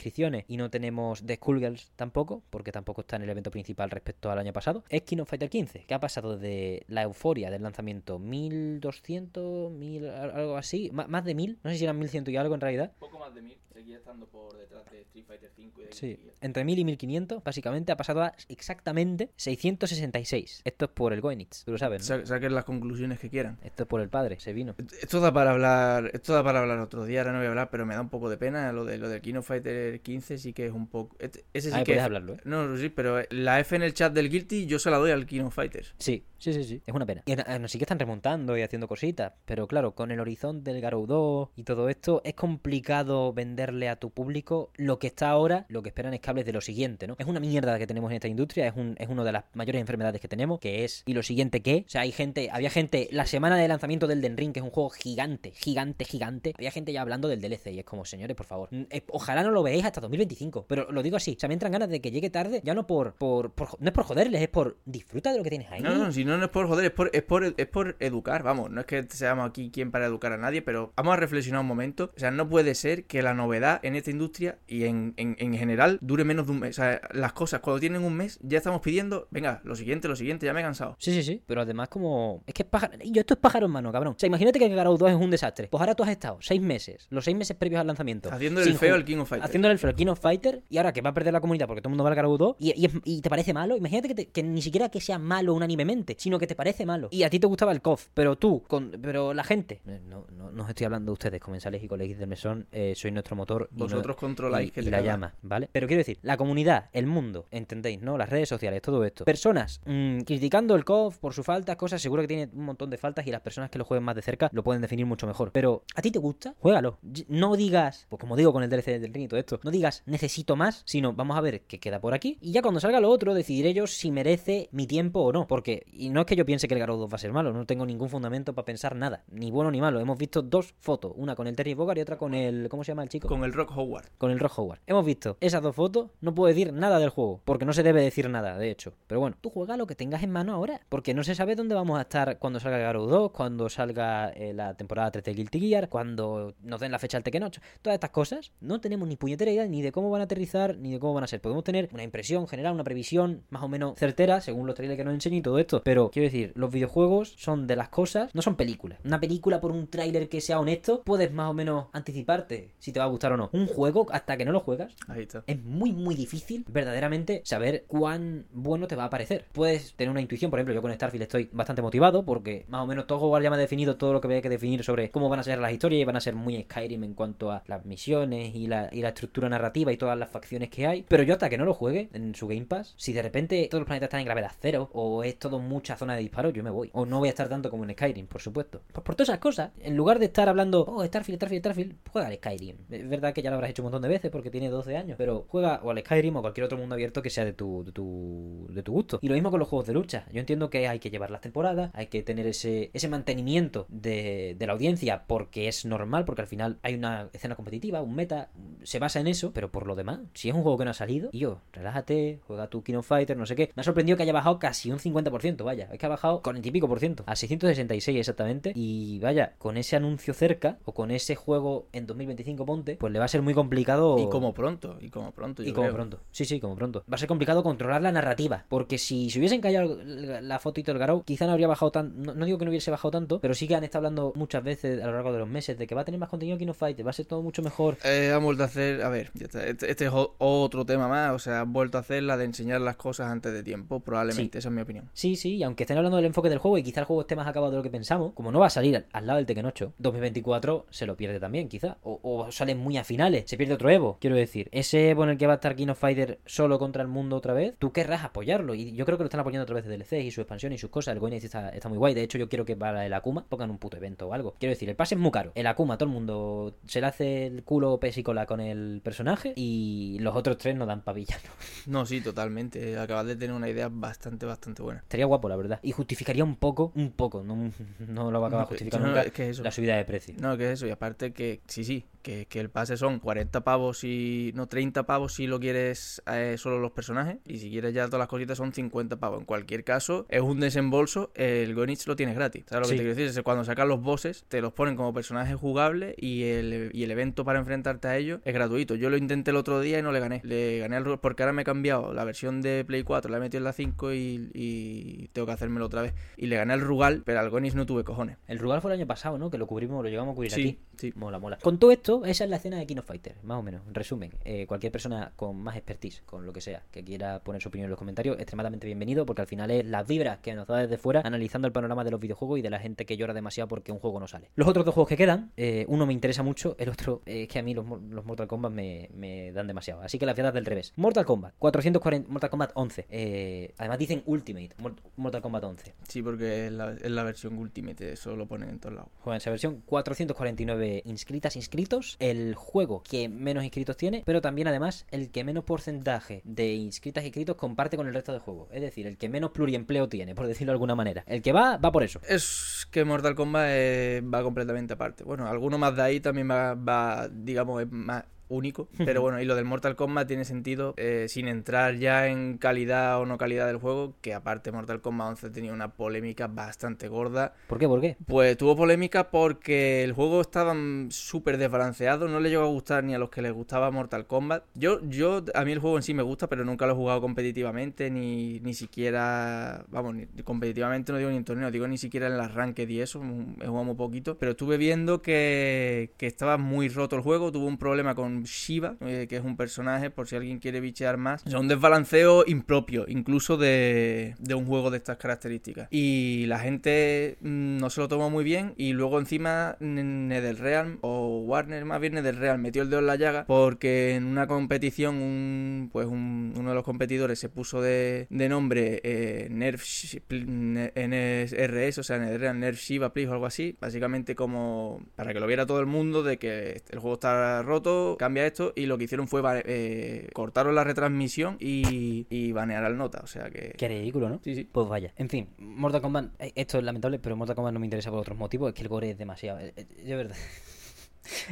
y 0.47 0.57
no 0.57 0.69
tenemos 0.69 1.25
de 1.25 1.35
Skullgirls 1.35 1.91
tampoco, 1.95 2.43
porque 2.49 2.71
tampoco 2.71 3.01
está 3.01 3.15
en 3.15 3.23
el 3.23 3.29
evento 3.29 3.51
principal 3.51 3.89
respecto 3.89 4.29
al 4.31 4.39
año 4.39 4.51
pasado, 4.51 4.83
es 4.89 5.03
King 5.03 5.19
of 5.19 5.29
Fighter 5.29 5.49
15, 5.49 5.85
que 5.85 5.93
ha 5.93 5.99
pasado 5.99 6.37
de 6.37 6.83
la 6.87 7.03
euforia 7.03 7.49
del 7.49 7.63
lanzamiento 7.63 8.19
1200, 8.61 9.71
1000, 9.71 10.07
al- 10.09 10.31
algo 10.31 10.57
así, 10.57 10.89
más 10.91 11.23
de 11.25 11.35
1000, 11.35 11.59
no 11.63 11.69
sé 11.71 11.77
si 11.77 11.83
eran 11.83 11.97
1100 11.99 12.23
y 12.27 12.35
algo 12.37 12.55
en 12.55 12.61
realidad. 12.61 12.91
Poco 12.99 13.19
más 13.19 13.33
de 13.33 13.41
mil, 13.41 13.57
seguía 13.73 13.97
estando 13.97 14.27
por 14.27 14.57
detrás 14.57 14.83
de 14.91 15.01
Street 15.01 15.25
Fighter 15.25 15.51
5 15.55 15.81
y 15.81 15.85
de 15.85 15.93
Sí, 15.93 16.19
entre 16.41 16.63
1000 16.63 16.79
y 16.79 16.85
1500, 16.85 17.43
básicamente 17.43 17.91
ha 17.91 17.97
pasado 17.97 18.21
a 18.23 18.33
exactamente 18.49 19.31
666. 19.35 20.61
Esto 20.63 20.85
es 20.85 20.91
por 20.91 21.13
el 21.13 21.21
Goenitz, 21.21 21.63
tú 21.65 21.71
lo 21.71 21.77
sabes, 21.77 22.01
¿no? 22.01 22.05
Sa- 22.05 22.25
saquen 22.25 22.53
las 22.55 22.65
conclusiones 22.65 23.19
que 23.19 23.29
quieran. 23.29 23.57
Esto 23.63 23.83
es 23.83 23.89
por 23.89 24.01
el 24.01 24.09
padre, 24.09 24.39
se 24.39 24.53
vino. 24.53 24.75
Esto 25.01 25.19
da 25.19 25.33
para 25.33 25.51
hablar, 25.51 26.11
esto 26.13 26.33
da 26.33 26.43
para 26.43 26.59
hablar 26.59 26.79
otro 26.79 27.05
día, 27.05 27.21
ahora 27.21 27.31
no 27.33 27.37
voy 27.39 27.47
a 27.47 27.49
hablar, 27.49 27.69
pero 27.69 27.85
me 27.85 27.93
da 27.95 28.01
un 28.01 28.09
poco 28.09 28.29
de 28.29 28.37
pena 28.37 28.71
lo 28.73 28.85
de 28.85 28.97
lo 28.97 29.09
del 29.09 29.21
King 29.21 29.35
of 29.35 29.47
Fighter 29.47 29.99
15 30.01 30.37
sí 30.37 30.53
que 30.53 30.65
es 30.67 30.71
un 30.71 30.87
poco 30.87 31.15
este- 31.19 31.43
ese 31.53 31.71
sí 31.71 31.77
Ah, 31.79 31.83
que 31.83 31.95
es- 31.95 32.01
hablarlo, 32.01 32.33
¿eh? 32.35 32.37
No, 32.45 32.77
sí, 32.77 32.89
pero 32.89 33.19
la 33.29 33.59
F 33.59 33.75
en 33.75 33.83
el 33.83 33.93
chat 33.93 34.13
del 34.13 34.29
Guilty 34.29 34.65
yo 34.65 34.79
se 34.79 34.89
la 34.89 34.97
doy 34.97 35.11
al 35.11 35.25
King 35.25 35.41
of 35.41 35.53
Fighters. 35.55 35.93
Sí, 35.97 36.23
sí, 36.37 36.53
sí, 36.53 36.63
sí. 36.63 36.81
Es 36.85 36.93
una 36.93 37.05
pena. 37.05 37.23
Y 37.25 37.33
eh, 37.33 37.43
sí 37.67 37.77
que 37.77 37.83
están 37.83 37.99
remontando 37.99 38.50
y 38.57 38.61
haciendo 38.61 38.87
cositas. 38.87 39.33
Pero 39.45 39.67
claro, 39.67 39.93
con 39.95 40.11
el 40.11 40.19
horizonte 40.19 40.71
del 40.71 40.81
Garou 40.81 41.05
2 41.07 41.49
y 41.55 41.63
todo 41.63 41.89
esto, 41.89 42.21
es 42.23 42.33
complicado 42.33 43.33
venderle 43.33 43.89
a 43.89 43.95
tu 43.97 44.11
público 44.11 44.71
lo 44.75 44.99
que 44.99 45.07
está 45.07 45.29
ahora, 45.29 45.65
lo 45.69 45.81
que 45.81 45.89
esperan 45.89 46.13
es 46.13 46.19
que 46.21 46.29
hables 46.29 46.45
de 46.45 46.53
lo 46.53 46.61
siguiente, 46.61 47.07
¿no? 47.07 47.15
Es 47.19 47.25
una 47.25 47.39
mierda 47.39 47.77
que 47.77 47.87
tenemos 47.87 48.09
en 48.11 48.15
esta 48.15 48.27
industria, 48.27 48.67
es, 48.67 48.75
un, 48.75 48.95
es 48.97 49.09
una 49.09 49.23
de 49.23 49.31
las 49.31 49.43
mayores 49.53 49.81
enfermedades 49.81 50.21
que 50.21 50.27
tenemos, 50.27 50.59
que 50.59 50.83
es, 50.85 51.03
¿y 51.05 51.13
lo 51.13 51.23
siguiente 51.23 51.61
qué? 51.61 51.83
O 51.85 51.89
sea, 51.89 52.01
hay 52.01 52.11
gente, 52.11 52.49
había 52.51 52.69
gente, 52.69 53.09
la 53.11 53.25
semana 53.25 53.57
de 53.57 53.67
lanzamiento 53.67 54.07
del 54.07 54.21
Den 54.21 54.37
Ring, 54.37 54.53
que 54.53 54.59
es 54.59 54.63
un 54.63 54.71
juego 54.71 54.89
gigante, 54.89 55.51
gigante, 55.51 56.05
gigante, 56.05 56.53
había 56.57 56.71
gente 56.71 56.93
ya 56.93 57.01
hablando 57.01 57.27
del 57.27 57.41
DLC 57.41 57.67
y 57.73 57.79
es 57.79 57.85
como, 57.85 58.05
señores, 58.05 58.35
por 58.37 58.45
favor, 58.45 58.69
mm, 58.71 58.81
eh, 58.89 59.03
ojalá 59.09 59.43
no 59.43 59.51
lo 59.51 59.63
veáis 59.63 59.83
hasta 59.85 60.01
2025, 60.01 60.65
pero 60.67 60.91
lo 60.91 61.03
digo 61.03 61.17
así, 61.17 61.33
o 61.35 61.39
sea, 61.39 61.47
me 61.47 61.53
entran 61.53 61.71
ganas 61.71 61.89
de 61.89 61.99
que 62.01 62.11
llegue 62.11 62.29
tarde, 62.29 62.61
ya 62.63 62.73
no 62.73 62.87
por, 62.87 63.15
por, 63.15 63.51
por- 63.53 63.79
no 63.81 63.87
es 63.87 63.93
por 63.93 64.03
joderles, 64.05 64.41
es 64.41 64.49
por 64.49 64.77
disfruta 64.85 65.31
de 65.31 65.37
lo 65.37 65.43
que 65.43 65.49
tienes 65.49 65.71
ahí. 65.71 65.81
No, 65.81 65.95
no, 65.95 66.11
si 66.11 66.23
no, 66.25 66.37
no 66.37 66.45
es 66.45 66.49
por 66.51 66.67
joder, 66.67 66.85
es 66.85 66.91
por, 66.91 67.09
es 67.13 67.23
por, 67.23 67.43
es 67.57 67.65
por 67.67 67.95
educar, 67.99 68.40
vamos, 68.43 68.69
no 68.71 68.81
es 68.81 68.87
que 68.87 69.03
seamos 69.09 69.47
aquí 69.49 69.69
quien 69.71 69.91
para 69.91 70.05
educar 70.05 70.31
a 70.33 70.37
nadie, 70.37 70.61
pero 70.61 70.93
vamos 70.95 71.13
a 71.13 71.17
reflexionar 71.17 71.61
un 71.61 71.67
momento, 71.67 72.11
o 72.15 72.19
sea, 72.19 72.31
no 72.31 72.47
puede 72.49 72.75
ser 72.75 73.05
que 73.05 73.21
la 73.21 73.33
novedad 73.33 73.79
en 73.83 73.95
esta 73.95 74.11
industria 74.11 74.57
y 74.67 74.83
en, 74.85 75.13
en, 75.17 75.35
en 75.39 75.53
general 75.55 75.97
dure 76.01 76.23
menos 76.23 76.45
de 76.47 76.51
un 76.53 76.59
mes, 76.59 76.77
o 76.77 76.81
sea, 76.81 77.01
las 77.13 77.33
cosas 77.33 77.59
cuando 77.61 77.79
tienen 77.79 78.03
un 78.03 78.13
mes 78.15 78.39
ya 78.41 78.57
estamos 78.57 78.81
pidiendo, 78.81 79.27
venga, 79.31 79.61
lo 79.63 79.75
siguiente, 79.75 80.07
lo 80.07 80.15
siguiente, 80.15 80.45
ya 80.45 80.53
me 80.53 80.61
he 80.61 80.63
cansado. 80.63 80.95
Sí, 80.99 81.13
sí, 81.13 81.23
sí. 81.23 81.41
Pero 81.45 81.61
además, 81.61 81.89
como. 81.89 82.43
Es 82.47 82.53
que 82.53 82.63
es 82.63 82.69
pájaro. 82.69 82.93
Yo, 83.03 83.21
esto 83.21 83.33
es 83.33 83.39
pájaro 83.39 83.65
en 83.65 83.71
mano, 83.71 83.91
cabrón. 83.91 84.13
O 84.15 84.19
sea, 84.19 84.27
imagínate 84.27 84.59
que 84.59 84.69
Garou 84.69 84.97
2 84.97 85.09
es 85.11 85.15
un 85.15 85.29
desastre. 85.31 85.67
Pues 85.69 85.79
ahora 85.81 85.95
tú 85.95 86.03
has 86.03 86.09
estado 86.09 86.37
seis 86.41 86.61
meses, 86.61 87.07
los 87.09 87.25
seis 87.25 87.35
meses 87.37 87.55
previos 87.57 87.81
al 87.81 87.87
lanzamiento. 87.87 88.31
Haciendo 88.31 88.61
el 88.61 88.75
feo 88.77 88.95
al 88.95 89.05
King 89.05 89.17
of 89.17 89.29
Fighters. 89.29 89.49
Haciéndole 89.49 89.73
el 89.73 89.79
feo 89.79 89.89
al 89.89 89.95
King 89.95 90.07
of 90.07 90.19
Fighter. 90.19 90.63
Y 90.69 90.77
ahora 90.77 90.93
que 90.93 91.01
va 91.01 91.09
a 91.09 91.13
perder 91.13 91.33
la 91.33 91.41
comunidad 91.41 91.67
porque 91.67 91.81
todo 91.81 91.89
el 91.89 91.91
mundo 91.91 92.03
va 92.03 92.09
al 92.09 92.15
Garou 92.15 92.37
2. 92.37 92.55
Y, 92.59 92.73
y, 92.81 92.85
es- 92.85 92.93
y 93.03 93.21
te 93.21 93.29
parece 93.29 93.53
malo. 93.53 93.75
Imagínate 93.77 94.07
que, 94.07 94.15
te- 94.15 94.25
que 94.29 94.43
ni 94.43 94.61
siquiera 94.61 94.89
que 94.89 95.01
sea 95.01 95.17
malo 95.19 95.53
unánimemente, 95.53 96.15
sino 96.17 96.39
que 96.39 96.47
te 96.47 96.55
parece 96.55 96.85
malo. 96.85 97.07
Y 97.11 97.23
a 97.23 97.29
ti 97.29 97.39
te 97.39 97.47
gustaba 97.47 97.71
el 97.71 97.81
KOF. 97.81 98.07
Pero 98.21 98.35
tú, 98.35 98.61
con, 98.67 98.91
pero 99.01 99.33
la 99.33 99.43
gente. 99.43 99.81
eh, 99.87 99.99
No, 100.07 100.27
no, 100.31 100.51
no 100.51 100.61
os 100.61 100.69
estoy 100.69 100.85
hablando 100.85 101.09
de 101.09 101.13
ustedes, 101.13 101.41
comensales 101.41 101.81
y 101.83 101.87
colegas 101.87 102.19
del 102.19 102.27
mesón. 102.27 102.67
eh, 102.71 102.93
soy 102.95 103.09
nuestro 103.09 103.35
motor. 103.35 103.67
y 103.71 103.79
no- 103.79 103.85
Vosotros 103.85 104.15
controláis 104.15 104.67
y, 104.67 104.71
que 104.71 104.81
y 104.81 104.83
la 104.91 105.01
llama, 105.01 105.33
¿vale? 105.41 105.69
Pero 105.71 105.87
quiero 105.87 106.01
decir, 106.01 106.19
la 106.21 106.37
comunidad, 106.37 106.91
el 106.93 107.07
mundo, 107.07 107.47
¿entendéis? 107.49 107.99
¿No? 107.99 108.19
Las 108.19 108.29
redes 108.29 108.47
sociales, 108.47 108.83
todo 108.83 109.03
esto. 109.05 109.25
Personas 109.25 109.81
mm, 109.87 110.19
criticando 110.19 110.75
el 110.75 110.85
COF 110.85 111.17
por 111.17 111.33
sus 111.33 111.43
faltas, 111.43 111.75
cosas, 111.77 111.99
seguro 111.99 112.21
que 112.21 112.27
tiene 112.27 112.47
un 112.53 112.63
montón 112.65 112.91
de 112.91 112.97
faltas 112.99 113.25
y 113.25 113.31
las 113.31 113.41
personas 113.41 113.71
que 113.71 113.79
lo 113.79 113.85
jueguen 113.85 114.03
más 114.03 114.15
de 114.15 114.21
cerca 114.21 114.51
lo 114.53 114.63
pueden 114.63 114.83
definir 114.83 115.07
mucho 115.07 115.25
mejor. 115.25 115.51
Pero, 115.51 115.83
¿a 115.95 116.03
ti 116.03 116.11
te 116.11 116.19
gusta? 116.19 116.53
Juégalo. 116.59 116.99
No 117.27 117.55
digas, 117.55 118.05
pues 118.07 118.19
como 118.19 118.35
digo 118.35 118.53
con 118.53 118.61
el 118.61 118.69
DLC 118.69 118.99
del 118.99 119.11
ring 119.11 119.23
y 119.25 119.27
todo 119.29 119.39
esto, 119.39 119.59
no 119.63 119.71
digas 119.71 120.03
necesito 120.05 120.55
más, 120.55 120.83
sino 120.85 121.13
vamos 121.13 121.37
a 121.37 121.41
ver 121.41 121.61
qué 121.61 121.79
queda 121.79 121.99
por 121.99 122.13
aquí. 122.13 122.37
Y 122.39 122.51
ya 122.51 122.61
cuando 122.61 122.79
salga 122.79 122.99
lo 122.99 123.09
otro, 123.09 123.33
decidiré 123.33 123.73
yo 123.73 123.87
si 123.87 124.11
merece 124.11 124.69
mi 124.71 124.85
tiempo 124.85 125.21
o 125.21 125.31
no. 125.33 125.47
Porque, 125.47 125.87
y 125.91 126.09
no 126.11 126.19
es 126.19 126.25
que 126.27 126.35
yo 126.35 126.45
piense 126.45 126.67
que 126.67 126.75
el 126.75 126.79
Garou 126.79 126.99
2 126.99 127.09
va 127.11 127.15
a 127.15 127.17
ser 127.17 127.33
malo, 127.33 127.51
no 127.51 127.65
tengo 127.65 127.83
ningún 127.87 128.10
fundamento 128.11 128.53
para 128.53 128.65
pensar 128.65 128.95
nada, 128.95 129.23
ni 129.31 129.51
bueno 129.51 129.71
ni 129.71 129.81
malo. 129.81 129.99
Hemos 129.99 130.17
visto 130.17 130.41
dos 130.41 130.73
fotos, 130.79 131.13
una 131.15 131.35
con 131.35 131.47
el 131.47 131.55
Terry 131.55 131.73
Bogard 131.73 131.97
y 131.97 132.01
otra 132.01 132.17
con 132.17 132.33
el. 132.33 132.69
¿Cómo 132.69 132.83
se 132.83 132.91
llama 132.91 133.03
el 133.03 133.09
chico? 133.09 133.27
Con 133.27 133.43
el 133.43 133.53
Rock 133.53 133.75
Howard. 133.75 134.05
con 134.17 134.31
el 134.31 134.39
Rock 134.39 134.59
Howard. 134.59 134.79
Hemos 134.85 135.05
visto 135.05 135.37
esas 135.39 135.61
dos 135.61 135.75
fotos, 135.75 136.11
no 136.21 136.35
puedo 136.35 136.47
decir 136.47 136.73
nada 136.73 136.99
del 136.99 137.09
juego, 137.09 137.41
porque 137.45 137.65
no 137.65 137.73
se 137.73 137.83
debe 137.83 138.01
decir 138.01 138.29
nada, 138.29 138.57
de 138.57 138.69
hecho. 138.69 138.93
Pero 139.07 139.19
bueno, 139.19 139.37
tú 139.41 139.49
juega 139.49 139.77
lo 139.77 139.87
que 139.87 139.95
tengas 139.95 140.23
en 140.23 140.31
mano 140.31 140.53
ahora, 140.53 140.81
porque 140.89 141.13
no 141.13 141.23
se 141.23 141.35
sabe 141.35 141.55
dónde 141.55 141.75
vamos 141.75 141.97
a 141.97 142.01
estar 142.03 142.37
cuando 142.37 142.59
salga 142.59 142.77
Garou 142.77 143.07
2, 143.07 143.31
cuando 143.31 143.69
salga 143.69 144.29
eh, 144.29 144.53
la 144.53 144.75
temporada 144.75 145.11
3 145.11 145.23
de 145.23 145.33
Guilty 145.33 145.59
Gear, 145.59 145.89
cuando 145.89 146.55
nos 146.61 146.79
den 146.79 146.91
la 146.91 146.99
fecha 146.99 147.17
del 147.17 147.23
Tekken 147.23 147.43
8. 147.43 147.61
Todas 147.81 147.95
estas 147.95 148.09
cosas 148.09 148.51
no 148.59 148.81
tenemos 148.81 149.07
ni 149.07 149.15
puñetera 149.15 149.51
idea 149.51 149.65
ni 149.67 149.81
de 149.81 149.91
cómo 149.91 150.09
van 150.09 150.21
a 150.21 150.25
aterrizar, 150.25 150.77
ni 150.77 150.91
de 150.91 150.99
cómo 150.99 151.13
van 151.13 151.23
a 151.23 151.27
ser. 151.27 151.41
Podemos 151.41 151.63
tener 151.63 151.89
una 151.93 152.03
impresión 152.03 152.47
general, 152.47 152.73
una 152.73 152.83
previsión 152.83 153.43
más 153.49 153.63
o 153.63 153.67
menos 153.67 153.97
certera, 153.97 154.41
según 154.41 154.67
los 154.67 154.75
trailers 154.75 154.97
que 154.97 155.05
nos 155.05 155.13
enseñan 155.13 155.39
y 155.39 155.41
todo 155.41 155.59
esto. 155.59 155.81
Pero 155.83 156.09
quiero 156.11 156.25
decir, 156.25 156.51
los 156.55 156.71
videojuegos 156.71 157.35
son 157.37 157.67
de 157.67 157.75
las 157.75 157.89
cosas, 157.89 158.00
no 158.33 158.41
son 158.41 158.55
películas. 158.55 158.99
Una 159.03 159.19
película 159.19 159.61
por 159.61 159.71
un 159.71 159.87
tráiler 159.87 160.29
que 160.29 160.41
sea 160.41 160.59
honesto, 160.59 161.01
puedes 161.03 161.31
más 161.31 161.49
o 161.49 161.53
menos 161.53 161.85
anticiparte 161.93 162.71
si 162.79 162.91
te 162.91 162.99
va 162.99 163.05
a 163.05 163.09
gustar 163.09 163.33
o 163.33 163.37
no. 163.37 163.49
Un 163.53 163.67
juego, 163.67 164.07
hasta 164.11 164.37
que 164.37 164.45
no 164.45 164.51
lo 164.51 164.59
juegas, 164.59 164.93
Ahí 165.07 165.23
está. 165.23 165.43
es 165.47 165.61
muy 165.63 165.91
muy 165.91 166.15
difícil 166.15 166.65
verdaderamente 166.67 167.41
saber 167.45 167.85
cuán 167.87 168.45
bueno 168.51 168.87
te 168.87 168.95
va 168.95 169.05
a 169.05 169.09
parecer. 169.09 169.45
Puedes 169.51 169.93
tener 169.93 170.09
una 170.11 170.21
intuición, 170.21 170.49
por 170.51 170.59
ejemplo, 170.59 170.73
yo 170.73 170.81
con 170.81 170.93
Starfield 170.93 171.23
estoy 171.23 171.49
bastante 171.51 171.81
motivado 171.81 172.23
porque 172.23 172.65
más 172.67 172.81
o 172.81 172.87
menos 172.87 173.07
todo 173.07 173.19
juego 173.19 173.39
ya 173.39 173.49
me 173.49 173.55
ha 173.55 173.59
definido 173.59 173.97
todo 173.97 174.13
lo 174.13 174.21
que 174.21 174.27
había 174.27 174.41
que 174.41 174.49
definir 174.49 174.83
sobre 174.83 175.09
cómo 175.11 175.29
van 175.29 175.39
a 175.39 175.43
ser 175.43 175.59
las 175.59 175.71
historias 175.71 176.01
y 176.01 176.05
van 176.05 176.15
a 176.15 176.21
ser 176.21 176.35
muy 176.35 176.61
Skyrim 176.63 177.03
en 177.03 177.13
cuanto 177.13 177.51
a 177.51 177.63
las 177.67 177.85
misiones 177.85 178.55
y 178.55 178.67
la, 178.67 178.89
y 178.91 179.01
la 179.01 179.09
estructura 179.09 179.49
narrativa 179.49 179.91
y 179.91 179.97
todas 179.97 180.17
las 180.17 180.29
facciones 180.29 180.69
que 180.69 180.87
hay. 180.87 181.05
Pero 181.07 181.23
yo 181.23 181.33
hasta 181.33 181.49
que 181.49 181.57
no 181.57 181.65
lo 181.65 181.73
juegue 181.73 182.09
en 182.13 182.35
su 182.35 182.47
Game 182.47 182.65
Pass, 182.65 182.93
si 182.97 183.13
de 183.13 183.21
repente 183.21 183.67
todos 183.69 183.81
los 183.81 183.85
planetas 183.87 184.07
están 184.07 184.21
en 184.21 184.25
gravedad 184.25 184.51
cero 184.59 184.89
o 184.93 185.23
es 185.23 185.37
todo 185.37 185.59
mucha 185.59 185.95
zona 185.97 186.15
de 186.15 186.21
disparo, 186.21 186.49
yo 186.49 186.63
me 186.63 186.69
voy. 186.69 186.89
O 186.93 187.05
no 187.05 187.19
voy 187.19 187.27
a 187.27 187.31
estar 187.31 187.49
tanto 187.49 187.69
como 187.69 187.83
en 187.83 187.90
Skyrim, 187.91 188.27
por 188.27 188.41
supuesto. 188.41 188.81
Pues 188.91 189.03
por 189.03 189.15
todas 189.15 189.29
esas 189.29 189.39
cosas, 189.39 189.71
en 189.79 189.95
lugar 189.95 190.19
de 190.19 190.25
estar 190.25 190.49
hablando, 190.49 190.85
oh, 190.85 191.05
Starfield, 191.05 191.37
Starfield, 191.37 191.61
Starfield, 191.61 191.95
juega 192.11 192.27
al 192.27 192.35
Skyrim. 192.35 192.77
Es 192.89 193.09
verdad 193.09 193.33
que 193.33 193.41
ya 193.41 193.49
lo 193.49 193.55
habrás 193.55 193.71
hecho 193.71 193.81
un 193.81 193.85
montón 193.85 194.01
de 194.01 194.09
veces 194.09 194.31
porque 194.31 194.49
tiene 194.49 194.69
12 194.69 194.97
años, 194.97 195.15
pero 195.17 195.45
juega 195.47 195.81
o 195.83 195.91
al 195.91 195.99
Skyrim 195.99 196.35
o 196.35 196.41
cualquier 196.41 196.65
otro 196.65 196.77
mundo 196.77 196.95
abierto 196.95 197.21
que 197.21 197.29
sea 197.29 197.45
de 197.45 197.53
tu, 197.53 197.83
de 197.83 197.91
tu, 197.91 198.67
de 198.69 198.83
tu 198.83 198.91
gusto. 198.91 199.19
Y 199.21 199.27
lo 199.27 199.33
mismo 199.33 199.51
con 199.51 199.59
los 199.59 199.67
juegos 199.67 199.87
de 199.87 199.93
lucha. 199.93 200.25
Yo 200.31 200.39
entiendo 200.39 200.69
que 200.69 200.87
hay 200.87 200.99
que 200.99 201.09
llevar 201.09 201.31
las 201.31 201.41
temporadas, 201.41 201.91
hay 201.93 202.07
que 202.07 202.23
tener 202.23 202.47
ese, 202.47 202.91
ese 202.93 203.07
mantenimiento 203.07 203.85
de, 203.89 204.55
de 204.57 204.67
la 204.67 204.73
audiencia 204.73 205.23
porque 205.27 205.67
es 205.67 205.85
normal, 205.85 206.25
porque 206.25 206.41
al 206.41 206.47
final 206.47 206.79
hay 206.81 206.95
una 206.95 207.29
escena 207.33 207.55
competitiva, 207.55 208.01
un 208.01 208.15
meta, 208.15 208.49
se 208.83 208.99
basa 208.99 209.19
en 209.19 209.27
eso, 209.27 209.51
pero 209.53 209.71
por 209.71 209.87
lo 209.87 209.95
demás, 209.95 210.19
si 210.33 210.49
es 210.49 210.55
un 210.55 210.61
juego 210.61 210.77
que 210.77 210.85
no 210.85 210.91
ha 210.91 210.95
salido, 210.95 211.29
y 211.31 211.39
yo, 211.39 211.61
relájate, 211.73 212.39
juega 212.47 212.67
tu 212.67 212.83
King 212.83 212.95
of 212.95 213.07
Fighter, 213.07 213.37
no 213.37 213.45
sé 213.45 213.55
qué. 213.55 213.71
Me 213.75 213.81
ha 213.81 213.83
sorprendido 213.83 214.17
que 214.17 214.23
haya 214.23 214.33
bajado 214.33 214.59
casi 214.59 214.91
un 214.91 214.99
50%, 214.99 215.63
vaya, 215.63 215.89
es 215.91 215.99
que 215.99 216.05
ha 216.05 216.09
bajado 216.09 216.41
40 216.41 216.67
y 216.67 216.71
pico 216.71 216.87
por 216.87 216.99
ciento, 216.99 217.23
a 217.27 217.35
66 217.81 218.19
exactamente. 218.19 218.71
Y 218.75 219.19
vaya, 219.19 219.53
con 219.57 219.77
ese 219.77 219.95
anuncio 219.95 220.33
cerca, 220.33 220.77
o 220.85 220.93
con 220.93 221.11
ese 221.11 221.35
juego 221.35 221.87
en 221.91 222.05
2025 222.05 222.65
ponte, 222.65 222.95
pues 222.95 223.11
le 223.11 223.19
va 223.19 223.25
a 223.25 223.27
ser 223.27 223.41
muy 223.41 223.53
complicado. 223.53 224.17
Y 224.19 224.29
como 224.29 224.53
pronto, 224.53 224.97
y 224.99 225.09
como 225.09 225.31
pronto. 225.31 225.63
Y 225.63 225.71
como 225.71 225.87
creo. 225.87 225.95
pronto. 225.95 226.19
Sí, 226.31 226.45
sí, 226.45 226.59
como 226.59 226.75
pronto. 226.75 227.03
Va 227.11 227.15
a 227.15 227.17
ser 227.17 227.27
complicado 227.27 227.63
controlar 227.63 228.01
la 228.01 228.11
narrativa. 228.11 228.65
Porque 228.69 228.97
si 228.97 229.29
se 229.29 229.39
hubiesen 229.39 229.61
callado 229.61 229.97
la 230.03 230.59
fotito 230.59 230.91
del 230.91 230.99
Garou, 230.99 231.23
quizá 231.23 231.45
no 231.45 231.51
habría 231.51 231.67
bajado 231.67 231.91
tanto. 231.91 232.15
No, 232.17 232.33
no 232.33 232.45
digo 232.45 232.57
que 232.57 232.65
no 232.65 232.71
hubiese 232.71 232.91
bajado 232.91 233.11
tanto, 233.11 233.39
pero 233.39 233.53
sí 233.53 233.67
que 233.67 233.75
han 233.75 233.83
estado 233.83 233.99
hablando 233.99 234.33
muchas 234.35 234.63
veces 234.63 235.01
a 235.01 235.07
lo 235.07 235.13
largo 235.13 235.31
de 235.33 235.39
los 235.39 235.47
meses 235.47 235.77
de 235.77 235.87
que 235.87 235.95
va 235.95 236.01
a 236.01 236.05
tener 236.05 236.19
más 236.19 236.29
contenido 236.29 236.57
King 236.57 236.67
of 236.67 236.77
Fighters, 236.77 237.05
va 237.05 237.11
a 237.11 237.13
ser 237.13 237.25
todo 237.25 237.41
mucho 237.41 237.61
mejor. 237.61 237.97
Eh, 238.03 238.31
han 238.33 238.43
vuelto 238.43 238.63
a 238.63 238.65
hacer, 238.67 239.01
a 239.01 239.09
ver, 239.09 239.31
ya 239.33 239.45
está, 239.45 239.65
este, 239.65 239.89
este 239.89 240.05
es 240.05 240.11
otro 240.13 240.85
tema 240.85 241.07
más, 241.07 241.31
o 241.33 241.39
sea, 241.39 241.61
han 241.61 241.73
vuelto 241.73 241.97
a 241.97 242.01
hacer 242.01 242.23
la 242.23 242.37
de 242.37 242.45
enseñar 242.45 242.81
las 242.81 242.95
cosas 242.95 243.31
antes 243.31 243.53
de 243.53 243.63
tiempo, 243.63 243.99
probablemente, 243.99 244.59
esa 244.59 244.69
es 244.69 244.73
mi 244.73 244.81
opinión. 244.81 245.09
Sí, 245.13 245.35
sí, 245.35 245.55
y 245.55 245.63
aunque 245.63 245.83
estén 245.83 245.97
hablando 245.97 246.17
del 246.17 246.25
enfoque 246.25 246.49
del 246.49 246.59
juego 246.59 246.77
y 246.77 246.83
quizá 246.83 247.01
el 247.01 247.05
juego 247.05 247.21
esté 247.21 247.35
más 247.35 247.47
acabado 247.47 247.70
de 247.71 247.77
lo 247.77 247.83
que 247.83 247.89
pensamos, 247.89 248.33
como 248.33 248.51
no 248.51 248.59
va 248.59 248.67
a 248.67 248.69
salir 248.69 249.05
al, 249.11 249.27
lado 249.27 249.37
del 249.37 249.45
Tekken 249.45 249.65
8, 249.65 249.93
2024 249.97 250.87
se 250.89 251.05
lo 251.05 251.15
pierde 251.17 251.39
también, 251.39 251.67
quizá. 251.67 251.97
O, 252.03 252.19
o 252.23 252.51
sale 252.51 252.75
muy 252.75 252.97
a 252.97 253.03
finales, 253.03 253.45
se 253.47 253.57
pierde 253.57 253.73
otro 253.73 253.89
Evo. 253.89 254.17
Quiero 254.19 254.35
decir, 254.35 254.69
ese 254.71 255.09
Evo 255.09 255.23
en 255.23 255.31
el 255.31 255.37
que 255.37 255.47
va 255.47 255.53
a 255.53 255.55
estar 255.55 255.75
King 255.75 255.89
of 255.89 255.99
Fighter 255.99 256.39
solo 256.45 256.79
contra 256.79 257.01
el 257.01 257.07
mundo 257.07 257.35
otra 257.35 257.53
vez, 257.53 257.75
tú 257.79 257.91
querrás 257.91 258.23
apoyarlo. 258.23 258.73
Y 258.73 258.93
yo 258.93 259.05
creo 259.05 259.17
que 259.17 259.23
lo 259.23 259.27
están 259.27 259.41
apoyando 259.41 259.63
a 259.63 259.65
través 259.65 259.85
de 259.85 259.97
DLC 259.97 260.23
y 260.23 260.31
su 260.31 260.41
expansión 260.41 260.73
y 260.73 260.77
sus 260.77 260.89
cosas. 260.89 261.13
El 261.13 261.19
Goinis 261.19 261.43
está, 261.43 261.69
está 261.69 261.89
muy 261.89 261.97
guay. 261.97 262.13
De 262.13 262.23
hecho, 262.23 262.37
yo 262.37 262.49
quiero 262.49 262.65
que 262.65 262.75
para 262.75 263.05
el 263.05 263.13
Akuma 263.13 263.45
pongan 263.47 263.71
un 263.71 263.77
puto 263.77 263.97
evento 263.97 264.27
o 264.27 264.33
algo. 264.33 264.55
Quiero 264.59 264.71
decir, 264.71 264.89
el 264.89 264.95
pase 264.95 265.15
es 265.15 265.21
muy 265.21 265.31
caro. 265.31 265.51
El 265.55 265.67
Akuma, 265.67 265.97
todo 265.97 266.09
el 266.09 266.13
mundo 266.13 266.77
se 266.85 267.01
le 267.01 267.07
hace 267.07 267.47
el 267.47 267.63
culo 267.63 267.99
pesicola 267.99 268.45
con 268.45 268.59
el 268.59 269.01
personaje 269.03 269.53
y 269.55 270.17
los 270.19 270.35
otros 270.35 270.57
tres 270.57 270.75
no 270.75 270.85
dan 270.85 271.01
pavillano. 271.03 271.41
No, 271.87 272.05
sí, 272.05 272.21
totalmente, 272.21 272.97
acabas 272.97 273.25
de 273.25 273.35
tener 273.35 273.55
una 273.55 273.69
idea 273.69 273.89
bastante, 273.89 274.45
bastante 274.45 274.81
buena. 274.81 275.01
Estaría 275.01 275.25
guapo, 275.25 275.49
la 275.49 275.55
verdad. 275.55 275.79
Y 275.81 275.91
justificaría 275.91 276.43
un 276.43 276.55
poco, 276.55 276.91
un 276.95 277.11
poco, 277.11 277.43
no, 277.43 277.60
no 278.07 278.31
lo 278.31 278.39
va 278.39 278.47
a 278.47 278.49
acabar 278.49 278.67
justificando 278.67 279.07
no, 279.07 279.13
nunca, 279.13 279.27
es 279.27 279.31
que 279.31 279.49
eso. 279.49 279.63
la 279.63 279.71
subida 279.71 279.97
de 279.97 280.05
precio. 280.05 280.35
No, 280.39 280.57
que 280.57 280.65
es 280.65 280.71
eso, 280.73 280.87
y 280.87 280.91
aparte 280.91 281.31
que, 281.31 281.61
sí, 281.67 281.83
sí, 281.83 282.05
que, 282.21 282.45
que 282.45 282.59
el 282.59 282.69
pase 282.69 282.97
son 282.97 283.19
40 283.19 283.61
pavos 283.63 284.03
y, 284.03 284.51
no, 284.55 284.67
30 284.67 285.03
pavos 285.05 285.33
si 285.33 285.47
lo 285.47 285.59
quieres 285.59 286.21
eh, 286.31 286.55
solo 286.57 286.79
los 286.79 286.91
personajes, 286.91 287.37
y 287.45 287.59
si 287.59 287.69
quieres 287.69 287.93
ya 287.93 288.05
todas 288.05 288.19
las 288.19 288.27
cositas 288.27 288.57
son 288.57 288.73
50 288.73 289.17
pavos. 289.17 289.39
En 289.39 289.45
cualquier 289.45 289.83
caso, 289.83 290.25
es 290.29 290.41
un 290.41 290.59
desembolso, 290.59 291.31
el 291.35 291.73
Gonich 291.75 292.05
lo 292.07 292.15
tienes 292.15 292.35
gratis. 292.35 292.63
¿Sabes 292.67 292.87
lo 292.87 292.89
Sí. 292.89 292.91
que 292.91 292.97
te 292.97 293.03
quiero 293.03 293.15
decir? 293.25 293.37
Es 293.39 293.43
cuando 293.43 293.63
sacan 293.63 293.87
los 293.87 294.01
bosses, 294.01 294.45
te 294.47 294.61
los 294.61 294.73
ponen 294.73 294.95
como 294.95 295.13
personajes 295.13 295.55
jugables 295.55 296.15
y 296.17 296.43
el, 296.43 296.89
y 296.93 297.03
el 297.03 297.11
evento 297.11 297.43
para 297.45 297.59
enfrentarte 297.59 298.07
a 298.07 298.17
ellos 298.17 298.39
es 298.45 298.53
gratuito. 298.53 298.95
Yo 298.95 299.09
lo 299.09 299.17
intenté 299.17 299.51
el 299.51 299.57
otro 299.57 299.79
día 299.79 299.99
y 299.99 300.01
no 300.01 300.11
le 300.11 300.19
gané. 300.19 300.41
Le 300.43 300.79
gané 300.79 300.95
al 300.97 301.19
porque 301.19 301.43
ahora 301.43 301.53
me 301.53 301.63
he 301.63 301.65
cambiado 301.65 302.13
la 302.13 302.23
versión 302.23 302.61
de 302.61 302.85
Play 302.85 303.03
4, 303.03 303.29
la 303.31 303.37
he 303.37 303.39
metido 303.39 303.57
en 303.59 303.63
la 303.65 303.73
5 303.73 304.13
y, 304.13 304.49
y 304.53 305.29
tengo 305.33 305.45
que 305.47 305.53
hacérmelo 305.53 305.85
otra 305.85 306.01
vez. 306.01 306.13
Y 306.37 306.47
le 306.47 306.55
gané 306.57 306.73
al 306.73 306.81
Rugal, 306.81 307.23
pero 307.25 307.39
al 307.39 307.49
Gonich 307.49 307.73
no 307.73 307.85
tuve 307.85 308.03
cojones. 308.03 308.37
El 308.47 308.59
Rugal 308.59 308.81
fue 308.81 308.91
el 308.93 308.99
año 308.99 309.07
pasado, 309.07 309.37
¿no? 309.37 309.49
Que 309.49 309.57
lo 309.57 309.67
cubrimos, 309.67 310.03
lo 310.03 310.09
llegamos 310.09 310.33
a 310.33 310.35
cubrir 310.35 310.51
Sí, 310.51 310.61
aquí. 310.61 310.79
Sí. 311.01 311.13
Mola, 311.15 311.39
mola. 311.39 311.57
Con 311.61 311.77
todo 311.79 311.91
esto, 311.91 312.23
esa 312.25 312.43
es 312.45 312.49
la 312.49 312.55
escena 312.57 312.77
de 312.77 312.85
King 312.85 312.97
of 312.97 313.05
Fighter, 313.05 313.35
más 313.43 313.57
o 313.59 313.63
menos. 313.63 313.81
En 313.87 313.93
resumen, 313.93 314.31
eh, 314.45 314.65
cualquier 314.67 314.91
persona 314.91 315.31
con 315.35 315.57
más 315.61 315.75
expertise, 315.75 316.21
con 316.25 316.45
lo 316.45 316.53
que 316.53 316.61
sea, 316.61 316.83
que 316.91 317.03
quiera 317.03 317.39
poner 317.43 317.61
su 317.61 317.69
opinión 317.69 317.85
en 317.85 317.89
los 317.91 317.99
comentarios, 317.99 318.37
extremadamente 318.37 318.85
bienvenido, 318.87 319.25
porque 319.25 319.41
al 319.41 319.47
final 319.47 319.71
es 319.71 319.85
las 319.85 320.07
vibras 320.07 320.39
que 320.39 320.53
nos 320.53 320.67
da 320.67 320.77
desde 320.77 320.97
fuera, 320.97 321.21
analizando 321.23 321.67
el 321.67 321.71
panorama 321.73 322.03
de 322.03 322.11
los 322.11 322.19
videojuegos 322.19 322.59
y 322.59 322.61
de 322.61 322.69
la 322.69 322.79
gente 322.79 323.05
que 323.05 323.17
llora 323.17 323.33
demasiado 323.33 323.67
porque 323.67 323.91
un 323.91 323.99
juego 323.99 324.19
no 324.19 324.27
sale. 324.27 324.49
Los 324.55 324.67
otros 324.67 324.85
dos 324.85 324.93
juegos 324.93 325.09
que 325.09 325.17
quedan, 325.17 325.51
eh, 325.57 325.85
uno 325.87 326.05
me 326.05 326.13
interesa 326.13 326.43
mucho, 326.43 326.75
el 326.79 326.89
otro 326.89 327.21
eh, 327.25 327.43
es 327.43 327.47
que 327.47 327.59
a 327.59 327.63
mí 327.63 327.73
los, 327.73 327.85
mor- 327.85 328.01
los 328.01 328.25
Mortal 328.25 328.47
Kombat 328.47 328.71
me, 328.71 329.09
me 329.13 329.51
dan 329.51 329.67
demasiado. 329.67 330.01
Así 330.01 330.17
que 330.19 330.25
las 330.25 330.35
fiadas 330.35 330.53
del 330.53 330.65
revés. 330.65 330.93
Mortal 330.95 331.25
Kombat, 331.25 331.53
440, 331.59 332.29
Mortal 332.31 332.49
Kombat 332.49 332.71
11. 332.75 333.07
eh, 333.09 333.73
además 333.77 333.97
dicen 333.97 334.23
Ultimate, 334.25 334.69
Mor- 334.77 334.95
Mortal 335.17 335.41
Kombat 335.41 335.63
11. 335.63 335.93
Sí, 336.07 336.21
porque 336.21 336.67
es 336.67 336.71
la, 336.71 336.91
es 336.93 337.11
la 337.11 337.23
versión 337.23 337.57
Ultimate, 337.57 338.11
eso 338.13 338.35
lo 338.35 338.45
ponen 338.47 338.69
en 338.69 338.79
todos 338.79 338.95
lados. 338.95 339.09
En 339.25 339.33
esa 339.33 339.49
versión, 339.49 339.81
449 339.85 340.90
inscritas, 341.05 341.55
inscritos, 341.55 342.17
el 342.19 342.55
juego 342.55 343.03
que 343.03 343.29
menos 343.29 343.63
inscritos 343.63 343.97
tiene, 343.97 344.23
pero 344.25 344.41
también 344.41 344.67
además 344.67 345.05
el 345.11 345.31
que 345.31 345.43
menos 345.43 345.63
porcentaje 345.63 346.41
de 346.43 346.73
inscritas 346.73 347.23
y 347.23 347.27
inscritos 347.27 347.55
comparte 347.55 347.97
con 347.97 348.07
el 348.07 348.13
resto 348.13 348.33
de 348.33 348.39
juegos. 348.39 348.69
Es 348.71 348.81
decir, 348.81 349.07
el 349.07 349.17
que 349.17 349.29
menos 349.29 349.51
pluriempleo 349.51 350.09
tiene, 350.09 350.35
por 350.35 350.47
decirlo 350.47 350.71
de 350.71 350.75
alguna 350.75 350.95
manera. 350.95 351.23
El 351.27 351.41
que 351.41 351.51
va, 351.51 351.77
va 351.77 351.91
por 351.91 352.03
eso. 352.03 352.19
Es 352.27 352.87
que 352.91 353.03
Mortal 353.03 353.35
Kombat 353.35 353.67
eh, 353.69 354.21
va 354.21 354.43
completamente 354.43 354.93
aparte. 354.93 355.23
Bueno, 355.23 355.47
alguno 355.47 355.77
más 355.77 355.95
de 355.95 356.01
ahí 356.01 356.19
también 356.19 356.49
va, 356.49 356.75
va, 356.75 357.27
digamos, 357.29 357.81
es 357.81 357.91
más 357.91 358.23
único. 358.55 358.87
Pero 358.97 359.21
bueno, 359.21 359.41
y 359.41 359.45
lo 359.45 359.55
del 359.55 359.65
Mortal 359.65 359.95
Kombat 359.95 360.27
tiene 360.27 360.45
sentido 360.45 360.93
eh, 360.97 361.25
sin 361.29 361.47
entrar 361.47 361.95
ya 361.95 362.27
en 362.27 362.57
calidad 362.57 363.19
o 363.19 363.25
no 363.25 363.37
calidad 363.37 363.67
del 363.67 363.77
juego, 363.77 364.15
que 364.21 364.33
aparte 364.33 364.71
Mortal 364.71 365.01
Kombat 365.01 365.29
11 365.29 365.49
tenía 365.49 365.73
una 365.73 365.93
polémica 365.93 366.47
bastante 366.47 367.07
gorda. 367.07 367.53
¿Por 367.67 367.79
qué? 367.79 367.87
¿Por 367.87 368.01
qué? 368.01 368.17
Pues 368.25 368.57
tuvo 368.57 368.75
polémica 368.75 369.29
porque 369.31 370.03
el 370.03 370.13
juego 370.13 370.41
estaba 370.41 370.75
súper 371.09 371.57
desbalanceado, 371.57 372.27
no 372.27 372.39
le 372.39 372.49
llegó 372.49 372.63
a 372.63 372.67
gustar 372.67 373.03
ni 373.03 373.15
a 373.15 373.19
los 373.19 373.29
que 373.29 373.41
les 373.41 373.53
gustaba 373.53 373.91
Mortal 373.91 374.27
Kombat. 374.27 374.63
Yo, 374.75 374.99
yo, 375.07 375.43
a 375.53 375.65
mí 375.65 375.71
el 375.71 375.79
juego 375.79 375.97
en 375.97 376.03
sí 376.03 376.13
me 376.13 376.23
gusta, 376.23 376.47
pero 376.47 376.65
nunca 376.65 376.85
lo 376.85 376.93
he 376.93 376.95
jugado 376.95 377.21
competitivamente, 377.21 378.09
ni, 378.09 378.59
ni 378.59 378.73
siquiera, 378.73 379.85
vamos, 379.89 380.15
ni, 380.15 380.25
competitivamente 380.43 381.11
no 381.11 381.17
digo 381.17 381.29
ni 381.29 381.37
en 381.37 381.45
torneo, 381.45 381.71
digo 381.71 381.87
ni 381.87 381.97
siquiera 381.97 382.27
en 382.27 382.37
las 382.37 382.53
ranked 382.53 382.87
y 382.89 383.01
eso, 383.01 383.21
he 383.61 383.67
jugado 383.67 383.85
muy 383.85 383.95
poquito. 383.95 384.37
Pero 384.37 384.51
estuve 384.51 384.77
viendo 384.77 385.21
que, 385.21 386.13
que 386.17 386.27
estaba 386.27 386.57
muy 386.57 386.89
roto 386.89 387.15
el 387.15 387.21
juego, 387.21 387.51
tuvo 387.51 387.65
un 387.65 387.77
problema 387.77 388.15
con 388.15 388.40
Shiva, 388.43 388.95
eh, 389.01 389.27
que 389.29 389.37
es 389.37 389.43
un 389.43 389.57
personaje, 389.57 390.09
por 390.09 390.27
si 390.27 390.35
alguien 390.35 390.59
quiere 390.59 390.79
bichear 390.79 391.17
más. 391.17 391.45
O 391.45 391.49
sea, 391.49 391.59
un 391.59 391.67
desbalanceo 391.67 392.43
impropio, 392.47 393.05
incluso 393.07 393.57
de, 393.57 394.35
un 394.55 394.65
juego 394.65 394.91
de 394.91 394.97
estas 394.97 395.17
características. 395.17 395.87
Y 395.91 396.45
la 396.47 396.59
gente 396.59 397.37
mm, 397.41 397.77
no 397.77 397.89
se 397.89 398.01
lo 398.01 398.07
tomó 398.07 398.29
muy 398.29 398.43
bien. 398.43 398.73
Y 398.77 398.93
luego 398.93 399.19
encima 399.19 399.75
NetherRealm 399.79 400.97
o 401.01 401.39
Warner, 401.45 401.85
más 401.85 401.99
bien 402.01 402.13
NetherRealm, 402.13 402.61
metió 402.61 402.81
el 402.83 402.89
dedo 402.89 402.99
en 402.99 403.07
la 403.07 403.15
llaga 403.15 403.45
porque 403.45 404.15
en 404.15 404.25
una 404.25 404.47
competición 404.47 405.15
un, 405.15 405.89
pues 405.91 406.07
un- 406.07 406.53
uno 406.57 406.69
de 406.69 406.75
los 406.75 406.83
competidores 406.83 407.39
se 407.39 407.49
puso 407.49 407.81
de, 407.81 408.27
nombre 408.29 408.99
eh, 409.03 409.47
Nerf 409.49 409.83
NSRS, 410.31 411.97
o 411.99 412.03
sea, 412.03 412.17
NetherRealm 412.17 412.59
Nerf 412.59 412.79
Shiva 412.79 413.13
Please 413.13 413.29
o 413.29 413.33
algo 413.33 413.45
así. 413.45 413.75
Básicamente 413.79 414.35
como 414.35 415.01
para 415.15 415.33
que 415.33 415.39
lo 415.39 415.47
viera 415.47 415.65
todo 415.65 415.79
el 415.79 415.85
mundo 415.85 416.23
de 416.23 416.37
que 416.37 416.81
el 416.89 416.99
juego 416.99 417.13
está 417.15 417.61
roto, 417.63 418.15
esto. 418.37 418.71
Y 418.75 418.85
lo 418.85 418.97
que 418.97 419.03
hicieron 419.03 419.27
fue 419.27 419.41
eh, 419.65 420.29
cortaron 420.33 420.73
la 420.75 420.83
retransmisión 420.83 421.57
y, 421.59 422.25
y 422.29 422.51
banear 422.51 422.83
al 422.85 422.97
nota. 422.97 423.19
O 423.23 423.27
sea 423.27 423.49
que... 423.49 423.73
Qué 423.77 423.87
ridículo, 423.87 424.29
¿no? 424.29 424.39
Sí, 424.43 424.55
sí. 424.55 424.67
Pues 424.71 424.87
vaya. 424.87 425.13
En 425.17 425.29
fin, 425.29 425.49
Mortal 425.57 426.01
Kombat, 426.01 426.31
eh, 426.39 426.53
esto 426.55 426.77
es 426.77 426.83
lamentable, 426.83 427.19
pero 427.19 427.35
Mortal 427.35 427.55
Kombat 427.55 427.73
no 427.73 427.79
me 427.79 427.85
interesa 427.85 428.09
por 428.09 428.19
otros 428.19 428.37
motivos. 428.37 428.69
Es 428.69 428.73
que 428.75 428.81
el 428.83 428.87
gore 428.87 429.11
es 429.11 429.17
demasiado. 429.17 429.59
eh, 429.59 429.73
eh, 429.75 429.85
De 430.05 430.15
verdad. 430.15 430.35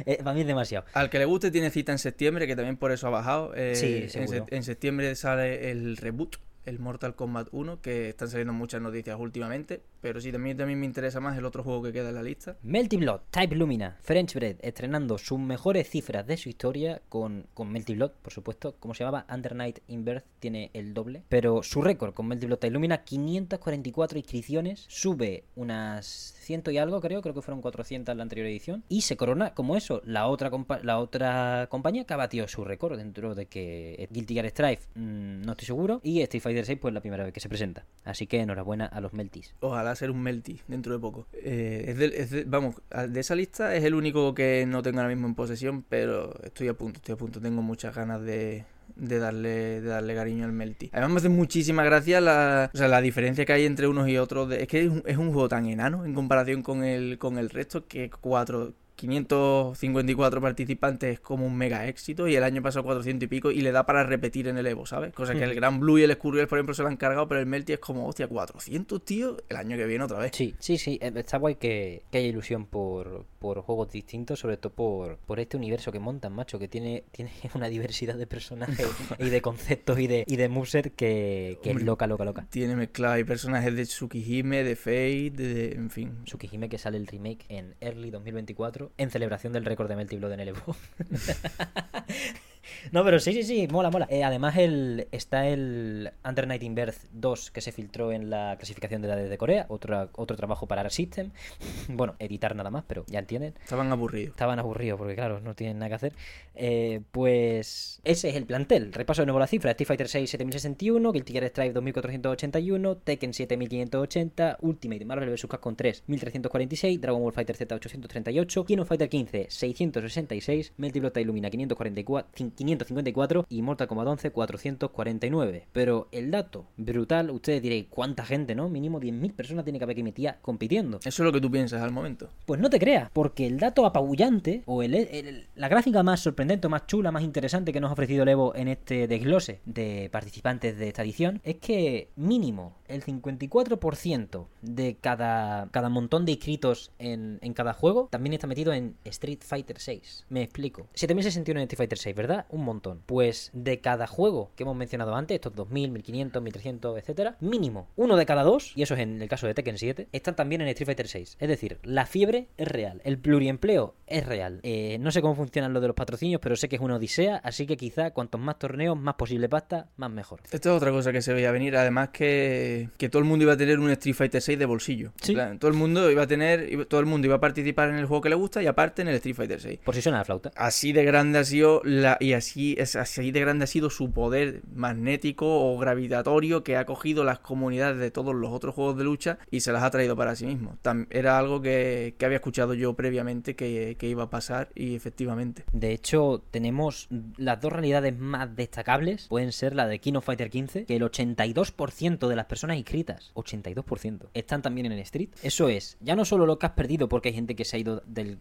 Eh, 0.04 0.18
para 0.18 0.34
mí 0.34 0.40
es 0.40 0.46
demasiado. 0.48 0.84
Al 0.94 1.08
que 1.10 1.18
le 1.20 1.24
guste 1.26 1.52
tiene 1.52 1.70
cita 1.70 1.92
en 1.92 1.98
septiembre, 1.98 2.46
que 2.48 2.56
también 2.56 2.76
por 2.76 2.90
eso 2.90 3.06
ha 3.06 3.10
bajado. 3.10 3.52
Eh, 3.54 3.76
Sí, 3.76 4.18
en, 4.18 4.26
se- 4.28 4.42
en 4.48 4.62
septiembre 4.64 5.14
sale 5.14 5.70
el 5.70 5.96
reboot, 5.96 6.36
el 6.64 6.78
Mortal 6.78 7.14
Kombat 7.14 7.48
1, 7.52 7.80
que 7.80 8.08
están 8.10 8.28
saliendo 8.28 8.52
muchas 8.52 8.82
noticias 8.82 9.18
últimamente. 9.18 9.82
Pero 10.00 10.20
sí, 10.20 10.32
también, 10.32 10.56
también 10.56 10.80
me 10.80 10.86
interesa 10.86 11.20
más 11.20 11.36
el 11.36 11.44
otro 11.44 11.62
juego 11.62 11.82
que 11.82 11.92
queda 11.92 12.08
en 12.08 12.14
la 12.14 12.22
lista. 12.22 12.56
Melty 12.62 12.96
Blood, 12.96 13.20
Type 13.30 13.54
Lumina, 13.54 13.98
French 14.02 14.34
Bread, 14.34 14.56
estrenando 14.60 15.18
sus 15.18 15.38
mejores 15.38 15.88
cifras 15.90 16.26
de 16.26 16.36
su 16.36 16.48
historia 16.48 17.02
con, 17.08 17.46
con 17.54 17.72
Blood, 17.72 18.12
por 18.22 18.32
supuesto. 18.32 18.76
Como 18.78 18.94
se 18.94 19.04
llamaba 19.04 19.26
Under 19.32 19.54
Night 19.54 19.80
in 19.88 20.04
Birth, 20.04 20.24
tiene 20.38 20.70
el 20.72 20.94
doble. 20.94 21.22
Pero 21.28 21.62
su 21.62 21.82
récord 21.82 22.14
con 22.14 22.26
Melty 22.28 22.46
Blood 22.46 22.58
Type 22.58 22.72
Lumina, 22.72 23.04
544 23.04 24.18
inscripciones, 24.18 24.84
sube 24.88 25.44
unas 25.56 26.34
ciento 26.40 26.70
y 26.70 26.78
algo, 26.78 27.00
creo, 27.00 27.22
creo 27.22 27.34
que 27.34 27.42
fueron 27.42 27.60
400 27.62 28.12
en 28.12 28.16
la 28.18 28.22
anterior 28.22 28.46
edición. 28.46 28.82
Y 28.88 29.02
se 29.02 29.16
corona 29.16 29.54
como 29.54 29.76
eso, 29.76 30.02
la 30.04 30.26
otra, 30.26 30.50
compa- 30.50 30.80
la 30.82 30.98
otra 30.98 31.66
compañía 31.70 32.04
que 32.04 32.14
ha 32.14 32.16
batido 32.16 32.48
su 32.48 32.64
récord 32.64 32.96
dentro 32.96 33.34
de 33.34 33.46
que 33.46 34.08
Guilty 34.10 34.34
Gear 34.34 34.48
Strive, 34.48 34.80
mm, 34.94 35.42
no 35.42 35.52
estoy 35.52 35.66
seguro. 35.66 36.00
Y 36.02 36.20
Street 36.22 36.42
Fighter 36.42 36.64
6, 36.66 36.78
pues 36.80 36.94
la 36.94 37.00
primera 37.00 37.24
vez 37.24 37.32
que 37.32 37.40
se 37.40 37.48
presenta. 37.48 37.84
Así 38.04 38.26
que 38.26 38.40
enhorabuena 38.40 38.86
a 38.86 39.00
los 39.00 39.12
Meltis. 39.12 39.54
Ojalá 39.60 39.94
ser 39.94 40.10
un 40.10 40.22
Melty 40.22 40.60
dentro 40.66 40.92
de 40.92 40.98
poco. 40.98 41.26
Eh, 41.32 41.84
es 41.88 41.98
del- 41.98 42.12
es 42.14 42.30
de- 42.30 42.44
vamos, 42.44 42.76
de 43.08 43.20
esa 43.20 43.34
lista 43.34 43.74
es 43.76 43.84
el 43.84 43.94
único 43.94 44.34
que 44.34 44.64
no 44.66 44.82
tengo 44.82 44.98
ahora 45.00 45.10
mismo 45.14 45.26
en 45.28 45.34
posesión, 45.34 45.84
pero 45.88 46.34
estoy 46.42 46.68
a 46.68 46.74
punto, 46.74 46.96
estoy 46.98 47.14
a 47.14 47.18
punto. 47.18 47.40
Tengo 47.40 47.62
muchas 47.62 47.94
ganas 47.94 48.22
de, 48.22 48.64
de 48.96 49.18
darle 49.18 49.80
de 49.80 49.88
darle 49.88 50.14
cariño 50.14 50.44
al 50.44 50.52
Melty. 50.52 50.90
Además 50.92 51.10
me 51.12 51.16
hace 51.18 51.28
muchísima 51.28 51.84
gracia 51.84 52.20
la, 52.20 52.70
o 52.72 52.76
sea, 52.76 52.88
la 52.88 53.00
diferencia 53.00 53.44
que 53.44 53.52
hay 53.52 53.66
entre 53.66 53.86
unos 53.88 54.08
y 54.08 54.16
otros. 54.18 54.48
de- 54.48 54.62
es 54.62 54.68
que 54.68 54.80
es 54.82 54.88
un, 54.88 55.02
es 55.06 55.16
un 55.16 55.32
juego 55.32 55.48
tan 55.48 55.66
enano 55.66 56.04
en 56.04 56.14
comparación 56.14 56.62
con 56.62 56.84
el, 56.84 57.18
con 57.18 57.38
el 57.38 57.50
resto 57.50 57.86
que 57.86 58.10
cuatro... 58.20 58.72
554 59.00 60.40
participantes 60.40 61.14
es 61.14 61.20
como 61.20 61.46
un 61.46 61.56
mega 61.56 61.86
éxito 61.86 62.28
y 62.28 62.36
el 62.36 62.44
año 62.44 62.62
pasado 62.62 62.84
400 62.84 63.24
y 63.24 63.28
pico 63.28 63.50
y 63.50 63.60
le 63.62 63.72
da 63.72 63.86
para 63.86 64.04
repetir 64.04 64.48
en 64.48 64.58
el 64.58 64.66
Evo, 64.66 64.84
¿sabes? 64.86 65.12
Cosa 65.14 65.34
que 65.34 65.42
el 65.44 65.54
Gran 65.54 65.80
Blue 65.80 65.98
y 65.98 66.02
el 66.02 66.12
Scurriel, 66.12 66.46
por 66.48 66.58
ejemplo, 66.58 66.74
se 66.74 66.82
lo 66.82 66.88
han 66.88 66.96
cargado, 66.96 67.26
pero 67.28 67.40
el 67.40 67.46
Melty 67.46 67.72
es 67.74 67.78
como, 67.78 68.06
hostia, 68.06 68.28
400, 68.28 69.02
tío, 69.04 69.36
el 69.48 69.56
año 69.56 69.76
que 69.76 69.86
viene 69.86 70.04
otra 70.04 70.18
vez. 70.18 70.32
Sí, 70.34 70.54
sí, 70.58 70.78
sí, 70.78 70.98
eh, 71.00 71.12
está 71.16 71.38
guay 71.38 71.54
que, 71.54 72.02
que 72.10 72.18
haya 72.18 72.28
ilusión 72.28 72.66
por, 72.66 73.24
por 73.40 73.62
juegos 73.62 73.90
distintos, 73.90 74.38
sobre 74.38 74.58
todo 74.58 74.72
por, 74.74 75.16
por 75.16 75.40
este 75.40 75.56
universo 75.56 75.90
que 75.90 75.98
montan, 75.98 76.32
macho, 76.32 76.58
que 76.58 76.68
tiene, 76.68 77.04
tiene 77.10 77.32
una 77.54 77.68
diversidad 77.68 78.14
de 78.14 78.26
personajes 78.26 78.86
y 79.18 79.30
de 79.30 79.42
conceptos 79.42 79.98
y 79.98 80.06
de, 80.06 80.24
y 80.28 80.36
de 80.36 80.48
moveset 80.48 80.94
que, 80.94 81.58
que 81.62 81.70
es 81.70 81.82
loca, 81.82 82.06
loca, 82.06 82.24
loca. 82.24 82.46
Tiene 82.50 82.76
mezclado 82.76 83.14
hay 83.14 83.24
personajes 83.24 83.74
de 83.74 83.84
Tsukihime, 83.84 84.62
de 84.62 84.76
Fate, 84.76 85.30
de, 85.30 85.72
en 85.72 85.90
fin. 85.90 86.24
Tsukihime 86.24 86.68
que 86.68 86.78
sale 86.78 86.98
el 86.98 87.06
remake 87.06 87.46
en 87.48 87.74
Early 87.80 88.10
2024 88.10 88.92
en 88.98 89.10
celebración 89.10 89.52
del 89.52 89.64
récord 89.64 89.88
de 89.88 89.96
Melty 89.96 90.16
Blood 90.16 90.32
en 90.32 90.40
el 90.40 90.48
Evo. 90.48 90.76
No, 92.92 93.04
pero 93.04 93.18
sí, 93.20 93.32
sí, 93.32 93.42
sí, 93.42 93.68
mola, 93.68 93.90
mola. 93.90 94.06
Eh, 94.10 94.24
además, 94.24 94.56
el, 94.56 95.08
está 95.12 95.46
el 95.46 96.12
Under 96.24 96.46
Night 96.46 96.62
in 96.62 96.74
Birth 96.74 97.04
2 97.12 97.50
que 97.50 97.60
se 97.60 97.72
filtró 97.72 98.12
en 98.12 98.30
la 98.30 98.56
clasificación 98.56 99.02
de 99.02 99.08
edades 99.08 99.30
de 99.30 99.38
Corea. 99.38 99.66
Otro, 99.68 100.10
otro 100.14 100.36
trabajo 100.36 100.66
para 100.66 100.88
System. 100.90 101.30
Bueno, 101.88 102.14
editar 102.18 102.54
nada 102.56 102.70
más, 102.70 102.84
pero 102.86 103.04
ya 103.06 103.18
entienden. 103.30 103.54
Estaban 103.62 103.90
aburridos. 103.92 104.30
Estaban 104.30 104.58
aburridos 104.58 104.98
porque, 104.98 105.14
claro, 105.14 105.40
no 105.40 105.54
tienen 105.54 105.78
nada 105.78 105.88
que 105.90 105.94
hacer. 105.94 106.12
Eh, 106.54 107.00
pues 107.12 108.00
ese 108.04 108.28
es 108.28 108.36
el 108.36 108.44
plantel. 108.44 108.92
Repaso 108.92 109.22
de 109.22 109.26
nuevo 109.26 109.38
la 109.38 109.46
cifra. 109.46 109.70
Street 109.70 109.86
Fighter 109.86 110.08
6 110.08 110.30
7061, 110.30 111.12
Guilty 111.12 111.32
Gear 111.32 111.46
Strive 111.46 111.72
2481, 111.72 112.96
Tekken 112.98 113.32
7580, 113.32 114.58
Ultimate 114.60 115.04
Marvel 115.04 115.30
vs. 115.30 115.46
Capcom 115.48 115.74
3 115.74 116.04
1346, 116.06 117.00
Dragon 117.00 117.22
Ball 117.22 117.32
Fighter 117.32 117.56
Z 117.56 117.74
838, 117.74 118.64
King 118.64 118.78
of 118.78 118.88
Fighter 118.88 119.08
15 119.08 119.46
666, 119.48 120.72
Melty 120.76 121.00
Blood 121.00 121.16
Illumina 121.16 121.50
544, 121.50 122.30
554 122.34 123.46
y 123.48 123.62
Mortal 123.62 123.88
Kombat 123.88 124.08
11 124.08 124.30
449. 124.30 125.66
Pero 125.72 126.08
el 126.12 126.30
dato 126.30 126.66
brutal, 126.76 127.30
ustedes 127.30 127.62
diréis, 127.62 127.86
¿cuánta 127.88 128.24
gente, 128.24 128.54
no? 128.54 128.68
Mínimo 128.68 129.00
10.000 129.00 129.32
personas 129.34 129.64
tiene 129.64 129.78
que 129.78 129.84
haber 129.84 129.94
aquí 129.94 130.02
metida 130.02 130.38
compitiendo. 130.42 130.98
Eso 130.98 131.22
es 131.22 131.26
lo 131.26 131.32
que 131.32 131.40
tú 131.40 131.50
piensas 131.50 131.82
al 131.82 131.92
momento. 131.92 132.28
Pues 132.46 132.60
no 132.60 132.68
te 132.68 132.78
creas, 132.78 133.10
porque 133.20 133.46
el 133.46 133.58
dato 133.58 133.84
apabullante 133.84 134.62
o 134.64 134.82
el, 134.82 135.46
la 135.54 135.68
gráfica 135.68 136.02
más 136.02 136.20
sorprendente, 136.20 136.70
más 136.70 136.86
chula, 136.86 137.12
más 137.12 137.22
interesante 137.22 137.70
que 137.70 137.78
nos 137.78 137.90
ha 137.90 137.92
ofrecido 137.92 138.22
el 138.22 138.30
Evo 138.30 138.54
en 138.54 138.68
este 138.68 139.06
desglose 139.08 139.60
de 139.66 140.08
participantes 140.10 140.78
de 140.78 140.88
esta 140.88 141.02
edición 141.02 141.38
es 141.44 141.56
que 141.56 142.12
mínimo 142.16 142.79
el 142.90 143.04
54% 143.04 144.46
de 144.62 144.96
cada, 145.00 145.68
cada 145.70 145.88
montón 145.88 146.24
de 146.24 146.32
inscritos 146.32 146.92
en, 146.98 147.38
en 147.42 147.54
cada 147.54 147.72
juego 147.72 148.08
también 148.10 148.34
está 148.34 148.46
metido 148.46 148.72
en 148.72 148.96
Street 149.04 149.40
Fighter 149.42 149.78
6. 149.78 150.26
Me 150.28 150.42
explico. 150.42 150.88
7061 150.94 151.60
en 151.60 151.64
Street 151.64 151.78
Fighter 151.78 151.98
6, 151.98 152.16
¿verdad? 152.16 152.46
Un 152.50 152.64
montón. 152.64 153.02
Pues 153.06 153.50
de 153.52 153.80
cada 153.80 154.06
juego 154.06 154.50
que 154.56 154.64
hemos 154.64 154.76
mencionado 154.76 155.14
antes, 155.14 155.36
estos 155.36 155.54
2000, 155.54 155.90
1500, 155.92 156.42
1300, 156.42 156.98
etcétera, 156.98 157.36
mínimo 157.40 157.88
uno 157.96 158.16
de 158.16 158.26
cada 158.26 158.42
dos, 158.42 158.72
y 158.76 158.82
eso 158.82 158.94
es 158.94 159.00
en 159.00 159.20
el 159.20 159.28
caso 159.28 159.46
de 159.46 159.54
Tekken 159.54 159.78
7, 159.78 160.08
están 160.12 160.36
también 160.36 160.60
en 160.60 160.68
Street 160.68 160.86
Fighter 160.86 161.08
6. 161.08 161.36
Es 161.38 161.48
decir, 161.48 161.78
la 161.82 162.06
fiebre 162.06 162.48
es 162.56 162.68
real, 162.68 163.00
el 163.04 163.18
pluriempleo 163.18 163.94
es 164.06 164.26
real. 164.26 164.60
Eh, 164.62 164.98
no 165.00 165.10
sé 165.10 165.20
cómo 165.22 165.34
funcionan 165.34 165.72
lo 165.72 165.80
de 165.80 165.88
los 165.88 165.96
patrocinios, 165.96 166.40
pero 166.40 166.56
sé 166.56 166.68
que 166.68 166.76
es 166.76 166.82
una 166.82 166.96
odisea, 166.96 167.36
así 167.36 167.66
que 167.66 167.76
quizá 167.76 168.10
cuantos 168.12 168.40
más 168.40 168.58
torneos, 168.58 168.98
más 168.98 169.14
posible 169.14 169.48
pasta, 169.48 169.88
más 169.96 170.10
mejor. 170.10 170.40
Esto 170.50 170.70
es 170.70 170.76
otra 170.76 170.90
cosa 170.90 171.12
que 171.12 171.22
se 171.22 171.32
veía 171.32 171.50
venir. 171.52 171.76
Además 171.76 172.10
que, 172.10 172.79
que 172.96 173.08
todo 173.08 173.20
el 173.20 173.28
mundo 173.28 173.44
iba 173.44 173.52
a 173.52 173.56
tener 173.56 173.78
un 173.78 173.90
Street 173.90 174.14
Fighter 174.14 174.40
6 174.40 174.58
de 174.58 174.66
bolsillo. 174.66 175.12
Sí. 175.20 175.32
En 175.32 175.36
plan, 175.36 175.58
todo 175.58 175.70
el 175.70 175.76
mundo 175.76 176.10
iba 176.10 176.22
a 176.22 176.26
tener, 176.26 176.86
todo 176.86 177.00
el 177.00 177.06
mundo 177.06 177.26
iba 177.26 177.36
a 177.36 177.40
participar 177.40 177.88
en 177.90 177.96
el 177.96 178.06
juego 178.06 178.20
que 178.22 178.28
le 178.28 178.34
gusta 178.36 178.62
y 178.62 178.66
aparte 178.66 179.02
en 179.02 179.08
el 179.08 179.14
Street 179.16 179.34
Fighter 179.36 179.60
6. 179.60 179.78
Por 179.84 179.94
si 179.94 180.02
suena 180.02 180.18
la 180.18 180.24
flauta. 180.24 180.50
Así 180.56 180.92
de 180.92 181.04
grande 181.04 181.38
ha 181.38 181.44
sido 181.44 181.82
la, 181.84 182.16
y 182.20 182.32
así 182.32 182.74
es 182.78 182.96
así 182.96 183.30
de 183.30 183.40
grande 183.40 183.64
ha 183.64 183.66
sido 183.66 183.90
su 183.90 184.12
poder 184.12 184.62
magnético 184.74 185.46
o 185.46 185.78
gravitatorio 185.78 186.62
que 186.64 186.76
ha 186.76 186.84
cogido 186.86 187.24
las 187.24 187.38
comunidades 187.38 187.98
de 187.98 188.10
todos 188.10 188.34
los 188.34 188.50
otros 188.52 188.74
juegos 188.74 188.96
de 188.96 189.04
lucha 189.04 189.38
y 189.50 189.60
se 189.60 189.72
las 189.72 189.82
ha 189.82 189.90
traído 189.90 190.16
para 190.16 190.34
sí 190.36 190.46
mismo. 190.46 190.76
Tam- 190.82 191.06
era 191.10 191.38
algo 191.38 191.60
que, 191.62 192.14
que 192.18 192.24
había 192.26 192.36
escuchado 192.36 192.74
yo 192.74 192.94
previamente 192.94 193.54
que, 193.56 193.96
que 193.98 194.08
iba 194.08 194.24
a 194.24 194.30
pasar 194.30 194.68
y 194.74 194.94
efectivamente. 194.94 195.64
De 195.72 195.92
hecho, 195.92 196.42
tenemos 196.50 197.08
las 197.36 197.60
dos 197.60 197.72
realidades 197.72 198.18
más 198.18 198.54
destacables. 198.56 199.26
Pueden 199.28 199.52
ser 199.52 199.74
la 199.74 199.86
de 199.86 199.98
King 199.98 200.14
of 200.14 200.24
Fighter 200.24 200.50
15, 200.50 200.84
que 200.86 200.96
el 200.96 201.02
82% 201.02 202.28
de 202.28 202.36
las 202.36 202.46
personas 202.46 202.69
inscritas, 202.76 203.32
82%, 203.34 204.28
están 204.34 204.62
también 204.62 204.86
en 204.86 204.92
el 204.92 205.00
Street. 205.00 205.30
Eso 205.42 205.68
es, 205.68 205.96
ya 206.00 206.16
no 206.16 206.24
solo 206.24 206.46
lo 206.46 206.58
que 206.58 206.66
has 206.66 206.72
perdido 206.72 207.08
porque 207.08 207.28
hay 207.28 207.34
gente 207.34 207.54
que 207.54 207.64
se 207.64 207.76
ha 207.76 207.80
ido 207.80 208.02
del, 208.06 208.38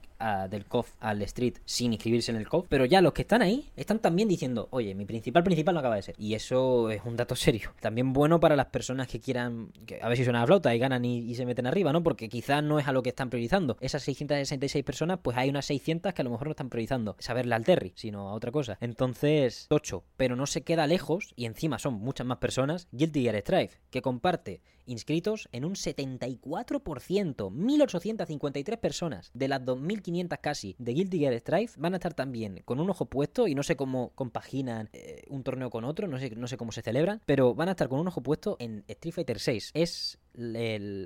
del 0.49 0.65
COF 0.65 0.91
al 0.99 1.21
Street 1.23 1.55
sin 1.65 1.93
inscribirse 1.93 2.31
en 2.31 2.37
el 2.37 2.47
COF, 2.47 2.65
pero 2.69 2.85
ya 2.85 3.01
los 3.01 3.13
que 3.13 3.21
están 3.21 3.41
ahí 3.41 3.69
están 3.75 3.99
también 3.99 4.27
diciendo, 4.27 4.67
oye, 4.71 4.95
mi 4.95 5.05
principal 5.05 5.43
principal 5.43 5.73
no 5.73 5.79
acaba 5.79 5.95
de 5.95 6.01
ser. 6.01 6.15
Y 6.17 6.33
eso 6.33 6.89
es 6.89 7.01
un 7.05 7.15
dato 7.15 7.35
serio. 7.35 7.73
También 7.79 8.13
bueno 8.13 8.39
para 8.39 8.55
las 8.55 8.67
personas 8.67 9.07
que 9.07 9.19
quieran, 9.19 9.71
a 10.01 10.07
ver 10.07 10.17
si 10.17 10.23
suena 10.23 10.41
la 10.41 10.45
flauta 10.47 10.73
y 10.73 10.79
ganan 10.79 11.05
y, 11.05 11.35
se 11.35 11.45
meten 11.45 11.67
arriba, 11.67 11.93
¿no? 11.93 12.03
Porque 12.03 12.27
quizás 12.27 12.61
no 12.63 12.79
es 12.79 12.87
a 12.87 12.91
lo 12.91 13.01
que 13.01 13.09
están 13.09 13.29
priorizando. 13.29 13.77
Esas 13.79 14.03
666 14.03 14.83
personas, 14.83 15.19
pues 15.21 15.37
hay 15.37 15.49
unas 15.49 15.65
600 15.65 16.13
que 16.13 16.21
a 16.21 16.25
lo 16.25 16.31
mejor 16.31 16.47
no 16.47 16.51
están 16.51 16.69
priorizando 16.69 17.15
saberle 17.19 17.55
al 17.55 17.63
Terry, 17.63 17.93
sino 17.95 18.29
a 18.29 18.33
otra 18.33 18.51
cosa. 18.51 18.77
Entonces, 18.81 19.67
8, 19.69 20.03
pero 20.17 20.35
no 20.35 20.45
se 20.45 20.63
queda 20.63 20.87
lejos, 20.87 21.33
y 21.35 21.45
encima 21.45 21.79
son 21.79 21.93
muchas 21.93 22.27
más 22.27 22.39
personas, 22.39 22.87
Guilty 22.91 23.23
Gear 23.23 23.37
Strive, 23.37 23.71
que 23.89 24.01
comparte 24.19 24.61
inscritos 24.85 25.47
en 25.53 25.63
un 25.63 25.75
74%, 25.75 27.51
1853 27.51 28.79
personas 28.79 29.31
de 29.33 29.47
las 29.47 29.63
2500 29.63 30.39
casi 30.41 30.75
de 30.77 30.93
Guilty 30.93 31.19
Gear 31.19 31.39
Strive 31.39 31.71
van 31.77 31.93
a 31.93 31.97
estar 31.97 32.13
también 32.13 32.61
con 32.65 32.81
un 32.81 32.89
ojo 32.89 33.05
puesto 33.05 33.47
y 33.47 33.55
no 33.55 33.63
sé 33.63 33.77
cómo 33.77 34.11
compaginan 34.15 34.89
eh, 34.91 35.23
un 35.29 35.43
torneo 35.43 35.69
con 35.69 35.85
otro, 35.85 36.09
no 36.09 36.19
sé, 36.19 36.31
no 36.35 36.47
sé 36.47 36.57
cómo 36.57 36.73
se 36.73 36.81
celebran, 36.81 37.21
pero 37.25 37.55
van 37.55 37.69
a 37.69 37.71
estar 37.71 37.87
con 37.87 37.99
un 37.99 38.09
ojo 38.09 38.21
puesto 38.21 38.57
en 38.59 38.83
Street 38.89 39.13
Fighter 39.13 39.39
6. 39.39 39.71
Es 39.73 40.17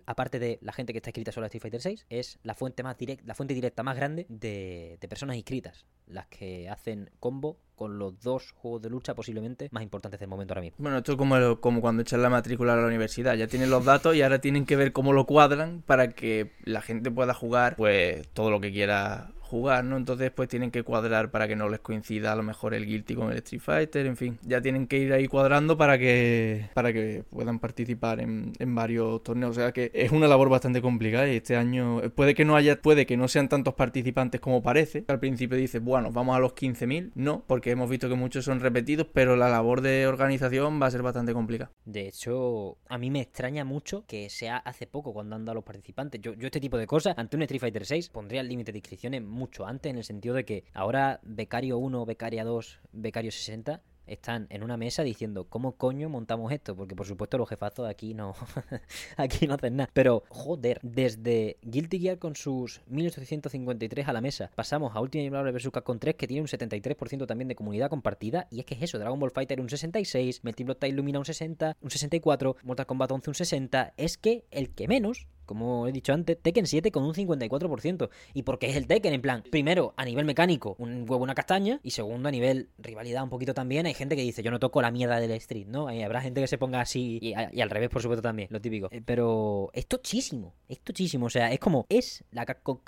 aparte 0.05 0.39
de 0.39 0.59
la 0.61 0.73
gente 0.73 0.93
que 0.93 0.97
está 0.99 1.09
inscrita 1.09 1.31
solo 1.31 1.45
a 1.45 1.47
Street 1.47 1.61
Fighter 1.61 1.81
6, 1.81 2.05
es 2.09 2.39
la 2.43 2.53
fuente 2.53 2.83
más 2.83 2.97
directa, 2.97 3.23
la 3.25 3.35
fuente 3.35 3.53
directa 3.53 3.83
más 3.83 3.95
grande 3.95 4.25
de, 4.29 4.97
de 4.99 5.07
personas 5.07 5.35
inscritas, 5.35 5.85
las 6.07 6.27
que 6.27 6.69
hacen 6.69 7.09
combo 7.19 7.57
con 7.75 7.97
los 7.97 8.19
dos 8.21 8.51
juegos 8.51 8.81
de 8.81 8.89
lucha 8.89 9.15
posiblemente 9.15 9.67
más 9.71 9.83
importantes 9.83 10.19
del 10.19 10.29
momento 10.29 10.53
ahora 10.53 10.61
mismo. 10.61 10.77
Bueno, 10.79 10.97
esto 10.97 11.13
es 11.13 11.17
como, 11.17 11.59
como 11.59 11.81
cuando 11.81 12.01
echan 12.01 12.21
la 12.21 12.29
matrícula 12.29 12.73
a 12.73 12.77
la 12.77 12.87
universidad. 12.87 13.35
Ya 13.35 13.47
tienen 13.47 13.69
los 13.69 13.83
datos 13.83 14.15
y 14.15 14.21
ahora 14.21 14.39
tienen 14.39 14.65
que 14.65 14.75
ver 14.75 14.93
cómo 14.93 15.13
lo 15.13 15.25
cuadran 15.25 15.81
para 15.85 16.09
que 16.09 16.51
la 16.63 16.81
gente 16.81 17.11
pueda 17.11 17.33
jugar 17.33 17.75
pues 17.75 18.27
todo 18.29 18.51
lo 18.51 18.61
que 18.61 18.71
quiera 18.71 19.31
jugar, 19.53 19.83
¿no? 19.83 19.97
Entonces 19.97 20.31
pues 20.31 20.49
tienen 20.49 20.71
que 20.71 20.81
cuadrar 20.81 21.29
para 21.29 21.47
que 21.47 21.55
no 21.55 21.69
les 21.69 21.79
coincida 21.79 22.31
a 22.31 22.35
lo 22.35 22.41
mejor 22.41 22.73
el 22.73 22.87
Guilty 22.87 23.13
con 23.13 23.31
el 23.31 23.37
Street 23.37 23.61
Fighter, 23.61 24.07
en 24.07 24.17
fin. 24.17 24.39
Ya 24.41 24.61
tienen 24.61 24.87
que 24.87 24.97
ir 24.97 25.13
ahí 25.13 25.27
cuadrando 25.27 25.77
para 25.77 25.99
que 25.99 26.69
para 26.73 26.91
que 26.91 27.23
puedan 27.29 27.59
participar 27.59 28.19
en, 28.19 28.53
varios 28.73 29.21
torneos. 29.21 29.51
O 29.51 29.53
sea 29.53 29.71
que 29.71 29.91
es 29.93 30.11
una 30.11 30.27
labor 30.27 30.49
bastante 30.49 30.81
complicada 30.81 31.31
y 31.31 31.35
este 31.35 31.55
año 31.55 32.01
eh, 32.01 32.09
puede 32.09 32.33
que 32.33 32.45
no 32.45 32.55
haya, 32.55 32.81
puede 32.81 33.05
que 33.05 33.15
no 33.15 33.27
sean 33.27 33.47
tantos 33.47 33.75
participantes 33.75 34.41
como 34.41 34.63
parece. 34.63 35.05
Al 35.07 35.19
principio 35.19 35.55
dices, 35.55 35.83
bueno, 35.83 36.11
vamos 36.11 36.35
a 36.35 36.39
los 36.39 36.55
15.000. 36.55 37.11
No, 37.13 37.43
porque 37.45 37.69
hemos 37.69 37.87
visto 37.87 38.09
que 38.09 38.15
muchos 38.15 38.45
son 38.45 38.59
repetidos, 38.59 39.05
pero 39.13 39.35
la 39.35 39.49
labor 39.49 39.81
de 39.81 40.07
organización 40.07 40.81
va 40.81 40.87
a 40.87 40.91
ser 40.91 41.03
bastante 41.03 41.31
complicada. 41.31 41.71
De 41.85 42.07
hecho, 42.07 42.79
a 42.89 42.97
mí 42.97 43.11
me 43.11 43.21
extraña 43.21 43.63
mucho 43.65 44.03
que 44.07 44.31
sea 44.31 44.57
hace 44.57 44.87
poco 44.87 45.13
cuando 45.13 45.35
han 45.35 45.45
dado 45.45 45.55
los 45.55 45.63
participantes. 45.63 46.19
Yo, 46.21 46.33
yo 46.33 46.47
este 46.47 46.59
tipo 46.59 46.79
de 46.79 46.87
cosas, 46.87 47.13
ante 47.19 47.35
un 47.35 47.43
Street 47.43 47.61
Fighter 47.61 47.85
6, 47.85 48.09
pondría 48.09 48.41
el 48.41 48.47
límite 48.47 48.71
de 48.71 48.79
inscripciones 48.79 49.21
mucho 49.43 49.65
antes, 49.65 49.89
en 49.89 49.97
el 49.97 50.05
sentido 50.05 50.35
de 50.35 50.45
que 50.45 50.63
ahora 50.73 51.19
Becario 51.23 51.77
1, 51.77 52.05
Becaria 52.05 52.45
2, 52.45 52.79
Becario 52.93 53.29
60 53.29 53.81
están 54.07 54.47
en 54.49 54.63
una 54.63 54.77
mesa 54.77 55.03
diciendo 55.03 55.45
cómo 55.49 55.73
coño 55.73 56.07
montamos 56.09 56.51
esto, 56.51 56.75
porque 56.75 56.95
por 56.95 57.05
supuesto 57.05 57.37
los 57.37 57.49
jefazos 57.49 57.89
aquí 57.89 58.13
no 58.13 58.35
aquí 59.17 59.47
no 59.47 59.55
hacen 59.55 59.77
nada. 59.77 59.89
Pero 59.93 60.23
joder, 60.29 60.79
desde 60.81 61.57
Guilty 61.61 61.99
Gear 61.99 62.19
con 62.19 62.35
sus 62.35 62.81
1853 62.87 64.07
a 64.07 64.13
la 64.13 64.21
mesa, 64.21 64.49
pasamos 64.55 64.95
a 64.95 65.01
Ultimate 65.01 65.31
Marvel 65.31 65.53
vs. 65.53 65.71
Capcom 65.71 65.99
3 65.99 66.15
que 66.15 66.27
tiene 66.27 66.41
un 66.41 66.47
73% 66.47 67.27
también 67.27 67.47
de 67.49 67.55
comunidad 67.55 67.89
compartida 67.89 68.47
y 68.49 68.59
es 68.59 68.65
que 68.65 68.75
es 68.75 68.81
eso, 68.81 68.97
Dragon 68.97 69.19
Ball 69.19 69.31
Fighter 69.31 69.59
un 69.59 69.69
66, 69.69 70.43
Melty 70.43 70.63
Blood 70.63 70.83
Illumina 70.83 71.19
un 71.19 71.25
60, 71.25 71.77
un 71.81 71.89
64, 71.89 72.55
Mortal 72.63 72.85
Kombat 72.85 73.11
11 73.11 73.29
un 73.29 73.35
60, 73.35 73.93
es 73.97 74.17
que 74.17 74.45
el 74.51 74.69
que 74.69 74.87
menos 74.87 75.27
como 75.45 75.87
he 75.87 75.91
dicho 75.91 76.13
antes, 76.13 76.37
Tekken 76.41 76.65
7 76.65 76.91
con 76.91 77.03
un 77.03 77.13
54%. 77.13 78.09
¿Y 78.33 78.43
por 78.43 78.59
qué 78.59 78.69
es 78.69 78.75
el 78.75 78.87
Tekken? 78.87 79.13
En 79.13 79.21
plan, 79.21 79.43
primero, 79.49 79.93
a 79.97 80.05
nivel 80.05 80.25
mecánico, 80.25 80.75
un 80.79 81.01
huevo, 81.01 81.23
una 81.23 81.35
castaña. 81.35 81.79
Y 81.83 81.91
segundo, 81.91 82.29
a 82.29 82.31
nivel 82.31 82.69
rivalidad, 82.77 83.23
un 83.23 83.29
poquito 83.29 83.53
también. 83.53 83.85
Hay 83.85 83.93
gente 83.93 84.15
que 84.15 84.21
dice, 84.21 84.43
yo 84.43 84.51
no 84.51 84.59
toco 84.59 84.81
la 84.81 84.91
mierda 84.91 85.19
del 85.19 85.31
Street, 85.31 85.67
¿no? 85.67 85.87
Ahí 85.87 86.01
habrá 86.01 86.21
gente 86.21 86.41
que 86.41 86.47
se 86.47 86.57
ponga 86.57 86.81
así. 86.81 87.19
Y, 87.21 87.33
al 87.33 87.69
revés, 87.69 87.89
por 87.89 88.01
supuesto, 88.01 88.21
también, 88.21 88.47
lo 88.51 88.61
típico. 88.61 88.89
Eh, 88.91 89.01
pero 89.03 89.69
es 89.73 89.87
tochísimo. 89.87 90.53
Es 90.67 90.79
tochísimo. 90.81 91.27
O 91.27 91.29
sea, 91.29 91.51
es 91.51 91.59
como, 91.59 91.85
es 91.89 92.23
la 92.31 92.45
Capcom 92.45 92.79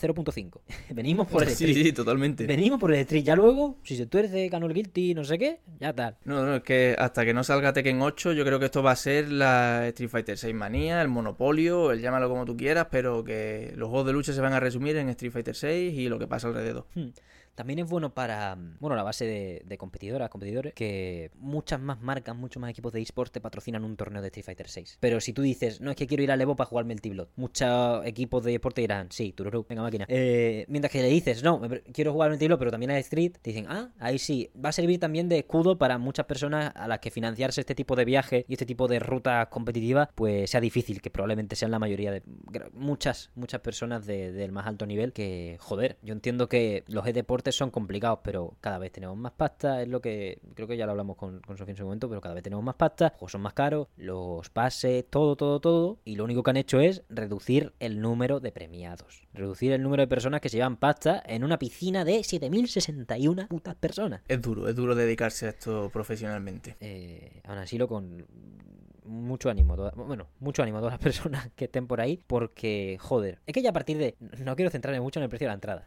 0.5. 0.00 0.60
Venimos 0.94 1.26
por 1.28 1.42
el 1.42 1.50
Sí, 1.50 1.64
Street. 1.64 1.86
sí, 1.86 1.92
totalmente. 1.92 2.46
Venimos 2.46 2.80
por 2.80 2.92
el 2.92 3.00
Street. 3.00 3.22
Ya 3.24 3.36
luego, 3.36 3.78
si 3.82 3.96
se 3.96 4.06
tuerce, 4.06 4.48
ganó 4.48 4.66
el 4.66 4.74
Guilty, 4.74 5.14
no 5.14 5.24
sé 5.24 5.38
qué, 5.38 5.60
ya 5.78 5.92
tal. 5.92 6.16
No, 6.24 6.44
no, 6.44 6.56
es 6.56 6.62
que 6.62 6.96
hasta 6.98 7.24
que 7.24 7.32
no 7.34 7.44
salga 7.44 7.72
Tekken 7.72 8.00
8, 8.02 8.32
yo 8.32 8.44
creo 8.44 8.58
que 8.58 8.64
esto 8.66 8.82
va 8.82 8.90
a 8.92 8.96
ser 8.96 9.30
la 9.30 9.86
Street 9.88 10.10
Fighter 10.10 10.36
6 10.38 10.54
manía, 10.54 11.00
el 11.02 11.08
monopolio, 11.08 11.92
el 11.92 12.00
llámalo 12.00 12.28
como 12.28 12.44
tú 12.44 12.56
quieras, 12.56 12.88
pero 12.90 13.22
que 13.24 13.72
los 13.76 13.88
juegos 13.88 14.06
de 14.06 14.12
lucha 14.12 14.32
se 14.32 14.40
van 14.40 14.52
a 14.52 14.60
resumir 14.60 14.96
en 14.96 15.08
Street 15.10 15.32
Fighter 15.32 15.54
6 15.54 15.94
y 15.94 16.08
lo 16.08 16.18
que 16.18 16.26
pasa 16.26 16.48
alrededor. 16.48 16.86
Hmm. 16.94 17.08
También 17.54 17.78
es 17.78 17.88
bueno 17.88 18.14
para, 18.14 18.56
mm, 18.56 18.76
bueno, 18.80 18.96
la 18.96 19.02
base 19.02 19.24
de, 19.24 19.62
de 19.66 19.78
competidoras, 19.78 20.28
competidores, 20.30 20.74
que 20.74 21.30
muchas 21.38 21.80
más 21.80 22.00
marcas, 22.00 22.36
muchos 22.36 22.60
más 22.60 22.70
equipos 22.70 22.92
de 22.92 23.00
esports 23.00 23.32
te 23.32 23.40
patrocinan 23.40 23.84
un 23.84 23.96
torneo 23.96 24.20
de 24.22 24.28
Street 24.28 24.44
Fighter 24.44 24.68
6. 24.68 24.98
Pero 25.00 25.20
si 25.20 25.32
tú 25.32 25.42
dices, 25.42 25.80
no 25.80 25.90
es 25.90 25.96
que 25.96 26.06
quiero 26.06 26.22
ir 26.22 26.30
al 26.32 26.40
Evo 26.40 26.56
para 26.56 26.68
jugarme 26.68 26.94
el 26.94 27.00
T-Blood, 27.00 27.28
muchos 27.36 28.04
equipos 28.06 28.42
de 28.44 28.54
esports 28.54 28.74
te 28.74 28.80
dirán, 28.82 29.08
sí, 29.10 29.32
tururú, 29.32 29.64
venga 29.68 29.82
máquina. 29.82 30.04
Eh, 30.08 30.64
mientras 30.68 30.90
que 30.92 31.02
le 31.02 31.08
dices, 31.08 31.42
no, 31.42 31.60
quiero 31.92 32.12
jugarme 32.12 32.34
el 32.34 32.38
T-Blood, 32.40 32.58
pero 32.58 32.70
también 32.70 32.90
a 32.90 32.98
Street, 32.98 33.32
te 33.40 33.50
dicen, 33.50 33.66
ah, 33.68 33.90
ahí 33.98 34.18
sí, 34.18 34.50
va 34.62 34.70
a 34.70 34.72
servir 34.72 34.98
también 35.00 35.28
de 35.28 35.38
escudo 35.38 35.78
para 35.78 35.98
muchas 35.98 36.26
personas 36.26 36.72
a 36.74 36.88
las 36.88 36.98
que 37.00 37.10
financiarse 37.10 37.60
este 37.60 37.74
tipo 37.74 37.94
de 37.96 38.04
viajes 38.04 38.44
y 38.48 38.54
este 38.54 38.66
tipo 38.66 38.88
de 38.88 38.98
rutas 38.98 39.48
competitivas, 39.48 40.08
pues 40.14 40.50
sea 40.50 40.60
difícil, 40.60 41.00
que 41.00 41.10
probablemente 41.10 41.56
sean 41.56 41.70
la 41.70 41.78
mayoría 41.78 42.10
de 42.10 42.22
muchas, 42.72 43.30
muchas 43.34 43.60
personas 43.60 44.06
de- 44.06 44.32
del 44.32 44.52
más 44.52 44.66
alto 44.66 44.86
nivel 44.86 45.12
que, 45.12 45.56
joder, 45.60 45.98
yo 46.02 46.12
entiendo 46.12 46.48
que 46.48 46.84
los 46.88 47.06
e-deportes 47.06 47.43
son 47.52 47.70
complicados, 47.70 48.20
pero 48.22 48.56
cada 48.60 48.78
vez 48.78 48.92
tenemos 48.92 49.16
más 49.16 49.32
pasta, 49.32 49.82
es 49.82 49.88
lo 49.88 50.00
que 50.00 50.38
creo 50.54 50.66
que 50.68 50.76
ya 50.76 50.84
lo 50.86 50.92
hablamos 50.92 51.16
con, 51.16 51.40
con 51.40 51.56
Sofía 51.56 51.72
en 51.72 51.76
su 51.76 51.84
momento, 51.84 52.08
pero 52.08 52.20
cada 52.20 52.34
vez 52.34 52.42
tenemos 52.44 52.64
más 52.64 52.74
pasta, 52.76 53.06
los 53.06 53.12
juegos 53.12 53.32
son 53.32 53.40
más 53.42 53.52
caros, 53.54 53.88
los 53.96 54.48
pases, 54.50 55.04
todo, 55.10 55.36
todo, 55.36 55.60
todo, 55.60 55.98
y 56.04 56.16
lo 56.16 56.24
único 56.24 56.42
que 56.42 56.50
han 56.50 56.56
hecho 56.56 56.80
es 56.80 57.02
reducir 57.08 57.72
el 57.80 58.00
número 58.00 58.40
de 58.40 58.52
premiados, 58.52 59.26
reducir 59.32 59.72
el 59.72 59.82
número 59.82 60.02
de 60.02 60.06
personas 60.08 60.40
que 60.40 60.48
se 60.48 60.56
llevan 60.58 60.76
pasta 60.76 61.22
en 61.26 61.44
una 61.44 61.58
piscina 61.58 62.04
de 62.04 62.22
7061 62.24 63.46
putas 63.48 63.74
personas. 63.74 64.22
Es 64.28 64.40
duro, 64.40 64.68
es 64.68 64.74
duro 64.74 64.94
dedicarse 64.94 65.46
a 65.46 65.50
esto 65.50 65.90
profesionalmente. 65.92 66.76
Eh, 66.80 67.40
aún 67.44 67.58
así 67.58 67.78
lo 67.78 67.88
con 67.88 68.26
mucho 69.04 69.50
ánimo, 69.50 69.76
toda- 69.76 69.90
bueno, 69.94 70.28
mucho 70.40 70.62
ánimo 70.62 70.78
a 70.78 70.80
todas 70.80 70.94
las 70.94 71.00
personas 71.02 71.50
que 71.54 71.66
estén 71.66 71.86
por 71.86 72.00
ahí, 72.00 72.20
porque, 72.26 72.96
joder, 73.00 73.38
es 73.46 73.52
que 73.52 73.60
ya 73.62 73.70
a 73.70 73.72
partir 73.72 73.98
de, 73.98 74.16
no 74.42 74.56
quiero 74.56 74.70
centrarme 74.70 75.00
mucho 75.00 75.20
en 75.20 75.24
el 75.24 75.28
precio 75.28 75.46
de 75.46 75.50
la 75.50 75.54
entrada, 75.54 75.86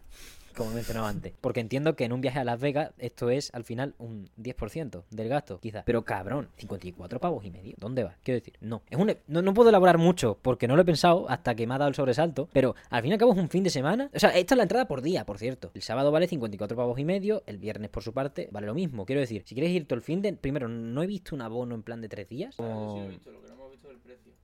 como 0.58 0.72
mencionaba 0.72 1.08
antes, 1.10 1.34
porque 1.40 1.60
entiendo 1.60 1.96
que 1.96 2.04
en 2.06 2.14
un 2.14 2.22
viaje 2.22 2.40
a 2.40 2.44
Las 2.44 2.60
Vegas 2.60 2.92
esto 2.98 3.30
es 3.30 3.54
al 3.54 3.64
final 3.64 3.94
un 4.00 4.28
10% 4.42 5.04
del 5.12 5.30
gasto, 5.30 5.60
quizás, 5.60 5.84
pero 5.86 6.04
cabrón, 6.04 6.50
54 6.58 7.20
pavos 7.20 7.46
y 7.46 7.52
medio, 7.52 7.76
¿dónde 7.78 8.04
vas? 8.04 8.16
Quiero 8.24 8.40
decir, 8.40 8.56
no, 8.62 8.82
es 8.90 8.98
un, 8.98 9.16
no, 9.28 9.42
no 9.42 9.54
puedo 9.54 9.70
elaborar 9.70 9.98
mucho, 9.98 10.38
porque 10.42 10.68
no 10.68 10.76
lo 10.76 10.82
he 10.82 10.86
pensado 10.86 11.30
hasta 11.30 11.56
que 11.56 11.68
me 11.68 11.76
ha 11.76 11.78
dado 11.78 11.90
el 11.90 11.96
sobresalto, 11.96 12.50
pero 12.52 12.76
al 12.90 13.02
fin 13.02 13.12
y 13.12 13.14
al 13.14 13.20
cabo 13.20 13.34
es 13.34 13.38
un 13.38 13.50
fin 13.50 13.64
de 13.64 13.70
semana, 13.70 14.10
o 14.14 14.20
sea, 14.20 14.32
esta 14.32 14.56
es 14.56 14.58
la 14.58 14.64
entrada 14.64 14.88
por 14.88 15.02
día, 15.02 15.26
por 15.26 15.38
cierto, 15.38 15.72
el 15.74 15.82
sábado 15.82 16.12
vale 16.12 16.28
54 16.28 16.76
pavos 16.76 16.98
y 17.00 17.06
medio, 17.06 17.44
el 17.46 17.58
viernes 17.58 17.90
por 17.90 18.04
su 18.04 18.14
parte 18.14 18.50
vale 18.52 18.68
lo 18.68 18.74
mismo, 18.74 19.06
quiero 19.06 19.22
decir, 19.22 19.44
si 19.46 19.54
quieres 19.56 19.72
ir 19.72 19.86
todo 19.88 19.96
el 19.98 20.04
fin 20.04 20.22
de, 20.22 20.34
primero, 20.34 20.68
no 20.68 21.04
he 21.04 21.08
visto 21.08 21.36
un 21.36 21.42
abono 21.42 21.76
en 21.76 21.84
plan 21.84 22.02
de 22.02 22.10
tres 22.10 22.28
días, 22.28 22.56
como- 22.56 23.10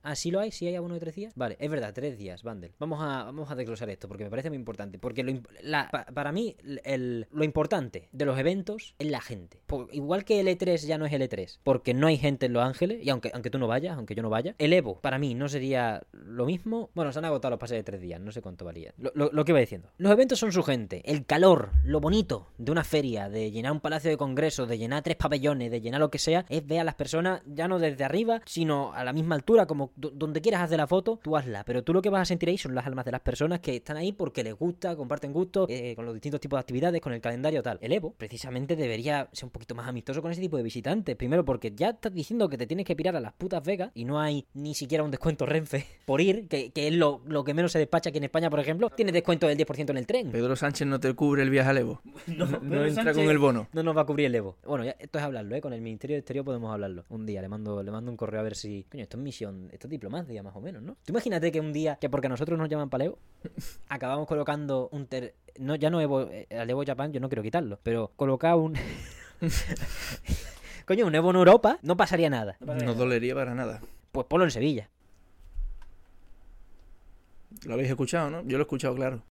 Ah, 0.04 0.14
sí 0.14 0.30
lo 0.30 0.38
hay, 0.38 0.50
sí 0.52 0.66
hay 0.66 0.76
abono 0.76 0.94
de 0.94 1.00
tres 1.00 1.14
días. 1.14 1.32
Vale, 1.34 1.56
es 1.58 1.70
verdad, 1.70 1.92
tres 1.94 2.16
días, 2.18 2.42
Bundle. 2.42 2.72
Vamos 2.78 3.00
a, 3.02 3.24
vamos 3.24 3.50
a 3.50 3.54
desglosar 3.54 3.88
esto 3.90 4.06
porque 4.06 4.24
me 4.24 4.30
parece 4.30 4.50
muy 4.50 4.56
importante. 4.58 4.98
Porque 4.98 5.22
lo, 5.24 5.32
la- 5.62 5.88
pa- 5.90 6.04
para 6.04 6.30
mí, 6.30 6.54
el- 6.84 7.26
lo 7.32 7.42
importante 7.44 8.08
de 8.12 8.24
los 8.24 8.38
eventos 8.38 8.94
es 8.98 9.10
la 9.10 9.20
gente. 9.20 9.60
Igual 9.92 10.24
que 10.24 10.40
el 10.40 10.48
E3 10.48 10.86
ya 10.86 10.98
no 10.98 11.06
es 11.06 11.12
el 11.12 11.22
E3, 11.22 11.58
porque 11.64 11.94
no 11.94 12.06
hay 12.06 12.18
gente 12.18 12.46
en 12.46 12.52
Los 12.52 12.62
Ángeles, 12.62 13.02
y 13.02 13.10
aunque, 13.10 13.30
aunque 13.34 13.50
tú 13.50 13.58
no 13.58 13.66
vayas, 13.66 13.96
aunque 13.96 14.14
yo 14.14 14.22
no 14.22 14.30
vaya, 14.30 14.54
el 14.58 14.72
Evo 14.72 15.00
para 15.00 15.18
mí 15.18 15.34
no 15.34 15.48
sería 15.48 16.02
lo 16.12 16.44
mismo. 16.46 16.90
Bueno, 16.94 17.10
se 17.12 17.18
han 17.18 17.24
agotado 17.24 17.50
los 17.52 17.58
pases 17.60 17.78
de 17.78 17.82
tres 17.82 18.00
días, 18.00 18.20
no 18.20 18.30
sé 18.30 18.42
cuánto 18.42 18.64
valía. 18.64 18.92
Lo, 18.98 19.10
lo- 19.14 19.30
lo 19.32 19.44
que 19.44 19.52
iba 19.52 19.58
diciendo. 19.60 19.88
Los 19.96 20.12
eventos 20.12 20.38
son 20.38 20.52
su 20.52 20.62
gente, 20.62 21.02
el 21.10 21.24
calor, 21.24 21.70
lo 21.82 22.00
bonito 22.00 22.48
de 22.58 22.70
una 22.72 22.84
feria, 22.84 23.28
de 23.30 23.50
llenar 23.50 23.72
un 23.72 23.80
palacio 23.80 24.10
de 24.10 24.16
congresos, 24.18 24.68
de 24.68 24.76
llenar 24.78 25.02
tres 25.02 25.16
pabellones, 25.16 25.70
de 25.70 25.80
llenar 25.80 26.00
lo 26.00 26.10
que 26.10 26.18
sea, 26.18 26.44
es 26.50 26.66
ver 26.66 26.80
a 26.80 26.84
las 26.84 26.94
personas 26.94 27.40
ya 27.46 27.68
no 27.68 27.78
desde 27.78 28.04
arriba, 28.04 28.42
sino 28.44 28.92
a 28.92 29.02
la 29.02 29.12
misma 29.14 29.34
altura, 29.34 29.66
como 29.66 29.92
donde 29.96 30.40
quieras 30.40 30.62
hacer 30.62 30.78
la 30.78 30.86
foto, 30.86 31.20
tú 31.22 31.36
hazla. 31.36 31.64
Pero 31.64 31.82
tú 31.82 31.92
lo 31.92 32.02
que 32.02 32.10
vas 32.10 32.22
a 32.22 32.24
sentir 32.24 32.48
ahí 32.48 32.58
son 32.58 32.74
las 32.74 32.86
almas 32.86 33.04
de 33.04 33.12
las 33.12 33.20
personas 33.20 33.60
que 33.60 33.76
están 33.76 33.96
ahí 33.96 34.12
porque 34.12 34.42
les 34.42 34.54
gusta, 34.54 34.96
comparten 34.96 35.32
gustos, 35.32 35.66
eh, 35.70 35.94
con 35.94 36.04
los 36.04 36.14
distintos 36.14 36.40
tipos 36.40 36.56
de 36.56 36.60
actividades, 36.60 37.00
con 37.00 37.12
el 37.12 37.20
calendario 37.20 37.62
tal. 37.62 37.78
El 37.80 37.92
Evo, 37.92 38.14
precisamente, 38.16 38.76
debería 38.76 39.28
ser 39.32 39.44
un 39.44 39.50
poquito 39.50 39.74
más 39.74 39.88
amistoso 39.88 40.22
con 40.22 40.32
ese 40.32 40.40
tipo 40.40 40.56
de 40.56 40.62
visitantes. 40.62 41.16
Primero, 41.16 41.44
porque 41.44 41.72
ya 41.74 41.90
estás 41.90 42.12
diciendo 42.12 42.48
que 42.48 42.58
te 42.58 42.66
tienes 42.66 42.86
que 42.86 42.96
pirar 42.96 43.16
a 43.16 43.20
las 43.20 43.32
putas 43.32 43.62
Vegas 43.64 43.90
y 43.94 44.04
no 44.04 44.20
hay 44.20 44.46
ni 44.54 44.74
siquiera 44.74 45.04
un 45.04 45.10
descuento 45.10 45.46
Renfe 45.46 45.86
por 46.04 46.20
ir, 46.20 46.48
que, 46.48 46.70
que 46.70 46.88
es 46.88 46.94
lo, 46.94 47.22
lo 47.26 47.44
que 47.44 47.54
menos 47.54 47.72
se 47.72 47.78
despacha 47.78 48.10
aquí 48.10 48.18
en 48.18 48.24
España, 48.24 48.50
por 48.50 48.60
ejemplo. 48.60 48.90
Tienes 48.90 49.14
descuento 49.14 49.46
del 49.46 49.58
10% 49.58 49.90
en 49.90 49.96
el 49.96 50.06
tren. 50.06 50.30
Pedro 50.30 50.56
Sánchez 50.56 50.86
no 50.86 51.00
te 51.00 51.12
cubre 51.14 51.42
el 51.42 51.50
viaje 51.50 51.70
al 51.70 51.78
Evo. 51.78 52.00
No, 52.34 52.46
no 52.46 52.84
entra 52.84 53.12
con 53.12 53.24
el 53.24 53.38
bono. 53.38 53.68
No 53.72 53.82
nos 53.82 53.96
va 53.96 54.00
a 54.00 54.06
cubrir 54.06 54.26
el 54.26 54.34
Evo. 54.34 54.56
Bueno, 54.66 54.84
ya, 54.84 54.96
esto 54.98 55.18
es 55.18 55.24
hablarlo, 55.24 55.54
¿eh? 55.54 55.60
Con 55.60 55.72
el 55.72 55.80
Ministerio 55.80 56.14
de 56.14 56.18
Exterior 56.20 56.44
podemos 56.44 56.72
hablarlo. 56.72 57.04
Un 57.10 57.26
día 57.26 57.40
le 57.42 57.48
mando, 57.48 57.82
le 57.82 57.90
mando 57.90 58.10
un 58.10 58.16
correo 58.16 58.40
a 58.40 58.42
ver 58.42 58.56
si. 58.56 58.86
Coño, 58.90 59.02
esto 59.02 59.18
es 59.18 59.22
misión, 59.22 59.68
esto 59.72 59.83
es 59.84 59.90
diplomacia 59.90 60.42
más 60.42 60.56
o 60.56 60.60
menos, 60.60 60.82
¿no? 60.82 60.96
Tú 61.04 61.12
imagínate 61.12 61.52
que 61.52 61.60
un 61.60 61.72
día, 61.72 61.96
que 61.96 62.08
porque 62.08 62.26
a 62.26 62.30
nosotros 62.30 62.58
nos 62.58 62.68
llaman 62.68 62.90
para 62.90 63.04
Evo, 63.04 63.18
acabamos 63.88 64.26
colocando 64.26 64.88
un 64.92 65.06
ter. 65.06 65.34
No, 65.58 65.76
ya 65.76 65.90
no 65.90 66.00
Evo, 66.00 66.22
eh, 66.22 66.46
al 66.50 66.68
Evo 66.68 66.84
Japan, 66.84 67.12
yo 67.12 67.20
no 67.20 67.28
quiero 67.28 67.42
quitarlo, 67.42 67.78
pero 67.82 68.10
colocar 68.16 68.56
un. 68.56 68.74
Coño, 70.86 71.06
un 71.06 71.14
Evo 71.14 71.30
en 71.30 71.36
Europa, 71.36 71.78
no 71.82 71.96
pasaría 71.96 72.28
nada. 72.28 72.56
No 72.60 72.94
dolería 72.94 73.34
para 73.34 73.54
nada. 73.54 73.80
Pues 74.12 74.26
ponlo 74.26 74.44
en 74.44 74.50
Sevilla. 74.50 74.90
Lo 77.64 77.74
habéis 77.74 77.90
escuchado, 77.90 78.30
¿no? 78.30 78.42
Yo 78.42 78.58
lo 78.58 78.62
he 78.62 78.66
escuchado, 78.66 78.94
claro. 78.94 79.22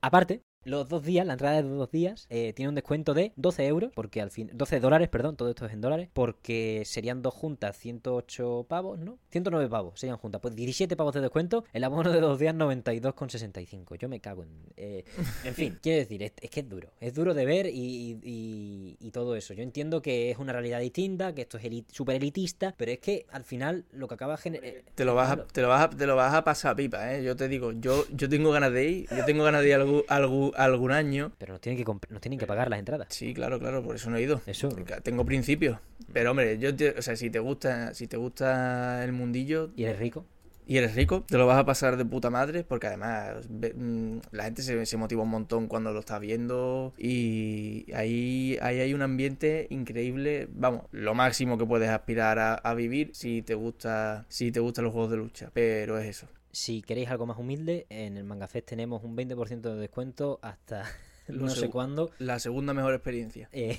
Aparte, 0.00 0.42
los 0.66 0.88
dos 0.88 1.02
días, 1.04 1.24
la 1.26 1.34
entrada 1.34 1.56
de 1.56 1.62
los 1.62 1.78
dos 1.78 1.90
días, 1.90 2.26
eh, 2.28 2.52
tiene 2.52 2.68
un 2.68 2.74
descuento 2.74 3.14
de 3.14 3.32
12 3.36 3.66
euros, 3.66 3.92
porque 3.94 4.20
al 4.20 4.30
fin, 4.30 4.50
12 4.52 4.80
dólares, 4.80 5.08
perdón, 5.08 5.36
todo 5.36 5.48
esto 5.48 5.64
es 5.66 5.72
en 5.72 5.80
dólares, 5.80 6.08
porque 6.12 6.82
serían 6.84 7.22
dos 7.22 7.34
juntas, 7.34 7.76
108 7.76 8.66
pavos, 8.68 8.98
¿no? 8.98 9.18
109 9.30 9.68
pavos 9.70 9.98
serían 10.00 10.16
juntas, 10.18 10.40
pues 10.40 10.54
17 10.56 10.96
pavos 10.96 11.14
de 11.14 11.20
descuento, 11.20 11.64
el 11.72 11.84
abono 11.84 12.10
de 12.12 12.20
dos 12.20 12.38
días 12.38 12.54
92,65. 12.54 13.96
Yo 13.98 14.08
me 14.08 14.20
cago 14.20 14.42
en... 14.42 14.50
eh, 14.76 15.04
en 15.44 15.54
fin, 15.54 15.78
quiero 15.82 15.98
decir, 15.98 16.22
es, 16.22 16.32
es 16.40 16.50
que 16.50 16.60
es 16.60 16.68
duro, 16.68 16.90
es 17.00 17.14
duro 17.14 17.34
de 17.34 17.44
ver 17.46 17.66
y, 17.66 18.18
y- 18.22 18.96
y 19.00 19.10
todo 19.10 19.36
eso. 19.36 19.54
Yo 19.54 19.62
entiendo 19.62 20.02
que 20.02 20.30
es 20.30 20.38
una 20.38 20.52
realidad 20.52 20.80
distinta, 20.80 21.34
que 21.34 21.42
esto 21.42 21.58
es 21.58 21.64
elit- 21.64 21.86
súper 21.92 22.16
elitista, 22.16 22.74
pero 22.76 22.90
es 22.92 22.98
que 22.98 23.26
al 23.30 23.44
final 23.44 23.84
lo 23.92 24.08
que 24.08 24.14
acaba 24.14 24.36
generando... 24.36 24.80
Te 24.94 25.04
lo 25.04 25.14
vas 25.14 25.30
a, 25.30 25.44
te 25.46 25.62
lo 25.62 25.68
vas 25.68 25.82
a, 25.84 25.90
te 25.90 26.06
lo 26.06 26.16
vas 26.16 26.34
a 26.34 26.44
pasar 26.44 26.76
pipa, 26.76 27.14
¿eh? 27.14 27.22
Yo 27.22 27.36
te 27.36 27.48
digo, 27.48 27.72
yo, 27.72 28.04
yo 28.12 28.28
tengo 28.28 28.50
ganas 28.50 28.72
de 28.72 28.84
ir, 28.90 29.08
yo 29.16 29.24
tengo 29.24 29.44
ganas 29.44 29.62
de 29.62 29.68
ir 29.68 29.74
algún, 29.74 30.02
algún, 30.08 30.52
algún 30.56 30.92
año. 30.92 31.32
Pero 31.38 31.52
nos 31.54 31.60
tienen, 31.60 31.82
que 31.84 31.90
nos 32.10 32.20
tienen 32.20 32.38
que 32.38 32.46
pagar 32.46 32.68
las 32.70 32.78
entradas. 32.78 33.08
Sí, 33.10 33.34
claro, 33.34 33.58
claro, 33.58 33.82
por 33.82 33.96
eso 33.96 34.10
no 34.10 34.16
he 34.16 34.22
ido. 34.22 34.40
Eso. 34.46 34.68
Porque 34.68 34.94
tengo 35.02 35.24
principios. 35.24 35.78
Pero 36.12 36.30
hombre, 36.30 36.58
yo 36.58 36.74
te- 36.74 36.90
o 36.98 37.02
sea, 37.02 37.16
si 37.16 37.30
te 37.30 37.38
gusta, 37.38 37.94
si 37.94 38.06
te 38.06 38.16
gusta 38.16 39.04
el 39.04 39.12
mundillo 39.12 39.70
¿Y 39.76 39.84
eres 39.84 39.98
rico? 39.98 40.24
y 40.68 40.78
eres 40.78 40.96
rico, 40.96 41.22
te 41.28 41.38
lo 41.38 41.46
vas 41.46 41.58
a 41.58 41.64
pasar 41.64 41.96
de 41.96 42.04
puta 42.04 42.28
madre, 42.28 42.64
porque 42.64 42.88
además 42.88 43.48
mm, 43.48 44.18
la 44.32 44.44
gente 44.44 44.62
se, 44.62 44.84
se 44.84 44.96
motiva 44.96 45.22
un 45.22 45.28
montón 45.30 45.68
cuando 45.68 45.92
lo 45.92 46.00
está 46.00 46.18
viendo 46.18 46.92
y 46.98 47.86
ahí, 47.94 48.58
ahí 48.60 48.80
hay 48.80 48.92
un 48.92 49.02
ambiente 49.02 49.68
increíble, 49.70 50.48
vamos, 50.52 50.82
lo 50.90 51.14
máximo 51.14 51.56
que 51.56 51.66
puedes 51.66 51.88
aspirar 51.88 52.40
a, 52.40 52.54
a 52.54 52.74
vivir 52.74 53.10
si 53.14 53.42
te 53.42 53.54
gusta, 53.54 54.26
si 54.28 54.50
te 54.50 54.58
gustan 54.58 54.84
los 54.86 54.92
juegos 54.92 55.12
de 55.12 55.18
lucha, 55.18 55.50
pero 55.54 55.98
es 55.98 56.06
eso. 56.06 56.26
Si 56.56 56.80
queréis 56.80 57.10
algo 57.10 57.26
más 57.26 57.36
humilde, 57.36 57.84
en 57.90 58.16
el 58.16 58.24
Manga 58.24 58.48
Fest 58.48 58.68
tenemos 58.68 59.04
un 59.04 59.14
20% 59.14 59.60
de 59.60 59.76
descuento 59.76 60.38
hasta 60.40 60.84
no 61.28 61.50
sé 61.50 61.68
cuándo. 61.68 62.10
La 62.18 62.38
segunda 62.38 62.72
mejor 62.72 62.94
experiencia. 62.94 63.50
Eh, 63.52 63.78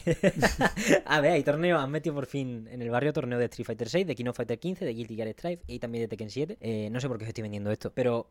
a 1.06 1.20
ver, 1.20 1.32
hay 1.32 1.42
torneo, 1.42 1.80
han 1.80 1.90
metido 1.90 2.14
por 2.14 2.28
fin 2.28 2.68
en 2.70 2.84
el 2.84 2.92
barrio 2.92 3.14
torneo 3.14 3.40
de 3.40 3.46
Street 3.46 3.66
Fighter 3.66 3.90
6, 3.90 4.06
de 4.06 4.14
King 4.14 4.28
of 4.28 4.38
Fighter 4.38 4.60
15, 4.60 4.86
de 4.86 4.94
Guilty 4.94 5.16
Gear 5.16 5.28
Strive 5.30 5.64
y 5.66 5.80
también 5.80 6.04
de 6.04 6.08
Tekken 6.08 6.30
7. 6.30 6.58
Eh, 6.62 6.90
no 6.92 7.00
sé 7.00 7.08
por 7.08 7.18
qué 7.18 7.24
os 7.24 7.30
estoy 7.30 7.42
vendiendo 7.42 7.72
esto, 7.72 7.92
pero 7.92 8.30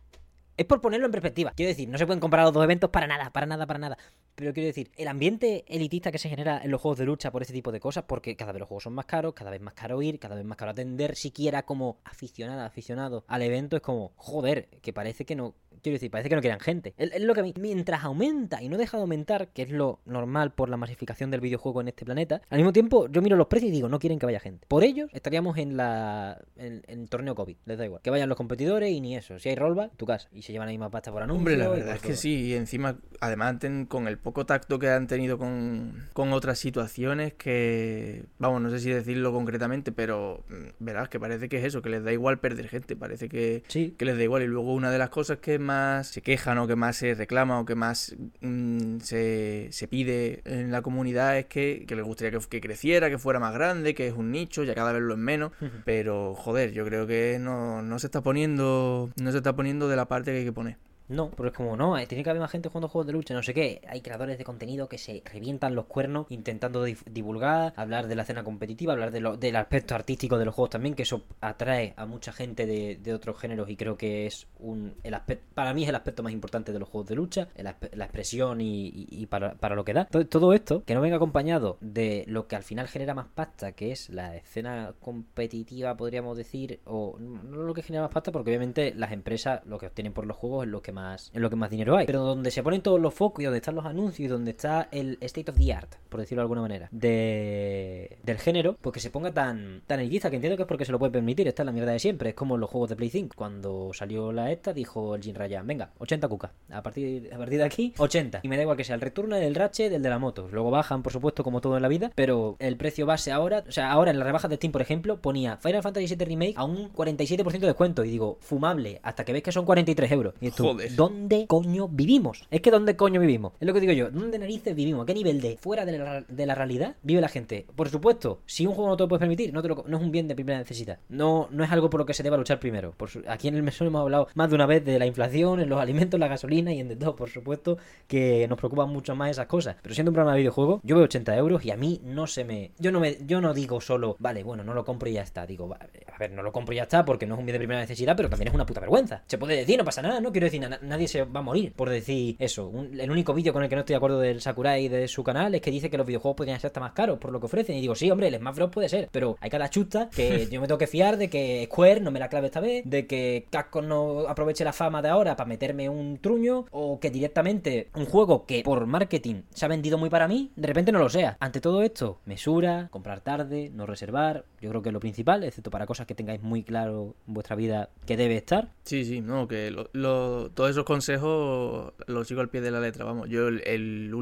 es 0.57 0.67
por 0.67 0.81
ponerlo 0.81 1.07
en 1.07 1.13
perspectiva. 1.13 1.53
Quiero 1.55 1.69
decir, 1.69 1.89
no 1.89 1.99
se 1.99 2.07
pueden 2.07 2.21
comparar 2.21 2.47
los 2.47 2.55
dos 2.55 2.65
eventos 2.65 2.91
para 2.91 3.07
nada, 3.07 3.31
para 3.31 3.47
nada, 3.47 3.67
para 3.67 3.79
nada. 3.79 3.99
Pero 4.35 4.53
quiero 4.53 4.67
decir, 4.67 4.91
el 4.97 5.09
ambiente 5.09 5.65
elitista 5.67 6.13
que 6.13 6.19
se 6.19 6.29
genera 6.29 6.61
en 6.63 6.71
los 6.71 6.81
juegos 6.81 6.99
de 6.99 7.07
lucha 7.07 7.31
por 7.31 7.43
este 7.43 7.55
tipo 7.55 7.73
de 7.73 7.81
cosas, 7.81 8.05
porque 8.07 8.37
cada 8.37 8.53
vez 8.53 8.61
los 8.61 8.69
juegos 8.69 8.85
son 8.85 8.93
más 8.93 9.07
caros, 9.07 9.35
cada 9.35 9.51
vez 9.51 9.61
más 9.61 9.75
caro 9.75 10.03
ir, 10.03 10.19
cada 10.19 10.35
vez 10.35 10.45
más 10.45 10.59
caro 10.59 10.73
atender, 10.73 11.17
siquiera 11.17 11.65
como 11.65 11.99
aficionada, 12.05 12.67
aficionado 12.67 13.25
al 13.29 13.43
evento, 13.43 13.77
es 13.77 13.83
como, 13.83 14.13
joder, 14.17 14.69
que 14.83 14.93
parece 14.93 15.25
que 15.25 15.35
no. 15.35 15.55
Quiero 15.83 15.97
decir, 15.97 16.11
parece 16.11 16.29
que 16.29 16.35
no 16.35 16.41
quieran 16.41 16.59
gente. 16.59 16.95
Es, 16.97 17.23
lo 17.23 17.33
que 17.33 17.41
a 17.41 17.43
mí, 17.45 17.55
mientras 17.61 18.03
aumenta 18.03 18.63
y 18.63 18.69
no 18.69 18.77
deja 18.77 18.97
de 18.97 19.03
aumentar, 19.03 19.49
que 19.49 19.63
es 19.63 19.71
lo 19.71 20.01
normal 20.05 20.53
por 20.53 20.69
la 20.69 20.77
masificación 20.77 21.31
del 21.31 21.41
videojuego 21.41 21.81
en 21.81 21.89
este 21.89 22.05
planeta, 22.05 22.43
al 22.51 22.59
mismo 22.59 22.73
tiempo 22.73 23.09
yo 23.09 23.23
miro 23.23 23.37
los 23.37 23.47
precios 23.47 23.71
y 23.71 23.73
digo, 23.73 23.89
no 23.89 23.99
quieren 23.99 24.19
que 24.19 24.27
vaya 24.27 24.41
gente. 24.41 24.67
Por 24.67 24.85
ellos 24.85 25.09
estaríamos 25.13 25.57
en 25.59 25.77
la 25.77 26.43
en, 26.57 26.83
el 26.89 27.09
torneo 27.09 27.35
COVID, 27.35 27.57
les 27.67 27.79
da 27.79 27.85
igual. 27.85 28.03
Que 28.03 28.11
vayan 28.11 28.29
los 28.29 28.37
competidores 28.37 28.91
y 28.91 29.01
ni 29.01 29.17
eso. 29.17 29.39
Si 29.39 29.49
hay 29.49 29.55
rollback, 29.55 29.97
tu 29.97 30.07
casa. 30.07 30.29
Se 30.47 30.53
llevan 30.53 30.67
la 30.69 30.73
misma 30.73 30.91
pasta 30.91 31.11
por 31.13 31.23
anuncio. 31.23 31.39
Hombre, 31.39 31.57
la 31.57 31.69
verdad 31.69 31.95
es 31.97 32.01
que 32.03 32.09
todo. 32.09 32.17
sí, 32.17 32.35
y 32.47 32.55
encima, 32.55 32.97
además, 33.21 33.59
ten- 33.59 33.87
con 33.87 34.07
el 34.09 34.17
poco 34.19 34.47
tacto 34.47 34.79
que 34.79 34.89
han 34.91 35.07
tenido 35.07 35.39
con, 35.39 35.93
con 36.13 36.33
otras 36.33 36.59
situaciones, 36.59 37.35
que, 37.35 38.25
vamos, 38.39 38.61
no 38.63 38.71
sé 38.71 38.79
si 38.81 38.91
decirlo 38.91 39.33
concretamente, 39.33 39.93
pero 39.93 40.45
mm, 40.49 40.85
verás 40.85 41.09
que 41.09 41.19
parece 41.19 41.49
que 41.49 41.59
es 41.59 41.65
eso, 41.65 41.83
que 41.83 41.89
les 41.91 42.05
da 42.05 42.13
igual 42.13 42.39
perder 42.39 42.69
gente, 42.69 42.97
parece 42.97 43.29
que, 43.29 43.63
Sí. 43.69 43.95
que 43.99 44.05
les 44.05 44.17
da 44.17 44.23
igual. 44.23 44.43
Y 44.43 44.47
luego 44.47 44.73
una 44.75 44.91
de 44.91 44.99
las 44.99 45.11
cosas 45.11 45.39
que 45.39 45.59
más 45.59 46.07
se 46.09 46.23
quejan 46.23 46.59
o 46.59 46.67
que 46.67 46.77
más 46.77 46.97
se 46.97 47.15
reclama 47.15 47.59
o 47.61 47.65
que 47.65 47.75
más 47.75 48.15
mm, 48.41 48.99
se, 49.01 49.69
se 49.71 49.89
pide 49.89 50.43
en 50.45 50.71
la 50.71 50.83
comunidad 50.83 51.37
es 51.39 51.47
que, 51.47 51.85
que 51.87 51.97
les 51.97 52.05
gustaría 52.05 52.39
que, 52.39 52.47
que 52.49 52.61
creciera, 52.61 53.11
que 53.11 53.19
fuera 53.19 53.41
más 53.41 53.53
grande, 53.55 53.95
que 53.95 54.07
es 54.07 54.15
un 54.15 54.31
nicho, 54.31 54.63
ya 54.65 54.75
cada 54.75 54.93
vez 54.93 55.03
lo 55.03 55.15
es 55.15 55.19
menos. 55.19 55.53
Pero, 55.85 56.35
joder, 56.35 56.73
yo 56.73 56.85
creo 56.85 57.07
que 57.07 57.39
no, 57.41 57.83
no 57.83 57.99
se 57.99 58.07
está 58.07 58.23
poniendo, 58.23 59.11
no 59.21 59.33
se 59.33 59.39
está 59.39 59.57
poniendo 59.57 59.89
de 59.89 59.97
la 59.97 60.07
parte 60.07 60.36
que 60.45 60.49
hay 60.49 60.55
que. 60.55 60.77
No, 61.09 61.31
pero 61.31 61.51
es 61.51 61.55
como, 61.55 61.77
no, 61.77 61.97
eh, 61.97 62.07
tiene 62.07 62.25
que 62.25 62.31
haber 62.31 62.41
más 62.41 62.51
gente 62.51 62.69
jugando 62.69 62.89
juegos 62.89 63.07
de 63.07 63.13
lucha, 63.13 63.33
no 63.33 63.43
sé 63.43 63.55
qué. 63.55 63.81
Hay 63.89 64.01
creadores 64.01 64.39
de 64.39 64.45
contenido 64.45 64.89
que 64.89 64.99
se 64.99 65.23
revientan 65.25 65.77
los 65.77 65.85
cuernos 65.87 66.27
intentando 66.31 66.83
divulgar, 66.83 67.73
hablar 67.77 68.09
de 68.09 68.17
la 68.17 68.23
escena 68.23 68.43
competitiva, 68.43 68.93
hablar 68.93 69.13
de 69.13 69.21
lo- 69.21 69.37
del 69.37 69.55
aspecto 69.55 69.95
artístico 69.95 70.37
de 70.37 70.45
los 70.45 70.55
juegos 70.55 70.71
también, 70.71 70.97
que 70.97 71.05
eso 71.05 71.23
atrae 71.41 71.95
a 71.97 72.07
mucha 72.07 72.33
gente 72.33 72.67
de, 72.67 73.15
otros 73.15 73.39
géneros 73.39 73.71
y 73.71 73.77
creo 73.77 73.97
que 73.97 74.27
es 74.27 74.49
un 74.59 74.95
el 75.05 75.15
aspecto, 75.15 75.45
para 75.55 75.73
mí 75.73 75.85
es 75.85 75.89
el 75.89 75.95
aspecto 75.95 76.23
más 76.25 76.33
importante 76.33 76.73
de 76.73 76.79
los 76.81 76.89
juegos 76.89 77.09
de 77.09 77.15
lucha, 77.15 77.49
la 77.57 78.05
expresión 78.05 78.61
y, 78.61 79.27
para, 79.27 79.55
lo 79.75 79.85
que 79.85 79.93
da. 79.93 80.07
Todo, 80.07 80.27
todo 80.27 80.53
esto, 80.53 80.83
que 80.85 80.95
no 80.95 81.01
venga 81.01 81.17
acompañado 81.17 81.79
de 81.81 82.25
lo 82.27 82.49
que 82.49 82.57
al 82.57 82.65
final 82.65 82.89
genera 82.89 83.15
más 83.15 83.29
pasta, 83.29 83.73
que 83.73 83.93
es 83.93 84.11
la 84.11 84.37
escena 84.37 84.93
competitiva, 85.01 85.97
podríamos 85.97 86.37
decir, 86.37 86.81
o 86.85 87.17
no 87.21 87.63
lo 87.63 87.75
que 87.75 87.83
genera 87.83 88.03
más 88.03 88.13
pasta, 88.13 88.33
porque 88.33 88.51
obviamente 88.51 88.93
las 88.95 89.13
empresas 89.13 89.65
lo 89.67 89.79
que 89.79 89.87
obtienen 89.87 90.13
por 90.13 90.27
los 90.27 90.37
juegos 90.37 90.65
es 90.67 90.71
lo 90.71 90.83
que 90.83 90.93
más 90.97 91.31
es 91.33 91.41
lo 91.41 91.51
que 91.51 91.57
más 91.57 91.71
dinero 91.71 91.97
hay. 91.97 92.07
Pero 92.07 92.23
donde 92.23 92.51
se 92.51 92.63
ponen 92.63 92.83
todos 92.83 93.01
los 93.01 93.15
focos 93.15 93.43
y 93.43 93.45
donde 93.45 93.59
están 93.59 93.75
los 93.75 93.85
anuncios 93.85 94.27
y 94.27 94.29
donde 94.29 94.51
está 94.51 94.89
el 94.91 95.19
state 95.21 95.51
of 95.51 95.59
the 95.59 95.73
art, 95.73 95.95
por 96.09 96.21
decirlo 96.21 96.41
de 96.41 96.45
alguna 96.45 96.63
manera, 96.63 96.89
de 96.91 98.19
del 98.23 98.39
género, 98.39 98.77
pues 98.81 98.95
que 98.95 99.01
se 99.01 99.11
ponga 99.11 99.33
tan 99.33 99.83
tan 99.87 100.01
elitista, 100.01 100.31
que 100.31 100.37
entiendo 100.37 100.57
que 100.57 100.63
es 100.63 100.69
porque 100.69 100.85
se 100.85 100.93
lo 100.93 100.99
puede 100.99 101.13
permitir, 101.13 101.47
esta 101.47 101.63
es 101.63 101.67
la 101.67 101.73
mierda 101.73 101.93
de 101.93 101.99
siempre, 101.99 102.31
es 102.31 102.35
como 102.35 102.57
los 102.57 102.71
juegos 102.71 102.91
de 102.91 102.97
Play 102.97 103.11
5. 103.11 103.35
Cuando 103.37 103.91
salió 103.93 104.33
la 104.33 104.51
esta, 104.51 104.73
dijo 104.73 105.15
el 105.15 105.23
Jin 105.23 105.35
Ryan, 105.35 105.67
venga, 105.67 105.91
80 105.99 106.29
cucas. 106.29 106.51
A 106.71 106.83
partir, 106.83 107.33
a 107.33 107.39
partir 107.39 107.59
de 107.59 107.65
aquí, 107.65 107.95
80. 107.99 108.41
Y 108.43 108.49
me 108.49 108.57
da 108.57 108.63
igual 108.63 108.77
que 108.77 108.85
sea 108.85 108.95
el 108.95 109.01
Returnal, 109.01 109.43
el 109.43 109.55
Ratchet, 109.55 109.93
el 109.93 110.03
de 110.03 110.09
la 110.09 110.19
moto. 110.19 110.49
Luego 110.51 110.71
bajan, 110.71 111.03
por 111.03 111.13
supuesto, 111.13 111.45
como 111.45 111.61
todo 111.61 111.77
en 111.77 111.83
la 111.83 111.89
vida, 111.89 112.11
pero 112.15 112.57
el 112.59 112.77
precio 112.77 113.07
base 113.07 113.33
ahora, 113.33 113.65
o 113.69 113.73
sea, 113.73 113.91
ahora 113.91 114.11
en 114.11 114.19
las 114.19 114.27
rebajas 114.27 114.51
de 114.51 114.57
Steam, 114.57 114.73
por 114.73 114.83
ejemplo, 114.83 115.21
ponía 115.21 115.57
Final 115.59 115.83
Fantasy 115.83 116.07
VII 116.15 116.25
Remake 116.25 116.55
a 116.57 116.65
un 116.65 116.93
47% 116.93 117.59
de 117.59 117.67
descuento. 117.67 118.05
Y 118.05 118.11
digo, 118.11 118.39
fumable, 118.41 119.01
hasta 119.03 119.25
que 119.25 119.33
ves 119.33 119.43
que 119.43 119.53
son 119.53 119.65
43 119.65 120.11
euros. 120.13 120.35
Y 120.41 120.51
tú, 120.51 120.65
Joder. 120.65 120.86
¿Dónde 120.95 121.47
coño 121.47 121.89
vivimos? 121.89 122.47
Es 122.51 122.61
que 122.61 122.71
¿dónde 122.71 122.97
coño 122.97 123.21
vivimos? 123.21 123.53
Es 123.61 123.67
lo 123.67 123.75
que 123.75 123.81
digo 123.81 123.93
yo, 123.93 124.11
¿dónde 124.11 124.39
narices 124.39 124.75
vivimos? 124.75 125.03
¿A 125.03 125.07
qué 125.07 125.15
nivel 125.15 125.41
de 125.41 125.57
fuera 125.57 125.85
de 125.85 125.99
la, 125.99 126.21
de 126.23 126.47
la 126.47 126.55
realidad 126.55 126.97
vive 127.03 127.21
la 127.21 127.29
gente? 127.29 127.67
Por 127.75 127.89
supuesto, 127.89 128.41
si 128.47 128.67
un 128.67 128.75
juego 128.75 128.91
no 128.91 128.97
te 128.97 129.05
lo 129.05 129.09
puedes 129.09 129.21
permitir, 129.21 129.53
no, 129.53 129.61
es 129.61 130.03
un 130.03 130.11
bien 130.11 130.29
de 130.29 130.35
primera 130.35 130.59
necesidad. 130.59 130.99
No, 131.09 131.49
no 131.51 131.65
es 131.65 131.71
algo 131.71 131.91
por 131.91 132.01
lo 132.01 132.07
que 132.07 132.15
se 132.15 132.23
deba 132.23 132.37
luchar 132.37 132.61
primero. 132.61 132.95
Aquí 133.29 133.49
en 133.49 133.55
el 133.55 133.63
mesón 133.63 133.89
hemos 133.89 134.03
hablado 134.03 134.29
más 134.35 134.49
de 134.49 134.55
una 134.55 134.67
vez 134.67 134.85
de 134.85 134.99
la 134.99 135.07
inflación, 135.07 135.61
en 135.61 135.69
los 135.69 135.81
alimentos, 135.81 136.19
la 136.19 136.29
gasolina 136.29 136.73
y 136.73 136.81
en 136.81 136.87
de 136.89 136.97
todo, 136.97 137.17
por 137.17 137.31
supuesto, 137.31 137.79
que 138.07 138.47
nos 138.49 138.59
preocupan 138.59 138.89
mucho 138.89 139.15
más 139.15 139.31
esas 139.31 139.47
cosas. 139.47 139.77
Pero 139.83 139.95
siendo 139.95 140.11
un 140.11 140.15
programa 140.15 140.35
de 140.35 140.41
videojuego, 140.41 140.81
yo 140.83 140.97
veo 140.97 141.05
80 141.05 141.37
euros 141.37 141.65
y 141.65 141.71
a 141.71 141.77
mí 141.77 142.01
no 142.05 142.27
se 142.27 142.45
me. 142.45 142.73
Yo 142.79 142.93
no 142.93 143.01
me, 143.01 143.19
yo 143.27 143.41
no 143.41 143.55
digo 143.55 143.81
solo, 143.81 144.17
vale, 144.19 144.43
bueno, 144.43 144.65
no 144.65 144.75
lo 144.75 144.85
compro 144.85 145.09
y 145.09 145.15
ya 145.15 145.23
está. 145.23 145.47
Digo, 145.47 145.75
a 145.75 146.19
ver, 146.19 146.33
no 146.33 146.43
lo 146.43 146.53
compro 146.53 146.73
y 146.73 146.77
ya 146.77 146.85
está 146.85 147.05
porque 147.05 147.27
no 147.27 147.35
es 147.35 147.41
un 147.41 147.47
bien 147.47 147.55
de 147.55 147.61
primera 147.61 147.81
necesidad, 147.81 148.17
pero 148.17 148.29
también 148.29 148.49
es 148.49 148.55
una 148.55 148.67
puta 148.67 148.81
vergüenza. 148.81 149.23
Se 149.27 149.39
puede 149.39 149.57
decir, 149.57 149.79
no 149.79 149.85
pasa 149.85 150.03
nada, 150.03 150.21
no 150.21 150.33
quiero 150.33 150.47
decir, 150.47 150.61
na- 150.81 150.89
nadie 150.89 151.09
se 151.09 151.25
va 151.25 151.41
a 151.41 151.43
morir 151.43 151.73
por 151.75 151.89
decir 151.91 152.37
eso. 152.39 152.67
Un- 152.69 152.99
el 152.99 153.11
único 153.11 153.35
vídeo 153.35 153.53
con 153.53 153.63
el 153.63 153.69
que 153.69 153.75
no 153.77 153.81
estoy 153.81 153.95
de 153.95 153.99
acuerdo 153.99 154.21
del 154.21 154.41
Sakurai 154.41 154.89
de 154.89 155.09
su 155.09 155.23
canal 155.25 155.55
es 155.55 155.61
que 155.61 155.71
dice 155.71 155.91
que 155.91 155.97
los 155.99 156.07
videojuegos 156.07 156.37
podrían 156.37 156.59
ser 156.61 156.69
hasta 156.69 156.81
más 156.81 156.93
caros 156.93 157.19
por 157.19 157.33
lo 157.33 157.41
que 157.41 157.47
ofrecen. 157.47 157.77
Y 157.77 157.81
digo, 157.81 157.95
sí, 157.95 158.11
hombre, 158.11 158.29
el 158.29 158.37
Smash 158.37 158.55
Bros. 158.57 158.71
puede 158.71 158.89
ser, 158.89 159.09
pero 159.13 159.37
hay 159.41 159.51
cada 159.51 159.69
chusta 159.71 160.09
que 160.15 160.47
yo 160.51 160.61
me 160.61 160.67
tengo 160.67 160.79
que 160.79 160.87
fiar 160.87 161.17
de 161.17 161.29
que 161.31 161.69
Square 161.71 162.01
no 162.01 162.11
me 162.11 162.19
la 162.19 162.29
clave 162.29 162.47
esta 162.47 162.61
vez, 162.61 162.83
de 162.85 163.07
que 163.07 163.47
Capcom 163.51 163.87
no 163.87 164.21
aproveche 164.29 164.65
la 164.65 164.73
fama 164.73 165.03
de 165.03 165.09
ahora 165.09 165.37
para 165.37 165.49
meterme 165.49 165.89
un 165.89 166.19
truño, 166.19 166.67
o 166.71 166.99
que 167.01 167.11
directamente 167.11 167.89
un 167.95 168.07
juego 168.07 168.47
que 168.47 168.63
por 168.63 168.87
marketing 168.87 169.43
se 169.51 169.65
ha 169.65 169.69
vendido 169.69 169.99
muy 169.99 170.11
para 170.11 170.29
mí, 170.29 170.51
de 170.57 170.67
repente 170.67 170.93
no 170.93 170.99
lo 170.99 171.09
sea. 171.09 171.37
Ante 171.41 171.61
todo 171.61 171.83
esto, 171.83 172.19
mesura, 172.25 172.89
comprar 172.91 173.21
tarde, 173.21 173.71
no 173.75 173.87
reservar, 173.87 174.45
yo 174.61 174.71
creo 174.71 174.83
que 174.83 174.89
es 174.89 174.93
lo 174.93 175.01
principal, 175.01 175.45
excepto 175.45 175.71
para 175.71 175.87
cosas 175.87 176.07
que 176.07 176.15
tengáis 176.15 176.43
muy 176.43 176.63
claro 176.63 177.15
en 177.27 177.35
vuestra 177.35 177.57
vida 177.57 177.91
que 178.07 178.17
debe 178.17 178.37
estar. 178.37 178.69
Sí, 178.85 179.05
sí, 179.05 179.21
no, 179.21 179.47
que 179.49 179.71
lo- 179.71 179.89
lo- 179.93 180.51
esos 180.71 180.85
consejos 180.85 181.93
los 182.07 182.27
sigo 182.29 182.41
al 182.41 182.49
pie 182.49 182.61
de 182.61 182.71
la 182.71 182.81
letra, 182.81 183.05
vamos. 183.05 183.29
Yo 183.29 183.49
el, 183.49 184.13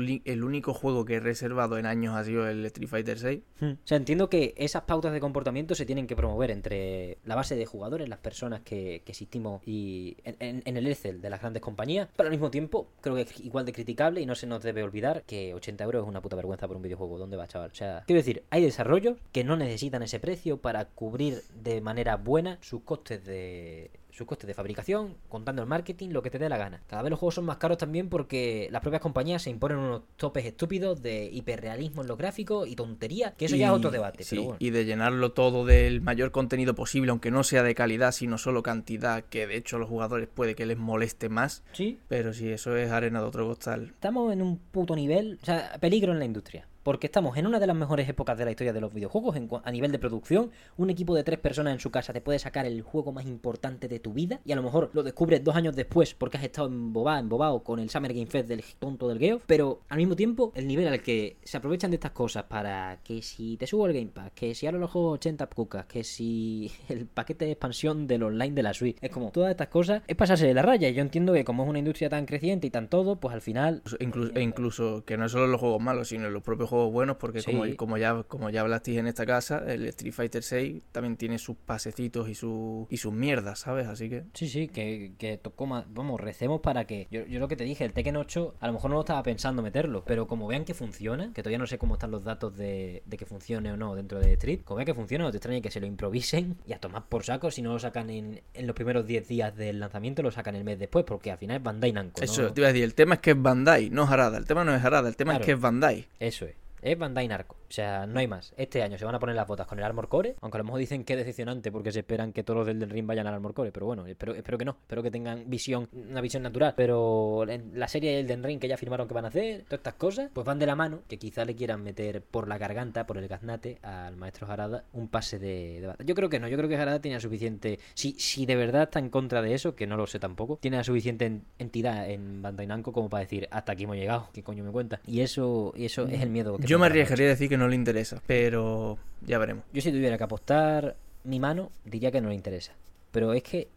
único 0.43 0.75
juego 0.75 1.05
que 1.05 1.15
he 1.15 1.21
reservado 1.21 1.79
en 1.79 1.87
años 1.87 2.15
ha 2.17 2.25
sido 2.25 2.49
el 2.49 2.65
Street 2.67 2.89
Fighter 2.89 3.19
6. 3.19 3.41
O 3.63 3.77
sea, 3.85 3.97
entiendo 3.97 4.29
que 4.29 4.55
esas 4.57 4.83
pautas 4.83 5.13
de 5.13 5.21
comportamiento 5.21 5.75
se 5.75 5.87
tienen 5.87 6.07
que 6.07 6.17
promover 6.17 6.51
entre 6.51 7.19
la 7.25 7.35
base 7.35 7.57
de 7.57 7.67
jugadores, 7.67 8.09
las 8.09 8.19
personas 8.19 8.61
que, 8.63 9.03
que 9.05 9.13
existimos 9.13 9.63
y 9.67 10.17
en, 10.25 10.37
en- 10.41 10.63
en 10.65 10.77
el 10.77 10.87
Excel 10.87 11.21
de 11.21 11.31
las 11.31 11.41
grandes 11.41 11.63
compañías, 11.63 12.09
pero 12.17 12.27
al 12.29 12.33
mismo 12.33 12.51
tiempo 12.51 12.89
creo 13.01 13.15
que 13.17 13.23
es 13.23 13.41
igual 13.41 13.65
de 13.67 13.73
criticable 13.73 14.21
y 14.21 14.27
no 14.27 14.35
se 14.35 14.47
nos 14.47 14.63
debe 14.63 14.83
olvidar 14.83 15.23
que 15.27 15.55
80 15.55 15.85
euros 15.85 16.03
es 16.03 16.09
una 16.09 16.21
puta 16.23 16.37
vergüenza 16.37 16.67
por 16.69 16.77
un 16.77 16.83
videojuego. 16.83 17.19
¿Dónde 17.19 17.37
va, 17.37 17.47
chaval? 17.49 17.71
O 17.71 17.75
sea, 17.75 18.03
quiero 18.07 18.21
decir, 18.21 18.43
hay 18.51 18.63
desarrollos 18.63 19.17
que 19.33 19.45
no 19.45 19.57
necesitan 19.57 20.03
ese 20.03 20.21
precio 20.21 20.59
para 20.59 20.85
cubrir 20.87 21.43
de 21.63 21.81
manera 21.81 22.17
buena 22.17 22.59
sus 22.61 22.83
costes 22.83 23.25
de 23.25 23.91
sus 24.15 24.27
costes 24.29 24.47
de 24.47 24.55
fabricación, 24.55 25.17
contando 25.29 25.61
el 25.61 25.69
marketing, 25.69 26.11
lo 26.11 26.23
que 26.23 26.31
te 26.31 26.39
dé 26.39 26.49
la 26.49 26.57
gana. 26.57 26.83
Cada 26.87 27.03
vez 27.03 27.11
los 27.11 27.19
juegos 27.19 27.35
son 27.35 27.45
más 27.45 27.57
caros 27.57 27.79
también 27.79 28.09
porque 28.09 28.69
las 28.71 28.81
propias 28.81 29.03
compañías 29.03 29.43
se 29.43 29.51
imponen 29.51 29.79
unos 29.79 30.03
topes 30.17 30.45
estúpidos 30.47 31.03
de 31.03 31.29
hiperrealismo 31.33 32.03
en 32.03 32.09
los 32.09 32.17
gráficos 32.17 32.69
y 32.69 32.77
tontería, 32.77 33.33
que 33.33 33.47
eso 33.47 33.57
ya 33.57 33.67
es 33.67 33.73
otro 33.73 33.91
debate. 33.91 34.23
sí, 34.23 34.31
pero 34.37 34.43
bueno. 34.43 34.57
y 34.61 34.71
de 34.71 34.85
llenarlo 34.85 35.33
todo 35.33 35.65
del 35.65 36.01
mayor 36.01 36.31
contenido 36.31 36.75
posible, 36.75 37.11
aunque 37.11 37.31
no 37.31 37.43
sea 37.43 37.63
de 37.63 37.75
calidad, 37.75 38.13
sino 38.13 38.39
solo 38.39 38.63
cantidad, 38.63 39.25
que 39.25 39.47
de 39.47 39.57
hecho 39.57 39.77
a 39.77 39.79
los 39.81 39.89
jugadores 39.89 40.29
puede 40.33 40.55
que 40.55 40.67
les 40.67 40.79
moleste 40.79 41.29
más. 41.29 41.65
Sí, 41.73 41.99
Pero 42.09 42.33
sí, 42.33 42.51
eso 42.51 42.77
es 42.77 42.91
arena 42.93 43.21
de 43.21 43.27
otro 43.27 43.47
costal. 43.47 43.87
estamos 43.95 44.33
en 44.33 44.43
un 44.43 44.59
puto 44.59 44.95
nivel, 44.95 45.39
o 45.43 45.45
sea, 45.45 45.77
peligro 45.81 46.13
en 46.13 46.19
la 46.21 46.25
industria. 46.25 46.69
Porque 46.85 47.07
estamos 47.07 47.37
en 47.39 47.47
una 47.47 47.59
de 47.59 47.67
las 47.67 47.75
mejores 47.75 48.07
épocas 48.09 48.37
de 48.37 48.45
la 48.45 48.51
historia 48.51 48.75
de 48.75 48.81
los 48.83 48.93
videojuegos 48.93 49.35
a 49.65 49.71
nivel 49.73 49.91
de 49.91 49.99
producción. 49.99 50.51
Un 50.77 50.91
equipo 50.91 51.15
de 51.15 51.25
tres 51.25 51.39
personas 51.39 51.73
en 51.73 51.81
su 51.81 51.91
casa 51.91 52.13
te 52.13 52.21
puede 52.21 52.39
sacar 52.39 52.67
el 52.67 52.83
juego 52.83 53.11
más 53.11 53.25
importante 53.25 53.89
de 53.89 54.01
tu 54.01 54.13
vida. 54.13 54.41
Y 54.45 54.53
a 54.53 54.57
lo 54.57 54.63
mejor 54.63 54.91
lo 54.93 55.03
descubres 55.03 55.43
dos 55.43 55.57
años 55.57 55.75
después 55.75 56.15
porque 56.15 56.37
has 56.37 56.45
estado 56.45 56.69
embobado, 56.69 57.21
embobado 57.21 57.65
con 57.65 57.79
el 57.79 57.89
Summer 57.89 58.13
Game 58.13 58.27
Fest 58.27 58.49
del 58.49 58.63
tonto 58.79 59.09
del 59.09 59.19
Geoff. 59.19 59.45
Pero 59.47 59.81
al 59.89 59.97
mismo 59.97 60.15
tiempo, 60.15 60.53
el 60.55 60.69
nivel 60.69 60.87
al 60.89 61.01
que 61.01 61.39
se 61.43 61.57
aprovechan 61.57 61.91
de 61.91 61.95
estas 61.95 62.13
cosas 62.13 62.45
para 62.45 62.99
que 63.03 63.23
si 63.23 63.57
te 63.57 63.67
subo 63.67 63.87
el 63.87 63.95
Game 63.95 64.11
Pass, 64.13 64.33
que 64.35 64.55
si 64.55 64.67
ahora 64.67 64.79
los 64.79 64.91
juegos 64.91 65.15
80 65.15 65.47
cucas, 65.47 65.87
que 65.87 66.05
si 66.05 66.71
el 66.91 67.07
paquete 67.07 67.47
de 67.47 67.53
expansión 67.53 68.07
del 68.07 68.25
online 68.25 68.55
de 68.55 68.63
la 68.63 68.75
Switch. 68.75 68.99
Es 69.01 69.11
como 69.11 69.31
todas 69.31 69.51
estas 69.51 69.69
cosas 69.69 70.03
es 70.07 70.17
pasarse 70.17 70.47
de 70.47 70.53
la 70.53 70.61
raya. 70.61 70.91
Yo 70.91 71.01
entiendo 71.01 71.33
que 71.33 71.45
como 71.45 71.63
es 71.63 71.71
una 71.71 71.79
industria 71.79 72.11
tan 72.11 72.27
creciente 72.27 72.67
y 72.67 72.71
tan 72.71 72.89
todo, 72.89 73.17
pues 73.17 73.35
al 73.35 73.41
final 73.41 73.83
Incluso, 74.01 74.39
incluso 74.39 75.05
que 75.07 75.17
no 75.17 75.31
solo 75.31 75.47
los 75.47 75.61
juegos 75.61 75.81
malos, 75.81 76.09
sino 76.09 76.29
los 76.29 76.43
propios 76.43 76.69
juegos 76.69 76.74
buenos, 76.91 77.17
porque 77.17 77.41
Sí. 77.41 77.51
como, 77.53 77.65
como 77.77 77.97
ya 77.99 78.23
como 78.25 78.51
ya 78.51 78.61
hablasteis 78.63 78.99
en 78.99 79.07
esta 79.07 79.25
casa, 79.27 79.63
el 79.67 79.87
Street 79.87 80.13
Fighter 80.13 80.43
6 80.43 80.83
también 80.93 81.17
tiene 81.17 81.39
sus 81.39 81.57
pasecitos 81.57 82.29
y, 82.29 82.35
su, 82.35 82.87
y 82.91 82.97
sus 82.97 83.13
mierdas, 83.13 83.61
¿sabes? 83.61 83.87
Así 83.87 84.09
que 84.09 84.25
Sí, 84.35 84.49
sí, 84.49 84.69
que, 84.69 85.13
que 85.19 85.37
tocó 85.39 85.67
más. 85.67 85.85
Vamos, 85.93 86.21
recemos 86.21 86.61
para 86.61 86.87
que. 86.87 87.07
Yo, 87.11 87.25
yo 87.27 87.39
lo 87.41 87.49
que 87.49 87.57
te 87.57 87.65
dije, 87.65 87.85
el 87.85 87.93
Tekken 87.93 88.17
8, 88.17 88.57
a 88.61 88.67
lo 88.67 88.73
mejor 88.75 88.91
no 88.91 88.97
lo 88.97 89.01
estaba 89.03 89.23
pensando 89.23 89.63
meterlo, 89.63 90.05
pero 90.07 90.27
como 90.27 90.47
vean 90.47 90.65
que 90.65 90.75
funciona, 90.75 91.33
que 91.33 91.43
todavía 91.43 91.59
no 91.59 91.67
sé 91.67 91.79
cómo 91.79 91.95
están 91.95 92.11
los 92.11 92.25
datos 92.25 92.57
de, 92.57 93.03
de 93.07 93.17
que 93.17 93.27
funcione 93.27 93.71
o 93.73 93.77
no 93.77 93.95
dentro 93.95 94.19
de 94.19 94.33
Street, 94.35 94.61
como 94.65 94.77
vean 94.77 94.87
que 94.87 94.95
funciona, 94.95 95.25
no 95.25 95.31
te 95.31 95.37
extraña 95.39 95.61
que 95.61 95.71
se 95.71 95.81
lo 95.81 95.87
improvisen 95.87 96.57
y 96.67 96.73
a 96.73 96.79
tomar 96.81 97.07
por 97.09 97.25
saco. 97.25 97.51
Si 97.51 97.63
no 97.63 97.73
lo 97.73 97.79
sacan 97.79 98.11
en, 98.11 98.41
en 98.55 98.67
los 98.67 98.75
primeros 98.75 99.07
10 99.07 99.29
días 99.29 99.57
del 99.57 99.81
lanzamiento, 99.81 100.23
lo 100.23 100.31
sacan 100.31 100.55
el 100.57 100.65
mes 100.65 100.79
después, 100.79 101.05
porque 101.05 101.31
al 101.31 101.39
final 101.39 101.59
es 101.59 101.63
Bandai 101.63 101.93
Namco. 101.93 102.21
¿no? 102.21 102.25
eso, 102.25 102.53
te 102.53 102.61
iba 102.61 102.69
a 102.69 102.73
decir, 102.73 102.85
el 102.85 102.95
tema 102.95 103.15
es 103.15 103.21
que 103.21 103.31
es 103.33 103.41
Bandai, 103.41 103.91
no 103.91 104.05
es 104.05 104.11
Harada. 104.11 104.39
El 104.39 104.47
tema 104.47 104.65
no 104.65 104.75
es 104.75 104.85
Harada, 104.85 105.09
el 105.09 105.17
tema 105.17 105.33
Claro. 105.33 105.43
es 105.43 105.47
que 105.47 105.53
es 105.53 105.61
Bandai. 105.61 106.07
Eso 106.19 106.45
es. 106.47 106.55
Es 106.85 106.99
Bandai 106.99 107.27
Narco. 107.27 107.57
O 107.67 107.73
sea, 107.75 108.07
no 108.07 108.21
hay 108.21 108.29
más. 108.29 108.53
Este 108.59 108.83
año 108.83 108.99
se 108.99 109.07
van 109.07 109.15
a 109.15 109.19
poner 109.19 109.35
las 109.35 109.47
botas 109.49 109.67
con 109.67 109.79
el 109.79 109.85
Armor 109.85 110.09
Core. 110.09 110.37
Aunque 110.43 110.59
a 110.59 110.61
lo 110.61 110.65
mejor 110.65 110.79
dicen 110.81 111.03
que 111.03 111.15
es 111.15 111.19
decepcionante 111.19 111.73
porque 111.73 111.91
se 111.91 112.01
esperan 112.01 112.33
que 112.33 112.45
todos 112.45 112.59
los 112.59 112.67
del 112.67 112.91
Ring 112.91 113.07
vayan 113.07 113.27
al 113.27 113.33
Armor 113.35 113.55
Core. 113.55 113.73
Pero 113.73 113.87
bueno, 113.87 114.07
espero, 114.07 114.35
espero 114.35 114.59
que 114.59 114.67
no. 114.67 114.77
Espero 114.83 115.03
que 115.03 115.11
tengan 115.11 115.49
visión, 115.49 115.89
una 115.93 116.21
visión 116.21 116.43
natural. 116.43 116.75
Pero 116.77 117.47
la 117.73 117.89
serie 117.89 118.15
del 118.17 118.27
Den 118.27 118.45
Ring 118.45 118.61
que 118.61 118.69
ya 118.69 118.77
firmaron 118.77 119.09
que 119.09 119.15
van 119.15 119.25
a 119.25 119.29
hacer, 119.29 119.63
todas 119.65 119.79
estas 119.79 119.95
cosas, 119.95 120.31
pues 120.35 120.45
van 120.47 120.59
de 120.59 120.67
la 120.67 120.77
mano. 120.77 121.01
Que 121.09 121.19
quizá 121.19 121.47
le 121.47 121.57
quieran 121.57 121.83
meter 121.83 122.21
por 122.23 122.49
la 122.49 122.59
garganta, 122.59 123.07
por 123.07 123.17
el 123.17 123.29
gaznate, 123.29 123.79
al 123.83 124.17
maestro 124.17 124.47
Harada 124.47 124.85
un 124.93 125.09
pase 125.09 125.39
de, 125.39 125.81
batalla. 125.87 126.07
Yo 126.07 126.15
creo 126.15 126.29
que 126.29 126.39
no. 126.39 126.49
Yo 126.49 126.59
creo 126.59 126.69
que 126.69 126.77
Harada 126.77 127.01
tiene 127.01 127.19
suficiente. 127.19 127.79
Si, 127.95 128.13
si 128.19 128.45
de 128.45 128.57
verdad 128.57 128.83
está 128.83 128.99
en 128.99 129.09
contra 129.09 129.41
de 129.41 129.55
eso, 129.55 129.75
que 129.75 129.87
no 129.87 129.97
lo 129.97 130.07
sé 130.07 130.19
tampoco, 130.19 130.59
tiene 130.61 130.77
la 130.77 130.85
suficiente 130.85 131.25
en- 131.25 131.45
entidad 131.59 132.11
en 132.11 132.43
Bandai 132.43 132.67
Namco 132.67 132.93
como 132.93 133.09
para 133.09 133.23
decir 133.23 133.49
hasta 133.51 133.73
aquí 133.73 133.85
hemos 133.85 133.97
llegado. 133.97 134.29
¿Qué 134.35 134.43
coño 134.43 134.63
me 134.63 134.71
cuenta? 134.71 135.01
Y 135.07 135.21
eso, 135.23 135.73
y 135.75 135.87
eso 135.87 136.07
es 136.07 136.21
el 136.21 136.29
miedo 136.29 136.59
que 136.59 136.74
Yo 136.75 136.81
me 136.81 136.87
arriesgaría 136.87 137.27
a 137.27 137.29
decir 137.29 137.49
que 137.49 137.57
no 137.57 137.69
le 137.69 137.77
interesa, 137.77 138.21
pero 138.27 138.99
ya 139.25 139.39
veremos. 139.39 139.63
Yo 139.73 139.81
si 139.81 139.93
tuviera 139.93 140.19
que 140.19 140.25
apostar 140.25 140.97
mi 141.23 141.39
mano, 141.39 141.71
diría 141.85 142.11
que 142.11 142.21
no 142.21 142.31
le 142.31 142.35
interesa. 142.35 142.73
Pero 143.13 143.33
es 143.33 143.45
que 143.45 143.69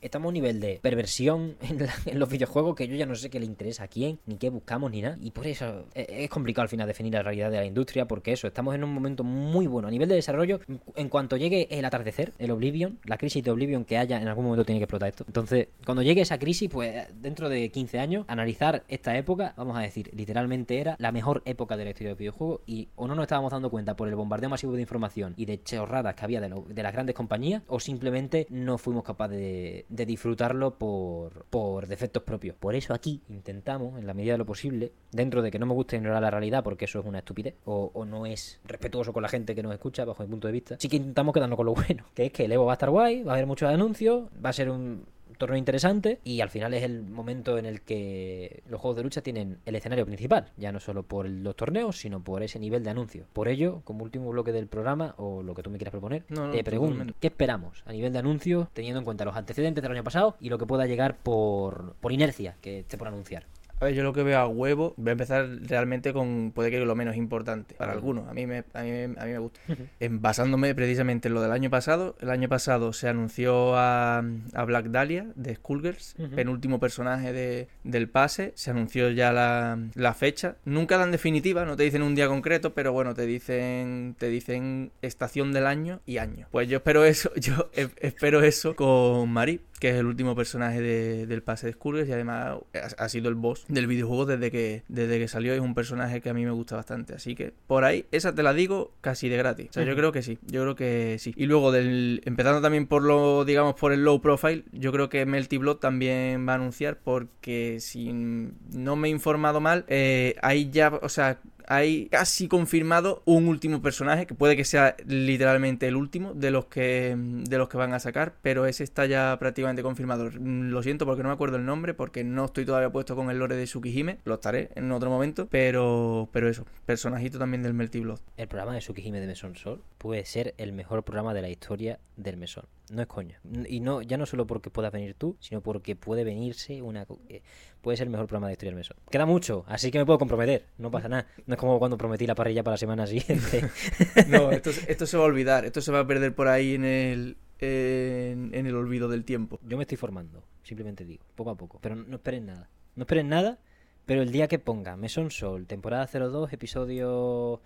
estamos 0.00 0.26
a 0.26 0.28
un 0.28 0.34
nivel 0.34 0.60
de 0.60 0.78
perversión 0.82 1.56
en, 2.06 2.18
los 2.18 2.28
videojuegos 2.28 2.74
que 2.74 2.88
yo 2.88 2.96
ya 2.96 3.06
no 3.06 3.14
sé 3.14 3.30
qué 3.30 3.40
le 3.40 3.46
interesa 3.46 3.84
a 3.84 3.88
quién, 3.88 4.18
ni 4.26 4.36
qué 4.36 4.50
buscamos, 4.50 4.90
ni 4.90 5.02
nada. 5.02 5.16
Y 5.20 5.30
por 5.30 5.46
eso 5.46 5.86
e- 5.94 6.24
es 6.24 6.30
complicado 6.30 6.62
al 6.62 6.68
final 6.68 6.86
definir 6.86 7.12
la 7.12 7.22
realidad 7.22 7.50
de 7.50 7.58
la 7.58 7.66
industria, 7.66 8.06
porque 8.06 8.32
eso, 8.32 8.46
estamos 8.46 8.74
en 8.74 8.84
un 8.84 8.92
momento 8.92 9.24
muy 9.24 9.66
bueno 9.66 9.88
a 9.88 9.90
nivel 9.90 10.08
de 10.08 10.14
desarrollo. 10.14 10.60
En 10.96 11.08
cuanto 11.08 11.36
llegue 11.36 11.68
el 11.70 11.84
atardecer, 11.84 12.32
el 12.38 12.50
Oblivion, 12.50 12.98
la 13.04 13.18
crisis 13.18 13.42
de 13.42 13.50
Oblivion 13.50 13.84
que 13.84 13.98
haya, 13.98 14.20
en 14.20 14.28
algún 14.28 14.44
momento 14.44 14.64
tiene 14.64 14.78
que 14.80 14.84
explotar 14.84 15.08
esto. 15.08 15.24
Entonces, 15.26 15.68
cuando 15.84 16.02
llegue 16.02 16.22
esa 16.22 16.38
crisis, 16.38 16.68
pues 16.70 17.06
dentro 17.14 17.48
de 17.48 17.70
15 17.70 17.98
años, 17.98 18.24
analizar 18.28 18.84
esta 18.88 19.16
época, 19.16 19.54
vamos 19.56 19.76
a 19.76 19.80
decir, 19.80 20.10
literalmente 20.14 20.78
era 20.78 20.96
la 20.98 21.12
mejor 21.12 21.42
época 21.44 21.76
de 21.76 21.84
la 21.84 21.90
historia 21.90 22.10
del 22.10 22.18
videojuego 22.18 22.62
y 22.66 22.88
o 22.96 23.06
no 23.06 23.14
nos 23.14 23.24
estábamos 23.24 23.52
dando 23.52 23.70
cuenta 23.70 23.96
por 23.96 24.08
el 24.08 24.14
bombardeo 24.14 24.48
masivo 24.48 24.72
de 24.72 24.82
información 24.82 25.34
y 25.36 25.44
de 25.44 25.62
chorradas 25.62 26.14
que 26.14 26.24
había 26.24 26.40
de, 26.40 26.48
de 26.68 26.82
las 26.82 26.92
grandes 26.92 27.14
compañías, 27.14 27.62
o 27.68 27.80
simplemente 27.80 28.46
no 28.50 28.78
fuimos 28.78 29.04
capaces 29.04 29.38
de, 29.38 29.86
de 29.90 30.06
disfrutarlo 30.06 30.78
por, 30.78 31.44
por 31.46 31.86
defectos 31.86 32.22
propios. 32.22 32.56
Por 32.56 32.74
eso 32.74 32.94
aquí 32.94 33.20
intentamos, 33.28 33.98
en 33.98 34.06
la 34.06 34.14
medida 34.14 34.32
de 34.32 34.38
lo 34.38 34.46
posible, 34.46 34.92
dentro 35.10 35.42
de 35.42 35.50
que 35.50 35.58
no 35.58 35.66
me 35.66 35.74
gusta 35.74 35.96
ignorar 35.96 36.22
la 36.22 36.30
realidad 36.30 36.64
porque 36.64 36.86
eso 36.86 37.00
es 37.00 37.06
una 37.06 37.18
estupidez 37.18 37.56
o, 37.64 37.90
o 37.92 38.04
no 38.04 38.24
es 38.24 38.60
respetuoso 38.64 39.12
con 39.12 39.22
la 39.22 39.28
gente 39.28 39.54
que 39.54 39.62
nos 39.62 39.72
escucha 39.72 40.04
bajo 40.04 40.22
mi 40.22 40.28
punto 40.30 40.46
de 40.46 40.52
vista, 40.52 40.76
sí 40.78 40.88
que 40.88 40.96
intentamos 40.96 41.34
quedarnos 41.34 41.56
con 41.56 41.66
lo 41.66 41.74
bueno, 41.74 42.04
que 42.14 42.26
es 42.26 42.32
que 42.32 42.44
el 42.44 42.52
Evo 42.52 42.66
va 42.66 42.72
a 42.72 42.74
estar 42.74 42.90
guay, 42.90 43.22
va 43.22 43.32
a 43.32 43.34
haber 43.34 43.46
muchos 43.46 43.68
anuncios, 43.68 44.28
va 44.44 44.50
a 44.50 44.52
ser 44.52 44.70
un 44.70 45.04
torneo 45.40 45.58
interesante 45.58 46.20
y 46.22 46.40
al 46.42 46.50
final 46.50 46.72
es 46.74 46.84
el 46.84 47.02
momento 47.02 47.58
en 47.58 47.66
el 47.66 47.80
que 47.80 48.62
los 48.68 48.80
juegos 48.80 48.98
de 48.98 49.02
lucha 49.02 49.22
tienen 49.22 49.58
el 49.66 49.74
escenario 49.74 50.06
principal, 50.06 50.52
ya 50.56 50.70
no 50.70 50.78
solo 50.78 51.02
por 51.02 51.28
los 51.28 51.56
torneos, 51.56 51.96
sino 51.98 52.22
por 52.22 52.42
ese 52.44 52.60
nivel 52.60 52.84
de 52.84 52.90
anuncio. 52.90 53.24
Por 53.32 53.48
ello, 53.48 53.80
como 53.84 54.04
último 54.04 54.30
bloque 54.30 54.52
del 54.52 54.68
programa 54.68 55.14
o 55.16 55.42
lo 55.42 55.54
que 55.54 55.62
tú 55.62 55.70
me 55.70 55.78
quieras 55.78 55.92
proponer, 55.92 56.24
No, 56.28 56.46
no, 56.46 56.52
te 56.52 56.62
pregunto. 56.62 57.14
¿qué 57.18 57.28
esperamos 57.28 57.82
a 57.86 57.92
nivel 57.92 58.12
de 58.12 58.18
anuncios 58.20 58.68
teniendo 58.72 58.98
en 59.00 59.04
cuenta 59.04 59.24
los 59.24 59.34
antecedentes 59.34 59.82
del 59.82 59.92
año 59.92 60.04
pasado 60.04 60.36
y 60.40 60.50
lo 60.50 60.58
que 60.58 60.66
pueda 60.66 60.86
llegar 60.86 61.16
por, 61.16 61.94
por 62.00 62.12
inercia 62.12 62.56
que 62.60 62.80
esté 62.80 62.98
por 62.98 63.08
anunciar? 63.08 63.44
A 63.80 63.86
ver, 63.86 63.94
yo 63.94 64.02
lo 64.02 64.12
que 64.12 64.22
veo 64.22 64.38
a 64.38 64.46
huevo, 64.46 64.92
voy 64.98 65.08
a 65.08 65.12
empezar 65.12 65.48
realmente 65.62 66.12
con, 66.12 66.52
puede 66.54 66.70
que 66.70 66.78
lo 66.80 66.94
menos 66.94 67.16
importante, 67.16 67.74
para 67.76 67.92
algunos, 67.92 68.28
a 68.28 68.34
mí 68.34 68.46
me, 68.46 68.58
a 68.74 68.82
mí, 68.82 68.90
a 69.16 69.24
mí 69.24 69.32
me 69.32 69.38
gusta. 69.38 69.58
En- 70.00 70.20
basándome 70.20 70.74
precisamente 70.74 71.28
en 71.28 71.34
lo 71.34 71.40
del 71.40 71.50
año 71.52 71.70
pasado, 71.70 72.14
el 72.20 72.28
año 72.30 72.48
pasado 72.48 72.92
se 72.92 73.08
anunció 73.08 73.74
a, 73.76 74.18
a 74.52 74.64
Black 74.64 74.86
Dahlia 74.88 75.26
de 75.34 75.54
Skullgirls, 75.54 76.14
Ujú. 76.18 76.36
penúltimo 76.36 76.78
personaje 76.78 77.32
de, 77.32 77.68
del 77.84 78.08
pase, 78.10 78.52
se 78.54 78.70
anunció 78.70 79.10
ya 79.10 79.32
la, 79.32 79.78
la 79.94 80.12
fecha, 80.12 80.56
nunca 80.66 80.98
dan 80.98 81.10
definitiva, 81.10 81.64
no 81.64 81.74
te 81.76 81.84
dicen 81.84 82.02
un 82.02 82.14
día 82.14 82.28
concreto, 82.28 82.74
pero 82.74 82.92
bueno, 82.92 83.14
te 83.14 83.24
dicen, 83.24 84.14
te 84.18 84.28
dicen 84.28 84.90
estación 85.00 85.52
del 85.52 85.66
año 85.66 86.00
y 86.04 86.18
año. 86.18 86.48
Pues 86.50 86.68
yo 86.68 86.76
espero 86.76 87.04
eso, 87.06 87.32
yo 87.36 87.70
e- 87.74 87.88
espero 88.00 88.42
eso 88.42 88.76
con 88.76 89.30
Mari, 89.30 89.62
que 89.78 89.88
es 89.88 89.94
el 89.96 90.04
último 90.04 90.36
personaje 90.36 90.82
de- 90.82 91.26
del 91.26 91.42
pase 91.42 91.66
de 91.68 91.72
Skullgirls 91.72 92.10
y 92.10 92.12
además 92.12 92.58
ha, 92.98 93.04
ha 93.04 93.08
sido 93.08 93.30
el 93.30 93.34
boss 93.36 93.64
del 93.70 93.86
videojuego 93.86 94.26
desde 94.26 94.50
que, 94.50 94.82
desde 94.88 95.18
que 95.18 95.28
salió. 95.28 95.52
Es 95.52 95.60
un 95.60 95.74
personaje 95.74 96.20
que 96.20 96.30
a 96.30 96.34
mí 96.34 96.44
me 96.44 96.50
gusta 96.50 96.76
bastante. 96.76 97.14
Así 97.14 97.34
que 97.34 97.52
por 97.66 97.84
ahí, 97.84 98.06
esa 98.10 98.34
te 98.34 98.42
la 98.42 98.52
digo 98.52 98.92
casi 99.00 99.28
de 99.28 99.36
gratis. 99.36 99.68
O 99.70 99.72
sea, 99.72 99.84
yo 99.84 99.94
creo 99.96 100.12
que 100.12 100.22
sí. 100.22 100.38
Yo 100.46 100.62
creo 100.62 100.74
que 100.74 101.16
sí. 101.18 101.32
Y 101.36 101.46
luego, 101.46 101.72
del, 101.72 102.22
empezando 102.24 102.60
también 102.60 102.86
por 102.86 103.02
lo, 103.02 103.44
digamos, 103.44 103.74
por 103.74 103.92
el 103.92 104.04
low 104.04 104.20
profile, 104.20 104.64
yo 104.72 104.92
creo 104.92 105.08
que 105.08 105.26
Melty 105.26 105.58
Blood 105.58 105.76
también 105.76 106.46
va 106.46 106.52
a 106.52 106.56
anunciar 106.56 106.98
porque 107.02 107.78
si 107.80 108.12
no 108.12 108.96
me 108.96 109.08
he 109.08 109.10
informado 109.10 109.60
mal, 109.60 109.84
eh, 109.88 110.36
hay 110.42 110.70
ya, 110.70 110.88
o 111.02 111.08
sea, 111.08 111.40
hay 111.70 112.08
casi 112.08 112.48
confirmado 112.48 113.22
un 113.26 113.46
último 113.46 113.80
personaje 113.80 114.26
que 114.26 114.34
puede 114.34 114.56
que 114.56 114.64
sea 114.64 114.96
literalmente 115.06 115.86
el 115.86 115.94
último 115.94 116.34
de 116.34 116.50
los 116.50 116.66
que 116.66 117.14
de 117.16 117.58
los 117.58 117.68
que 117.68 117.76
van 117.76 117.94
a 117.94 118.00
sacar, 118.00 118.34
pero 118.42 118.66
ese 118.66 118.82
está 118.82 119.06
ya 119.06 119.36
prácticamente 119.38 119.80
confirmado. 119.84 120.30
Mm, 120.32 120.70
Lo 120.70 120.82
siento 120.82 121.06
porque 121.06 121.22
no 121.22 121.28
me 121.28 121.34
acuerdo 121.34 121.58
el 121.58 121.64
nombre, 121.64 121.94
porque 121.94 122.24
no 122.24 122.46
estoy 122.46 122.64
todavía 122.64 122.90
puesto 122.90 123.14
con 123.14 123.30
el 123.30 123.38
lore 123.38 123.54
de 123.54 123.66
Tsukihime, 123.66 124.18
lo 124.24 124.34
estaré 124.34 124.70
en 124.74 124.90
otro 124.90 125.10
momento, 125.10 125.46
pero 125.48 126.28
pero 126.32 126.48
eso, 126.48 126.66
personajito 126.86 127.38
también 127.38 127.62
del 127.62 127.72
Melty 127.72 128.00
Blood. 128.00 128.18
El 128.36 128.48
programa 128.48 128.74
de 128.74 128.80
Tsukihime 128.80 129.20
de 129.20 129.28
Mesón 129.28 129.54
Sol 129.54 129.80
puede 129.98 130.24
ser 130.24 130.54
el 130.58 130.72
mejor 130.72 131.04
programa 131.04 131.34
de 131.34 131.42
la 131.42 131.50
historia 131.50 132.00
del 132.16 132.36
mesón. 132.36 132.64
No 132.90 133.02
es 133.02 133.06
coña. 133.08 133.40
Y 133.68 133.78
no, 133.80 134.02
ya 134.02 134.16
no 134.18 134.26
solo 134.26 134.46
porque 134.46 134.68
puedas 134.68 134.92
venir 134.92 135.14
tú, 135.14 135.36
sino 135.38 135.60
porque 135.60 135.94
puede 135.94 136.24
venirse 136.24 136.82
una... 136.82 137.06
eh, 137.28 137.40
Puede 137.80 137.96
ser 137.96 138.08
el 138.08 138.10
mejor 138.10 138.26
programa 138.26 138.48
de 138.48 138.54
historia 138.54 138.70
del 138.72 138.76
mesón. 138.78 138.96
Queda 139.10 139.24
mucho, 139.26 139.64
así 139.68 139.90
que 139.90 139.98
me 139.98 140.04
puedo 140.04 140.18
comprometer. 140.18 140.66
No 140.76 140.90
pasa 140.90 141.08
nada. 141.08 141.26
No 141.46 141.54
es 141.54 141.60
como 141.60 141.78
cuando 141.78 141.96
prometí 141.96 142.26
la 142.26 142.34
parrilla 142.34 142.62
para 142.64 142.74
la 142.74 142.78
semana 142.78 143.06
siguiente. 143.06 143.64
No, 144.28 144.50
esto, 144.50 144.70
esto 144.88 145.06
se 145.06 145.16
va 145.16 145.22
a 145.22 145.26
olvidar, 145.26 145.64
esto 145.64 145.80
se 145.80 145.90
va 145.92 146.00
a 146.00 146.06
perder 146.06 146.34
por 146.34 146.48
ahí 146.48 146.74
en 146.74 146.84
el 146.84 147.36
en, 147.60 148.50
en 148.54 148.66
el 148.66 148.74
olvido 148.74 149.08
del 149.08 149.24
tiempo. 149.24 149.60
Yo 149.66 149.76
me 149.76 149.84
estoy 149.84 149.96
formando, 149.96 150.42
simplemente 150.62 151.04
digo, 151.04 151.24
poco 151.36 151.50
a 151.50 151.56
poco. 151.56 151.78
Pero 151.80 151.94
no, 151.94 152.04
no 152.08 152.16
esperen 152.16 152.46
nada. 152.46 152.68
No 152.96 153.04
esperen 153.04 153.28
nada, 153.28 153.58
pero 154.04 154.20
el 154.22 154.32
día 154.32 154.48
que 154.48 154.58
ponga 154.58 154.96
Mesón 154.96 155.30
Sol, 155.30 155.66
temporada 155.66 156.06
02, 156.06 156.52
episodio... 156.52 157.60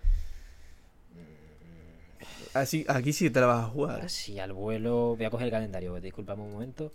Así, 2.55 2.85
aquí 2.87 3.11
sí 3.13 3.29
te 3.29 3.39
la 3.41 3.47
vas 3.47 3.65
a 3.65 3.67
jugar. 3.67 4.01
Así 4.01 4.39
al 4.39 4.53
vuelo. 4.53 5.15
Voy 5.17 5.25
a 5.25 5.29
coger 5.29 5.45
el 5.47 5.51
calendario, 5.51 5.99
disculpame 5.99 6.41
un 6.41 6.51
momento. 6.53 6.93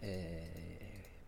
Eh, 0.00 0.50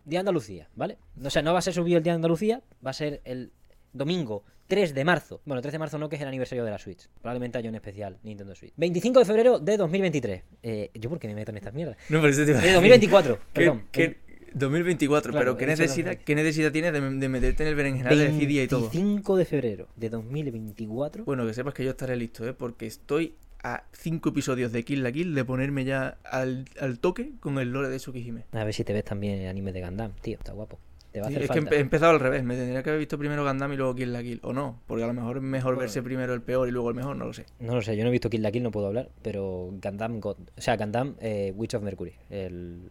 Día 0.03 0.17
de 0.17 0.21
Andalucía, 0.21 0.67
¿vale? 0.75 0.97
O 1.23 1.29
sea, 1.29 1.41
no 1.43 1.53
va 1.53 1.59
a 1.59 1.61
ser 1.61 1.73
subido 1.75 1.97
el 1.97 2.03
Día 2.03 2.13
de 2.13 2.15
Andalucía, 2.15 2.61
va 2.85 2.89
a 2.89 2.93
ser 2.93 3.21
el 3.23 3.51
domingo 3.93 4.43
3 4.67 4.95
de 4.95 5.05
marzo. 5.05 5.41
Bueno, 5.45 5.61
3 5.61 5.73
de 5.73 5.77
marzo 5.79 5.97
no, 5.99 6.09
que 6.09 6.15
es 6.15 6.21
el 6.23 6.27
aniversario 6.27 6.65
de 6.65 6.71
la 6.71 6.79
Switch. 6.79 7.07
Probablemente 7.21 7.59
haya 7.59 7.69
un 7.69 7.75
especial 7.75 8.17
Nintendo 8.23 8.55
Switch. 8.55 8.73
25 8.77 9.19
de 9.19 9.25
febrero 9.25 9.59
de 9.59 9.77
2023. 9.77 10.43
Eh, 10.63 10.89
¿Yo 10.95 11.09
por 11.09 11.19
qué 11.19 11.27
me 11.27 11.35
meto 11.35 11.51
en 11.51 11.57
estas 11.57 11.73
mierdas? 11.73 11.97
No, 12.09 12.19
pero 12.19 12.29
eso 12.33 12.43
te 12.45 12.49
iba 12.51 12.59
a 12.59 12.61
De 12.61 12.67
decir. 12.67 12.73
2024, 12.75 13.35
¿Qué- 13.37 13.41
perdón. 13.53 13.83
qué- 13.91 14.17
2024, 14.53 15.31
Claro, 15.31 15.45
pero 15.45 15.57
¿qué 15.57 15.65
necesidad, 15.67 16.07
2020. 16.17 16.23
¿qué 16.25 16.35
necesidad 16.35 16.71
tienes 16.73 16.91
de, 16.93 16.99
de 16.99 17.29
meterte 17.29 17.63
en 17.63 17.69
el 17.69 17.75
berenjenal 17.75 18.17
de 18.17 18.25
decir 18.31 18.47
día 18.49 18.63
y 18.63 18.67
todo? 18.67 18.81
25 18.89 19.37
de 19.37 19.45
febrero 19.45 19.87
de 19.95 20.09
2024. 20.09 21.23
Bueno, 21.25 21.45
que 21.45 21.53
sepas 21.53 21.73
que 21.73 21.83
yo 21.85 21.91
estaré 21.91 22.15
listo, 22.17 22.45
¿eh? 22.47 22.53
Porque 22.53 22.85
estoy 22.87 23.35
a 23.63 23.83
cinco 23.93 24.29
episodios 24.29 24.71
de 24.71 24.83
Kill 24.83 25.03
la 25.03 25.11
Kill 25.11 25.35
de 25.35 25.45
ponerme 25.45 25.85
ya 25.85 26.17
al, 26.23 26.65
al 26.79 26.99
toque 26.99 27.33
con 27.39 27.59
el 27.59 27.71
lore 27.71 27.89
de 27.89 27.97
Tsukihime. 27.97 28.45
A 28.51 28.63
ver 28.63 28.73
si 28.73 28.83
te 28.83 28.93
ves 28.93 29.03
también 29.03 29.39
el 29.39 29.47
anime 29.49 29.71
de 29.71 29.81
Gundam, 29.81 30.11
tío. 30.21 30.37
Está 30.37 30.53
guapo. 30.53 30.79
Te 31.11 31.19
va 31.19 31.25
a 31.27 31.29
Sí, 31.29 31.35
hacer 31.35 31.57
es 31.57 31.65
que 31.69 31.75
he 31.75 31.79
empezado 31.79 32.11
al 32.13 32.21
revés, 32.21 32.41
me 32.43 32.55
tendría 32.55 32.81
que 32.83 32.89
haber 32.89 32.99
visto 32.99 33.17
primero 33.17 33.45
Gundam 33.45 33.73
y 33.73 33.75
luego 33.77 33.93
Kill 33.93 34.13
la 34.13 34.23
Kill. 34.23 34.39
O 34.43 34.53
no, 34.53 34.79
porque 34.87 35.03
a 35.03 35.07
lo 35.07 35.13
mejor 35.13 35.37
es 35.37 35.43
mejor 35.43 35.73
Bueno. 35.75 35.81
verse 35.81 36.01
primero 36.01 36.33
el 36.33 36.41
peor 36.41 36.67
y 36.67 36.71
luego 36.71 36.89
el 36.89 36.95
mejor, 36.95 37.15
no 37.17 37.25
lo 37.25 37.33
sé. 37.33 37.45
No 37.59 37.75
lo 37.75 37.81
sé, 37.81 37.97
yo 37.97 38.03
no 38.03 38.09
he 38.09 38.11
visto 38.11 38.29
Kill 38.29 38.41
la 38.41 38.51
Kill, 38.51 38.63
no 38.63 38.71
puedo 38.71 38.87
hablar, 38.87 39.09
pero 39.21 39.69
Gundam 39.83 40.19
God, 40.21 40.37
o 40.57 40.61
sea, 40.61 40.77
Gundam 40.77 41.15
eh, 41.19 41.51
Witch 41.55 41.75
of 41.75 41.83
Mercury. 41.83 42.13
El, 42.29 42.89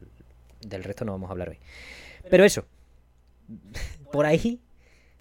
del 0.60 0.84
resto 0.84 1.04
no 1.06 1.12
vamos 1.12 1.28
a 1.28 1.32
hablar 1.32 1.48
hoy. 1.48 1.58
Pero 2.28 2.44
eso, 2.44 2.66
por 4.12 4.26
ahí, 4.26 4.60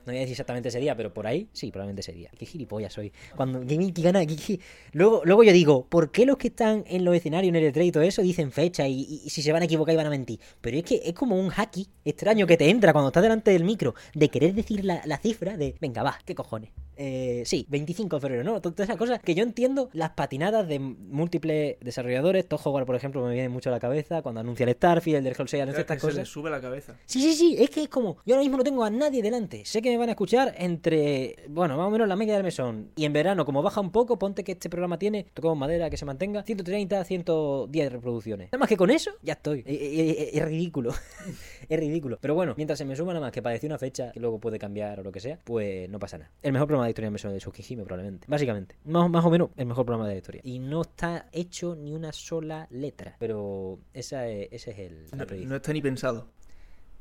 no 0.05 0.11
voy 0.11 0.17
a 0.17 0.19
decir 0.21 0.31
exactamente 0.33 0.69
ese 0.69 0.79
día, 0.79 0.95
pero 0.95 1.13
por 1.13 1.27
ahí, 1.27 1.47
sí, 1.53 1.71
probablemente 1.71 2.01
ese 2.01 2.13
día. 2.13 2.29
Qué 2.37 2.45
gilipollas 2.45 2.93
soy. 2.93 3.11
Cuando, 3.35 3.59
qué, 3.65 3.91
qué 3.93 4.01
gana, 4.01 4.25
qué- 4.25 4.59
Luego, 4.93 5.21
luego 5.25 5.43
yo 5.43 5.51
digo, 5.53 5.85
¿por 5.87 6.11
qué 6.11 6.25
los 6.25 6.37
que 6.37 6.47
están 6.49 6.83
en 6.87 7.05
los 7.05 7.15
escenarios, 7.15 7.49
en 7.49 7.55
el 7.63 7.73
E3 7.73 7.85
y 7.85 7.91
todo 7.91 8.03
eso, 8.03 8.21
dicen 8.21 8.51
fecha 8.51 8.87
y, 8.87 9.01
y- 9.01 9.21
y 9.25 9.29
si 9.29 9.41
se 9.41 9.51
van 9.51 9.61
a 9.61 9.65
equivocar 9.65 9.93
y 9.93 9.97
van 9.97 10.07
a 10.07 10.09
mentir? 10.09 10.39
Pero 10.61 10.77
es 10.77 10.83
que 10.83 11.01
es 11.03 11.13
como 11.13 11.39
un 11.39 11.49
hacky 11.49 11.87
extraño 12.05 12.47
que 12.47 12.57
te 12.57 12.69
entra 12.69 12.93
cuando 12.93 13.09
estás 13.09 13.23
delante 13.23 13.51
del 13.51 13.63
micro, 13.63 13.93
de 14.13 14.29
querer 14.29 14.53
decir 14.53 14.83
la, 14.85 15.01
la 15.05 15.17
cifra 15.17 15.57
de, 15.57 15.75
venga, 15.79 16.03
va, 16.03 16.17
¿qué 16.25 16.35
cojones? 16.35 16.71
Eh, 17.01 17.43
sí, 17.45 17.65
25 17.69 18.17
de 18.17 18.21
febrero, 18.21 18.43
¿no? 18.43 18.59
Todas 18.61 18.81
esas 18.81 18.97
cosas 18.97 19.19
que 19.21 19.33
yo 19.33 19.43
entiendo 19.43 19.89
las 19.93 20.09
patinadas 20.11 20.67
de 20.67 20.79
múltiples 20.79 21.77
desarrolladores. 21.81 22.47
Toho 22.47 22.71
War, 22.71 22.85
por 22.85 22.95
ejemplo, 22.95 23.25
me 23.25 23.33
viene 23.33 23.49
mucho 23.49 23.69
a 23.69 23.71
la 23.71 23.79
cabeza 23.79 24.21
cuando 24.21 24.41
anuncia 24.41 24.65
el 24.65 24.73
Starfield, 24.73 25.17
el 25.17 25.23
Dark 25.23 25.37
Souls 25.37 25.51
6, 25.51 25.63
anuncia 25.63 25.81
estas 25.81 25.99
se 26.01 26.07
le 26.07 26.11
cosas. 26.13 26.27
sube 26.27 26.49
la 26.49 26.59
cabeza. 26.61 26.95
Sí, 27.05 27.21
sí, 27.21 27.33
sí, 27.33 27.55
es 27.59 27.69
que 27.69 27.83
es 27.83 27.89
como, 27.89 28.17
yo 28.25 28.35
ahora 28.35 28.41
mismo 28.43 28.57
no 28.57 28.63
tengo 28.63 28.83
a 28.83 28.89
nadie 28.89 29.21
delante. 29.21 29.63
Sé 29.65 29.81
que 29.81 29.88
me 29.89 29.97
van 29.97 30.09
a 30.09 30.11
escuchar 30.13 30.53
entre, 30.57 31.35
bueno, 31.49 31.77
más 31.77 31.87
o 31.87 31.89
menos 31.89 32.07
la 32.07 32.15
media 32.15 32.33
del 32.35 32.43
mesón. 32.43 32.91
Y 32.95 33.05
en 33.05 33.13
verano, 33.13 33.45
como 33.45 33.61
baja 33.61 33.81
un 33.81 33.91
poco, 33.91 34.17
ponte 34.17 34.43
que 34.43 34.53
este 34.53 34.69
programa 34.69 34.97
tiene, 34.99 35.25
tocamos 35.33 35.57
madera, 35.57 35.89
que 35.89 35.97
se 35.97 36.05
mantenga, 36.05 36.43
130, 36.43 37.03
110 37.03 37.91
reproducciones. 37.91 38.47
Nada 38.51 38.59
más 38.59 38.69
que 38.69 38.77
con 38.77 38.89
eso, 38.89 39.11
ya 39.21 39.33
estoy. 39.33 39.63
Es, 39.65 39.81
es- 39.81 40.35
es 40.35 40.45
ridículo. 40.45 40.91
es 41.69 41.79
ridículo. 41.79 42.17
Pero 42.21 42.35
bueno, 42.35 42.53
mientras 42.57 42.77
se 42.79 42.85
me 42.85 42.95
suma 42.95 43.13
nada 43.13 43.25
más 43.25 43.31
que 43.31 43.41
para 43.41 43.53
decir 43.53 43.69
una 43.69 43.77
fecha, 43.77 44.11
que 44.11 44.19
luego 44.19 44.39
puede 44.39 44.57
cambiar 44.59 44.99
o 44.99 45.03
lo 45.03 45.11
que 45.11 45.19
sea, 45.19 45.39
pues 45.43 45.89
no 45.89 45.99
pasa 45.99 46.17
nada. 46.17 46.31
El 46.41 46.53
mejor 46.53 46.67
programa 46.67 46.85
de 46.85 46.91
historia 46.91 47.07
del 47.07 47.13
mesón 47.13 47.33
de 47.33 47.39
Tsukihime, 47.39 47.83
probablemente. 47.83 48.25
Básicamente. 48.29 48.75
Más, 48.85 49.09
más 49.09 49.25
o 49.25 49.29
menos 49.29 49.49
el 49.57 49.65
mejor 49.65 49.85
programa 49.85 50.07
de 50.07 50.13
la 50.15 50.17
historia. 50.17 50.41
Y 50.43 50.59
no 50.59 50.81
está 50.81 51.27
hecho 51.31 51.75
ni 51.75 51.93
una 51.93 52.11
sola 52.11 52.67
letra. 52.71 53.15
Pero 53.19 53.79
esa 53.93 54.27
es, 54.27 54.47
ese 54.51 54.71
es 54.71 54.79
el, 54.79 55.05
No, 55.17 55.25
no 55.47 55.55
está 55.55 55.73
ni 55.73 55.81
pensado. 55.81 56.27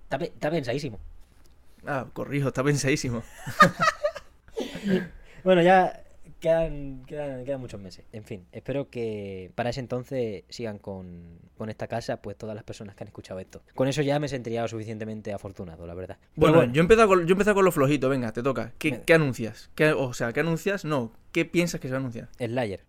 Está, 0.05 0.19
pe- 0.19 0.27
está 0.27 0.51
pensadísimo. 0.51 0.99
Ah, 1.87 2.07
corrijo, 2.13 2.49
está 2.49 2.63
pensadísimo. 2.65 3.23
Bueno, 5.45 5.63
ya 5.63 6.03
quedan, 6.41 7.05
quedan, 7.07 7.45
quedan 7.45 7.61
muchos 7.61 7.81
meses. 7.81 8.05
En 8.13 8.25
fin, 8.25 8.45
espero 8.53 8.91
que 8.91 9.53
para 9.55 9.71
ese 9.71 9.79
entonces 9.81 10.43
sigan 10.49 10.79
con, 10.79 11.39
con 11.57 11.71
esta 11.71 11.87
casa, 11.87 12.21
pues 12.21 12.37
todas 12.37 12.55
las 12.57 12.65
personas 12.65 12.97
que 12.97 13.05
han 13.05 13.09
escuchado 13.09 13.39
esto. 13.41 13.63
Con 13.75 13.87
eso 13.89 14.03
ya 14.03 14.19
me 14.19 14.29
sentiría 14.29 14.63
lo 14.63 14.69
suficientemente 14.69 15.33
afortunado, 15.33 15.87
la 15.87 15.95
verdad. 15.95 16.19
Pero 16.39 16.53
Bueno, 16.53 16.73
yo 16.73 16.81
he 16.81 16.83
empezado 16.83 17.09
con, 17.09 17.21
yo 17.23 17.29
he 17.29 17.33
empezado 17.33 17.55
con 17.55 17.65
lo 17.65 17.73
flojito, 17.73 18.09
venga, 18.09 18.33
te 18.33 18.43
toca. 18.43 18.73
¿Qué, 18.79 19.01
anuncias? 19.15 19.71
¿Qué- 19.77 19.93
o 19.93 20.13
sea, 20.13 20.33
¿qué 20.33 20.41
anuncias? 20.41 20.85
No, 20.85 21.13
¿qué 21.33 21.45
piensas 21.45 21.81
que 21.81 21.87
se 21.89 21.93
va 21.93 21.99
a 21.99 22.01
anunciar? 22.01 22.29
Slayer. 22.39 22.85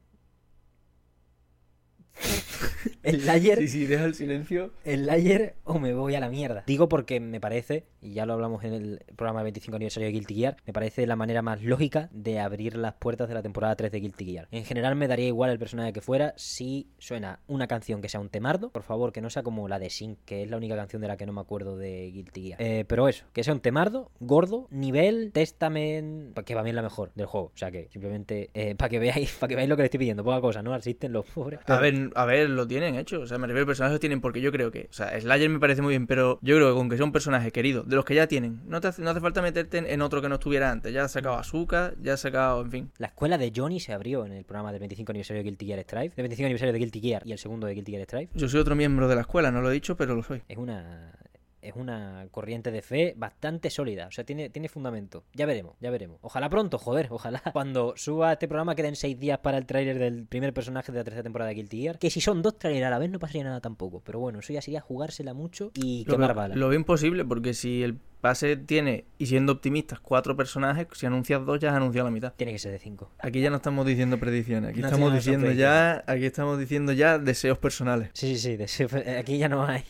Slayer. 3.04 3.58
Sí, 3.60 3.68
sí, 3.68 3.86
deja 3.86 4.06
el 4.06 4.16
silencio. 4.16 4.72
El 4.84 5.06
layer 5.06 5.56
o 5.64 5.80
me 5.80 5.94
voy 5.94 6.16
a 6.16 6.20
la 6.20 6.30
mierda. 6.30 6.64
Digo 6.68 6.90
porque 6.90 7.20
me 7.20 7.40
parece, 7.40 7.86
y 8.02 8.14
ya 8.14 8.26
lo 8.26 8.34
hablamos 8.34 8.64
en 8.64 8.74
el 8.74 9.02
programa 9.16 9.40
del 9.40 9.46
25 9.46 9.76
aniversario 9.76 10.08
de 10.08 10.14
Guilty 10.14 10.36
Gear, 10.36 10.58
me 10.66 10.74
parece 10.74 11.08
la 11.08 11.16
manera 11.16 11.42
más 11.42 11.64
lógica 11.64 12.10
de 12.12 12.40
abrir 12.40 12.76
las 12.76 12.94
puertas 12.96 13.28
de 13.28 13.34
la 13.34 13.42
temporada 13.42 13.76
3 13.76 13.92
de 13.92 14.00
Guilty 14.00 14.26
Gear. 14.26 14.48
En 14.52 14.66
general 14.66 14.96
me 14.96 15.08
daría 15.08 15.28
igual 15.28 15.52
el 15.52 15.60
personaje 15.60 15.94
que 15.94 16.02
fuera 16.02 16.34
si 16.36 16.88
suena 16.98 17.40
una 17.48 17.68
canción 17.68 18.02
que 18.02 18.10
sea 18.10 18.20
un 18.20 18.30
temardo, 18.30 18.70
por 18.72 18.84
favor, 18.84 19.12
que 19.12 19.22
no 19.22 19.30
sea 19.30 19.44
como 19.44 19.68
la 19.68 19.80
de 19.80 19.90
Sync, 19.90 20.20
que 20.26 20.44
es 20.44 20.50
la 20.50 20.58
única 20.58 20.76
canción 20.76 21.02
de 21.02 21.08
la 21.08 21.18
que 21.18 21.26
no 21.26 21.34
me 21.34 21.42
acuerdo 21.42 21.78
de 21.78 22.12
Guilty 22.12 22.42
Gear. 22.42 22.62
Eh, 22.62 22.86
pero 22.88 23.08
eso, 23.08 23.26
que 23.34 23.44
sea 23.44 23.54
un 23.54 23.60
temardo, 23.60 24.12
gordo, 24.20 24.68
nivel, 24.72 25.32
testament, 25.34 26.38
que 26.40 26.56
va 26.56 26.64
bien 26.64 26.76
la 26.76 26.82
mejor 26.82 27.12
del 27.16 27.26
juego. 27.28 27.52
O 27.54 27.58
sea 27.58 27.72
que 27.72 27.88
simplemente, 27.92 28.50
para 28.78 28.90
que 28.90 29.00
veáis, 29.00 29.34
para 29.34 29.50
que 29.50 29.56
veáis 29.56 29.70
lo 29.70 29.76
que 29.76 29.84
le 29.84 29.86
estoy 29.86 30.00
pidiendo, 30.00 30.24
poca 30.24 30.42
cosa, 30.42 30.62
¿no? 30.62 30.74
Asisten 30.74 31.14
los 31.14 31.26
pobres. 31.26 31.60
A 31.66 31.80
ver, 31.80 32.10
a 32.16 32.26
ver, 32.26 32.50
lo 32.50 32.68
tiene. 32.68 32.89
Tienen 32.90 33.02
hecho. 33.02 33.22
O 33.22 33.28
sea, 33.28 33.38
me 33.38 33.48
refiero 33.48 33.66
personajes 33.66 33.96
que 33.96 34.00
tienen, 34.00 34.22
porque 34.22 34.42
yo 34.42 34.52
creo 34.52 34.72
que. 34.72 34.88
O 34.90 34.94
sea, 34.94 35.20
Slayer 35.20 35.50
me 35.50 35.60
parece 35.60 35.82
muy 35.82 35.92
bien, 35.92 36.08
pero 36.08 36.40
yo 36.42 36.56
creo 36.56 36.70
que 36.70 36.76
con 36.76 36.90
que 36.90 36.98
sea 36.98 37.06
un 37.06 37.12
personaje 37.12 37.52
querido, 37.52 37.84
de 37.84 37.96
los 37.96 38.06
que 38.06 38.16
ya 38.16 38.28
tienen, 38.28 38.62
no, 38.68 38.82
te 38.82 38.88
hace, 38.88 39.02
no 39.02 39.10
hace 39.10 39.20
falta 39.20 39.42
meterte 39.42 39.78
en, 39.78 39.86
en 39.86 40.02
otro 40.02 40.22
que 40.22 40.30
no 40.30 40.36
estuviera 40.36 40.72
antes. 40.72 40.94
Ya 40.94 41.04
has 41.04 41.12
sacado 41.12 41.36
Azúcar, 41.38 41.96
ya 42.02 42.14
has 42.14 42.20
sacado, 42.20 42.62
en 42.62 42.72
fin. 42.72 42.92
La 42.98 43.08
escuela 43.08 43.38
de 43.38 43.52
Johnny 43.56 43.80
se 43.80 43.94
abrió 43.94 44.26
en 44.26 44.34
el 44.34 44.44
programa 44.44 44.72
del 44.72 44.80
25 44.80 45.12
aniversario 45.12 45.44
de 45.44 45.50
Guilty 45.50 45.66
Gear 45.66 45.80
Strive, 45.82 46.10
del 46.10 46.24
25 46.24 46.46
aniversario 46.46 46.74
de 46.74 46.80
Guilty 46.80 47.02
Gear 47.02 47.22
y 47.26 47.32
el 47.32 47.38
segundo 47.38 47.68
de 47.68 47.76
Guilty 47.76 47.92
Gear 47.92 48.04
Strive. 48.04 48.30
Yo 48.34 48.48
soy 48.48 48.60
otro 48.60 48.76
miembro 48.76 49.08
de 49.08 49.16
la 49.16 49.22
escuela, 49.22 49.52
no 49.52 49.62
lo 49.62 49.70
he 49.70 49.74
dicho, 49.74 49.96
pero 49.96 50.16
lo 50.16 50.24
soy. 50.24 50.42
Es 50.48 50.58
una 50.58 51.19
es 51.62 51.76
una 51.76 52.28
corriente 52.32 52.72
de 52.72 52.82
fe 52.82 53.14
bastante 53.18 53.70
sólida, 53.70 54.08
o 54.08 54.12
sea, 54.12 54.24
tiene, 54.24 54.50
tiene 54.50 54.70
fundamento. 54.70 55.24
Ya 55.34 55.46
veremos, 55.46 55.76
ya 55.80 55.92
veremos. 55.92 56.20
Ojalá 56.22 56.50
pronto, 56.50 56.78
joder, 56.78 57.08
ojalá 57.10 57.42
cuando 57.54 57.94
suba 57.98 58.34
este 58.34 58.48
programa 58.48 58.76
queden 58.76 58.96
seis 58.96 59.20
días 59.20 59.40
para 59.40 59.58
el 59.58 59.66
tráiler 59.66 60.00
del 60.00 60.26
primer 60.26 60.54
personaje 60.54 60.92
de 60.92 60.98
la 61.00 61.04
tercera 61.04 61.24
temporada 61.24 61.50
de 61.50 61.56
Guilty 61.56 61.82
Gear. 61.82 62.00
Que 62.00 62.10
si 62.10 62.22
son 62.22 62.42
dos 62.42 62.58
trailers 62.58 62.86
a 62.86 62.90
la 62.90 63.00
vez 63.00 63.10
no 63.10 63.20
pasaría 63.20 63.44
nada 63.44 63.62
tampoco, 63.62 64.02
pero 64.04 64.20
bueno, 64.20 64.40
eso 64.40 64.54
ya 64.54 64.62
sería 64.62 64.82
jugársela 64.82 65.34
mucho 65.34 65.72
y 65.74 66.06
Lo, 66.06 66.14
quemar 66.14 66.34
balas. 66.34 66.58
lo 66.58 66.70
veo 66.70 66.80
imposible, 66.80 67.26
porque 67.26 67.54
si 67.54 67.84
el 67.84 67.98
pase 68.22 68.58
tiene, 68.58 69.06
y 69.18 69.26
siendo 69.28 69.54
optimistas, 69.54 70.00
cuatro 70.00 70.36
personajes, 70.36 70.88
si 70.94 71.06
anuncias 71.06 71.46
dos, 71.46 71.60
ya 71.60 71.70
has 71.70 71.76
anunciado 71.76 72.08
la 72.08 72.12
mitad. 72.12 72.34
Tiene 72.36 72.52
que 72.54 72.60
ser 72.60 72.72
de 72.72 72.80
cinco. 72.80 73.12
Aquí 73.20 73.42
ya 73.42 73.50
no 73.50 73.58
estamos 73.58 73.86
diciendo 73.86 74.18
predicciones, 74.20 74.72
aquí 74.72 74.82
No, 74.82 74.88
estamos 74.88 75.14
diciendo 75.14 75.52
ya, 75.52 76.04
aquí 76.08 76.26
estamos 76.26 76.60
diciendo 76.60 76.92
ya 76.94 77.18
deseos 77.18 77.58
personales. 77.58 78.10
Sí, 78.14 78.38
sí, 78.38 78.58
sí, 78.68 78.86
aquí 79.18 79.38
ya 79.38 79.50
no 79.50 79.66
hay. 79.66 79.84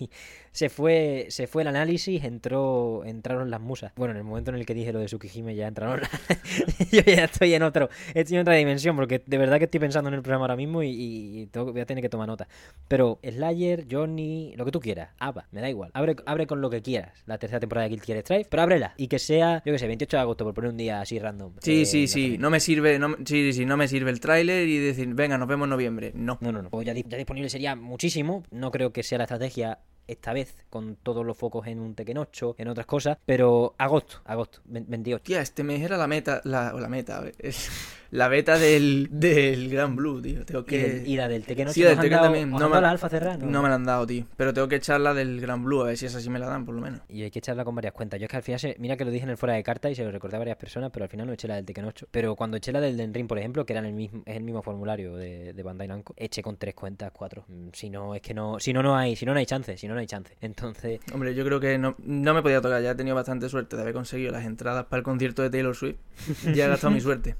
Se 0.52 0.70
fue, 0.70 1.28
se 1.30 1.46
fue 1.46 1.62
el 1.62 1.68
análisis, 1.68 2.24
entró, 2.24 3.04
entraron 3.06 3.52
las 3.52 3.62
musas. 3.62 3.92
Bueno, 3.96 4.14
en 4.14 4.18
el 4.18 4.24
momento 4.24 4.50
en 4.50 4.58
el 4.58 4.66
que 4.66 4.74
dije 4.74 4.92
lo 4.92 4.98
de 5.00 5.06
Tsukihime 5.06 5.56
ya 5.56 5.68
entraron 5.68 6.02
las... 6.02 6.10
Yo 6.92 7.02
ya 7.02 7.26
estoy 7.26 7.54
en 7.54 7.62
otro, 7.62 7.88
estoy 8.16 8.36
en 8.36 8.42
otra 8.42 8.56
dimensión, 8.56 8.96
porque 8.96 9.22
de 9.26 9.38
verdad 9.38 9.60
que 9.60 9.66
estoy 9.66 9.80
pensando 9.80 10.08
en 10.10 10.16
el 10.16 10.22
programa 10.24 10.46
ahora 10.46 10.56
mismo 10.56 10.82
y, 10.82 10.90
y 10.90 11.46
tengo- 11.48 11.72
voy 11.72 11.82
a 11.82 11.86
tener 11.86 12.02
que 12.02 12.10
tomar 12.10 12.28
nota. 12.28 12.48
Pero 12.88 13.20
Slayer, 13.24 13.86
Johnny, 13.90 14.56
lo 14.58 14.66
que 14.66 14.72
tú 14.72 14.80
quieras, 14.80 15.10
Ava, 15.20 15.48
me 15.52 15.62
da 15.62 15.70
igual. 15.70 15.92
Abre, 15.94 16.16
abre 16.26 16.48
con 16.48 16.62
lo 16.62 16.72
que 16.72 16.82
quieras 16.82 17.24
la 17.28 17.38
tercera 17.38 17.60
temporada 17.60 17.84
de 17.88 17.92
Guilty 17.92 18.14
Gear 18.22 18.26
Strive, 18.26 18.48
pero 18.50 18.64
ábrela. 18.64 18.94
Y 18.98 19.08
que 19.08 19.20
sea, 19.20 19.62
yo 19.66 19.72
que 19.74 19.80
sé, 19.80 19.88
28 19.88 20.18
de 20.18 20.22
agosto, 20.22 20.44
por 20.46 20.54
poner 20.54 20.72
un 20.72 20.78
día 20.78 21.02
así 21.02 21.20
random. 21.20 21.54
Sí, 21.62 21.82
Eh, 21.82 21.86
sí, 21.86 22.08
sí, 22.08 22.38
no 22.38 22.50
me 22.50 22.60
sirve, 22.60 23.00
no, 23.00 23.16
sí, 23.18 23.26
sí, 23.26 23.54
sí, 23.54 23.66
no 23.66 23.78
me 23.78 23.88
sirve 23.88 24.12
el 24.12 24.20
tráiler 24.20 24.68
y 24.68 24.78
decir, 24.78 25.08
venga, 25.14 25.38
nos 25.38 25.48
vemos 25.48 25.66
en 25.66 25.70
noviembre. 25.72 26.12
No. 26.16 26.38
No, 26.41 26.52
no, 26.52 26.62
no. 26.62 26.70
Pues 26.70 26.86
ya, 26.86 26.94
di- 26.94 27.06
ya 27.08 27.18
disponible 27.18 27.50
sería 27.50 27.76
muchísimo. 27.76 28.44
No 28.52 28.72
creo 28.72 28.91
que 28.94 29.04
sea 29.04 29.18
la 29.18 29.26
estrategia 29.26 29.80
esta 30.08 30.34
vez, 30.34 30.56
con 30.72 30.96
todos 30.96 31.24
los 31.24 31.38
focos 31.38 31.68
en 31.68 31.80
un 31.80 31.94
Tekken 31.94 32.18
8, 32.18 32.56
en 32.58 32.68
otras 32.68 32.88
cosas. 32.88 33.18
Pero 33.28 33.76
agosto, 33.78 34.22
agosto, 34.26 34.60
ve- 34.66 34.84
28. 34.88 35.24
Tía, 35.24 35.41
este 35.41 35.64
mes 35.64 35.82
era 35.82 35.98
la 35.98 36.08
meta, 36.08 36.41
la, 36.46 36.74
o 36.74 36.80
la 36.80 36.90
meta, 36.90 37.18
a 37.18 37.22
ver, 37.22 37.36
es 37.40 37.70
la 38.11 38.27
beta 38.27 38.57
del, 38.57 39.07
del 39.11 39.69
Gran 39.69 39.95
Blue, 39.95 40.22
tío. 40.22 40.45
Tengo 40.45 40.61
Y, 40.61 40.64
que... 40.65 41.03
y 41.06 41.15
la 41.15 41.27
del 41.27 41.44
Tekken 41.45 41.68
8 41.68 41.73
Sí, 41.73 41.81
la 41.84 41.90
del 41.90 41.98
¿nos 41.98 42.03
han 42.06 42.10
Tekken 42.10 42.23
también. 42.23 42.53
¿os 42.53 42.60
No 42.60 42.69
me, 42.69 42.81
la 42.81 42.90
alfa 42.90 43.10
cerrada? 43.10 43.38
no 43.38 43.61
me 43.61 43.69
la 43.69 43.76
han 43.76 43.84
dado, 43.86 44.07
tío. 44.07 44.26
Pero 44.38 44.53
tengo 44.53 44.68
que 44.68 44.76
echar 44.77 44.99
la 45.02 45.14
del 45.14 45.40
Gran 45.41 45.64
Blue, 45.64 45.81
a 45.81 45.86
ver 45.86 45.98
si 45.98 46.06
esa 46.07 46.19
sí 46.19 46.30
me 46.30 46.40
la 46.40 46.48
dan, 46.48 46.65
por 46.65 46.76
lo 46.76 46.81
menos. 46.81 47.02
Y 47.10 47.23
hay 47.23 47.31
que 47.31 47.40
echarla 47.40 47.64
con 47.65 47.76
varias 47.76 47.94
cuentas. 47.94 48.19
Yo 48.19 48.26
es 48.26 48.31
que 48.31 48.38
al 48.38 48.44
final, 48.44 48.60
se- 48.60 48.76
mira 48.80 48.98
que 48.98 49.06
lo 49.06 49.11
dije 49.11 49.23
en 49.26 49.30
el 49.31 49.38
fuera 49.38 49.53
de 49.56 49.64
carta 49.64 49.90
y 49.90 49.95
se 49.95 50.03
lo 50.03 50.11
recordé 50.11 50.36
a 50.36 50.40
varias 50.40 50.57
personas, 50.57 50.90
pero 50.91 51.03
al 51.03 51.10
final 51.10 51.27
no 51.27 51.34
eché 51.34 51.48
la 51.48 51.56
del 51.56 51.65
Tekken 51.65 51.86
8. 51.86 52.07
Pero 52.11 52.36
cuando 52.36 52.57
eché 52.57 52.72
la 52.72 52.81
del 52.81 52.98
Den 52.98 53.14
Ring, 53.14 53.27
por 53.27 53.38
ejemplo, 53.40 53.65
que 53.65 53.73
era 53.73 53.86
el 53.86 53.94
mismo, 53.94 54.23
es 54.26 54.36
el 54.38 54.44
mismo 54.44 54.61
formulario 54.61 55.15
de, 55.15 55.53
de 55.53 55.64
Bandai 55.64 55.88
Namco, 55.88 56.14
eché 56.18 56.41
con 56.41 56.57
tres 56.57 56.73
cuentas, 56.76 57.11
cuatro. 57.14 57.45
Mm, 57.48 57.69
Si 57.73 57.90
no, 57.90 58.15
es 58.15 58.22
que 58.22 58.34
no, 58.34 58.60
si 58.60 58.73
no, 58.73 58.81
no 58.84 58.95
hay, 58.98 59.15
si 59.15 59.26
no, 59.26 59.34
no 59.34 59.40
hay 59.40 59.45
chance, 59.45 59.77
si 59.77 59.88
no, 59.88 59.94
no 59.94 59.99
hay 59.99 60.07
chance. 60.07 60.36
Entonces, 60.41 60.99
Hombre, 61.14 61.36
yo 61.36 61.45
creo 61.45 61.60
que 61.60 61.77
no, 61.77 61.95
no 61.99 62.34
me 62.34 62.41
podía 62.41 62.60
tocar, 62.61 62.81
ya 62.81 62.91
he 62.91 62.95
tenido 62.95 63.15
bastante 63.15 63.49
suerte 63.49 63.76
de 63.76 63.81
haber 63.84 63.94
conseguido 63.94 64.31
las 64.31 64.45
entradas 64.45 64.86
para 64.86 64.98
el 64.99 65.03
concierto 65.03 65.41
de 65.41 65.49
Taylor 65.49 65.76
Swift. 65.76 65.98
Ya 66.56 66.65
he 66.65 66.69
gastado 66.69 66.91
mi 66.91 67.02
suerte. 67.02 67.36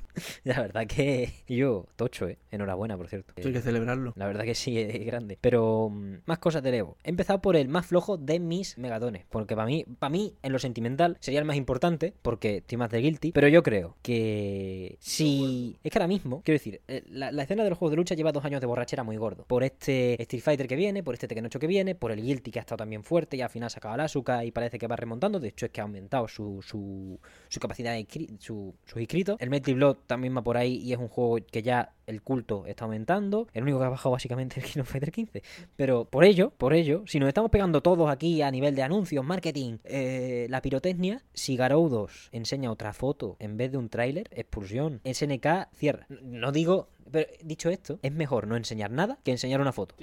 La 0.60 0.68
verdad 0.68 0.88
que 0.88 1.32
yo, 1.48 1.86
tocho, 1.96 2.28
eh. 2.28 2.38
Enhorabuena, 2.52 2.98
por 2.98 3.08
cierto. 3.08 3.34
Hay 3.38 3.54
que 3.54 3.62
celebrarlo. 3.62 4.14
La 4.16 4.28
verdad 4.28 4.44
que 4.44 4.56
sí, 4.56 4.78
es 4.80 5.06
grande. 5.06 5.38
Pero 5.40 5.90
mm, 5.90 6.18
más 6.26 6.40
cosas 6.40 6.64
del 6.64 6.74
Evo. 6.76 6.98
He 7.04 7.10
empezado 7.10 7.42
por 7.42 7.56
el 7.56 7.70
más 7.70 7.86
flojo 7.86 8.18
de 8.18 8.40
mis 8.40 8.78
megatones. 8.78 9.26
Porque 9.30 9.56
para 9.56 9.68
mí, 9.68 9.86
para 10.00 10.10
mí, 10.10 10.34
en 10.42 10.52
lo 10.52 10.60
sentimental, 10.60 11.18
sería 11.20 11.40
el 11.40 11.46
más 11.46 11.56
importante. 11.56 12.14
Porque 12.22 12.58
estoy 12.58 12.78
más 12.78 12.90
de 12.90 13.00
guilty. 13.00 13.32
Pero 13.32 13.48
yo 13.48 13.64
creo 13.64 13.96
que 14.02 14.98
si. 15.00 15.78
Es 15.84 15.92
que 15.92 16.00
ahora 16.00 16.08
mismo, 16.08 16.42
quiero 16.44 16.56
decir, 16.56 16.82
eh, 16.88 17.04
la, 17.10 17.32
la 17.32 17.44
escena 17.44 17.64
de 17.64 17.70
los 17.70 17.78
juegos 17.78 17.92
de 17.92 17.98
lucha 17.98 18.16
lleva 18.16 18.32
dos 18.32 18.44
años 18.46 18.62
de 18.62 18.68
borrachera 18.68 19.04
muy 19.04 19.18
gordo. 19.18 19.46
Por 19.46 19.64
este 19.64 20.22
Street 20.22 20.44
Fighter 20.44 20.68
que 20.68 20.76
viene, 20.76 21.04
por 21.04 21.14
este 21.14 21.28
Tekken 21.28 21.46
8 21.46 21.60
que 21.60 21.68
viene, 21.68 21.96
por 21.96 22.12
el 22.12 22.22
guilty 22.22 22.52
que 22.52 22.60
ha 22.60 22.62
estado 22.62 22.78
también 22.78 23.04
fuerte. 23.04 23.38
Y 23.38 23.42
al 23.42 23.50
final 23.50 23.70
sacaba 23.70 23.96
el 23.96 24.02
Asuka 24.02 24.44
y 24.44 24.52
parece 24.52 24.78
que 24.78 24.88
va 24.88 24.96
remontando. 24.96 25.40
De 25.40 25.50
hecho, 25.50 25.66
es 25.66 25.72
que 25.72 25.82
ha 25.82 25.84
aumentado 25.84 26.28
su, 26.28 26.62
su, 26.62 27.20
su 27.48 27.60
capacidad 27.60 27.94
de 27.94 28.06
su, 28.40 28.76
sus 28.86 29.00
inscritos. 29.00 29.38
El 29.40 29.50
Metal 29.50 29.76
Blood 29.76 29.98
también 30.08 30.36
va 30.36 30.44
por 30.50 30.58
ahí 30.58 30.78
y 30.78 30.94
es 30.94 31.00
un 31.00 31.10
juego 31.10 31.38
que 31.52 31.62
ya 31.62 31.94
el 32.10 32.22
culto 32.22 32.66
está 32.66 32.86
aumentando. 32.86 33.48
El 33.54 33.64
único 33.64 33.80
que 33.80 33.86
ha 33.86 33.90
bajado 33.90 34.12
básicamente 34.12 34.60
es 34.60 34.66
el 34.66 34.72
King 34.72 34.82
of 34.82 34.90
Fighter 34.90 35.12
15. 35.12 35.44
Pero 35.76 36.06
por 36.06 36.24
ello, 36.24 36.52
por 36.58 36.74
ello, 36.74 37.04
si 37.06 37.20
nos 37.20 37.28
estamos 37.28 37.52
pegando 37.52 37.82
todos 37.82 38.10
aquí 38.10 38.42
a 38.42 38.52
nivel 38.52 38.76
de 38.76 38.84
anuncios, 38.84 39.24
marketing, 39.24 39.78
eh, 39.86 40.48
la 40.50 40.62
pirotecnia, 40.62 41.24
si 41.34 41.56
Garou 41.56 41.88
2 41.90 42.30
enseña 42.32 42.72
otra 42.72 42.94
foto 42.94 43.38
en 43.40 43.58
vez 43.58 43.72
de 43.72 43.78
un 43.78 43.90
tráiler, 43.90 44.28
expulsión. 44.32 45.02
SNK 45.06 45.70
cierra. 45.74 46.08
No 46.10 46.52
digo, 46.52 46.90
pero 47.12 47.28
dicho 47.44 47.70
esto, 47.70 48.00
es 48.02 48.12
mejor 48.12 48.48
no 48.48 48.56
enseñar 48.56 48.92
nada 48.92 49.20
que 49.24 49.32
enseñar 49.32 49.62
una 49.62 49.72
foto. 49.72 49.96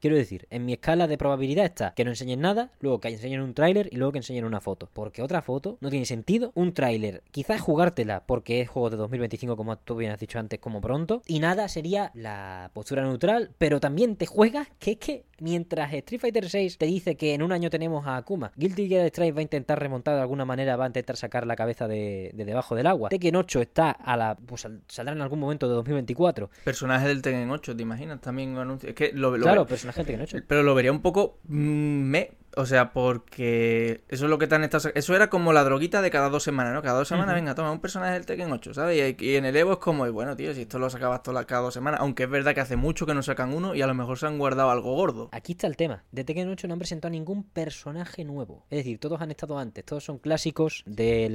Quiero 0.00 0.16
decir, 0.16 0.46
en 0.50 0.64
mi 0.64 0.72
escala 0.72 1.06
de 1.06 1.18
probabilidad 1.18 1.64
está 1.64 1.94
que 1.94 2.04
no 2.04 2.10
enseñen 2.10 2.40
nada, 2.40 2.72
luego 2.80 3.00
que 3.00 3.08
enseñen 3.08 3.40
un 3.40 3.54
tráiler 3.54 3.88
y 3.92 3.96
luego 3.96 4.12
que 4.12 4.18
enseñen 4.18 4.44
una 4.44 4.60
foto. 4.60 4.88
Porque 4.92 5.22
otra 5.22 5.42
foto 5.42 5.78
no 5.80 5.90
tiene 5.90 6.06
sentido. 6.06 6.52
Un 6.54 6.72
tráiler, 6.72 7.22
quizás 7.30 7.60
jugártela 7.60 8.24
porque 8.26 8.60
es 8.60 8.68
juego 8.68 8.90
de 8.90 8.96
2025, 8.96 9.56
como 9.56 9.76
tú 9.78 9.96
bien 9.96 10.12
has 10.12 10.20
dicho 10.20 10.38
antes, 10.38 10.58
como 10.58 10.80
pronto. 10.80 11.22
Y 11.26 11.40
nada 11.40 11.51
sería 11.68 12.10
la 12.14 12.70
postura 12.74 13.02
neutral, 13.02 13.50
pero 13.58 13.80
también 13.80 14.16
te 14.16 14.26
juegas 14.26 14.68
que 14.78 14.92
es 14.92 14.96
que 14.98 15.24
mientras 15.40 15.92
Street 15.92 16.20
Fighter 16.20 16.48
6 16.48 16.78
te 16.78 16.86
dice 16.86 17.16
que 17.16 17.34
en 17.34 17.42
un 17.42 17.52
año 17.52 17.68
tenemos 17.70 18.06
a 18.06 18.16
Akuma, 18.16 18.52
Guilty 18.56 18.88
Gear 18.88 19.08
Strive 19.08 19.32
va 19.32 19.38
a 19.40 19.42
intentar 19.42 19.78
remontar 19.78 20.14
de 20.14 20.20
alguna 20.22 20.44
manera, 20.44 20.76
va 20.76 20.84
a 20.84 20.86
intentar 20.88 21.16
sacar 21.16 21.46
la 21.46 21.56
cabeza 21.56 21.86
de, 21.88 22.30
de 22.34 22.44
debajo 22.44 22.74
del 22.74 22.86
agua. 22.86 23.08
Tekken 23.08 23.36
8 23.36 23.60
está 23.60 23.90
a 23.90 24.16
la. 24.16 24.36
Pues 24.36 24.62
sal- 24.62 24.82
saldrá 24.88 25.14
en 25.14 25.20
algún 25.22 25.40
momento 25.40 25.68
de 25.68 25.74
2024. 25.74 26.50
Personaje 26.64 27.08
del 27.08 27.22
Tekken 27.22 27.50
8, 27.50 27.76
¿te 27.76 27.82
imaginas? 27.82 28.20
También 28.20 28.56
anuncio. 28.56 28.88
Es 28.88 28.94
que 28.94 29.12
lo, 29.12 29.36
lo 29.36 29.42
claro, 29.42 29.64
ve- 29.64 29.68
personaje 29.70 30.00
de 30.00 30.04
Tekken 30.06 30.22
8. 30.22 30.38
Pero 30.46 30.62
lo 30.62 30.74
vería 30.74 30.92
un 30.92 31.02
poco 31.02 31.38
mm, 31.44 31.56
me. 31.56 32.30
O 32.56 32.66
sea, 32.66 32.92
porque 32.92 34.04
eso 34.08 34.24
es 34.24 34.30
lo 34.30 34.38
que 34.38 34.46
te 34.46 34.54
han 34.54 34.64
estado 34.64 34.90
Eso 34.94 35.16
era 35.16 35.30
como 35.30 35.52
la 35.52 35.64
droguita 35.64 36.02
de 36.02 36.10
cada 36.10 36.28
dos 36.28 36.42
semanas, 36.42 36.74
¿no? 36.74 36.82
Cada 36.82 36.98
dos 36.98 37.08
semanas, 37.08 37.34
venga, 37.34 37.54
toma 37.54 37.72
un 37.72 37.80
personaje 37.80 38.12
del 38.14 38.26
Tekken 38.26 38.52
8, 38.52 38.74
¿sabes? 38.74 39.16
Y, 39.18 39.24
y 39.24 39.36
en 39.36 39.44
el 39.44 39.56
Evo 39.56 39.72
es 39.72 39.78
como, 39.78 40.10
bueno, 40.12 40.36
tío, 40.36 40.54
si 40.54 40.62
esto 40.62 40.78
lo 40.78 40.90
sacabas 40.90 41.22
todas 41.22 41.46
cada 41.46 41.62
dos 41.62 41.74
semanas, 41.74 42.00
aunque 42.00 42.24
es 42.24 42.30
verdad 42.30 42.54
que 42.54 42.60
hace 42.60 42.76
mucho 42.76 43.06
que 43.06 43.14
no 43.14 43.22
sacan 43.22 43.52
uno 43.54 43.74
y 43.74 43.82
a 43.82 43.86
lo 43.86 43.94
mejor 43.94 44.18
se 44.18 44.26
han 44.26 44.38
guardado 44.38 44.70
algo 44.70 44.94
gordo. 44.94 45.28
Aquí 45.32 45.52
está 45.52 45.66
el 45.66 45.76
tema. 45.76 46.04
De 46.12 46.24
Tekken 46.24 46.48
8 46.48 46.68
no 46.68 46.74
han 46.74 46.78
presentado 46.78 47.10
ningún 47.10 47.44
personaje 47.44 48.24
nuevo. 48.24 48.66
Es 48.70 48.78
decir, 48.78 48.98
todos 48.98 49.20
han 49.20 49.30
estado 49.30 49.58
antes. 49.58 49.84
Todos 49.84 50.04
son 50.04 50.18
clásicos 50.18 50.82
de 50.86 51.28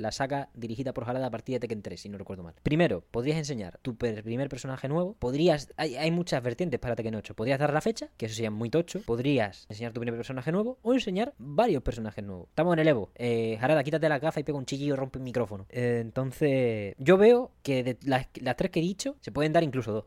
la 0.00 0.12
saga 0.12 0.48
dirigida 0.54 0.92
por 0.94 1.08
Harada 1.08 1.26
a 1.26 1.30
partir 1.30 1.54
de 1.54 1.60
Tekken 1.60 1.82
3, 1.82 2.00
si 2.00 2.08
no 2.08 2.18
recuerdo 2.18 2.42
mal. 2.42 2.54
Primero, 2.62 3.04
podrías 3.10 3.36
enseñar 3.36 3.78
tu 3.82 3.96
primer 3.96 4.48
personaje 4.48 4.88
nuevo. 4.88 5.14
Podrías... 5.18 5.72
Hay, 5.76 5.96
hay 5.96 6.10
muchas 6.10 6.42
vertientes 6.42 6.80
para 6.80 6.96
Tekken 6.96 7.14
8. 7.14 7.34
Podrías 7.34 7.58
dar 7.58 7.72
la 7.72 7.80
fecha, 7.80 8.08
que 8.16 8.26
eso 8.26 8.34
sería 8.34 8.50
muy 8.50 8.70
tocho. 8.70 9.02
Podrías 9.02 9.66
enseñar 9.68 9.92
tu 9.92 10.00
primer 10.00 10.16
personaje 10.16 10.50
nuevo 10.50 10.61
o 10.82 10.94
enseñar 10.94 11.34
varios 11.38 11.82
personajes 11.82 12.24
nuevos. 12.24 12.48
Estamos 12.48 12.74
en 12.74 12.78
el 12.80 12.88
Evo. 12.88 13.10
Eh, 13.14 13.58
Harada, 13.60 13.82
quítate 13.84 14.08
la 14.08 14.18
gafa 14.18 14.40
y 14.40 14.44
pega 14.44 14.58
un 14.58 14.66
chillillo 14.66 14.94
y 14.94 14.96
rompe 14.96 15.18
el 15.18 15.24
micrófono. 15.24 15.66
Eh, 15.68 15.98
entonces, 16.00 16.94
yo 16.98 17.16
veo 17.16 17.52
que 17.62 17.82
de 17.82 17.98
las, 18.04 18.28
las 18.40 18.56
tres 18.56 18.70
que 18.70 18.80
he 18.80 18.82
dicho, 18.82 19.16
se 19.20 19.32
pueden 19.32 19.52
dar 19.52 19.62
incluso 19.62 19.92
dos. 19.92 20.04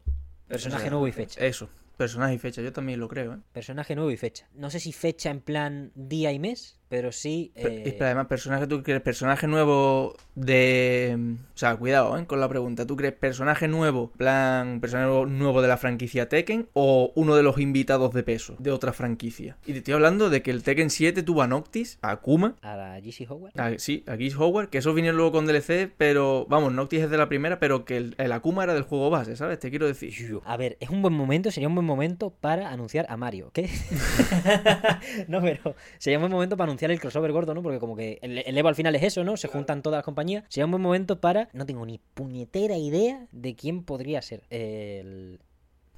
Personaje 0.47 0.89
nuevo 0.89 1.07
y 1.07 1.11
fecha. 1.11 1.43
Eso, 1.45 1.69
personaje 1.97 2.35
y 2.35 2.37
fecha, 2.37 2.61
yo 2.61 2.71
también 2.71 2.99
lo 2.99 3.07
creo, 3.07 3.33
¿eh? 3.33 3.37
Personaje 3.51 3.95
nuevo 3.95 4.11
y 4.11 4.17
fecha. 4.17 4.47
No 4.53 4.69
sé 4.69 4.79
si 4.79 4.91
fecha 4.91 5.31
en 5.31 5.41
plan 5.41 5.91
día 5.95 6.31
y 6.31 6.39
mes, 6.39 6.79
pero 6.89 7.11
sí. 7.11 7.51
Eh, 7.55 7.93
pero 7.97 8.05
además, 8.05 8.27
personaje, 8.27 8.67
¿tú 8.67 8.81
crees 8.83 9.01
personaje 9.01 9.47
nuevo 9.47 10.15
de... 10.35 11.35
O 11.53 11.57
sea, 11.57 11.75
cuidado, 11.77 12.17
¿eh? 12.17 12.25
Con 12.25 12.39
la 12.39 12.47
pregunta. 12.49 12.85
¿Tú 12.85 12.95
crees 12.95 13.13
personaje 13.13 13.67
nuevo, 13.67 14.11
plan, 14.11 14.79
personaje 14.81 15.09
nuevo- 15.27 15.61
de 15.61 15.67
la 15.67 15.77
franquicia 15.77 16.27
Tekken 16.29 16.67
o 16.73 17.11
uno 17.15 17.35
de 17.35 17.43
los 17.43 17.57
invitados 17.59 18.13
de 18.13 18.23
peso 18.23 18.55
de 18.59 18.71
otra 18.71 18.93
franquicia? 18.93 19.57
Y 19.65 19.71
te 19.71 19.77
estoy 19.79 19.93
hablando 19.93 20.29
de 20.29 20.41
que 20.41 20.51
el 20.51 20.63
Tekken 20.63 20.89
7 20.89 21.23
tuvo 21.23 21.41
a 21.41 21.47
Noctis, 21.47 21.97
a 22.01 22.11
Akuma, 22.11 22.55
a 22.61 22.75
la 22.75 22.99
GC 22.99 23.29
Howard. 23.29 23.59
a, 23.59 23.77
sí, 23.79 24.03
a 24.07 24.15
Geese 24.17 24.35
Howard, 24.37 24.69
que 24.69 24.77
eso 24.79 24.93
vinieron 24.93 25.17
luego 25.17 25.31
con 25.31 25.45
DLC, 25.47 25.89
pero 25.97 26.45
vamos, 26.49 26.73
Noctis 26.73 27.01
es 27.03 27.09
de 27.09 27.17
la 27.17 27.29
primera, 27.29 27.59
pero 27.59 27.85
que 27.85 27.97
el, 27.97 28.15
el 28.17 28.31
Akuma 28.31 28.63
era 28.63 28.73
del 28.73 28.83
juego 28.83 29.09
base, 29.09 29.35
¿sabes? 29.35 29.59
Te 29.59 29.69
quiero 29.69 29.87
decir. 29.87 30.13
A 30.45 30.57
ver, 30.57 30.77
es 30.79 30.89
un 30.89 31.01
buen 31.01 31.13
momento, 31.13 31.51
sería 31.51 31.67
un 31.69 31.75
buen 31.75 31.85
momento 31.87 32.31
para 32.31 32.69
anunciar 32.71 33.05
a 33.09 33.17
Mario. 33.17 33.51
¿Qué? 33.53 33.69
no, 35.27 35.41
pero 35.41 35.75
sería 35.97 36.17
un 36.17 36.23
buen 36.23 36.31
momento 36.31 36.57
para 36.57 36.65
anunciar 36.65 36.74
el 36.91 36.99
crossover 36.99 37.31
gordo, 37.31 37.53
¿no? 37.53 37.61
Porque 37.63 37.79
como 37.79 37.95
que 37.95 38.19
el, 38.21 38.39
el 38.39 38.57
Evo 38.57 38.67
al 38.69 38.75
final 38.75 38.95
es 38.95 39.03
eso, 39.03 39.23
¿no? 39.23 39.37
Se 39.37 39.47
juntan 39.47 39.81
todas 39.81 39.97
las 39.99 40.05
compañías. 40.05 40.43
Sería 40.49 40.65
un 40.65 40.71
buen 40.71 40.83
momento 40.83 41.19
para. 41.19 41.49
No 41.53 41.65
tengo 41.65 41.85
ni 41.85 41.99
puñetera 42.13 42.77
idea 42.77 43.27
de 43.31 43.55
quién 43.55 43.83
podría 43.83 44.21
ser. 44.21 44.43
El. 44.49 45.39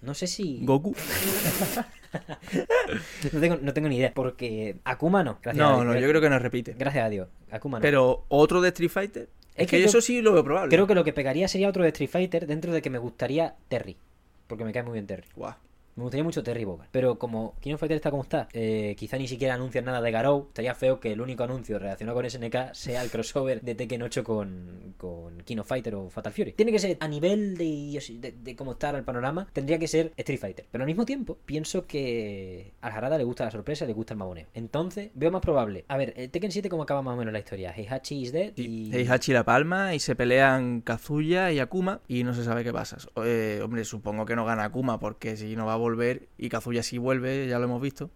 No 0.01 0.13
sé 0.13 0.27
si. 0.27 0.59
Goku. 0.63 0.95
No 3.33 3.39
tengo, 3.41 3.57
no 3.61 3.73
tengo 3.73 3.89
ni 3.89 3.97
idea. 3.97 4.13
Porque 4.13 4.77
Akuma 4.85 5.23
no. 5.23 5.39
Gracias 5.41 5.65
a 5.65 5.69
No, 5.69 5.75
Dios. 5.81 5.85
no, 5.93 5.99
yo 5.99 6.07
creo 6.07 6.21
que 6.21 6.29
no 6.29 6.39
repite. 6.39 6.73
Gracias 6.77 7.05
a 7.05 7.09
Dios. 7.09 7.27
Akuma 7.51 7.79
no. 7.79 7.81
Pero 7.81 8.23
otro 8.29 8.61
de 8.61 8.69
Street 8.69 8.89
Fighter. 8.89 9.23
Es, 9.55 9.63
Es 9.63 9.67
que, 9.67 9.77
que 9.77 9.81
yo 9.81 9.87
eso 9.87 10.01
sí 10.01 10.21
lo 10.21 10.33
veo 10.33 10.43
probable. 10.43 10.69
Creo 10.69 10.87
que 10.87 10.95
lo 10.95 11.03
que 11.03 11.13
pegaría 11.13 11.47
sería 11.47 11.67
otro 11.67 11.83
de 11.83 11.89
Street 11.89 12.09
Fighter 12.09 12.47
dentro 12.47 12.71
de 12.71 12.81
que 12.81 12.89
me 12.89 12.97
gustaría 12.97 13.55
Terry. 13.67 13.97
Porque 14.47 14.63
me 14.63 14.71
cae 14.71 14.83
muy 14.83 14.93
bien 14.93 15.05
Terry. 15.07 15.25
Guau. 15.35 15.55
Me 15.97 16.03
gustaría 16.03 16.23
mucho 16.23 16.43
Terry 16.43 16.63
Bogard. 16.63 16.89
Pero 16.91 17.17
como 17.17 17.55
King 17.59 17.73
of 17.73 17.79
Fighter 17.79 17.97
está 17.97 18.11
como 18.11 18.23
está, 18.23 18.47
eh, 18.53 18.95
quizá 18.97 19.17
ni 19.17 19.27
siquiera 19.27 19.55
anuncian 19.55 19.83
nada 19.83 19.99
de 19.99 20.11
Garou. 20.11 20.45
Estaría 20.49 20.75
feo 20.75 20.99
que 20.99 21.11
el 21.11 21.21
único 21.21 21.43
anuncio 21.43 21.79
relacionado 21.79 22.15
con 22.15 22.29
SNK 22.29 22.73
sea 22.73 23.03
el 23.03 23.09
crossover 23.09 23.61
de 23.61 23.73
Tekken 23.73 24.03
8 24.03 24.23
con, 24.23 24.93
con 24.97 25.41
King 25.41 25.57
of 25.57 25.67
Fighter 25.67 25.95
o 25.95 26.09
Fatal 26.09 26.31
Fury. 26.31 26.53
Tiene 26.53 26.71
que 26.71 26.77
ser 26.77 26.97
a 26.99 27.07
nivel 27.07 27.57
de, 27.57 27.99
de, 28.19 28.31
de 28.31 28.55
cómo 28.55 28.73
está 28.73 28.91
el 28.91 29.03
panorama, 29.03 29.47
tendría 29.51 29.79
que 29.79 29.87
ser 29.87 30.13
Street 30.15 30.39
Fighter. 30.39 30.65
Pero 30.71 30.83
al 30.83 30.87
mismo 30.87 31.03
tiempo, 31.03 31.37
pienso 31.45 31.87
que 31.87 32.73
al 32.81 32.91
Harada 32.91 33.17
le 33.17 33.23
gusta 33.23 33.45
la 33.45 33.51
sorpresa 33.51 33.85
y 33.85 33.87
le 33.87 33.93
gusta 33.93 34.13
el 34.13 34.19
maboneo. 34.19 34.47
Entonces, 34.53 35.09
veo 35.15 35.31
más 35.31 35.41
probable. 35.41 35.83
A 35.87 35.97
ver, 35.97 36.13
el 36.15 36.29
Tekken 36.29 36.51
7, 36.51 36.69
¿cómo 36.69 36.83
acaba 36.83 37.01
más 37.01 37.15
o 37.15 37.17
menos 37.17 37.33
la 37.33 37.39
historia? 37.39 37.73
Heihachi 37.75 38.21
is 38.21 38.31
dead 38.31 38.53
y. 38.55 38.93
Heihachi 38.93 39.33
la 39.33 39.43
palma 39.43 39.95
y 39.95 39.99
se 39.99 40.15
pelean 40.15 40.81
Kazuya 40.81 41.51
y 41.51 41.59
Akuma 41.59 42.01
y 42.07 42.23
no 42.23 42.35
se 42.35 42.43
sabe 42.43 42.63
qué 42.63 42.71
pasa. 42.71 42.97
Eh, 43.25 43.61
hombre, 43.63 43.83
supongo 43.83 44.25
que 44.25 44.35
no 44.35 44.45
gana 44.45 44.65
Akuma 44.65 44.99
porque 44.99 45.35
si 45.37 45.55
no 45.55 45.65
va 45.65 45.73
a 45.73 45.86
volver 45.87 46.27
y 46.37 46.49
Kazuya 46.49 46.83
si 46.83 46.97
vuelve, 46.97 47.47
ya 47.47 47.59
lo 47.59 47.65
hemos 47.65 47.81
visto. 47.81 48.09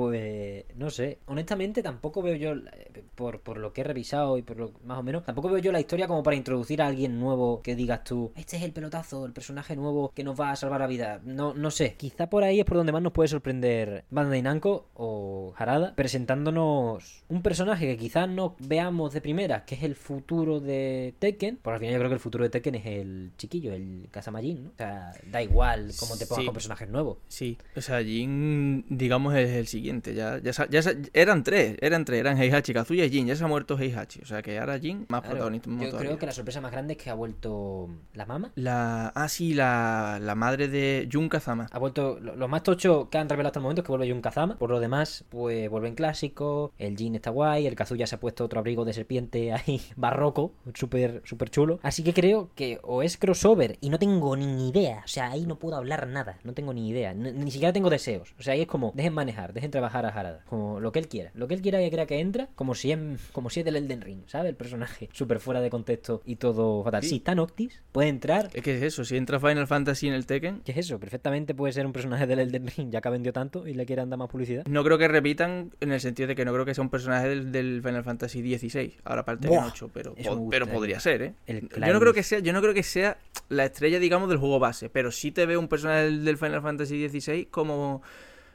Pues 0.00 0.66
no 0.76 0.90
sé, 0.90 1.20
honestamente 1.24 1.82
tampoco 1.82 2.20
veo 2.20 2.34
yo, 2.36 2.52
eh, 2.52 3.02
por, 3.14 3.40
por 3.40 3.56
lo 3.56 3.72
que 3.72 3.80
he 3.80 3.84
revisado 3.84 4.36
y 4.36 4.42
por 4.42 4.58
lo 4.58 4.72
más 4.84 4.98
o 4.98 5.02
menos, 5.02 5.24
tampoco 5.24 5.48
veo 5.48 5.56
yo 5.56 5.72
la 5.72 5.80
historia 5.80 6.06
como 6.06 6.22
para 6.22 6.36
introducir 6.36 6.82
a 6.82 6.86
alguien 6.86 7.18
nuevo 7.18 7.62
que 7.62 7.74
digas 7.74 8.04
tú, 8.04 8.30
este 8.36 8.58
es 8.58 8.62
el 8.62 8.72
pelotazo, 8.72 9.24
el 9.24 9.32
personaje 9.32 9.74
nuevo 9.74 10.12
que 10.14 10.22
nos 10.22 10.38
va 10.38 10.50
a 10.50 10.56
salvar 10.56 10.82
la 10.82 10.86
vida. 10.86 11.22
No, 11.24 11.54
no 11.54 11.70
sé, 11.70 11.94
quizá 11.94 12.28
por 12.28 12.44
ahí 12.44 12.60
es 12.60 12.66
por 12.66 12.76
donde 12.76 12.92
más 12.92 13.00
nos 13.00 13.14
puede 13.14 13.28
sorprender 13.28 14.04
Bandai 14.10 14.42
Namco 14.42 14.88
o 14.92 15.54
Harada, 15.56 15.94
presentándonos 15.94 17.24
un 17.30 17.40
personaje 17.40 17.86
que 17.86 17.96
quizás 17.96 18.28
no 18.28 18.54
veamos 18.58 19.14
de 19.14 19.22
primera, 19.22 19.64
que 19.64 19.76
es 19.76 19.82
el 19.82 19.94
futuro 19.94 20.60
de 20.60 21.14
Tekken, 21.18 21.58
porque 21.62 21.74
al 21.76 21.80
final 21.80 21.94
yo 21.94 21.98
creo 22.00 22.10
que 22.10 22.14
el 22.14 22.20
futuro 22.20 22.44
de 22.44 22.50
Tekken 22.50 22.74
es 22.74 22.84
el 22.86 23.30
chiquillo, 23.38 23.72
el 23.72 24.08
Kasamajin, 24.10 24.64
¿no? 24.64 24.70
O 24.70 24.76
sea, 24.76 25.12
da 25.30 25.42
igual 25.42 25.90
cómo 25.98 26.18
te 26.18 26.26
pongas 26.26 26.42
Sí. 26.42 26.46
con 26.46 26.52
personajes 26.54 26.88
nuevos. 26.90 27.16
Sí, 27.28 27.56
o 27.74 27.80
sea, 27.80 28.02
Jin, 28.04 28.84
digamos, 28.90 29.34
es 29.34 29.48
el 29.50 29.66
siguiente. 29.66 29.85
Ya, 29.86 30.38
ya, 30.40 30.80
eran 31.12 31.42
tres, 31.42 31.76
eran 31.80 32.04
tres, 32.04 32.20
eran 32.20 32.38
Heihachi, 32.40 32.72
Kazuya 32.72 33.04
y 33.04 33.10
Jin. 33.10 33.26
Ya 33.26 33.36
se 33.36 33.44
ha 33.44 33.46
muerto 33.46 33.78
Heihachi. 33.78 34.20
O 34.22 34.26
sea 34.26 34.42
que 34.42 34.58
ahora 34.58 34.78
Jin 34.78 35.06
más 35.08 35.20
Claro, 35.20 35.36
protagonismo 35.36 35.82
yo 35.82 35.90
todavía. 35.90 36.08
creo 36.08 36.18
que 36.18 36.26
la 36.26 36.32
sorpresa 36.32 36.60
más 36.60 36.72
grande 36.72 36.94
es 36.94 36.98
que 37.02 37.10
ha 37.10 37.14
vuelto 37.14 37.88
la 38.14 38.26
mama. 38.26 38.52
La, 38.54 39.08
ah, 39.08 39.28
sí, 39.28 39.54
la, 39.54 40.18
la 40.20 40.34
madre 40.34 40.68
de 40.68 41.08
Jun 41.12 41.28
Kazama. 41.28 41.66
Ha 41.70 41.78
vuelto. 41.78 42.18
Lo, 42.20 42.36
lo 42.36 42.48
más 42.48 42.62
tocho 42.62 43.08
que 43.10 43.18
han 43.18 43.28
revelado 43.28 43.48
hasta 43.48 43.58
el 43.58 43.62
momento 43.62 43.82
es 43.82 43.86
que 43.86 43.92
vuelve 43.92 44.10
Jun 44.10 44.20
Kazama. 44.22 44.58
Por 44.58 44.70
lo 44.70 44.80
demás, 44.80 45.24
pues 45.28 45.68
vuelven 45.70 45.94
clásicos. 45.94 46.70
El 46.78 46.96
Jin 46.96 47.14
está 47.14 47.30
guay. 47.30 47.66
El 47.66 47.74
Kazuya 47.74 48.06
se 48.06 48.14
ha 48.16 48.20
puesto 48.20 48.44
otro 48.44 48.58
abrigo 48.60 48.84
de 48.84 48.92
serpiente 48.92 49.52
ahí 49.52 49.80
barroco. 49.96 50.52
Súper 50.74 51.22
súper 51.24 51.50
chulo. 51.50 51.78
Así 51.82 52.02
que 52.02 52.12
creo 52.14 52.50
que 52.54 52.78
o 52.82 53.02
es 53.02 53.16
crossover 53.16 53.78
y 53.80 53.90
no 53.90 53.98
tengo 53.98 54.36
ni 54.36 54.68
idea. 54.68 55.02
O 55.04 55.08
sea, 55.08 55.30
ahí 55.30 55.46
no 55.46 55.58
puedo 55.58 55.76
hablar 55.76 56.06
nada. 56.08 56.38
No 56.44 56.52
tengo 56.54 56.72
ni 56.72 56.88
idea. 56.88 57.14
Ni, 57.14 57.32
ni 57.32 57.50
siquiera 57.50 57.72
tengo 57.72 57.90
deseos. 57.90 58.34
O 58.38 58.42
sea, 58.42 58.54
ahí 58.54 58.62
es 58.62 58.66
como, 58.66 58.92
dejen 58.94 59.12
manejar, 59.14 59.52
dejen 59.52 59.65
trabajar 59.70 60.04
a 60.06 60.08
Harada. 60.10 60.42
Como 60.46 60.80
lo 60.80 60.92
que 60.92 60.98
él 60.98 61.08
quiera. 61.08 61.30
Lo 61.34 61.48
que 61.48 61.54
él 61.54 61.62
quiera 61.62 61.78
que 61.78 61.90
crea 61.90 62.06
que 62.06 62.20
entra. 62.20 62.48
Como 62.54 62.74
si 62.74 62.92
es, 62.92 62.98
como 63.32 63.50
si 63.50 63.60
es 63.60 63.66
del 63.66 63.76
Elden 63.76 64.00
Ring, 64.00 64.20
¿sabes? 64.26 64.50
El 64.50 64.56
personaje 64.56 65.08
súper 65.12 65.40
fuera 65.40 65.60
de 65.60 65.70
contexto 65.70 66.22
y 66.24 66.36
todo 66.36 66.82
fatal. 66.84 67.02
Sí. 67.02 67.08
Si 67.10 67.16
está 67.16 67.34
Noctis, 67.34 67.82
puede 67.92 68.08
entrar. 68.08 68.48
Que 68.50 68.76
es 68.76 68.82
eso, 68.82 69.04
si 69.04 69.16
entra 69.16 69.38
Final 69.40 69.66
Fantasy 69.66 70.08
en 70.08 70.14
el 70.14 70.26
Tekken, 70.26 70.60
¿Qué 70.64 70.72
es 70.72 70.78
eso? 70.78 70.98
Perfectamente 70.98 71.54
puede 71.54 71.72
ser 71.72 71.86
un 71.86 71.92
personaje 71.92 72.26
del 72.26 72.38
Elden 72.40 72.66
Ring, 72.76 72.90
ya 72.90 73.00
que 73.00 73.08
ha 73.08 73.10
vendido 73.10 73.32
tanto 73.32 73.66
y 73.66 73.74
le 73.74 73.86
quieren 73.86 74.10
dar 74.10 74.18
más 74.18 74.28
publicidad. 74.28 74.64
no 74.66 74.82
creo 74.84 74.98
que 74.98 75.08
repitan 75.08 75.72
en 75.80 75.92
el 75.92 76.00
sentido 76.00 76.26
de 76.28 76.34
que 76.34 76.44
no 76.44 76.52
creo 76.52 76.64
que 76.64 76.74
sea 76.74 76.82
un 76.82 76.90
personaje 76.90 77.28
del, 77.28 77.52
del 77.52 77.82
Final 77.82 78.04
Fantasy 78.04 78.56
XVI, 78.58 78.94
ahora 79.04 79.24
para 79.24 79.34
el 79.34 79.40
Tekken 79.40 79.58
Buah, 79.58 79.68
8, 79.68 79.90
pero, 79.92 80.14
po- 80.14 80.48
pero 80.50 80.66
eh. 80.66 80.68
podría 80.68 81.00
ser, 81.00 81.22
¿eh? 81.22 81.34
Yo 81.46 81.92
no 81.92 82.00
creo 82.00 82.12
que 82.14 82.22
sea, 82.22 82.38
yo 82.40 82.52
no 82.52 82.60
creo 82.60 82.74
que 82.74 82.82
sea 82.82 83.18
la 83.48 83.64
estrella, 83.64 83.98
digamos, 83.98 84.28
del 84.28 84.38
juego 84.38 84.58
base, 84.58 84.88
pero 84.90 85.10
sí 85.10 85.30
te 85.32 85.46
veo 85.46 85.58
un 85.60 85.68
personaje 85.68 86.02
del, 86.04 86.24
del 86.24 86.36
Final 86.38 86.62
Fantasy 86.62 87.08
XVI 87.08 87.46
como 87.46 88.02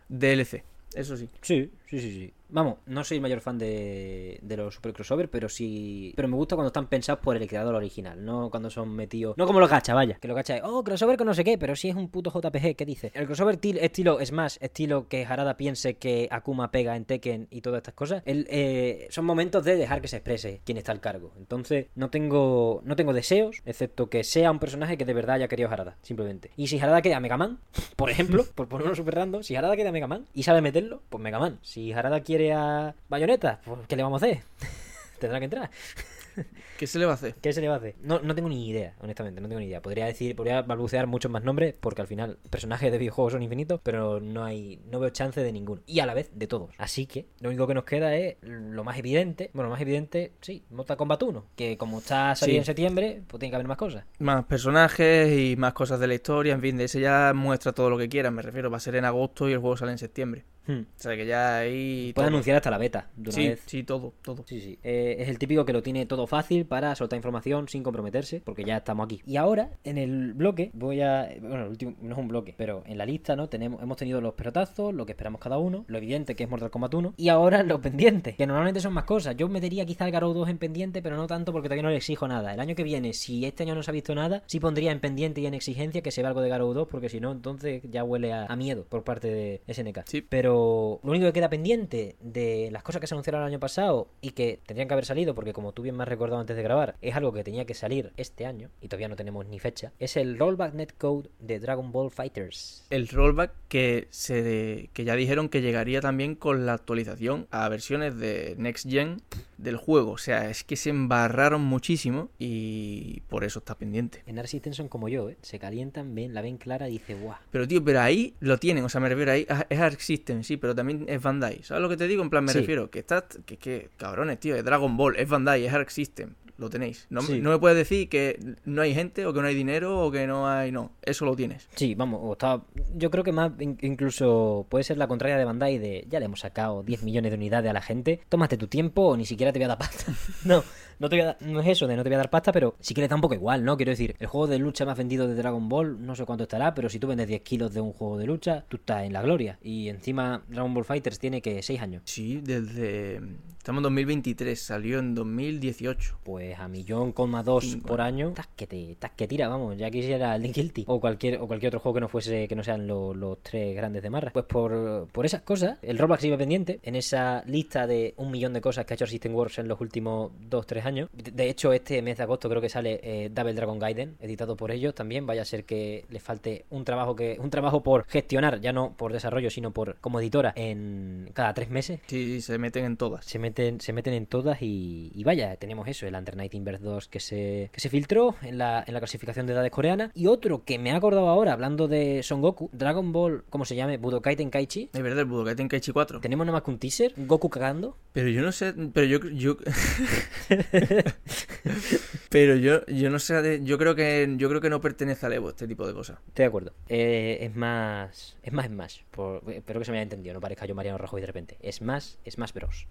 DLC. 0.10 0.64
Eso 0.94 1.16
sí. 1.18 1.30
Sí, 1.42 1.72
sí, 1.90 2.00
sí, 2.00 2.12
sí. 2.12 2.34
Vamos, 2.52 2.78
no 2.86 3.04
soy 3.04 3.20
mayor 3.20 3.40
fan 3.40 3.58
de, 3.58 4.40
los 4.58 4.76
super 4.76 4.94
crossover, 4.94 5.30
pero 5.30 5.48
sí. 5.50 6.14
Pero 6.16 6.28
me 6.28 6.36
gusta 6.36 6.56
cuando 6.56 6.68
están 6.68 6.88
pensados 6.88 7.22
por 7.24 7.36
el 7.38 7.48
creador 7.48 7.76
original, 7.76 8.24
no 8.24 8.50
cuando 8.50 8.70
son 8.70 8.94
metidos. 8.94 9.38
No 9.38 9.46
como 9.48 9.60
los 9.60 9.70
gacha, 9.70 9.94
vaya. 9.94 10.18
Que 10.20 10.28
los 10.28 10.36
gacha 10.36 10.58
es, 10.58 10.62
oh, 10.64 10.84
crossover 10.84 11.18
con 11.18 11.28
no 11.28 11.34
sé 11.34 11.44
qué, 11.44 11.58
pero 11.58 11.76
sí 11.76 11.90
es 11.90 11.96
un 11.96 12.10
puto 12.10 12.30
JPG, 12.32 12.76
¿qué 12.76 12.86
dice? 12.86 13.12
El 13.14 13.26
crossover 13.26 13.58
til- 13.60 13.80
estilo 13.82 14.20
Smash, 14.24 14.58
estilo 14.60 15.08
que 15.08 15.26
Harada 15.26 15.56
piense 15.58 15.96
que 15.96 16.28
Akuma 16.30 16.72
pega 16.72 16.96
en 16.96 17.06
Tekken 17.06 17.48
y 17.50 17.62
todas 17.62 17.78
estas 17.78 17.94
cosas, 17.94 18.22
el, 18.26 18.46
eh, 18.50 19.08
son 19.10 19.26
momentos 19.26 19.64
de 19.64 19.76
dejar 19.78 20.02
que 20.02 20.08
se 20.08 20.18
exprese 20.18 20.62
quién 20.66 20.78
está 20.78 20.92
al 20.92 21.00
cargo. 21.00 21.32
Entonces, 21.38 21.88
no 21.96 22.10
tengo, 22.10 22.82
no 22.84 22.96
tengo 22.96 23.14
deseos, 23.14 23.62
excepto 23.66 24.10
que 24.10 24.24
sea 24.24 24.52
un 24.52 24.60
personaje 24.60 24.98
que 24.98 25.06
de 25.06 25.14
verdad 25.14 25.36
haya 25.38 25.48
querido 25.48 25.70
Harada, 25.70 25.98
simplemente. 26.02 26.52
Y 26.58 26.68
si 26.68 26.80
Harada 26.80 27.02
queda 27.02 27.20
Mega 27.20 27.38
Man, 27.38 27.60
por 27.96 28.10
ejemplo, 28.10 28.46
por 28.56 28.68
poner 28.68 28.88
uno 28.88 28.96
super 28.96 29.16
random, 29.16 29.44
si 29.44 29.56
Harada 29.56 29.76
queda 29.78 29.92
Mega 29.92 30.08
Man 30.08 30.26
y 30.34 30.44
sabe 30.44 30.62
meterlo, 30.62 31.02
pues 31.10 31.24
Mega 31.24 31.40
Man. 31.40 31.60
Si 31.62 31.94
Harada 31.94 32.20
quiere 32.22 32.41
a 32.50 32.96
Bayonetta, 33.10 33.62
pues 33.64 33.80
¿qué 33.88 33.96
le 33.96 34.04
vamos 34.04 34.22
a 34.22 34.26
hacer? 34.26 34.42
Tendrá 35.20 35.40
que 35.40 35.46
entrar. 35.46 35.70
¿Qué 36.80 36.88
se 36.88 36.98
le 36.98 37.06
va 37.06 37.12
a 37.12 37.16
hacer? 37.16 37.36
¿Qué 37.36 37.54
se 37.54 37.62
le 37.62 37.68
va 37.68 37.76
a 37.76 37.78
hacer? 37.78 37.96
No, 38.02 38.20
no 38.22 38.34
tengo 38.34 38.50
ni 38.50 38.68
idea, 38.68 38.96
honestamente, 39.02 39.40
no 39.42 39.48
tengo 39.48 39.60
ni 39.60 39.68
idea. 39.68 39.82
Podría 39.82 40.06
decir, 40.06 40.36
podría 40.36 40.62
balbucear 40.64 41.06
muchos 41.06 41.30
más 41.30 41.44
nombres, 41.44 41.76
porque 41.80 42.02
al 42.02 42.08
final 42.08 42.40
personajes 42.50 42.92
de 42.92 42.98
videojuegos 42.98 43.34
son 43.34 43.44
infinitos, 43.44 43.82
pero 43.84 44.20
no 44.20 44.44
hay, 44.46 44.80
no 44.90 45.00
veo 45.00 45.10
chance 45.12 45.44
de 45.44 45.52
ninguno. 45.52 45.82
Y 45.86 46.00
a 46.00 46.06
la 46.08 46.14
vez 46.16 46.32
de 46.34 46.48
todos. 46.48 46.72
Así 46.80 47.06
que 47.06 47.28
lo 47.42 47.50
único 47.50 47.68
que 47.68 47.74
nos 47.76 47.84
queda 47.84 48.16
es 48.16 48.38
lo 48.42 48.84
más 48.84 48.98
evidente. 48.98 49.52
Bueno, 49.54 49.68
lo 49.68 49.74
más 49.74 49.82
evidente, 49.82 50.32
sí, 50.42 50.64
Mortal 50.72 50.98
Kombat 50.98 51.22
1. 51.22 51.46
Que 51.56 51.78
como 51.78 52.00
está 52.00 52.34
salido 52.34 52.56
Sí. 52.56 52.60
en 52.60 52.66
septiembre, 52.66 53.22
pues 53.28 53.40
tiene 53.40 53.52
que 53.52 53.56
haber 53.58 53.68
más 53.68 53.78
cosas. 53.78 54.06
Más 54.18 54.46
personajes 54.46 55.38
y 55.38 55.56
más 55.58 55.74
cosas 55.74 56.00
de 56.00 56.08
la 56.08 56.16
historia, 56.16 56.54
en 56.54 56.62
fin, 56.62 56.78
de 56.78 56.86
ese 56.86 57.00
ya 57.02 57.34
muestra 57.36 57.74
todo 57.74 57.90
lo 57.92 57.98
que 57.98 58.10
quieran, 58.10 58.34
me 58.34 58.42
refiero, 58.42 58.72
va 58.72 58.78
a 58.78 58.80
ser 58.80 58.96
en 58.96 59.06
agosto 59.06 59.48
y 59.50 59.52
el 59.54 59.60
juego 59.60 59.78
sale 59.78 59.92
en 59.92 59.98
septiembre. 60.00 60.46
Hmm. 60.68 60.82
O 60.82 60.86
sea 61.02 61.16
que 61.16 61.26
ya 61.26 61.58
ahí... 61.60 62.12
Puede 62.14 62.28
todo. 62.28 62.34
anunciar 62.36 62.58
hasta 62.58 62.70
la 62.72 62.78
beta 62.78 63.10
de 63.16 63.22
una 63.30 63.32
Sí, 63.32 63.48
vez. 63.50 63.64
sí, 63.66 63.84
todo, 63.84 64.14
todo. 64.22 64.44
Sí, 64.48 64.62
sí. 64.62 64.78
Eh, 64.84 65.16
es 65.20 65.30
el 65.30 65.40
típico 65.40 65.66
que 65.66 65.74
lo 65.74 65.82
tiene 65.82 66.06
todo 66.06 66.28
fácil 66.28 66.66
para 66.66 66.96
soltar 66.96 67.18
información 67.18 67.68
sin 67.68 67.82
comprometerse, 67.84 68.42
porque 68.46 68.64
ya 68.64 68.78
estamos 68.78 69.06
aquí. 69.06 69.22
Y 69.26 69.38
ahora, 69.38 69.72
en 69.84 69.98
el 69.98 70.34
bloque, 70.34 70.70
voy 70.74 71.02
a. 71.02 71.30
Bueno, 71.42 71.64
el 71.64 71.70
último 71.70 71.96
no 72.02 72.14
es 72.14 72.18
un 72.20 72.28
bloque, 72.28 72.54
pero 72.58 72.84
en 72.86 72.98
la 72.98 73.06
lista, 73.06 73.36
¿no? 73.36 73.50
Tenemos, 73.50 73.82
hemos 73.82 73.98
tenido 73.98 74.22
los 74.22 74.34
pelotazos, 74.36 74.94
lo 74.94 75.06
que 75.06 75.14
esperamos 75.14 75.42
cada 75.42 75.58
uno, 75.58 75.84
lo 75.88 75.98
evidente 75.98 76.36
que 76.36 76.44
es 76.44 76.50
Mortal 76.50 76.70
Kombat 76.70 76.94
1, 76.94 77.14
y 77.18 77.30
ahora 77.30 77.64
los 77.64 77.80
pendientes, 77.82 78.36
que 78.36 78.46
normalmente 78.46 78.80
son 78.82 78.94
más 78.94 79.06
cosas. 79.06 79.36
Yo 79.36 79.50
metería 79.50 79.86
quizá 79.86 80.06
el 80.06 80.12
Garou 80.12 80.34
2 80.34 80.50
en 80.50 80.58
pendiente, 80.60 81.02
pero 81.02 81.16
no 81.18 81.26
tanto 81.28 81.52
porque 81.52 81.68
todavía 81.70 81.84
no 81.84 81.90
le 81.90 81.98
exijo 81.98 82.28
nada. 82.28 82.54
El 82.54 82.60
año 82.60 82.76
que 82.76 82.84
viene, 82.84 83.14
si 83.14 83.46
este 83.46 83.64
año 83.64 83.74
no 83.76 83.82
se 83.84 83.90
ha 83.92 83.94
visto 83.94 84.14
nada, 84.14 84.44
sí 84.46 84.60
pondría 84.60 84.92
en 84.92 85.00
pendiente 85.00 85.42
y 85.42 85.46
en 85.48 85.54
exigencia 85.56 86.02
que 86.02 86.12
se 86.12 86.22
vea 86.22 86.30
algo 86.30 86.42
de 86.42 86.50
Garou 86.50 86.74
2, 86.74 86.88
porque 86.88 87.10
si 87.10 87.20
no, 87.20 87.32
entonces 87.32 87.82
ya 87.90 88.04
huele 88.04 88.32
a, 88.34 88.46
a 88.46 88.56
miedo 88.56 88.86
por 88.88 89.04
parte 89.04 89.28
de 89.30 89.62
SNK. 89.74 90.02
Sí. 90.06 90.22
Pero 90.30 90.51
lo 90.52 91.12
único 91.12 91.26
que 91.26 91.34
queda 91.34 91.50
pendiente 91.50 92.16
de 92.20 92.70
las 92.72 92.84
cosas 92.84 93.00
que 93.00 93.08
se 93.08 93.14
anunciaron 93.14 93.42
el 93.42 93.48
año 93.48 93.60
pasado 93.60 94.08
y 94.22 94.32
que 94.32 94.60
tendrían 94.66 94.88
que 94.88 94.94
haber 94.94 95.06
salido, 95.06 95.36
porque 95.36 95.54
como 95.54 95.72
tú 95.72 95.82
bien 95.82 95.96
me 95.96 96.04
has 96.04 96.10
recordado 96.10 96.40
antes 96.40 96.56
de 96.56 96.64
grabar, 96.64 96.96
es 97.02 97.16
algo 97.16 97.34
que 97.34 97.44
tenía 97.44 97.66
que 97.66 97.74
salir 97.74 98.12
este 98.18 98.46
año 98.46 98.70
y 98.82 98.88
todavía 98.88 99.08
no 99.08 99.16
tenemos 99.16 99.46
ni 99.46 99.60
fecha, 99.60 99.92
es 100.00 100.18
el 100.18 100.38
rollback 100.38 100.74
netcode 100.74 101.30
de 101.40 101.60
Dragon 101.60 101.92
Ball 101.92 102.12
Fighters. 102.12 102.86
El 102.90 103.08
rollback 103.08 103.52
que 103.68 104.08
se 104.10 104.90
que 104.94 105.04
ya 105.04 105.16
dijeron 105.16 105.50
que 105.50 105.62
llegaría 105.62 106.02
también 106.02 106.36
con 106.36 106.66
la 106.66 106.74
actualización 106.74 107.48
a 107.52 107.68
versiones 107.70 108.18
de 108.18 108.56
Next 108.58 108.90
Gen 108.90 109.22
del 109.62 109.78
juego. 109.78 110.12
O 110.12 110.18
sea, 110.18 110.50
es 110.50 110.64
que 110.64 110.76
se 110.76 110.90
embarraron 110.90 111.62
muchísimo 111.62 112.30
y 112.40 113.22
por 113.28 113.44
eso 113.44 113.60
está 113.60 113.76
pendiente. 113.78 114.24
En 114.26 114.38
son 114.74 114.88
como 114.88 115.08
yo, 115.10 115.30
¿eh? 115.30 115.38
se 115.42 115.60
calientan, 115.60 116.14
ven, 116.14 116.34
la 116.34 116.42
ven 116.42 116.58
clara 116.58 116.90
y 116.90 116.94
dice, 116.94 117.16
guau. 117.16 117.38
Pero 117.52 117.68
tío, 117.68 117.84
pero 117.84 118.02
ahí 118.02 118.36
lo 118.40 118.58
tienen, 118.58 118.84
o 118.84 118.90
sea, 118.90 119.00
me 119.02 119.10
refiero 119.10 119.32
ahí, 119.32 119.48
es 119.70 119.80
Arc 119.80 120.00
System, 120.00 120.44
sí, 120.44 120.58
pero 120.58 120.76
también 120.76 121.06
es 121.08 121.22
Bandai. 121.22 121.64
¿Sabes 121.64 121.82
lo 121.82 121.90
que 121.90 121.98
te 121.98 122.08
digo? 122.08 122.22
En 122.24 122.30
plan, 122.30 122.44
me 122.44 122.52
Sí. 122.52 122.60
refiero, 122.60 122.90
que 122.90 123.00
está, 123.00 123.26
que, 123.46 123.58
que, 123.58 123.90
cabrones, 123.98 124.40
tío, 124.40 124.56
es 124.56 124.64
Dragon 124.66 124.96
Ball, 124.98 125.16
es 125.16 125.28
Bandai, 125.30 125.66
es 125.66 125.74
Arc 125.74 125.90
System, 125.90 126.34
lo 126.62 126.70
tenéis. 126.70 127.08
No, 127.10 127.22
Sí. 127.22 127.42
no 127.42 127.50
me 127.50 127.58
puedes 127.60 127.78
decir 127.78 128.08
que 128.08 128.40
no 128.64 128.82
hay 128.82 128.94
gente 128.94 129.26
o 129.26 129.34
que 129.34 129.42
no 129.42 129.48
hay 129.48 129.56
dinero 129.56 130.00
o 130.06 130.12
que 130.12 130.26
no 130.28 130.48
hay, 130.48 130.72
no, 130.72 130.92
eso 131.02 131.26
lo 131.26 131.36
tienes. 131.36 131.68
Sí, 131.76 131.96
vamos, 131.96 132.22
o 132.24 132.34
está- 132.34 132.62
yo 132.96 133.10
creo 133.12 133.24
que 133.24 133.32
más 133.34 133.52
in- 133.60 133.78
incluso 133.82 134.66
puede 134.70 134.84
ser 134.84 134.98
la 134.98 135.08
contraria 135.08 135.38
de 135.38 135.46
Bandai 135.46 135.78
de 135.78 136.06
ya 136.10 136.20
le 136.20 136.26
hemos 136.26 136.40
sacado 136.42 136.84
10 136.84 137.04
millones 137.04 137.32
de 137.32 137.38
unidades 137.38 137.70
a 137.70 137.74
la 137.74 137.82
gente, 137.82 138.22
tómate 138.30 138.58
tu 138.58 138.68
tiempo 138.68 139.02
o 139.08 139.18
ni 139.18 139.26
siquiera 139.26 139.52
te 139.52 139.60
voy 139.60 139.66
a 139.66 139.70
dar 139.70 139.78
pasta. 139.80 140.06
no, 140.46 140.64
no 141.00 141.10
te 141.10 141.16
voy 141.16 141.22
a 141.24 141.26
dar- 141.26 141.38
no 141.42 141.60
es 141.62 141.68
eso 141.68 141.88
de 141.88 141.96
no 141.98 142.04
te 142.04 142.10
voy 142.10 142.16
a 142.16 142.20
dar 142.20 142.30
pasta, 142.30 142.52
pero 142.52 142.76
sí 142.80 142.94
que 142.94 143.02
le 143.02 143.08
da 143.08 143.16
un 143.16 143.22
poco 143.22 143.34
igual, 143.34 143.66
¿no? 143.66 143.76
Quiero 143.76 143.90
decir, 143.90 144.16
el 144.20 144.28
juego 144.28 144.48
de 144.48 144.60
lucha 144.60 144.86
más 144.86 144.98
vendido 144.98 145.28
de 145.28 145.36
Dragon 145.36 145.68
Ball, 145.68 146.06
no 146.06 146.16
sé 146.16 146.26
cuánto 146.26 146.44
estará, 146.44 146.74
pero 146.76 146.90
si 146.90 147.00
tú 147.00 147.08
vendes 147.08 147.28
10 147.28 147.42
kilos 147.42 147.74
de 147.74 147.82
un 147.82 147.92
juego 147.94 148.18
de 148.18 148.28
lucha, 148.28 148.66
tú 148.70 148.78
estás 148.78 149.04
en 149.04 149.14
la 149.14 149.22
gloria. 149.24 149.58
Y 149.64 149.90
encima 149.90 150.44
Dragon 150.48 150.74
Ball 150.74 150.86
Fighters 150.86 151.18
tiene 151.18 151.42
que 151.42 151.64
6 151.64 151.82
años. 151.82 152.04
Sí, 152.06 152.40
desde 152.44 153.20
Estamos 153.62 153.82
en 153.82 153.84
2023, 153.84 154.60
salió 154.60 154.98
en 154.98 155.14
2018. 155.14 156.18
Pues 156.24 156.58
a 156.58 156.68
millón 156.68 157.12
coma 157.12 157.44
dos 157.44 157.78
por 157.86 158.02
año, 158.02 158.30
estás 158.30 158.48
que 158.56 158.66
te, 158.66 158.98
que 159.16 159.28
tira, 159.28 159.48
vamos, 159.50 159.78
ya 159.78 159.92
quisiera 159.92 160.36
el 160.36 160.52
Guilty 160.52 160.86
o 160.88 161.00
cualquier, 161.00 161.40
o 161.40 161.46
cualquier 161.48 161.70
otro 161.70 161.80
juego 161.80 161.94
que 161.94 162.02
no 162.02 162.08
fuese, 162.08 162.48
que 162.48 162.56
no 162.56 162.64
sean 162.64 162.88
lo- 162.88 163.14
los 163.14 163.38
tres 163.44 163.76
grandes 163.76 164.02
de 164.02 164.10
Marra. 164.10 164.32
Pues 164.34 164.46
por, 164.46 165.08
por 165.12 165.28
esas 165.28 165.44
cosas, 165.44 165.78
el 165.84 166.00
rollback 166.00 166.22
sigue 166.22 166.40
pendiente 166.40 166.80
en 166.82 166.96
esa 166.96 167.44
lista 167.46 167.86
de 167.86 168.16
un 168.18 168.32
millón 168.32 168.52
de 168.54 168.62
cosas 168.62 168.84
que 168.84 168.94
ha 168.94 168.96
hecho 168.96 169.06
System 169.06 169.36
Wars 169.36 169.60
en 169.60 169.68
los 169.68 169.80
últimos 169.80 170.32
dos, 170.50 170.66
tres 170.66 170.84
años. 170.88 171.10
De, 171.14 171.30
de 171.30 171.48
hecho, 171.48 171.72
este 171.72 172.02
mes 172.02 172.18
de 172.18 172.24
agosto 172.24 172.50
creo 172.50 172.62
que 172.62 172.70
sale 172.70 173.00
eh, 173.04 173.30
Double 173.32 173.54
Dragon 173.54 173.78
Gaiden, 173.78 174.16
editado 174.22 174.56
por 174.58 174.72
ellos 174.72 174.96
también. 174.96 175.28
Vaya 175.28 175.44
a 175.44 175.46
ser 175.46 175.66
que 175.66 176.04
les 176.10 176.24
falte 176.24 176.66
un 176.72 176.84
trabajo 176.84 177.16
que, 177.16 177.38
un 177.40 177.52
trabajo 177.52 177.84
por 177.84 178.06
gestionar, 178.08 178.60
ya 178.60 178.74
no 178.74 178.96
por 178.98 179.14
desarrollo, 179.14 179.52
sino 179.52 179.70
por 179.70 179.98
como 179.98 180.20
editora 180.20 180.52
en 180.56 181.30
cada 181.36 181.54
tres 181.54 181.70
meses 181.70 182.00
Sí, 182.08 182.26
sí, 182.26 182.42
se 182.42 182.58
meten 182.58 182.86
en 182.86 182.98
todas. 182.98 183.24
se 183.24 183.38
meten, 183.38 183.51
se 183.80 183.94
meten 183.94 184.14
en 184.14 184.26
todas 184.26 184.62
y, 184.62 185.12
y 185.14 185.24
vaya, 185.24 185.56
tenemos 185.56 185.88
eso, 185.88 186.08
el 186.08 186.16
Under 186.16 186.36
Night 186.36 186.54
Inverse 186.54 186.84
2 186.84 187.08
que 187.08 187.20
se, 187.20 187.70
que 187.72 187.80
se 187.80 187.90
filtró 187.90 188.36
en 188.42 188.58
la, 188.58 188.84
en 188.86 188.94
la 188.94 189.00
clasificación 189.00 189.48
de 189.48 189.54
edades 189.54 189.72
coreana. 189.72 190.12
Y 190.14 190.28
otro 190.28 190.64
que 190.64 190.80
me 190.80 190.92
ha 190.92 190.98
acordado 190.98 191.30
ahora, 191.30 191.54
hablando 191.54 191.88
de 191.88 192.24
Son 192.24 192.42
Goku, 192.42 192.70
Dragon 192.74 193.12
Ball, 193.12 193.44
¿cómo 193.50 193.66
se 193.66 193.76
llame? 193.76 193.98
Budokai 193.98 194.36
Tenkaichi. 194.36 194.90
Es 194.94 195.02
verdad, 195.02 195.20
el 195.20 195.26
Budokai 195.26 195.56
Tenkaichi 195.56 195.92
4. 195.92 196.22
Tenemos 196.22 196.46
nada 196.46 196.58
más 196.58 196.64
que 196.64 196.72
un 196.72 196.80
teaser, 196.80 197.14
Goku 197.18 197.50
cagando. 197.50 197.98
Pero 198.14 198.30
yo 198.30 198.42
no 198.42 198.52
sé, 198.52 198.74
pero 198.94 199.06
yo 199.06 199.20
yo 199.30 199.58
Pero 202.30 202.56
yo 202.56 202.86
yo 202.86 203.10
no 203.10 203.20
sé, 203.20 203.62
yo 203.64 203.78
creo 203.78 203.96
que 203.96 204.34
yo 204.38 204.50
creo 204.50 204.62
que 204.62 204.70
no 204.70 204.82
pertenece 204.82 205.26
al 205.26 205.34
Evo 205.34 205.50
este 205.50 205.68
tipo 205.68 205.88
de 205.88 205.94
cosas. 205.94 206.20
Estoy 206.28 206.44
de 206.44 206.48
acuerdo. 206.48 206.74
Eh, 206.88 207.40
es 207.42 207.56
más. 207.56 208.38
Es 208.44 208.54
más 208.54 208.68
Smash. 208.68 209.02
Por, 209.12 209.44
espero 209.52 209.80
que 209.80 209.86
se 209.86 209.92
me 209.92 209.98
haya 209.98 210.04
entendido, 210.04 210.34
no 210.34 210.42
parezca 210.42 210.66
yo 210.66 210.76
Mariano 210.76 210.98
Rajoy 210.98 211.22
de 211.22 211.28
repente. 211.28 211.58
Es 211.62 211.82
más 211.82 212.20
Smash 212.30 212.54
Bros. 212.54 212.88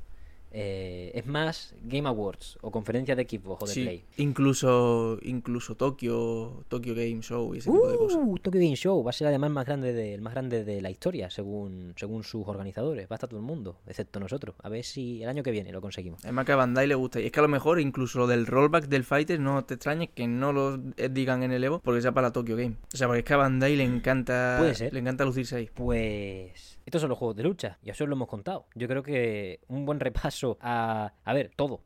Eh, 0.52 1.12
es 1.14 1.26
más 1.26 1.74
Game 1.82 2.08
Awards 2.08 2.58
o 2.60 2.70
conferencia 2.70 3.14
de 3.14 3.22
Xbox 3.24 3.62
o 3.62 3.66
de 3.66 3.72
Sí, 3.72 3.82
Play. 3.82 4.04
incluso 4.16 5.18
incluso 5.22 5.76
Tokyo, 5.76 6.64
Tokyo 6.68 6.94
Game 6.94 7.20
Show 7.22 7.54
y 7.54 7.58
ese 7.58 7.70
tipo 7.70 7.88
de 7.88 7.96
cosas. 7.96 8.18
Uh, 8.20 8.36
Tokyo 8.38 8.60
Game 8.60 8.74
Show 8.76 9.02
va 9.04 9.10
a 9.10 9.12
ser 9.12 9.28
además 9.28 9.50
más 9.50 9.66
grande 9.66 9.92
de, 9.92 10.14
el 10.14 10.22
más 10.22 10.32
grande 10.34 10.64
de 10.64 10.80
la 10.82 10.90
historia, 10.90 11.30
según, 11.30 11.94
según 11.96 12.24
sus 12.24 12.46
organizadores. 12.48 13.06
Va 13.06 13.14
a 13.14 13.16
estar 13.16 13.28
todo 13.30 13.38
el 13.40 13.46
mundo, 13.46 13.76
excepto 13.86 14.18
nosotros. 14.18 14.56
A 14.62 14.68
ver 14.68 14.84
si 14.84 15.22
el 15.22 15.28
año 15.28 15.42
que 15.42 15.50
viene 15.50 15.70
lo 15.72 15.80
conseguimos. 15.80 16.20
Además 16.24 16.46
que 16.46 16.52
a 16.52 16.56
Bandai 16.56 16.86
le 16.86 16.94
gusta. 16.94 17.20
Y 17.20 17.26
es 17.26 17.32
que 17.32 17.40
a 17.40 17.42
lo 17.42 17.48
mejor 17.48 17.80
incluso 17.80 18.18
lo 18.18 18.26
del 18.26 18.46
rollback 18.46 18.86
del 18.88 19.04
Fighter 19.04 19.38
no 19.38 19.64
te 19.64 19.74
extrañes 19.74 20.08
que 20.14 20.26
no 20.26 20.52
lo 20.52 20.80
eh, 20.96 21.08
digan 21.10 21.42
en 21.42 21.52
el 21.52 21.62
Evo 21.62 21.80
porque 21.80 22.02
sea 22.02 22.12
para 22.12 22.32
Tokyo 22.32 22.56
Game. 22.56 22.76
O 22.92 22.96
sea, 22.96 23.06
porque 23.06 23.20
es 23.20 23.24
que 23.24 23.34
a 23.34 23.38
Bandai 23.38 23.76
le 23.76 23.84
encanta 23.84 24.56
Puede 24.58 24.74
ser. 24.74 24.92
le 24.92 24.98
encanta 25.00 25.24
lucirse 25.24 25.56
ahí. 25.56 25.70
Pues 25.74 26.78
estos 26.86 27.02
son 27.02 27.10
los 27.10 27.18
juegos 27.18 27.36
de 27.36 27.44
lucha, 27.44 27.78
y 27.84 27.90
eso 27.90 28.02
os 28.04 28.10
lo 28.10 28.16
hemos 28.16 28.26
contado. 28.26 28.66
Yo 28.74 28.88
creo 28.88 29.02
que 29.02 29.60
un 29.68 29.86
buen 29.86 30.00
repaso 30.00 30.39
a... 30.60 31.12
Ver, 31.26 31.50
todo. 31.56 31.82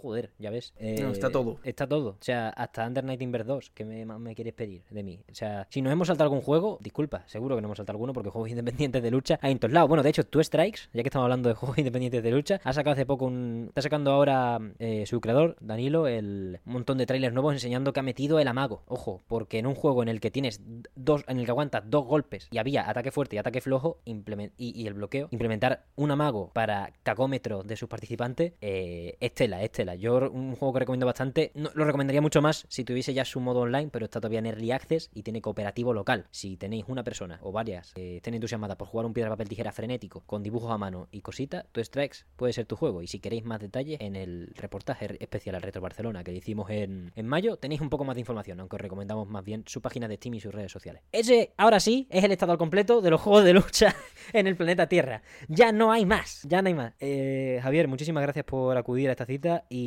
Joder, 0.00 0.30
ya 0.38 0.50
ves. 0.50 0.72
No, 0.80 1.10
está 1.10 1.30
todo. 1.30 1.58
Está 1.64 1.86
todo. 1.86 2.10
O 2.10 2.16
sea, 2.24 2.48
hasta 2.50 2.86
Under 2.86 3.04
Night 3.04 3.20
Inverse 3.22 3.46
2, 3.46 3.70
que 3.70 3.84
me, 3.84 4.04
me 4.06 4.34
quieres 4.34 4.54
pedir 4.54 4.82
de 4.90 5.02
mí? 5.02 5.20
O 5.30 5.34
sea, 5.34 5.66
si 5.70 5.82
nos 5.82 5.92
hemos 5.92 6.08
saltado 6.08 6.24
algún 6.28 6.40
juego, 6.42 6.78
disculpa, 6.80 7.24
seguro 7.26 7.56
que 7.56 7.62
no 7.62 7.68
hemos 7.68 7.76
saltado 7.76 7.96
alguno 7.96 8.12
porque 8.12 8.30
juegos 8.30 8.50
independientes 8.50 9.02
de 9.02 9.10
lucha 9.10 9.38
hay 9.42 9.52
en 9.52 9.58
todos 9.58 9.72
lados. 9.72 9.88
Bueno, 9.88 10.02
de 10.02 10.10
hecho, 10.10 10.24
Two 10.24 10.42
Strikes, 10.42 10.82
ya 10.92 11.02
que 11.02 11.08
estamos 11.08 11.24
hablando 11.24 11.48
de 11.48 11.54
juegos 11.60 11.78
independientes 11.78 12.22
de 12.22 12.30
lucha, 12.30 12.60
ha 12.64 12.72
sacado 12.72 12.92
hace 12.94 13.06
poco 13.06 13.26
un... 13.26 13.66
Está 13.68 13.82
sacando 13.82 14.10
ahora 14.12 14.58
eh, 14.78 15.04
su 15.06 15.20
creador, 15.20 15.56
Danilo, 15.60 16.06
el 16.06 16.60
un 16.64 16.72
montón 16.72 16.98
de 16.98 17.06
trailers 17.06 17.34
nuevos 17.34 17.52
enseñando 17.52 17.92
que 17.92 18.00
ha 18.00 18.02
metido 18.02 18.38
el 18.38 18.48
amago. 18.48 18.82
Ojo, 18.86 19.22
porque 19.28 19.58
en 19.58 19.66
un 19.66 19.74
juego 19.74 20.02
en 20.02 20.08
el 20.08 20.20
que 20.20 20.30
tienes 20.30 20.60
dos, 20.94 21.24
en 21.28 21.38
el 21.38 21.44
que 21.44 21.50
aguantas 21.50 21.82
dos 21.86 22.04
golpes 22.06 22.48
y 22.50 22.58
había 22.58 22.88
ataque 22.88 23.10
fuerte 23.10 23.36
y 23.36 23.38
ataque 23.38 23.60
flojo 23.60 23.98
implement- 24.06 24.52
y, 24.56 24.80
y 24.80 24.86
el 24.86 24.94
bloqueo, 24.94 25.28
implementar 25.30 25.84
un 25.96 26.10
amago 26.10 26.50
para 26.54 26.92
cacómetro 27.02 27.62
de 27.62 27.76
sus 27.76 27.88
participantes, 27.88 28.52
eh, 28.60 29.16
es 29.20 29.34
tela, 29.34 29.62
es 29.62 29.70
Yo 29.94 30.30
un 30.30 30.54
juego 30.56 30.72
que 30.74 30.80
recomiendo 30.80 31.06
bastante, 31.06 31.52
no, 31.54 31.70
lo 31.74 31.84
recomendaría 31.84 32.20
mucho 32.20 32.42
más 32.42 32.66
si 32.68 32.84
tuviese 32.84 33.14
ya 33.14 33.24
su 33.24 33.40
modo 33.40 33.60
online, 33.60 33.90
pero 33.92 34.04
está 34.04 34.20
todavía 34.20 34.38
en 34.40 34.46
Early 34.46 34.72
Access 34.72 35.10
y 35.14 35.22
tiene 35.22 35.40
cooperativo 35.40 35.92
local. 35.92 36.26
Si 36.30 36.56
tenéis 36.56 36.84
una 36.88 37.04
persona 37.04 37.38
o 37.42 37.52
varias 37.52 37.92
que 37.94 38.16
estén 38.16 38.34
entusiasmadas 38.34 38.76
por 38.76 38.88
jugar 38.88 39.06
un 39.06 39.12
piedra, 39.12 39.30
papel, 39.30 39.48
tijera 39.48 39.72
frenético, 39.72 40.22
con 40.26 40.42
dibujos 40.42 40.70
a 40.70 40.78
mano 40.78 41.08
y 41.10 41.20
cositas, 41.20 41.64
tu 41.72 41.82
Strikes 41.82 42.18
puede 42.36 42.52
ser 42.52 42.66
tu 42.66 42.76
juego. 42.76 43.02
Y 43.02 43.06
si 43.06 43.20
queréis 43.20 43.44
más 43.44 43.60
detalles, 43.60 44.00
en 44.00 44.16
el 44.16 44.52
reportaje 44.56 45.16
especial 45.20 45.54
al 45.54 45.62
Retro 45.62 45.80
Barcelona 45.80 46.24
que 46.24 46.32
hicimos 46.32 46.70
en, 46.70 47.12
en 47.14 47.26
mayo, 47.26 47.56
tenéis 47.56 47.80
un 47.80 47.90
poco 47.90 48.04
más 48.04 48.16
de 48.16 48.20
información, 48.20 48.60
aunque 48.60 48.76
os 48.76 48.82
recomendamos 48.82 49.28
más 49.28 49.44
bien 49.44 49.64
su 49.66 49.80
página 49.80 50.08
de 50.08 50.16
Steam 50.16 50.34
y 50.34 50.40
sus 50.40 50.54
redes 50.54 50.72
sociales. 50.72 51.02
Ese, 51.12 51.52
ahora 51.56 51.80
sí, 51.80 52.06
es 52.10 52.24
el 52.24 52.32
estado 52.32 52.56
completo 52.58 53.00
de 53.00 53.10
los 53.10 53.20
juegos 53.20 53.44
de 53.44 53.52
lucha 53.52 53.94
en 54.32 54.46
el 54.46 54.56
planeta 54.56 54.88
Tierra. 54.88 55.22
Ya 55.48 55.72
no 55.72 55.92
hay 55.92 56.06
más, 56.06 56.42
ya 56.44 56.62
no 56.62 56.68
hay 56.68 56.74
más. 56.74 56.94
Eh, 57.00 57.60
Javier, 57.62 57.88
muchísimas 57.88 58.22
gracias 58.22 58.44
por 58.44 58.76
acudir 58.76 59.08
a 59.08 59.12
esta 59.12 59.26
cita 59.26 59.64
y 59.68 59.79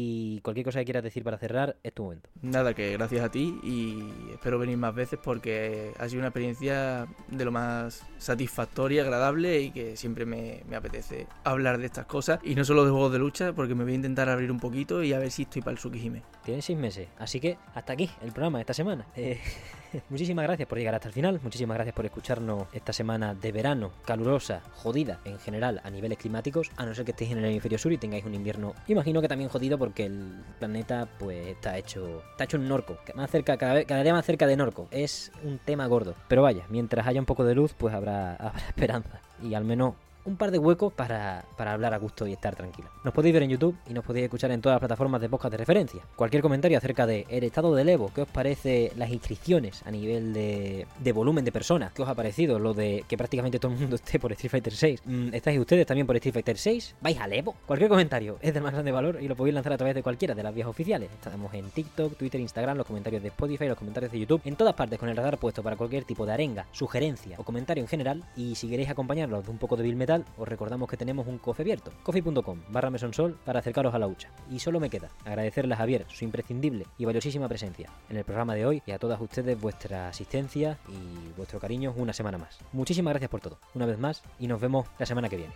cualquier 0.44 0.65
cosa 0.65 0.80
que 0.80 0.86
quieras 0.86 1.03
decir 1.03 1.24
para 1.24 1.38
cerrar 1.38 1.78
es 1.84 1.94
tu 1.94 2.03
momento. 2.03 2.30
Nada, 2.41 2.74
que 2.74 2.94
gracias 2.94 3.24
a 3.24 3.30
ti 3.30 3.60
y 3.64 4.32
espero 4.32 4.60
venir 4.60 4.78
más 4.78 4.94
veces 4.94 5.20
porque 5.24 5.94
ha 5.99 6.07
sido 6.07 6.20
una 6.20 6.30
experiencia 6.30 7.07
de 7.28 7.45
lo 7.45 7.52
más 7.52 8.06
satisfactoria, 8.18 9.03
agradable 9.03 9.61
y 9.61 9.72
que 9.72 9.95
siempre 9.98 10.26
me, 10.26 10.64
me 10.68 10.76
apetece 10.76 11.28
hablar 11.44 11.78
de 11.78 11.86
estas 11.86 12.06
cosas. 12.06 12.40
Y 12.44 12.56
no 12.56 12.65
solo 12.65 12.86
de 12.86 12.91
juegos 12.91 13.11
de 13.11 13.20
lucha, 13.20 13.53
porque 13.53 13.76
me 13.76 13.84
voy 13.84 13.94
a 13.94 13.95
intentar 13.95 14.30
abrir 14.30 14.52
un 14.52 14.60
poquito 14.60 15.03
y 15.03 15.14
a 15.14 15.20
ver 15.20 15.32
si 15.32 15.44
estoy 15.44 15.61
para 15.61 15.74
el 15.74 15.78
Tsukihime. 15.78 16.24
Tienes 16.44 16.65
seis 16.65 16.78
meses, 16.78 17.07
así 17.18 17.40
que 17.40 17.57
hasta 17.74 17.94
aquí 17.94 18.10
el 18.22 18.32
programa 18.32 18.57
de 18.57 18.61
esta 18.61 18.74
semana. 18.74 19.06
Eh, 19.15 19.40
muchísimas 20.10 20.44
gracias 20.44 20.68
por 20.68 20.78
llegar 20.78 20.95
hasta 20.95 21.07
el 21.07 21.14
final, 21.14 21.40
muchísimas 21.44 21.76
gracias 21.76 21.95
por 21.95 22.06
escucharnos 22.06 22.68
esta 22.74 22.94
semana 22.94 23.34
de 23.34 23.52
verano, 23.52 23.91
calurosa, 24.06 24.61
jodida 24.74 25.20
en 25.26 25.40
general 25.40 25.82
a 25.84 25.90
niveles 25.90 26.18
climáticos, 26.18 26.72
a 26.78 26.86
no 26.86 26.94
ser 26.94 27.06
que 27.06 27.11
estéis 27.11 27.32
en 27.32 27.40
el 27.40 27.45
hemisferio 27.45 27.78
sur 27.78 27.91
y 27.91 27.98
tengáis 27.98 28.26
un 28.26 28.34
invierno, 28.34 28.74
imagino 28.88 29.22
que 29.22 29.28
también 29.28 29.49
jodido 29.49 29.78
porque 29.78 30.06
el 30.06 30.44
planeta 30.60 31.07
pues 31.20 31.48
está 31.48 31.78
hecho, 31.78 32.24
está 32.32 32.45
hecho 32.45 32.57
un 32.57 32.68
norco, 32.68 32.98
más 33.15 33.30
cerca, 33.30 33.57
cada, 33.57 33.84
cada 33.86 34.03
día 34.03 34.14
más 34.14 34.26
cerca 34.26 34.48
de 34.48 34.57
norco, 34.57 34.88
es 34.91 35.32
un 35.44 35.60
tema 35.60 35.88
gordo. 35.88 36.15
Pero 36.28 36.41
vaya, 36.41 36.65
mientras 36.70 37.07
haya 37.07 37.20
un 37.20 37.26
poco 37.26 37.44
de 37.44 37.56
luz 37.56 37.74
pues 37.78 37.94
habrá, 37.94 38.36
habrá 38.40 38.68
esperanza. 38.68 39.22
Y 39.41 39.56
al 39.56 39.65
menos 39.65 39.95
un 40.26 40.38
par 40.38 40.52
de 40.52 40.58
huecos 40.58 40.94
para, 40.94 41.45
para 41.58 41.74
hablar 41.74 41.94
a 41.94 41.98
gusto 41.98 42.28
y 42.28 42.34
estar 42.34 42.56
tranquila. 42.56 42.90
Nos 43.04 43.14
podéis 43.14 43.34
ver 43.34 43.44
en 43.44 43.50
YouTube 43.50 43.76
y 43.90 43.94
nos 43.94 44.04
podéis 44.04 44.26
escuchar 44.26 44.52
en 44.52 44.62
todas 44.62 44.76
las 44.76 44.80
plataformas 44.80 45.22
de 45.22 45.30
podcast 45.30 45.52
de 45.52 45.58
referencia. 45.58 46.02
Cualquier 46.16 46.41
comentario 46.41 46.78
acerca 46.78 47.06
del 47.06 47.44
estado 47.44 47.76
del 47.76 47.90
Evo, 47.90 48.12
qué 48.14 48.22
os 48.22 48.28
parece 48.28 48.91
las 48.95 49.10
inscripciones 49.10 49.84
a 49.86 49.91
nivel 49.91 50.34
de, 50.34 50.88
de 51.00 51.12
volumen 51.12 51.45
de 51.45 51.52
personas, 51.52 51.91
qué 51.94 52.02
os 52.02 52.10
ha 52.10 52.16
parecido 52.16 52.60
lo 52.60 52.74
de 52.74 53.04
que 53.08 53.18
prácticamente 53.18 53.60
todo 53.60 53.74
el 53.74 53.80
mundo 53.80 53.95
esté 53.98 54.20
por 54.20 54.32
Street 54.32 54.52
Fighter 54.52 54.74
6. 54.74 55.02
Mm, 55.06 55.34
¿Estáis 55.34 55.60
ustedes 55.60 55.86
también 55.86 56.08
por 56.08 56.16
Street 56.16 56.34
Fighter 56.34 56.58
6? 56.58 56.95
¿Vais 57.02 57.20
al 57.20 57.34
Evo? 57.34 57.56
Cualquier 57.66 57.90
comentario 57.90 58.38
es 58.41 58.54
de 58.54 58.62
más 58.62 58.74
grande 58.74 58.91
valor 58.91 59.20
y 59.22 59.28
lo 59.28 59.36
podéis 59.36 59.56
lanzar 59.56 59.74
a 59.74 59.78
través 59.78 59.95
de 59.95 60.04
cualquiera 60.04 60.36
de 60.36 60.44
las 60.44 60.54
vías 60.54 60.68
oficiales. 60.68 61.10
Estamos 61.12 61.54
en 61.54 61.70
TikTok, 61.70 62.18
Twitter, 62.18 62.40
Instagram, 62.40 62.78
los 62.78 62.88
comentarios 62.88 63.22
de 63.22 63.30
Spotify, 63.30 63.68
los 63.68 63.78
comentarios 63.78 64.12
de 64.12 64.20
YouTube, 64.20 64.41
en 64.45 64.56
todas 64.56 64.74
partes 64.74 65.00
con 65.00 65.10
el 65.10 65.18
radar 65.18 65.38
puesto 65.38 65.64
para 65.64 65.76
cualquier 65.76 66.04
tipo 66.06 66.26
de 66.26 66.34
arenga, 66.34 66.66
sugerencia 66.72 67.36
o 67.40 67.44
comentario 67.44 67.82
en 67.84 67.88
general. 67.88 68.24
Y 68.36 68.56
si 68.56 68.70
queréis 68.70 68.90
acompañarlos 68.90 69.45
de 69.45 69.52
un 69.52 69.58
poco 69.58 69.76
de 69.76 69.84
Bill 69.84 69.95
Metal, 69.95 70.12
os 70.38 70.48
recordamos 70.48 70.90
que 70.90 70.98
tenemos 70.98 71.27
un 71.27 71.38
cofe 71.38 71.64
abierto, 71.64 71.91
coffee.com 72.03 72.60
barra 72.69 72.90
mesonsol 72.90 73.38
para 73.45 73.60
acercaros 73.60 73.94
a 73.94 73.99
la 73.99 74.07
hucha. 74.07 74.30
Y 74.52 74.60
solo 74.60 74.80
me 74.80 74.90
queda 74.90 75.10
agradecerle 75.26 75.73
a 75.73 75.77
Javier 75.77 76.06
su 76.10 76.23
imprescindible 76.26 76.85
y 76.98 77.06
valiosísima 77.06 77.48
presencia 77.48 77.90
en 78.10 78.18
el 78.18 78.23
programa 78.23 78.56
de 78.56 78.65
hoy 78.65 78.81
y 78.85 78.91
a 78.91 78.99
todas 78.99 79.19
ustedes 79.19 79.60
vuestra 79.60 80.07
asistencia 80.07 80.77
y 80.88 81.35
vuestro 81.35 81.60
cariño 81.60 81.94
una 81.98 82.14
semana 82.14 82.38
más. 82.38 82.60
Muchísimas 82.72 83.14
gracias 83.14 83.31
por 83.31 83.41
todo, 83.41 83.60
una 83.73 83.85
vez 83.85 83.98
más, 83.98 84.23
y 84.40 84.48
nos 84.48 84.61
vemos 84.61 84.88
la 84.99 85.06
semana 85.06 85.30
que 85.30 85.38
viene. 85.38 85.53